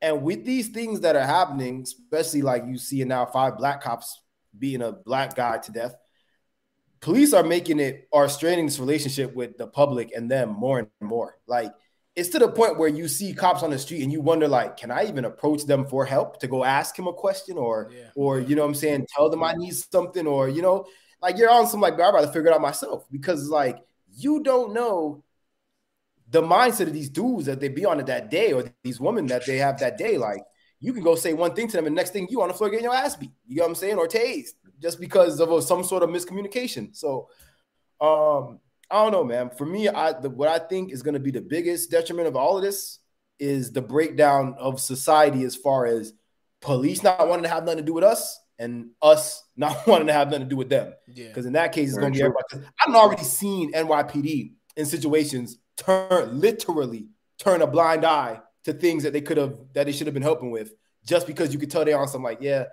And 0.00 0.22
with 0.22 0.44
these 0.44 0.68
things 0.68 1.00
that 1.00 1.16
are 1.16 1.26
happening, 1.26 1.82
especially 1.82 2.42
like 2.42 2.64
you 2.66 2.78
see 2.78 3.02
now 3.04 3.26
five 3.26 3.58
black 3.58 3.82
cops 3.82 4.22
being 4.56 4.82
a 4.82 4.92
black 4.92 5.34
guy 5.34 5.58
to 5.58 5.72
death. 5.72 5.94
Police 7.00 7.32
are 7.32 7.44
making 7.44 7.78
it 7.78 8.08
are 8.12 8.28
straining 8.28 8.66
this 8.66 8.80
relationship 8.80 9.34
with 9.34 9.56
the 9.56 9.66
public 9.66 10.12
and 10.16 10.30
them 10.30 10.50
more 10.50 10.78
and 10.80 10.88
more. 11.00 11.36
Like 11.46 11.72
it's 12.18 12.30
to 12.30 12.38
the 12.40 12.48
point 12.48 12.78
where 12.78 12.88
you 12.88 13.06
see 13.06 13.32
cops 13.32 13.62
on 13.62 13.70
the 13.70 13.78
street 13.78 14.02
and 14.02 14.10
you 14.10 14.20
wonder, 14.20 14.48
like, 14.48 14.76
can 14.76 14.90
I 14.90 15.06
even 15.06 15.24
approach 15.24 15.64
them 15.66 15.86
for 15.86 16.04
help 16.04 16.40
to 16.40 16.48
go 16.48 16.64
ask 16.64 16.98
him 16.98 17.06
a 17.06 17.12
question 17.12 17.56
or 17.56 17.90
yeah. 17.94 18.08
or 18.16 18.40
you 18.40 18.56
know 18.56 18.62
what 18.62 18.68
I'm 18.68 18.74
saying, 18.74 19.06
tell 19.14 19.30
them 19.30 19.44
I 19.44 19.52
need 19.52 19.74
something, 19.74 20.26
or 20.26 20.48
you 20.48 20.60
know, 20.60 20.86
like 21.20 21.36
you're 21.36 21.50
on 21.50 21.66
some 21.66 21.80
like 21.80 21.94
I'd 21.94 22.14
rather 22.14 22.28
figure 22.28 22.48
it 22.48 22.54
out 22.54 22.60
myself 22.60 23.06
because 23.10 23.48
like 23.48 23.78
you 24.16 24.42
don't 24.42 24.72
know 24.72 25.22
the 26.30 26.42
mindset 26.42 26.86
of 26.86 26.92
these 26.92 27.08
dudes 27.08 27.46
that 27.46 27.60
they 27.60 27.68
be 27.68 27.86
on 27.86 28.00
it 28.00 28.06
that 28.06 28.30
day, 28.30 28.52
or 28.52 28.64
these 28.84 29.00
women 29.00 29.26
that 29.26 29.46
they 29.46 29.56
have 29.58 29.78
that 29.80 29.96
day, 29.96 30.18
like 30.18 30.42
you 30.80 30.92
can 30.92 31.02
go 31.02 31.14
say 31.14 31.32
one 31.32 31.54
thing 31.54 31.68
to 31.68 31.76
them, 31.76 31.86
and 31.86 31.94
next 31.94 32.10
thing 32.10 32.28
you 32.30 32.42
on 32.42 32.48
the 32.48 32.54
floor 32.54 32.70
getting 32.70 32.84
your 32.84 32.94
ass 32.94 33.16
beat. 33.16 33.32
You 33.46 33.56
know 33.56 33.62
what 33.64 33.70
I'm 33.70 33.74
saying, 33.74 33.96
or 33.96 34.06
tased 34.06 34.52
just 34.80 35.00
because 35.00 35.40
of 35.40 35.50
a, 35.50 35.62
some 35.62 35.82
sort 35.82 36.02
of 36.02 36.10
miscommunication. 36.10 36.94
So, 36.94 37.28
um, 38.00 38.60
I 38.90 39.02
don't 39.02 39.12
know, 39.12 39.24
man. 39.24 39.50
For 39.50 39.66
me, 39.66 39.88
I 39.88 40.12
the, 40.12 40.30
what 40.30 40.48
I 40.48 40.58
think 40.58 40.92
is 40.92 41.02
going 41.02 41.14
to 41.14 41.20
be 41.20 41.30
the 41.30 41.40
biggest 41.40 41.90
detriment 41.90 42.28
of 42.28 42.36
all 42.36 42.56
of 42.56 42.62
this 42.62 42.98
is 43.38 43.72
the 43.72 43.82
breakdown 43.82 44.54
of 44.58 44.80
society 44.80 45.44
as 45.44 45.56
far 45.56 45.86
as 45.86 46.12
police 46.60 47.02
not 47.02 47.26
wanting 47.28 47.44
to 47.44 47.48
have 47.48 47.64
nothing 47.64 47.78
to 47.78 47.84
do 47.84 47.94
with 47.94 48.04
us 48.04 48.38
and 48.58 48.90
us 49.02 49.44
not 49.56 49.86
wanting 49.86 50.06
to 50.06 50.12
have 50.12 50.28
nothing 50.28 50.44
to 50.44 50.48
do 50.48 50.56
with 50.56 50.68
them. 50.68 50.94
Yeah. 51.06 51.28
Because 51.28 51.46
in 51.46 51.52
that 51.54 51.72
case, 51.72 51.90
it's 51.90 51.98
going 51.98 52.12
to 52.12 52.18
be 52.18 52.22
everybody. 52.22 52.68
I've 52.86 52.94
already 52.94 53.24
seen 53.24 53.72
NYPD 53.72 54.52
in 54.76 54.86
situations 54.86 55.58
turn 55.76 56.40
literally 56.40 57.08
turn 57.38 57.62
a 57.62 57.66
blind 57.66 58.04
eye 58.04 58.40
to 58.64 58.72
things 58.72 59.02
that 59.04 59.12
they 59.12 59.20
could 59.20 59.36
have 59.36 59.56
that 59.72 59.86
they 59.86 59.92
should 59.92 60.06
have 60.06 60.14
been 60.14 60.22
helping 60.22 60.50
with 60.50 60.74
just 61.04 61.26
because 61.26 61.52
you 61.52 61.58
could 61.58 61.70
tell 61.70 61.84
they're 61.84 61.98
on 61.98 62.08
some 62.08 62.22
like, 62.22 62.38
yeah, 62.40 62.64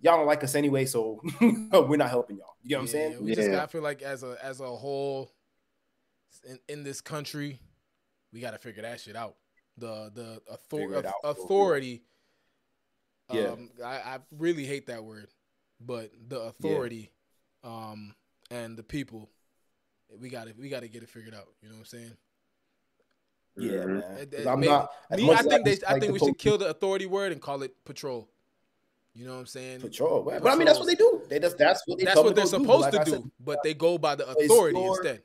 y'all 0.00 0.16
don't 0.16 0.26
like 0.26 0.42
us 0.42 0.54
anyway, 0.54 0.84
so 0.84 1.20
we're 1.40 1.96
not 1.96 2.10
helping 2.10 2.38
y'all. 2.38 2.56
You 2.62 2.72
know 2.72 2.78
what 2.78 2.82
I'm 2.82 2.88
saying? 2.88 3.12
Yeah, 3.12 3.18
we 3.20 3.28
yeah. 3.30 3.34
just 3.34 3.50
I 3.50 3.66
feel 3.66 3.82
like 3.82 4.02
as 4.02 4.22
a 4.22 4.36
as 4.42 4.60
a 4.60 4.66
whole 4.66 5.32
in, 6.48 6.58
in 6.68 6.82
this 6.84 7.00
country, 7.00 7.60
we 8.32 8.40
got 8.40 8.52
to 8.52 8.58
figure 8.58 8.82
that 8.82 9.00
shit 9.00 9.16
out. 9.16 9.36
The 9.76 10.10
the 10.14 10.42
author- 10.50 11.12
authority. 11.24 12.02
Yeah, 13.30 13.48
um, 13.48 13.70
I, 13.84 13.94
I 13.96 14.18
really 14.38 14.64
hate 14.64 14.86
that 14.86 15.04
word, 15.04 15.28
but 15.80 16.10
the 16.28 16.40
authority, 16.40 17.10
yeah. 17.62 17.70
um, 17.70 18.14
and 18.50 18.76
the 18.76 18.82
people, 18.82 19.28
we 20.18 20.28
got 20.30 20.46
to 20.46 20.54
we 20.58 20.68
got 20.68 20.80
to 20.80 20.88
get 20.88 21.02
it 21.02 21.10
figured 21.10 21.34
out. 21.34 21.48
You 21.62 21.68
know 21.68 21.74
what 21.74 21.80
I'm 21.80 21.86
saying? 21.86 22.16
Yeah, 23.56 23.84
man. 23.84 24.48
I'm 24.48 24.60
not. 24.60 24.90
Me, 25.10 25.30
I 25.30 25.42
think 25.42 25.64
they. 25.64 25.78
I 25.86 25.98
think 25.98 26.12
we 26.12 26.18
should 26.18 26.38
kill 26.38 26.58
the 26.58 26.68
authority 26.68 27.06
word 27.06 27.32
and 27.32 27.40
call 27.40 27.62
it 27.62 27.74
patrol. 27.84 28.28
You 29.14 29.26
know 29.26 29.34
what 29.34 29.40
I'm 29.40 29.46
saying? 29.46 29.80
Patrol. 29.80 30.22
Patrol. 30.22 30.40
But 30.40 30.52
I 30.52 30.54
mean, 30.54 30.66
that's 30.66 30.78
what 30.78 30.86
they 30.86 30.94
do. 30.94 31.22
They 31.28 31.40
just 31.40 31.58
that's 31.58 31.82
what 31.86 31.98
they 31.98 32.04
that's 32.04 32.16
what 32.16 32.36
they're 32.36 32.46
supposed 32.46 32.92
do. 32.92 32.98
to 32.98 33.04
do. 33.04 33.10
Like 33.12 33.24
but 33.40 33.62
they 33.62 33.74
go 33.74 33.98
by 33.98 34.14
the 34.14 34.28
authority 34.28 34.78
your, 34.78 34.96
instead. 34.96 35.22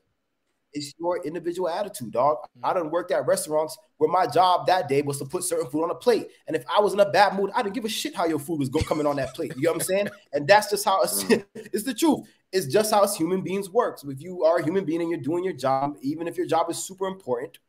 It's 0.73 0.93
your 0.99 1.23
individual 1.25 1.69
attitude, 1.69 2.11
dog. 2.11 2.37
Mm-hmm. 2.37 2.65
I 2.65 2.73
done 2.73 2.89
worked 2.89 3.11
at 3.11 3.25
restaurants 3.25 3.77
where 3.97 4.09
my 4.09 4.27
job 4.27 4.67
that 4.67 4.87
day 4.87 5.01
was 5.01 5.19
to 5.19 5.25
put 5.25 5.43
certain 5.43 5.69
food 5.69 5.83
on 5.83 5.91
a 5.91 5.95
plate, 5.95 6.27
and 6.47 6.55
if 6.55 6.63
I 6.69 6.79
was 6.79 6.93
in 6.93 6.99
a 6.99 7.09
bad 7.09 7.35
mood, 7.35 7.51
I 7.55 7.61
didn't 7.61 7.75
give 7.75 7.85
a 7.85 7.89
shit 7.89 8.15
how 8.15 8.25
your 8.25 8.39
food 8.39 8.59
was 8.59 8.69
going 8.69 8.85
coming 8.85 9.05
on 9.05 9.15
that 9.17 9.33
plate. 9.33 9.53
You 9.55 9.63
know 9.63 9.71
what 9.71 9.81
I'm 9.81 9.85
saying? 9.85 10.09
And 10.33 10.47
that's 10.47 10.69
just 10.69 10.83
how 10.83 11.01
it's, 11.01 11.23
mm-hmm. 11.23 11.41
it's 11.55 11.83
the 11.83 11.93
truth. 11.93 12.21
It's 12.51 12.67
just 12.67 12.91
how 12.91 13.07
human 13.07 13.41
beings 13.41 13.69
work. 13.69 13.99
So 13.99 14.09
if 14.09 14.21
you 14.21 14.43
are 14.43 14.57
a 14.57 14.63
human 14.63 14.83
being 14.83 15.01
and 15.01 15.09
you're 15.09 15.19
doing 15.19 15.43
your 15.43 15.53
job, 15.53 15.97
even 16.01 16.27
if 16.27 16.37
your 16.37 16.47
job 16.47 16.69
is 16.69 16.77
super 16.77 17.05
important, 17.07 17.59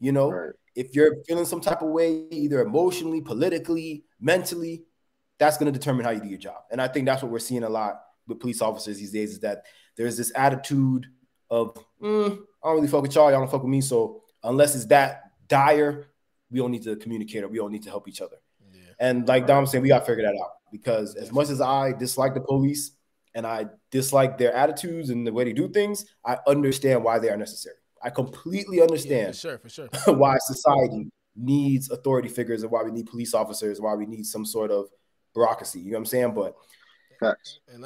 you 0.00 0.12
know, 0.12 0.30
right. 0.30 0.52
if 0.74 0.94
you're 0.94 1.22
feeling 1.26 1.44
some 1.44 1.60
type 1.60 1.82
of 1.82 1.88
way, 1.88 2.26
either 2.30 2.60
emotionally, 2.60 3.20
politically, 3.20 4.04
mentally, 4.20 4.84
that's 5.38 5.56
going 5.56 5.72
to 5.72 5.76
determine 5.76 6.04
how 6.04 6.10
you 6.10 6.20
do 6.20 6.28
your 6.28 6.38
job. 6.38 6.62
And 6.70 6.80
I 6.80 6.88
think 6.88 7.06
that's 7.06 7.22
what 7.22 7.30
we're 7.30 7.38
seeing 7.38 7.62
a 7.62 7.68
lot 7.68 8.00
with 8.26 8.40
police 8.40 8.60
officers 8.60 8.98
these 8.98 9.12
days 9.12 9.32
is 9.32 9.40
that 9.40 9.64
there's 9.96 10.16
this 10.16 10.32
attitude 10.34 11.06
of, 11.50 11.76
mm, 12.02 12.38
I 12.62 12.68
don't 12.68 12.76
really 12.76 12.88
fuck 12.88 13.02
with 13.02 13.14
y'all, 13.14 13.30
y'all 13.30 13.40
don't 13.40 13.50
fuck 13.50 13.62
with 13.62 13.70
me. 13.70 13.80
So 13.80 14.22
unless 14.42 14.74
it's 14.74 14.86
that 14.86 15.22
dire, 15.48 16.06
we 16.50 16.58
don't 16.58 16.70
need 16.70 16.84
to 16.84 16.96
communicate 16.96 17.44
or 17.44 17.48
we 17.48 17.58
don't 17.58 17.72
need 17.72 17.82
to 17.84 17.90
help 17.90 18.08
each 18.08 18.20
other. 18.20 18.36
Yeah. 18.72 18.80
And 18.98 19.28
like 19.28 19.46
Dom 19.46 19.66
said, 19.66 19.82
we 19.82 19.88
got 19.88 20.00
to 20.00 20.04
figure 20.04 20.24
that 20.24 20.38
out 20.40 20.52
because 20.72 21.14
as 21.14 21.32
much 21.32 21.50
as 21.50 21.60
I 21.60 21.92
dislike 21.92 22.34
the 22.34 22.40
police 22.40 22.92
and 23.34 23.46
I 23.46 23.66
dislike 23.90 24.38
their 24.38 24.52
attitudes 24.52 25.10
and 25.10 25.26
the 25.26 25.32
way 25.32 25.44
they 25.44 25.52
do 25.52 25.68
things, 25.68 26.04
I 26.24 26.38
understand 26.46 27.04
why 27.04 27.18
they 27.18 27.30
are 27.30 27.36
necessary. 27.36 27.76
I 28.02 28.10
completely 28.10 28.80
understand 28.80 29.26
yeah, 29.26 29.32
for 29.32 29.36
sure, 29.36 29.58
for 29.58 29.68
sure. 29.68 29.88
why 30.14 30.36
society 30.38 31.10
needs 31.36 31.90
authority 31.90 32.28
figures 32.28 32.62
and 32.62 32.72
why 32.72 32.82
we 32.82 32.90
need 32.90 33.06
police 33.06 33.34
officers, 33.34 33.80
why 33.80 33.94
we 33.94 34.06
need 34.06 34.26
some 34.26 34.44
sort 34.44 34.70
of 34.70 34.86
bureaucracy. 35.34 35.80
You 35.80 35.92
know 35.92 35.98
what 35.98 36.00
I'm 36.00 36.06
saying? 36.06 36.34
But 36.34 36.54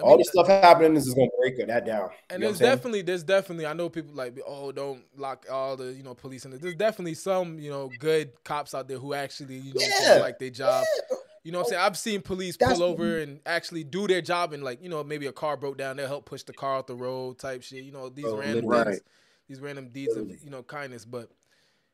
all 0.03 0.18
this 0.18 0.28
stuff 0.28 0.47
happening 0.47 0.97
is 0.97 1.12
going 1.14 1.30
to 1.30 1.37
break 1.39 1.66
that 1.66 1.85
down. 1.85 2.11
And 2.30 2.43
there's 2.43 2.59
definitely, 2.59 3.03
there's 3.03 3.22
definitely, 3.22 3.66
I 3.66 3.72
know 3.72 3.89
people 3.89 4.14
like, 4.14 4.39
oh, 4.47 4.72
don't 4.72 5.05
lock 5.16 5.47
all 5.51 5.76
the, 5.76 5.93
you 5.93 6.03
know, 6.03 6.14
police 6.14 6.45
in 6.45 6.53
it. 6.53 6.61
There's 6.61 6.74
definitely 6.74 7.14
some, 7.14 7.59
you 7.59 7.70
know, 7.70 7.91
good 7.99 8.33
cops 8.45 8.74
out 8.74 8.89
there 8.89 8.99
who 8.99 9.14
actually, 9.14 9.57
you 9.57 9.74
know, 9.74 9.87
yeah. 10.03 10.18
like 10.20 10.39
their 10.39 10.51
job. 10.51 10.85
Yeah. 11.11 11.16
You 11.45 11.51
know 11.51 11.59
what 11.59 11.64
I'm 11.64 11.70
saying? 11.70 11.83
I've 11.83 11.99
seen 11.99 12.22
police 12.22 12.57
That's 12.57 12.74
pull 12.74 12.85
over 12.85 13.18
and 13.18 13.41
actually 13.47 13.83
do 13.83 14.07
their 14.07 14.22
job 14.22 14.53
and 14.53 14.62
like, 14.62 14.80
you 14.80 14.89
know, 14.89 15.03
maybe 15.03 15.26
a 15.26 15.33
car 15.33 15.57
broke 15.57 15.76
down, 15.76 15.97
they'll 15.97 16.07
help 16.07 16.24
push 16.24 16.45
the 16.45 16.53
car 16.53 16.76
off 16.76 16.87
the 16.87 16.95
road 16.95 17.39
type 17.39 17.62
shit. 17.62 17.83
You 17.83 17.91
know, 17.91 18.09
these 18.09 18.26
oh, 18.26 18.37
random 18.37 18.66
right. 18.66 18.87
things, 18.87 19.01
these 19.49 19.61
random 19.61 19.89
deeds 19.89 20.14
of, 20.16 20.28
you 20.28 20.51
know, 20.51 20.62
kindness. 20.62 21.05
But 21.05 21.30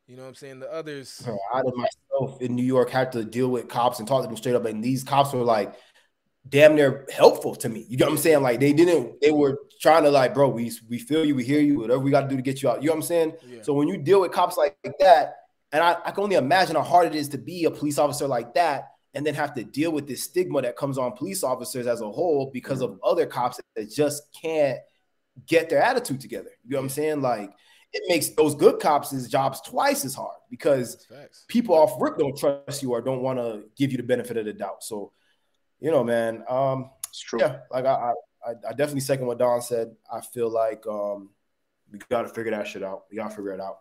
you 0.07 0.17
know 0.17 0.23
what 0.23 0.29
I'm 0.29 0.35
saying? 0.35 0.61
The 0.61 0.71
others. 0.71 1.27
I 1.55 1.63
myself 1.63 2.43
in 2.43 2.57
New 2.57 2.65
York 2.65 2.91
had 2.91 3.11
to 3.13 3.25
deal 3.25 3.49
with 3.49 3.69
cops 3.69 3.99
and 3.99 4.09
talk 4.09 4.23
to 4.23 4.29
them 4.29 4.37
straight 4.37 4.55
up, 4.55 4.67
and 4.67 4.85
these 4.85 5.03
cops 5.03 5.33
were 5.33 5.41
like 5.41 5.75
damn 6.47 6.75
near 6.75 7.07
helpful 7.13 7.55
to 7.57 7.69
me. 7.69 7.87
You 7.89 7.97
know 7.97 8.07
what 8.07 8.13
I'm 8.13 8.19
saying? 8.19 8.43
Like 8.43 8.61
they 8.61 8.73
didn't, 8.73 9.21
they 9.21 9.31
were 9.31 9.59
trying 9.81 10.05
to 10.05 10.11
like, 10.11 10.35
bro, 10.35 10.49
we 10.49 10.73
we 10.89 10.99
feel 10.99 11.25
you, 11.25 11.35
we 11.35 11.45
hear 11.45 11.61
you, 11.61 11.81
whatever 11.81 12.01
we 12.01 12.11
got 12.11 12.23
to 12.23 12.29
do 12.29 12.37
to 12.37 12.43
get 12.43 12.63
you 12.63 12.71
out. 12.71 12.83
You 12.83 12.89
know 12.89 12.95
what 12.95 12.99
I'm 12.99 13.03
saying? 13.03 13.33
Yeah. 13.47 13.63
So 13.63 13.73
when 13.73 13.89
you 13.89 13.97
deal 13.97 14.21
with 14.21 14.33
cops 14.33 14.57
like 14.57 14.77
that, 15.01 15.37
and 15.73 15.83
I, 15.83 15.97
I 16.05 16.11
can 16.11 16.25
only 16.25 16.37
imagine 16.37 16.77
how 16.77 16.83
hard 16.83 17.07
it 17.07 17.15
is 17.15 17.29
to 17.31 17.39
be 17.39 17.65
a 17.65 17.71
police 17.71 17.99
officer 17.99 18.27
like 18.27 18.55
that, 18.55 18.89
and 19.15 19.27
then 19.27 19.35
have 19.35 19.55
to 19.55 19.65
deal 19.65 19.93
with 19.93 20.07
this 20.07 20.23
stigma 20.23 20.63
that 20.63 20.77
comes 20.77 20.99
on 20.99 21.13
police 21.13 21.43
officers 21.43 21.87
as 21.87 22.01
a 22.01 22.11
whole 22.11 22.51
because 22.53 22.81
of 22.83 22.99
other 23.03 23.27
cops 23.27 23.61
that 23.77 23.91
just 23.91 24.23
can't 24.41 24.79
get 25.47 25.69
their 25.69 25.83
attitude 25.83 26.21
together. 26.21 26.51
You 26.65 26.73
know 26.73 26.79
what 26.79 26.85
I'm 26.85 26.89
saying? 26.91 27.21
Like 27.21 27.53
it 27.93 28.03
makes 28.09 28.29
those 28.31 28.55
good 28.55 28.81
cops' 28.81 29.29
jobs 29.29 29.61
twice 29.63 30.05
as 30.05 30.15
hard 30.15 30.37
because 30.51 31.07
people 31.49 31.75
off 31.75 32.01
rip 32.01 32.19
don't 32.19 32.37
trust 32.37 32.83
you 32.83 32.93
or 32.93 33.01
don't 33.01 33.23
want 33.23 33.39
to 33.39 33.65
give 33.77 33.91
you 33.91 33.97
the 33.97 34.03
benefit 34.03 34.37
of 34.37 34.45
the 34.45 34.53
doubt. 34.53 34.83
So, 34.85 35.13
you 35.81 35.91
know, 35.91 36.05
man, 36.05 36.45
um, 36.49 36.91
it's 37.09 37.21
true. 37.21 37.41
Yeah, 37.41 37.59
like 37.71 37.85
I, 37.85 38.13
I, 38.47 38.51
I 38.69 38.73
definitely 38.73 39.01
second 39.01 39.27
what 39.27 39.39
Don 39.39 39.61
said. 39.61 39.95
I 40.13 40.21
feel 40.21 40.51
like 40.51 40.87
um, 40.87 41.31
we 41.91 41.99
got 42.11 42.23
to 42.23 42.29
figure 42.29 42.51
that 42.53 42.67
shit 42.67 42.83
out. 42.83 43.05
We 43.11 43.17
got 43.17 43.31
to 43.31 43.37
figure 43.37 43.53
it 43.53 43.61
out. 43.61 43.79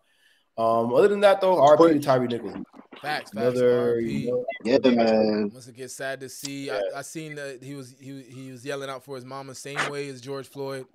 Um, 0.58 0.94
other 0.94 1.08
than 1.08 1.20
that, 1.20 1.40
though, 1.40 1.56
RP 1.58 1.94
to 1.94 2.00
Tyre 2.00 2.26
Nichols. 2.26 2.56
Facts, 3.00 3.32
Another, 3.32 3.98
facts. 4.02 4.12
You 4.12 4.32
know, 4.32 4.46
yeah, 4.64 4.90
man. 4.90 5.52
Once 5.54 5.68
it 5.68 5.76
gets 5.76 5.94
sad 5.96 6.20
to 6.22 6.30
see, 6.30 6.68
yeah. 6.68 6.82
I, 6.96 7.00
I 7.00 7.02
seen 7.04 7.36
that 7.36 7.62
he 7.62 7.76
was 7.76 7.94
he 8.00 8.24
he 8.24 8.52
was 8.52 8.66
yelling 8.66 8.90
out 8.90 9.04
for 9.04 9.16
his 9.16 9.26
mama, 9.26 9.54
same 9.54 9.78
way 9.92 10.10
as 10.10 10.20
George 10.20 10.48
Floyd. 10.48 10.88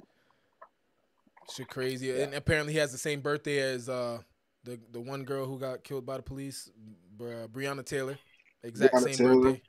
Shit 1.55 1.69
crazy. 1.69 2.09
Yeah. 2.09 2.25
And 2.25 2.35
apparently 2.35 2.73
he 2.73 2.79
has 2.81 2.91
the 2.93 2.99
same 2.99 3.21
birthday 3.21 3.59
as 3.59 3.89
uh 3.89 4.19
the 4.65 4.81
the 4.91 5.01
one 5.01 5.23
girl 5.23 5.47
who 5.47 5.59
got 5.59 5.85
killed 5.85 6.07
by 6.07 6.17
the 6.17 6.23
police, 6.23 6.71
Bre- 7.17 7.47
Breonna 7.47 7.85
Taylor. 7.85 8.19
Exact 8.65 8.95
Breonna 8.95 9.03
same 9.03 9.15
Taylor. 9.17 9.43
birthday. 9.43 9.63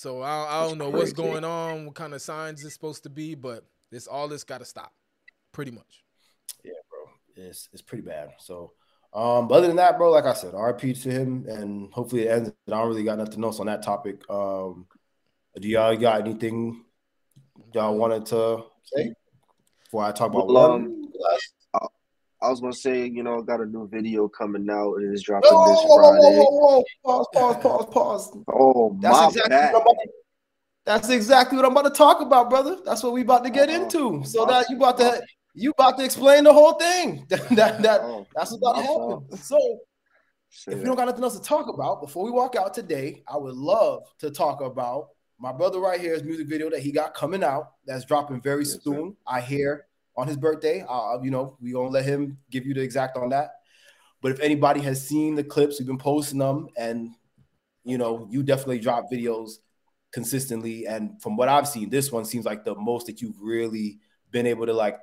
So 0.00 0.22
I, 0.22 0.62
I 0.62 0.66
don't 0.66 0.78
know 0.78 0.90
crazy. 0.90 0.98
what's 0.98 1.12
going 1.12 1.44
on, 1.44 1.84
what 1.84 1.94
kind 1.94 2.14
of 2.14 2.22
signs 2.22 2.64
it's 2.64 2.72
supposed 2.72 3.02
to 3.02 3.10
be, 3.10 3.34
but 3.34 3.66
this 3.90 4.06
all 4.06 4.28
this 4.28 4.44
got 4.44 4.60
to 4.60 4.64
stop, 4.64 4.94
pretty 5.52 5.72
much. 5.72 6.04
Yeah, 6.64 6.72
bro, 6.88 7.44
it's 7.44 7.68
it's 7.70 7.82
pretty 7.82 8.04
bad. 8.04 8.30
So, 8.38 8.72
um, 9.12 9.46
but 9.46 9.56
other 9.56 9.66
than 9.66 9.76
that, 9.76 9.98
bro, 9.98 10.10
like 10.10 10.24
I 10.24 10.32
said, 10.32 10.54
RP 10.54 11.02
to 11.02 11.10
him, 11.10 11.44
and 11.46 11.92
hopefully 11.92 12.28
it 12.28 12.30
ends. 12.30 12.50
I 12.66 12.70
don't 12.70 12.88
really 12.88 13.04
got 13.04 13.18
nothing 13.18 13.44
else 13.44 13.60
on 13.60 13.66
that 13.66 13.82
topic. 13.82 14.22
Um, 14.30 14.86
do 15.60 15.68
y'all 15.68 15.94
got 15.98 16.22
anything 16.22 16.82
y'all 17.74 17.94
wanted 17.94 18.24
to 18.26 18.64
say 18.84 19.12
before 19.84 20.04
I 20.04 20.12
talk 20.12 20.30
about 20.30 20.46
well, 20.46 20.70
one? 20.70 20.84
Um, 20.86 21.12
I, 22.42 22.46
I 22.46 22.50
was 22.50 22.60
gonna 22.60 22.72
say, 22.72 23.06
you 23.06 23.22
know, 23.22 23.42
got 23.42 23.60
a 23.60 23.66
new 23.66 23.88
video 23.88 24.28
coming 24.28 24.68
out 24.70 24.94
and 24.96 25.12
it's 25.12 25.22
dropping 25.22 25.50
whoa, 25.50 25.68
this 25.68 25.80
Friday. 25.82 26.36
Whoa, 26.36 26.44
whoa, 26.44 26.78
whoa, 26.78 26.84
Pause, 27.04 27.26
pause, 27.32 27.56
pause, 27.62 27.86
pause. 27.92 28.38
Oh 28.52 28.96
that's 29.00 29.18
my 29.18 29.26
exactly 29.26 29.50
bad. 29.50 29.72
What 29.74 29.84
to, 29.84 30.08
that's 30.86 31.08
exactly 31.10 31.56
what 31.56 31.64
I'm 31.64 31.72
about 31.72 31.84
to 31.84 31.90
talk 31.96 32.20
about, 32.20 32.50
brother. 32.50 32.78
That's 32.84 33.02
what 33.02 33.12
we 33.12 33.22
about 33.22 33.44
to 33.44 33.50
get 33.50 33.68
uh, 33.68 33.72
into. 33.72 34.22
So 34.24 34.46
that 34.46 34.68
you 34.70 34.76
about 34.76 34.98
to 34.98 35.22
you 35.54 35.70
about 35.72 35.98
to 35.98 36.04
explain 36.04 36.44
the 36.44 36.52
whole 36.52 36.74
thing. 36.74 37.26
that 37.28 37.82
that 37.82 38.00
oh, 38.02 38.26
that's 38.34 38.52
what's 38.52 38.62
about 38.62 38.76
to 38.76 38.82
happen. 38.82 39.36
So 39.38 39.78
if 40.66 40.78
you 40.78 40.84
don't 40.84 40.96
got 40.96 41.06
nothing 41.06 41.22
else 41.22 41.38
to 41.38 41.44
talk 41.44 41.68
about 41.68 42.00
before 42.00 42.24
we 42.24 42.30
walk 42.30 42.56
out 42.56 42.74
today, 42.74 43.22
I 43.28 43.36
would 43.36 43.54
love 43.54 44.02
to 44.18 44.30
talk 44.30 44.60
about 44.60 45.08
my 45.38 45.52
brother 45.52 45.80
right 45.80 45.98
here's 45.98 46.22
music 46.22 46.48
video 46.48 46.68
that 46.68 46.80
he 46.80 46.92
got 46.92 47.14
coming 47.14 47.42
out 47.42 47.72
that's 47.86 48.04
dropping 48.04 48.42
very 48.42 48.64
yes, 48.64 48.78
soon. 48.82 49.12
Sir. 49.12 49.16
I 49.26 49.40
hear 49.40 49.86
on 50.16 50.26
his 50.28 50.36
birthday. 50.36 50.84
Uh, 50.88 51.18
you 51.22 51.30
know, 51.30 51.56
we 51.60 51.72
gonna 51.72 51.88
let 51.88 52.04
him 52.04 52.38
give 52.50 52.66
you 52.66 52.74
the 52.74 52.82
exact 52.82 53.16
on 53.16 53.30
that. 53.30 53.50
But 54.22 54.32
if 54.32 54.40
anybody 54.40 54.80
has 54.80 55.06
seen 55.06 55.34
the 55.34 55.44
clips, 55.44 55.78
we've 55.78 55.86
been 55.86 55.98
posting 55.98 56.38
them, 56.38 56.68
and 56.76 57.10
you 57.84 57.98
know, 57.98 58.28
you 58.30 58.42
definitely 58.42 58.78
drop 58.78 59.06
videos 59.10 59.52
consistently. 60.12 60.86
And 60.86 61.20
from 61.22 61.36
what 61.36 61.48
I've 61.48 61.68
seen, 61.68 61.88
this 61.88 62.12
one 62.12 62.24
seems 62.24 62.44
like 62.44 62.64
the 62.64 62.74
most 62.74 63.06
that 63.06 63.22
you've 63.22 63.40
really 63.40 63.98
been 64.30 64.46
able 64.46 64.66
to 64.66 64.72
like 64.74 64.98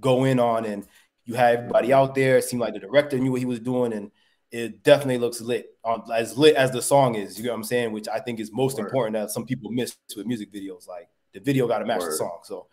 go 0.00 0.24
in 0.24 0.38
on, 0.38 0.64
and 0.64 0.86
you 1.24 1.34
had 1.34 1.58
everybody 1.58 1.92
out 1.92 2.14
there. 2.14 2.38
It 2.38 2.44
seemed 2.44 2.60
like 2.60 2.74
the 2.74 2.80
director 2.80 3.18
knew 3.18 3.32
what 3.32 3.40
he 3.40 3.46
was 3.46 3.60
doing, 3.60 3.92
and 3.92 4.10
it 4.50 4.82
definitely 4.82 5.18
looks 5.18 5.40
lit, 5.40 5.66
um, 5.84 6.02
as 6.14 6.38
lit 6.38 6.56
as 6.56 6.70
the 6.70 6.80
song 6.80 7.14
is. 7.14 7.38
You 7.38 7.44
know 7.44 7.50
what 7.50 7.56
I'm 7.56 7.64
saying? 7.64 7.92
Which 7.92 8.08
I 8.08 8.18
think 8.18 8.40
is 8.40 8.50
most 8.52 8.78
Word. 8.78 8.86
important 8.86 9.14
that 9.14 9.30
some 9.30 9.44
people 9.44 9.70
miss 9.70 9.96
with 10.16 10.26
music 10.26 10.52
videos. 10.52 10.86
Like 10.88 11.08
the 11.32 11.40
video 11.40 11.68
got 11.68 11.78
to 11.78 11.86
match 11.86 12.00
Word. 12.00 12.12
the 12.12 12.16
song. 12.16 12.40
So 12.44 12.66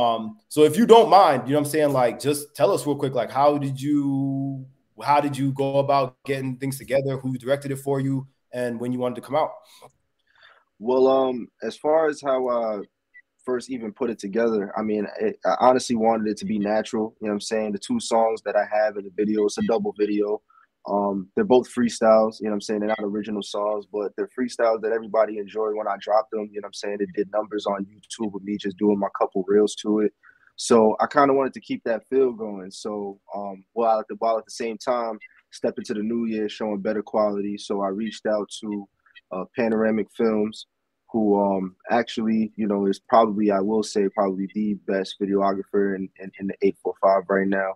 um, 0.00 0.38
so 0.48 0.64
if 0.64 0.76
you 0.76 0.86
don't 0.86 1.10
mind, 1.10 1.46
you 1.46 1.52
know 1.52 1.60
what 1.60 1.66
I'm 1.66 1.70
saying? 1.70 1.92
Like, 1.92 2.20
just 2.20 2.54
tell 2.54 2.72
us 2.72 2.86
real 2.86 2.96
quick, 2.96 3.14
like, 3.14 3.30
how 3.30 3.58
did 3.58 3.80
you 3.80 4.66
how 5.02 5.20
did 5.20 5.36
you 5.36 5.52
go 5.52 5.78
about 5.78 6.16
getting 6.24 6.56
things 6.56 6.78
together? 6.78 7.18
Who 7.18 7.36
directed 7.36 7.72
it 7.72 7.76
for 7.76 8.00
you, 8.00 8.26
and 8.52 8.80
when 8.80 8.92
you 8.92 8.98
wanted 8.98 9.16
to 9.16 9.20
come 9.20 9.36
out? 9.36 9.50
Well, 10.78 11.08
um, 11.08 11.48
as 11.62 11.76
far 11.76 12.08
as 12.08 12.20
how 12.20 12.48
I 12.48 12.80
first 13.44 13.70
even 13.70 13.92
put 13.92 14.10
it 14.10 14.18
together, 14.18 14.72
I 14.76 14.82
mean, 14.82 15.06
it, 15.20 15.38
I 15.44 15.56
honestly 15.60 15.96
wanted 15.96 16.28
it 16.28 16.38
to 16.38 16.44
be 16.44 16.58
natural. 16.58 17.14
You 17.20 17.26
know 17.26 17.32
what 17.32 17.36
I'm 17.36 17.40
saying? 17.40 17.72
The 17.72 17.78
two 17.78 18.00
songs 18.00 18.42
that 18.42 18.56
I 18.56 18.64
have 18.72 18.96
in 18.96 19.04
the 19.04 19.12
video, 19.14 19.44
it's 19.44 19.58
a 19.58 19.62
double 19.68 19.94
video. 19.98 20.40
Um, 20.88 21.28
they're 21.34 21.44
both 21.44 21.72
freestyles, 21.72 22.40
you 22.40 22.46
know 22.46 22.50
what 22.50 22.54
I'm 22.54 22.60
saying? 22.60 22.80
They're 22.80 22.88
not 22.88 22.98
original 23.00 23.42
songs, 23.42 23.86
but 23.92 24.12
they're 24.16 24.28
freestyles 24.36 24.82
that 24.82 24.92
everybody 24.92 25.38
enjoyed 25.38 25.76
when 25.76 25.86
I 25.86 25.96
dropped 26.00 26.32
them. 26.32 26.48
You 26.50 26.60
know 26.60 26.66
what 26.66 26.70
I'm 26.70 26.74
saying? 26.74 26.96
It 27.00 27.12
did 27.14 27.30
numbers 27.32 27.66
on 27.66 27.86
YouTube 27.86 28.32
with 28.32 28.42
me 28.42 28.56
just 28.56 28.78
doing 28.78 28.98
my 28.98 29.08
couple 29.16 29.44
reels 29.46 29.76
to 29.76 30.00
it. 30.00 30.12
So 30.56 30.96
I 31.00 31.06
kind 31.06 31.30
of 31.30 31.36
wanted 31.36 31.54
to 31.54 31.60
keep 31.60 31.82
that 31.84 32.06
feel 32.08 32.32
going. 32.32 32.70
So 32.70 33.20
um, 33.34 33.64
while 33.72 34.00
at 34.00 34.08
the 34.08 34.16
while 34.18 34.38
at 34.38 34.44
the 34.44 34.50
same 34.50 34.76
time 34.76 35.18
step 35.50 35.74
into 35.78 35.94
the 35.94 36.02
new 36.02 36.26
year 36.26 36.48
showing 36.48 36.80
better 36.80 37.02
quality. 37.02 37.56
So 37.58 37.82
I 37.82 37.88
reached 37.88 38.26
out 38.26 38.50
to 38.60 38.88
uh, 39.30 39.44
Panoramic 39.56 40.08
Films, 40.16 40.66
who 41.10 41.40
um, 41.40 41.76
actually 41.90 42.52
you 42.56 42.66
know 42.66 42.86
is 42.86 42.98
probably 42.98 43.50
I 43.50 43.60
will 43.60 43.82
say 43.82 44.08
probably 44.08 44.48
the 44.54 44.74
best 44.86 45.16
videographer 45.20 45.94
in, 45.94 46.08
in, 46.18 46.32
in 46.40 46.46
the 46.48 46.54
845 46.62 47.24
right 47.28 47.46
now. 47.46 47.74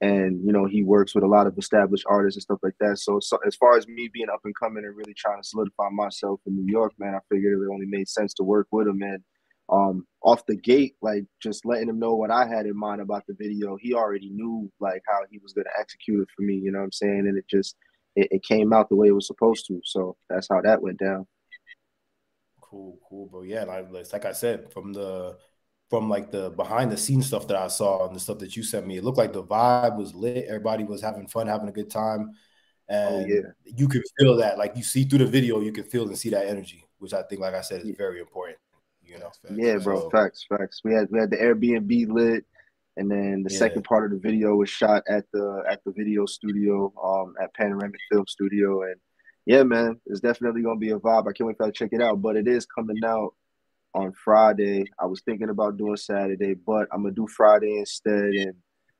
And 0.00 0.44
you 0.44 0.52
know 0.52 0.66
he 0.66 0.82
works 0.82 1.14
with 1.14 1.24
a 1.24 1.28
lot 1.28 1.46
of 1.46 1.56
established 1.56 2.04
artists 2.08 2.36
and 2.36 2.42
stuff 2.42 2.58
like 2.62 2.76
that. 2.80 2.98
So, 2.98 3.18
so 3.20 3.38
as 3.46 3.56
far 3.56 3.76
as 3.76 3.88
me 3.88 4.10
being 4.12 4.28
up 4.28 4.40
and 4.44 4.54
coming 4.54 4.84
and 4.84 4.96
really 4.96 5.14
trying 5.16 5.40
to 5.40 5.48
solidify 5.48 5.88
myself 5.90 6.40
in 6.46 6.54
New 6.54 6.70
York, 6.70 6.92
man, 6.98 7.14
I 7.14 7.20
figured 7.30 7.60
it 7.60 7.72
only 7.72 7.86
made 7.86 8.08
sense 8.08 8.34
to 8.34 8.42
work 8.42 8.68
with 8.70 8.88
him 8.88 9.00
and 9.02 9.22
um, 9.68 10.06
off 10.22 10.46
the 10.46 10.56
gate, 10.56 10.94
like 11.02 11.24
just 11.42 11.64
letting 11.64 11.88
him 11.88 11.98
know 11.98 12.14
what 12.14 12.30
I 12.30 12.46
had 12.46 12.66
in 12.66 12.76
mind 12.76 13.00
about 13.00 13.24
the 13.26 13.34
video. 13.34 13.76
He 13.80 13.94
already 13.94 14.30
knew 14.30 14.70
like 14.80 15.02
how 15.08 15.20
he 15.30 15.38
was 15.38 15.52
gonna 15.52 15.70
execute 15.78 16.20
it 16.20 16.28
for 16.36 16.42
me. 16.42 16.54
You 16.54 16.72
know 16.72 16.78
what 16.78 16.84
I'm 16.84 16.92
saying? 16.92 17.26
And 17.26 17.38
it 17.38 17.46
just 17.48 17.76
it, 18.14 18.28
it 18.30 18.42
came 18.42 18.72
out 18.72 18.88
the 18.88 18.96
way 18.96 19.08
it 19.08 19.14
was 19.14 19.26
supposed 19.26 19.66
to. 19.68 19.80
So 19.84 20.16
that's 20.28 20.48
how 20.50 20.60
that 20.62 20.82
went 20.82 20.98
down. 20.98 21.26
Cool, 22.60 22.98
cool, 23.08 23.26
bro. 23.26 23.42
Yeah, 23.42 23.64
like 23.64 23.88
like 24.12 24.24
I 24.24 24.32
said, 24.32 24.72
from 24.72 24.92
the 24.92 25.36
from 25.88 26.08
like 26.08 26.30
the 26.30 26.50
behind 26.50 26.90
the 26.90 26.96
scenes 26.96 27.26
stuff 27.26 27.46
that 27.48 27.56
I 27.56 27.68
saw 27.68 28.06
and 28.06 28.16
the 28.16 28.20
stuff 28.20 28.38
that 28.38 28.56
you 28.56 28.62
sent 28.62 28.86
me, 28.86 28.96
it 28.96 29.04
looked 29.04 29.18
like 29.18 29.32
the 29.32 29.42
vibe 29.42 29.96
was 29.96 30.14
lit. 30.14 30.46
Everybody 30.48 30.84
was 30.84 31.00
having 31.00 31.28
fun, 31.28 31.46
having 31.46 31.68
a 31.68 31.72
good 31.72 31.90
time. 31.90 32.32
Oh, 32.88 32.94
and 32.94 33.24
oh, 33.24 33.34
yeah. 33.34 33.72
you 33.76 33.88
can 33.88 34.02
feel 34.18 34.36
that. 34.36 34.58
Like 34.58 34.76
you 34.76 34.82
see 34.82 35.04
through 35.04 35.20
the 35.20 35.26
video, 35.26 35.60
you 35.60 35.72
can 35.72 35.84
feel 35.84 36.06
and 36.06 36.18
see 36.18 36.30
that 36.30 36.46
energy, 36.46 36.84
which 36.98 37.12
I 37.12 37.22
think, 37.22 37.40
like 37.40 37.54
I 37.54 37.60
said, 37.60 37.82
is 37.82 37.96
very 37.96 38.20
important. 38.20 38.58
You 39.02 39.18
know. 39.18 39.30
Yeah, 39.50 39.78
bro. 39.78 40.00
So, 40.00 40.10
facts, 40.10 40.44
facts. 40.48 40.80
We 40.82 40.92
had 40.92 41.08
we 41.10 41.20
had 41.20 41.30
the 41.30 41.36
Airbnb 41.36 42.08
lit, 42.10 42.44
and 42.96 43.08
then 43.08 43.44
the 43.44 43.52
yeah. 43.52 43.58
second 43.58 43.84
part 43.84 44.04
of 44.04 44.10
the 44.10 44.28
video 44.28 44.56
was 44.56 44.68
shot 44.68 45.04
at 45.08 45.24
the 45.32 45.62
at 45.68 45.84
the 45.84 45.92
video 45.92 46.26
studio, 46.26 46.92
um, 47.02 47.34
at 47.40 47.54
Panoramic 47.54 48.00
Film 48.10 48.26
Studio, 48.26 48.82
and 48.82 48.96
yeah, 49.46 49.62
man, 49.62 50.00
it's 50.06 50.20
definitely 50.20 50.62
gonna 50.62 50.80
be 50.80 50.90
a 50.90 50.98
vibe. 50.98 51.28
I 51.28 51.32
can't 51.32 51.46
wait 51.46 51.56
for 51.56 51.66
you 51.66 51.72
to 51.72 51.78
check 51.78 51.90
it 51.92 52.02
out. 52.02 52.20
But 52.20 52.36
it 52.36 52.48
is 52.48 52.66
coming 52.66 52.98
out 53.04 53.34
on 53.96 54.12
Friday. 54.12 54.84
I 55.00 55.06
was 55.06 55.22
thinking 55.22 55.48
about 55.48 55.76
doing 55.76 55.96
Saturday, 55.96 56.54
but 56.54 56.86
I'm 56.92 57.02
gonna 57.02 57.14
do 57.14 57.26
Friday 57.26 57.78
instead, 57.78 58.12
and 58.12 58.54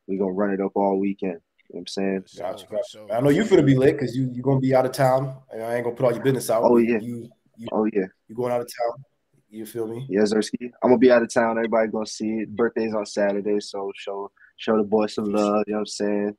we're 0.06 0.18
gonna 0.18 0.32
run 0.32 0.52
it 0.52 0.60
up 0.60 0.72
all 0.74 0.98
weekend. 0.98 1.40
You 1.68 1.76
know 1.76 1.78
what 1.78 1.80
I'm 1.80 1.86
saying? 1.86 2.24
Gotcha, 2.38 2.66
gotcha. 2.66 3.06
I 3.12 3.20
know 3.20 3.28
you're 3.28 3.44
gonna 3.44 3.62
be 3.62 3.76
late 3.76 3.92
because 3.92 4.16
you 4.16 4.30
you're 4.32 4.42
gonna 4.42 4.60
be 4.60 4.74
out 4.74 4.86
of 4.86 4.92
town. 4.92 5.36
I 5.52 5.74
ain't 5.74 5.84
gonna 5.84 5.94
put 5.94 6.06
all 6.06 6.12
your 6.12 6.22
business 6.22 6.50
out. 6.50 6.62
Oh 6.64 6.78
yeah. 6.78 6.98
You, 7.00 7.28
you, 7.56 7.68
oh 7.72 7.84
yeah. 7.92 8.06
You 8.28 8.34
going 8.34 8.52
out 8.52 8.60
of 8.60 8.66
town? 8.66 9.04
You 9.48 9.66
feel 9.66 9.86
me? 9.86 10.06
Yes, 10.08 10.32
Zersky. 10.32 10.70
I'm 10.82 10.90
gonna 10.90 10.98
be 10.98 11.12
out 11.12 11.22
of 11.22 11.32
town. 11.32 11.58
Everybody 11.58 11.88
gonna 11.88 12.06
see 12.06 12.28
it. 12.40 12.56
Birthday's 12.56 12.94
on 12.94 13.06
Saturday, 13.06 13.60
so 13.60 13.92
show 13.94 14.30
show 14.56 14.76
the 14.76 14.84
boys 14.84 15.14
some 15.14 15.26
love. 15.26 15.64
You 15.66 15.74
know 15.74 15.78
what 15.78 15.80
I'm 15.80 15.86
saying? 15.86 16.36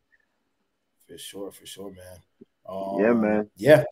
For 1.08 1.18
sure, 1.18 1.52
for 1.52 1.66
sure, 1.66 1.92
man. 1.92 2.20
Um, 2.68 2.96
yeah, 3.00 3.14
man. 3.14 3.50
Yeah. 3.56 3.84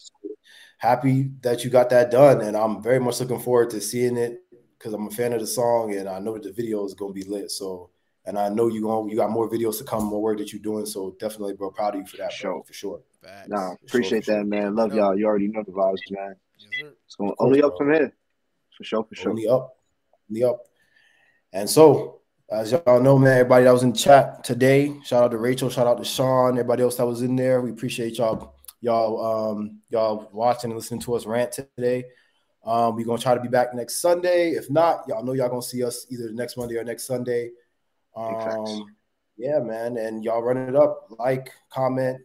Happy 0.78 1.32
that 1.41 1.63
you 1.63 1.70
got 1.70 1.89
that 1.89 2.11
done, 2.11 2.41
and 2.41 2.55
I'm 2.57 2.84
very 2.84 2.99
much 2.99 3.20
looking 3.20 3.39
forward 3.39 3.70
to 3.72 3.82
seeing 3.82 4.18
it 4.18 4.41
because 4.86 4.94
I'm 4.94 5.08
a 5.08 5.12
fan 5.12 5.34
of 5.34 5.40
the 5.40 5.48
song, 5.48 5.96
and 5.96 6.08
I 6.08 6.20
know 6.20 6.34
that 6.34 6.44
the 6.44 6.52
video 6.52 6.86
is 6.86 6.94
gonna 6.94 7.12
be 7.12 7.24
lit. 7.24 7.50
So, 7.50 7.90
and 8.24 8.38
I 8.38 8.50
know 8.50 8.68
you 8.68 8.82
going 8.82 9.10
you 9.10 9.16
got 9.16 9.32
more 9.32 9.50
videos 9.50 9.80
to 9.80 9.84
come, 9.84 10.04
more 10.04 10.22
work 10.22 10.38
that 10.38 10.54
you're 10.54 10.62
doing. 10.62 10.86
So 10.86 11.16
definitely, 11.20 11.56
bro, 11.56 11.72
proud 11.72 11.96
of 11.96 12.02
you 12.02 12.06
for 12.06 12.18
that, 12.18 12.32
bro, 12.40 12.62
for 12.62 12.74
sure. 12.74 13.02
Nah, 13.48 13.74
appreciate 13.88 14.26
sure, 14.26 14.36
that, 14.36 14.42
sure. 14.42 14.46
man. 14.46 14.76
Love 14.76 14.94
y'all. 14.94 15.18
You 15.18 15.26
already 15.26 15.48
know 15.48 15.64
the 15.64 15.72
vibes, 15.72 15.98
man. 16.12 16.36
Yes, 16.60 16.92
it's 17.08 17.16
going 17.16 17.34
only 17.40 17.64
up 17.64 17.74
from 17.80 17.94
here 17.94 18.14
for 18.78 18.84
sure, 18.84 19.04
for 19.06 19.16
sure. 19.16 19.32
Only 19.32 19.48
up, 19.48 19.76
only 20.30 20.44
up. 20.44 20.60
And 21.52 21.68
so, 21.68 22.22
as 22.48 22.72
y'all 22.72 23.02
know, 23.02 23.18
man, 23.18 23.40
everybody 23.40 23.64
that 23.64 23.74
was 23.74 23.82
in 23.82 23.92
chat 23.92 24.44
today, 24.44 24.94
shout 25.04 25.24
out 25.24 25.32
to 25.32 25.40
Rachel, 25.40 25.72
shout 25.72 25.88
out 25.88 25.98
to 25.98 26.06
Sean, 26.06 26.52
everybody 26.52 26.84
else 26.84 26.98
that 26.98 27.08
was 27.08 27.24
in 27.24 27.36
there. 27.36 27.60
We 27.60 27.72
appreciate 27.72 28.20
y'all, 28.20 28.56
y'all, 28.82 29.52
um, 29.52 29.80
y'all 29.90 30.30
watching 30.32 30.70
and 30.70 30.78
listening 30.78 31.00
to 31.02 31.16
us 31.16 31.26
rant 31.26 31.54
today. 31.54 32.06
Um, 32.66 32.95
we're 32.95 33.05
gonna 33.05 33.22
try 33.22 33.36
to 33.36 33.41
be 33.41 33.47
back 33.47 33.74
next 33.74 34.01
Sunday. 34.01 34.51
If 34.51 34.70
not, 34.70 35.05
y'all 35.07 35.24
know 35.24 35.34
y'all 35.34 35.49
gonna 35.49 35.61
see 35.61 35.84
us 35.84 36.07
either 36.09 36.32
next 36.32 36.57
Monday 36.57 36.78
or 36.78 36.84
next 36.84 37.05
Sunday. 37.05 37.51
Um, 38.16 38.86
yeah, 39.38 39.59
man, 39.59 39.97
and 39.97 40.24
y'all 40.24 40.41
run 40.41 40.57
it 40.57 40.76
up, 40.76 41.07
like, 41.20 41.51
comment, 41.70 42.22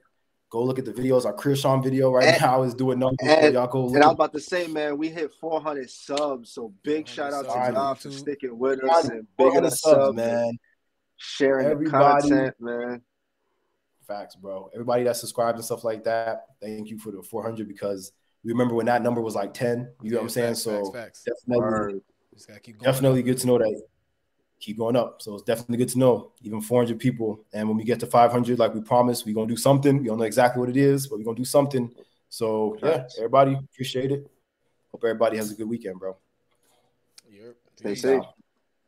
Go 0.50 0.64
look 0.64 0.80
at 0.80 0.84
the 0.84 0.92
videos. 0.92 1.24
Our 1.24 1.32
Krishan 1.32 1.82
video 1.82 2.10
right 2.10 2.26
and, 2.26 2.40
now 2.40 2.64
is 2.64 2.74
doing 2.74 2.98
numbers. 2.98 3.18
And, 3.22 3.54
y'all 3.54 3.68
go. 3.68 3.86
and 3.86 4.02
I 4.02 4.08
was 4.08 4.14
about 4.14 4.32
to 4.32 4.40
say, 4.40 4.66
man, 4.66 4.98
we 4.98 5.08
hit 5.08 5.32
400 5.34 5.88
subs. 5.88 6.50
So 6.50 6.74
big 6.82 7.06
shout 7.06 7.32
out 7.32 7.44
to 7.44 7.72
y'all 7.72 7.94
for 7.94 8.10
sticking 8.10 8.58
with 8.58 8.82
us 8.82 9.08
and 9.08 9.28
big 9.38 9.52
subs, 9.52 9.80
subs, 9.80 10.16
man. 10.16 10.58
Sharing 11.16 11.66
Everybody, 11.66 12.28
the 12.28 12.34
content, 12.34 12.54
man. 12.58 13.02
Facts, 14.08 14.34
bro. 14.34 14.68
Everybody 14.74 15.04
that 15.04 15.16
subscribed 15.16 15.56
and 15.56 15.64
stuff 15.64 15.84
like 15.84 16.02
that, 16.02 16.46
thank 16.60 16.90
you 16.90 16.98
for 16.98 17.12
the 17.12 17.22
400 17.22 17.68
because 17.68 18.10
we 18.44 18.52
remember 18.52 18.74
when 18.74 18.86
that 18.86 19.02
number 19.02 19.20
was 19.20 19.34
like 19.34 19.54
10. 19.54 19.90
You 20.02 20.10
know 20.10 20.16
what 20.18 20.22
I'm 20.24 20.28
saying? 20.30 20.54
Facts, 20.54 20.62
so 20.62 20.92
facts, 20.92 21.24
facts. 21.24 21.44
definitely, 21.46 22.00
definitely 22.82 23.22
good 23.22 23.38
to 23.38 23.46
know 23.46 23.58
that 23.58 23.82
keep 24.60 24.78
going 24.78 24.96
up. 24.96 25.22
So 25.22 25.34
it's 25.34 25.42
definitely 25.42 25.78
good 25.78 25.88
to 25.90 25.98
know, 25.98 26.32
even 26.42 26.60
400 26.60 26.98
people. 26.98 27.44
And 27.52 27.66
when 27.66 27.76
we 27.76 27.84
get 27.84 27.98
to 28.00 28.06
500, 28.06 28.58
like 28.58 28.74
we 28.74 28.80
promised, 28.82 29.26
we're 29.26 29.34
going 29.34 29.48
to 29.48 29.54
do 29.54 29.60
something. 29.60 29.98
We 29.98 30.06
don't 30.06 30.18
know 30.18 30.24
exactly 30.24 30.60
what 30.60 30.68
it 30.68 30.76
is, 30.76 31.06
but 31.08 31.18
we're 31.18 31.24
going 31.24 31.36
to 31.36 31.40
do 31.40 31.46
something. 31.46 31.90
So, 32.28 32.76
yeah, 32.82 33.04
everybody, 33.16 33.54
appreciate 33.54 34.12
it. 34.12 34.30
Hope 34.92 35.02
everybody 35.04 35.36
has 35.36 35.50
a 35.50 35.54
good 35.54 35.68
weekend, 35.68 35.98
bro. 35.98 36.16
Yep. 37.30 37.56
Stay 37.76 37.94
safe. 37.94 38.22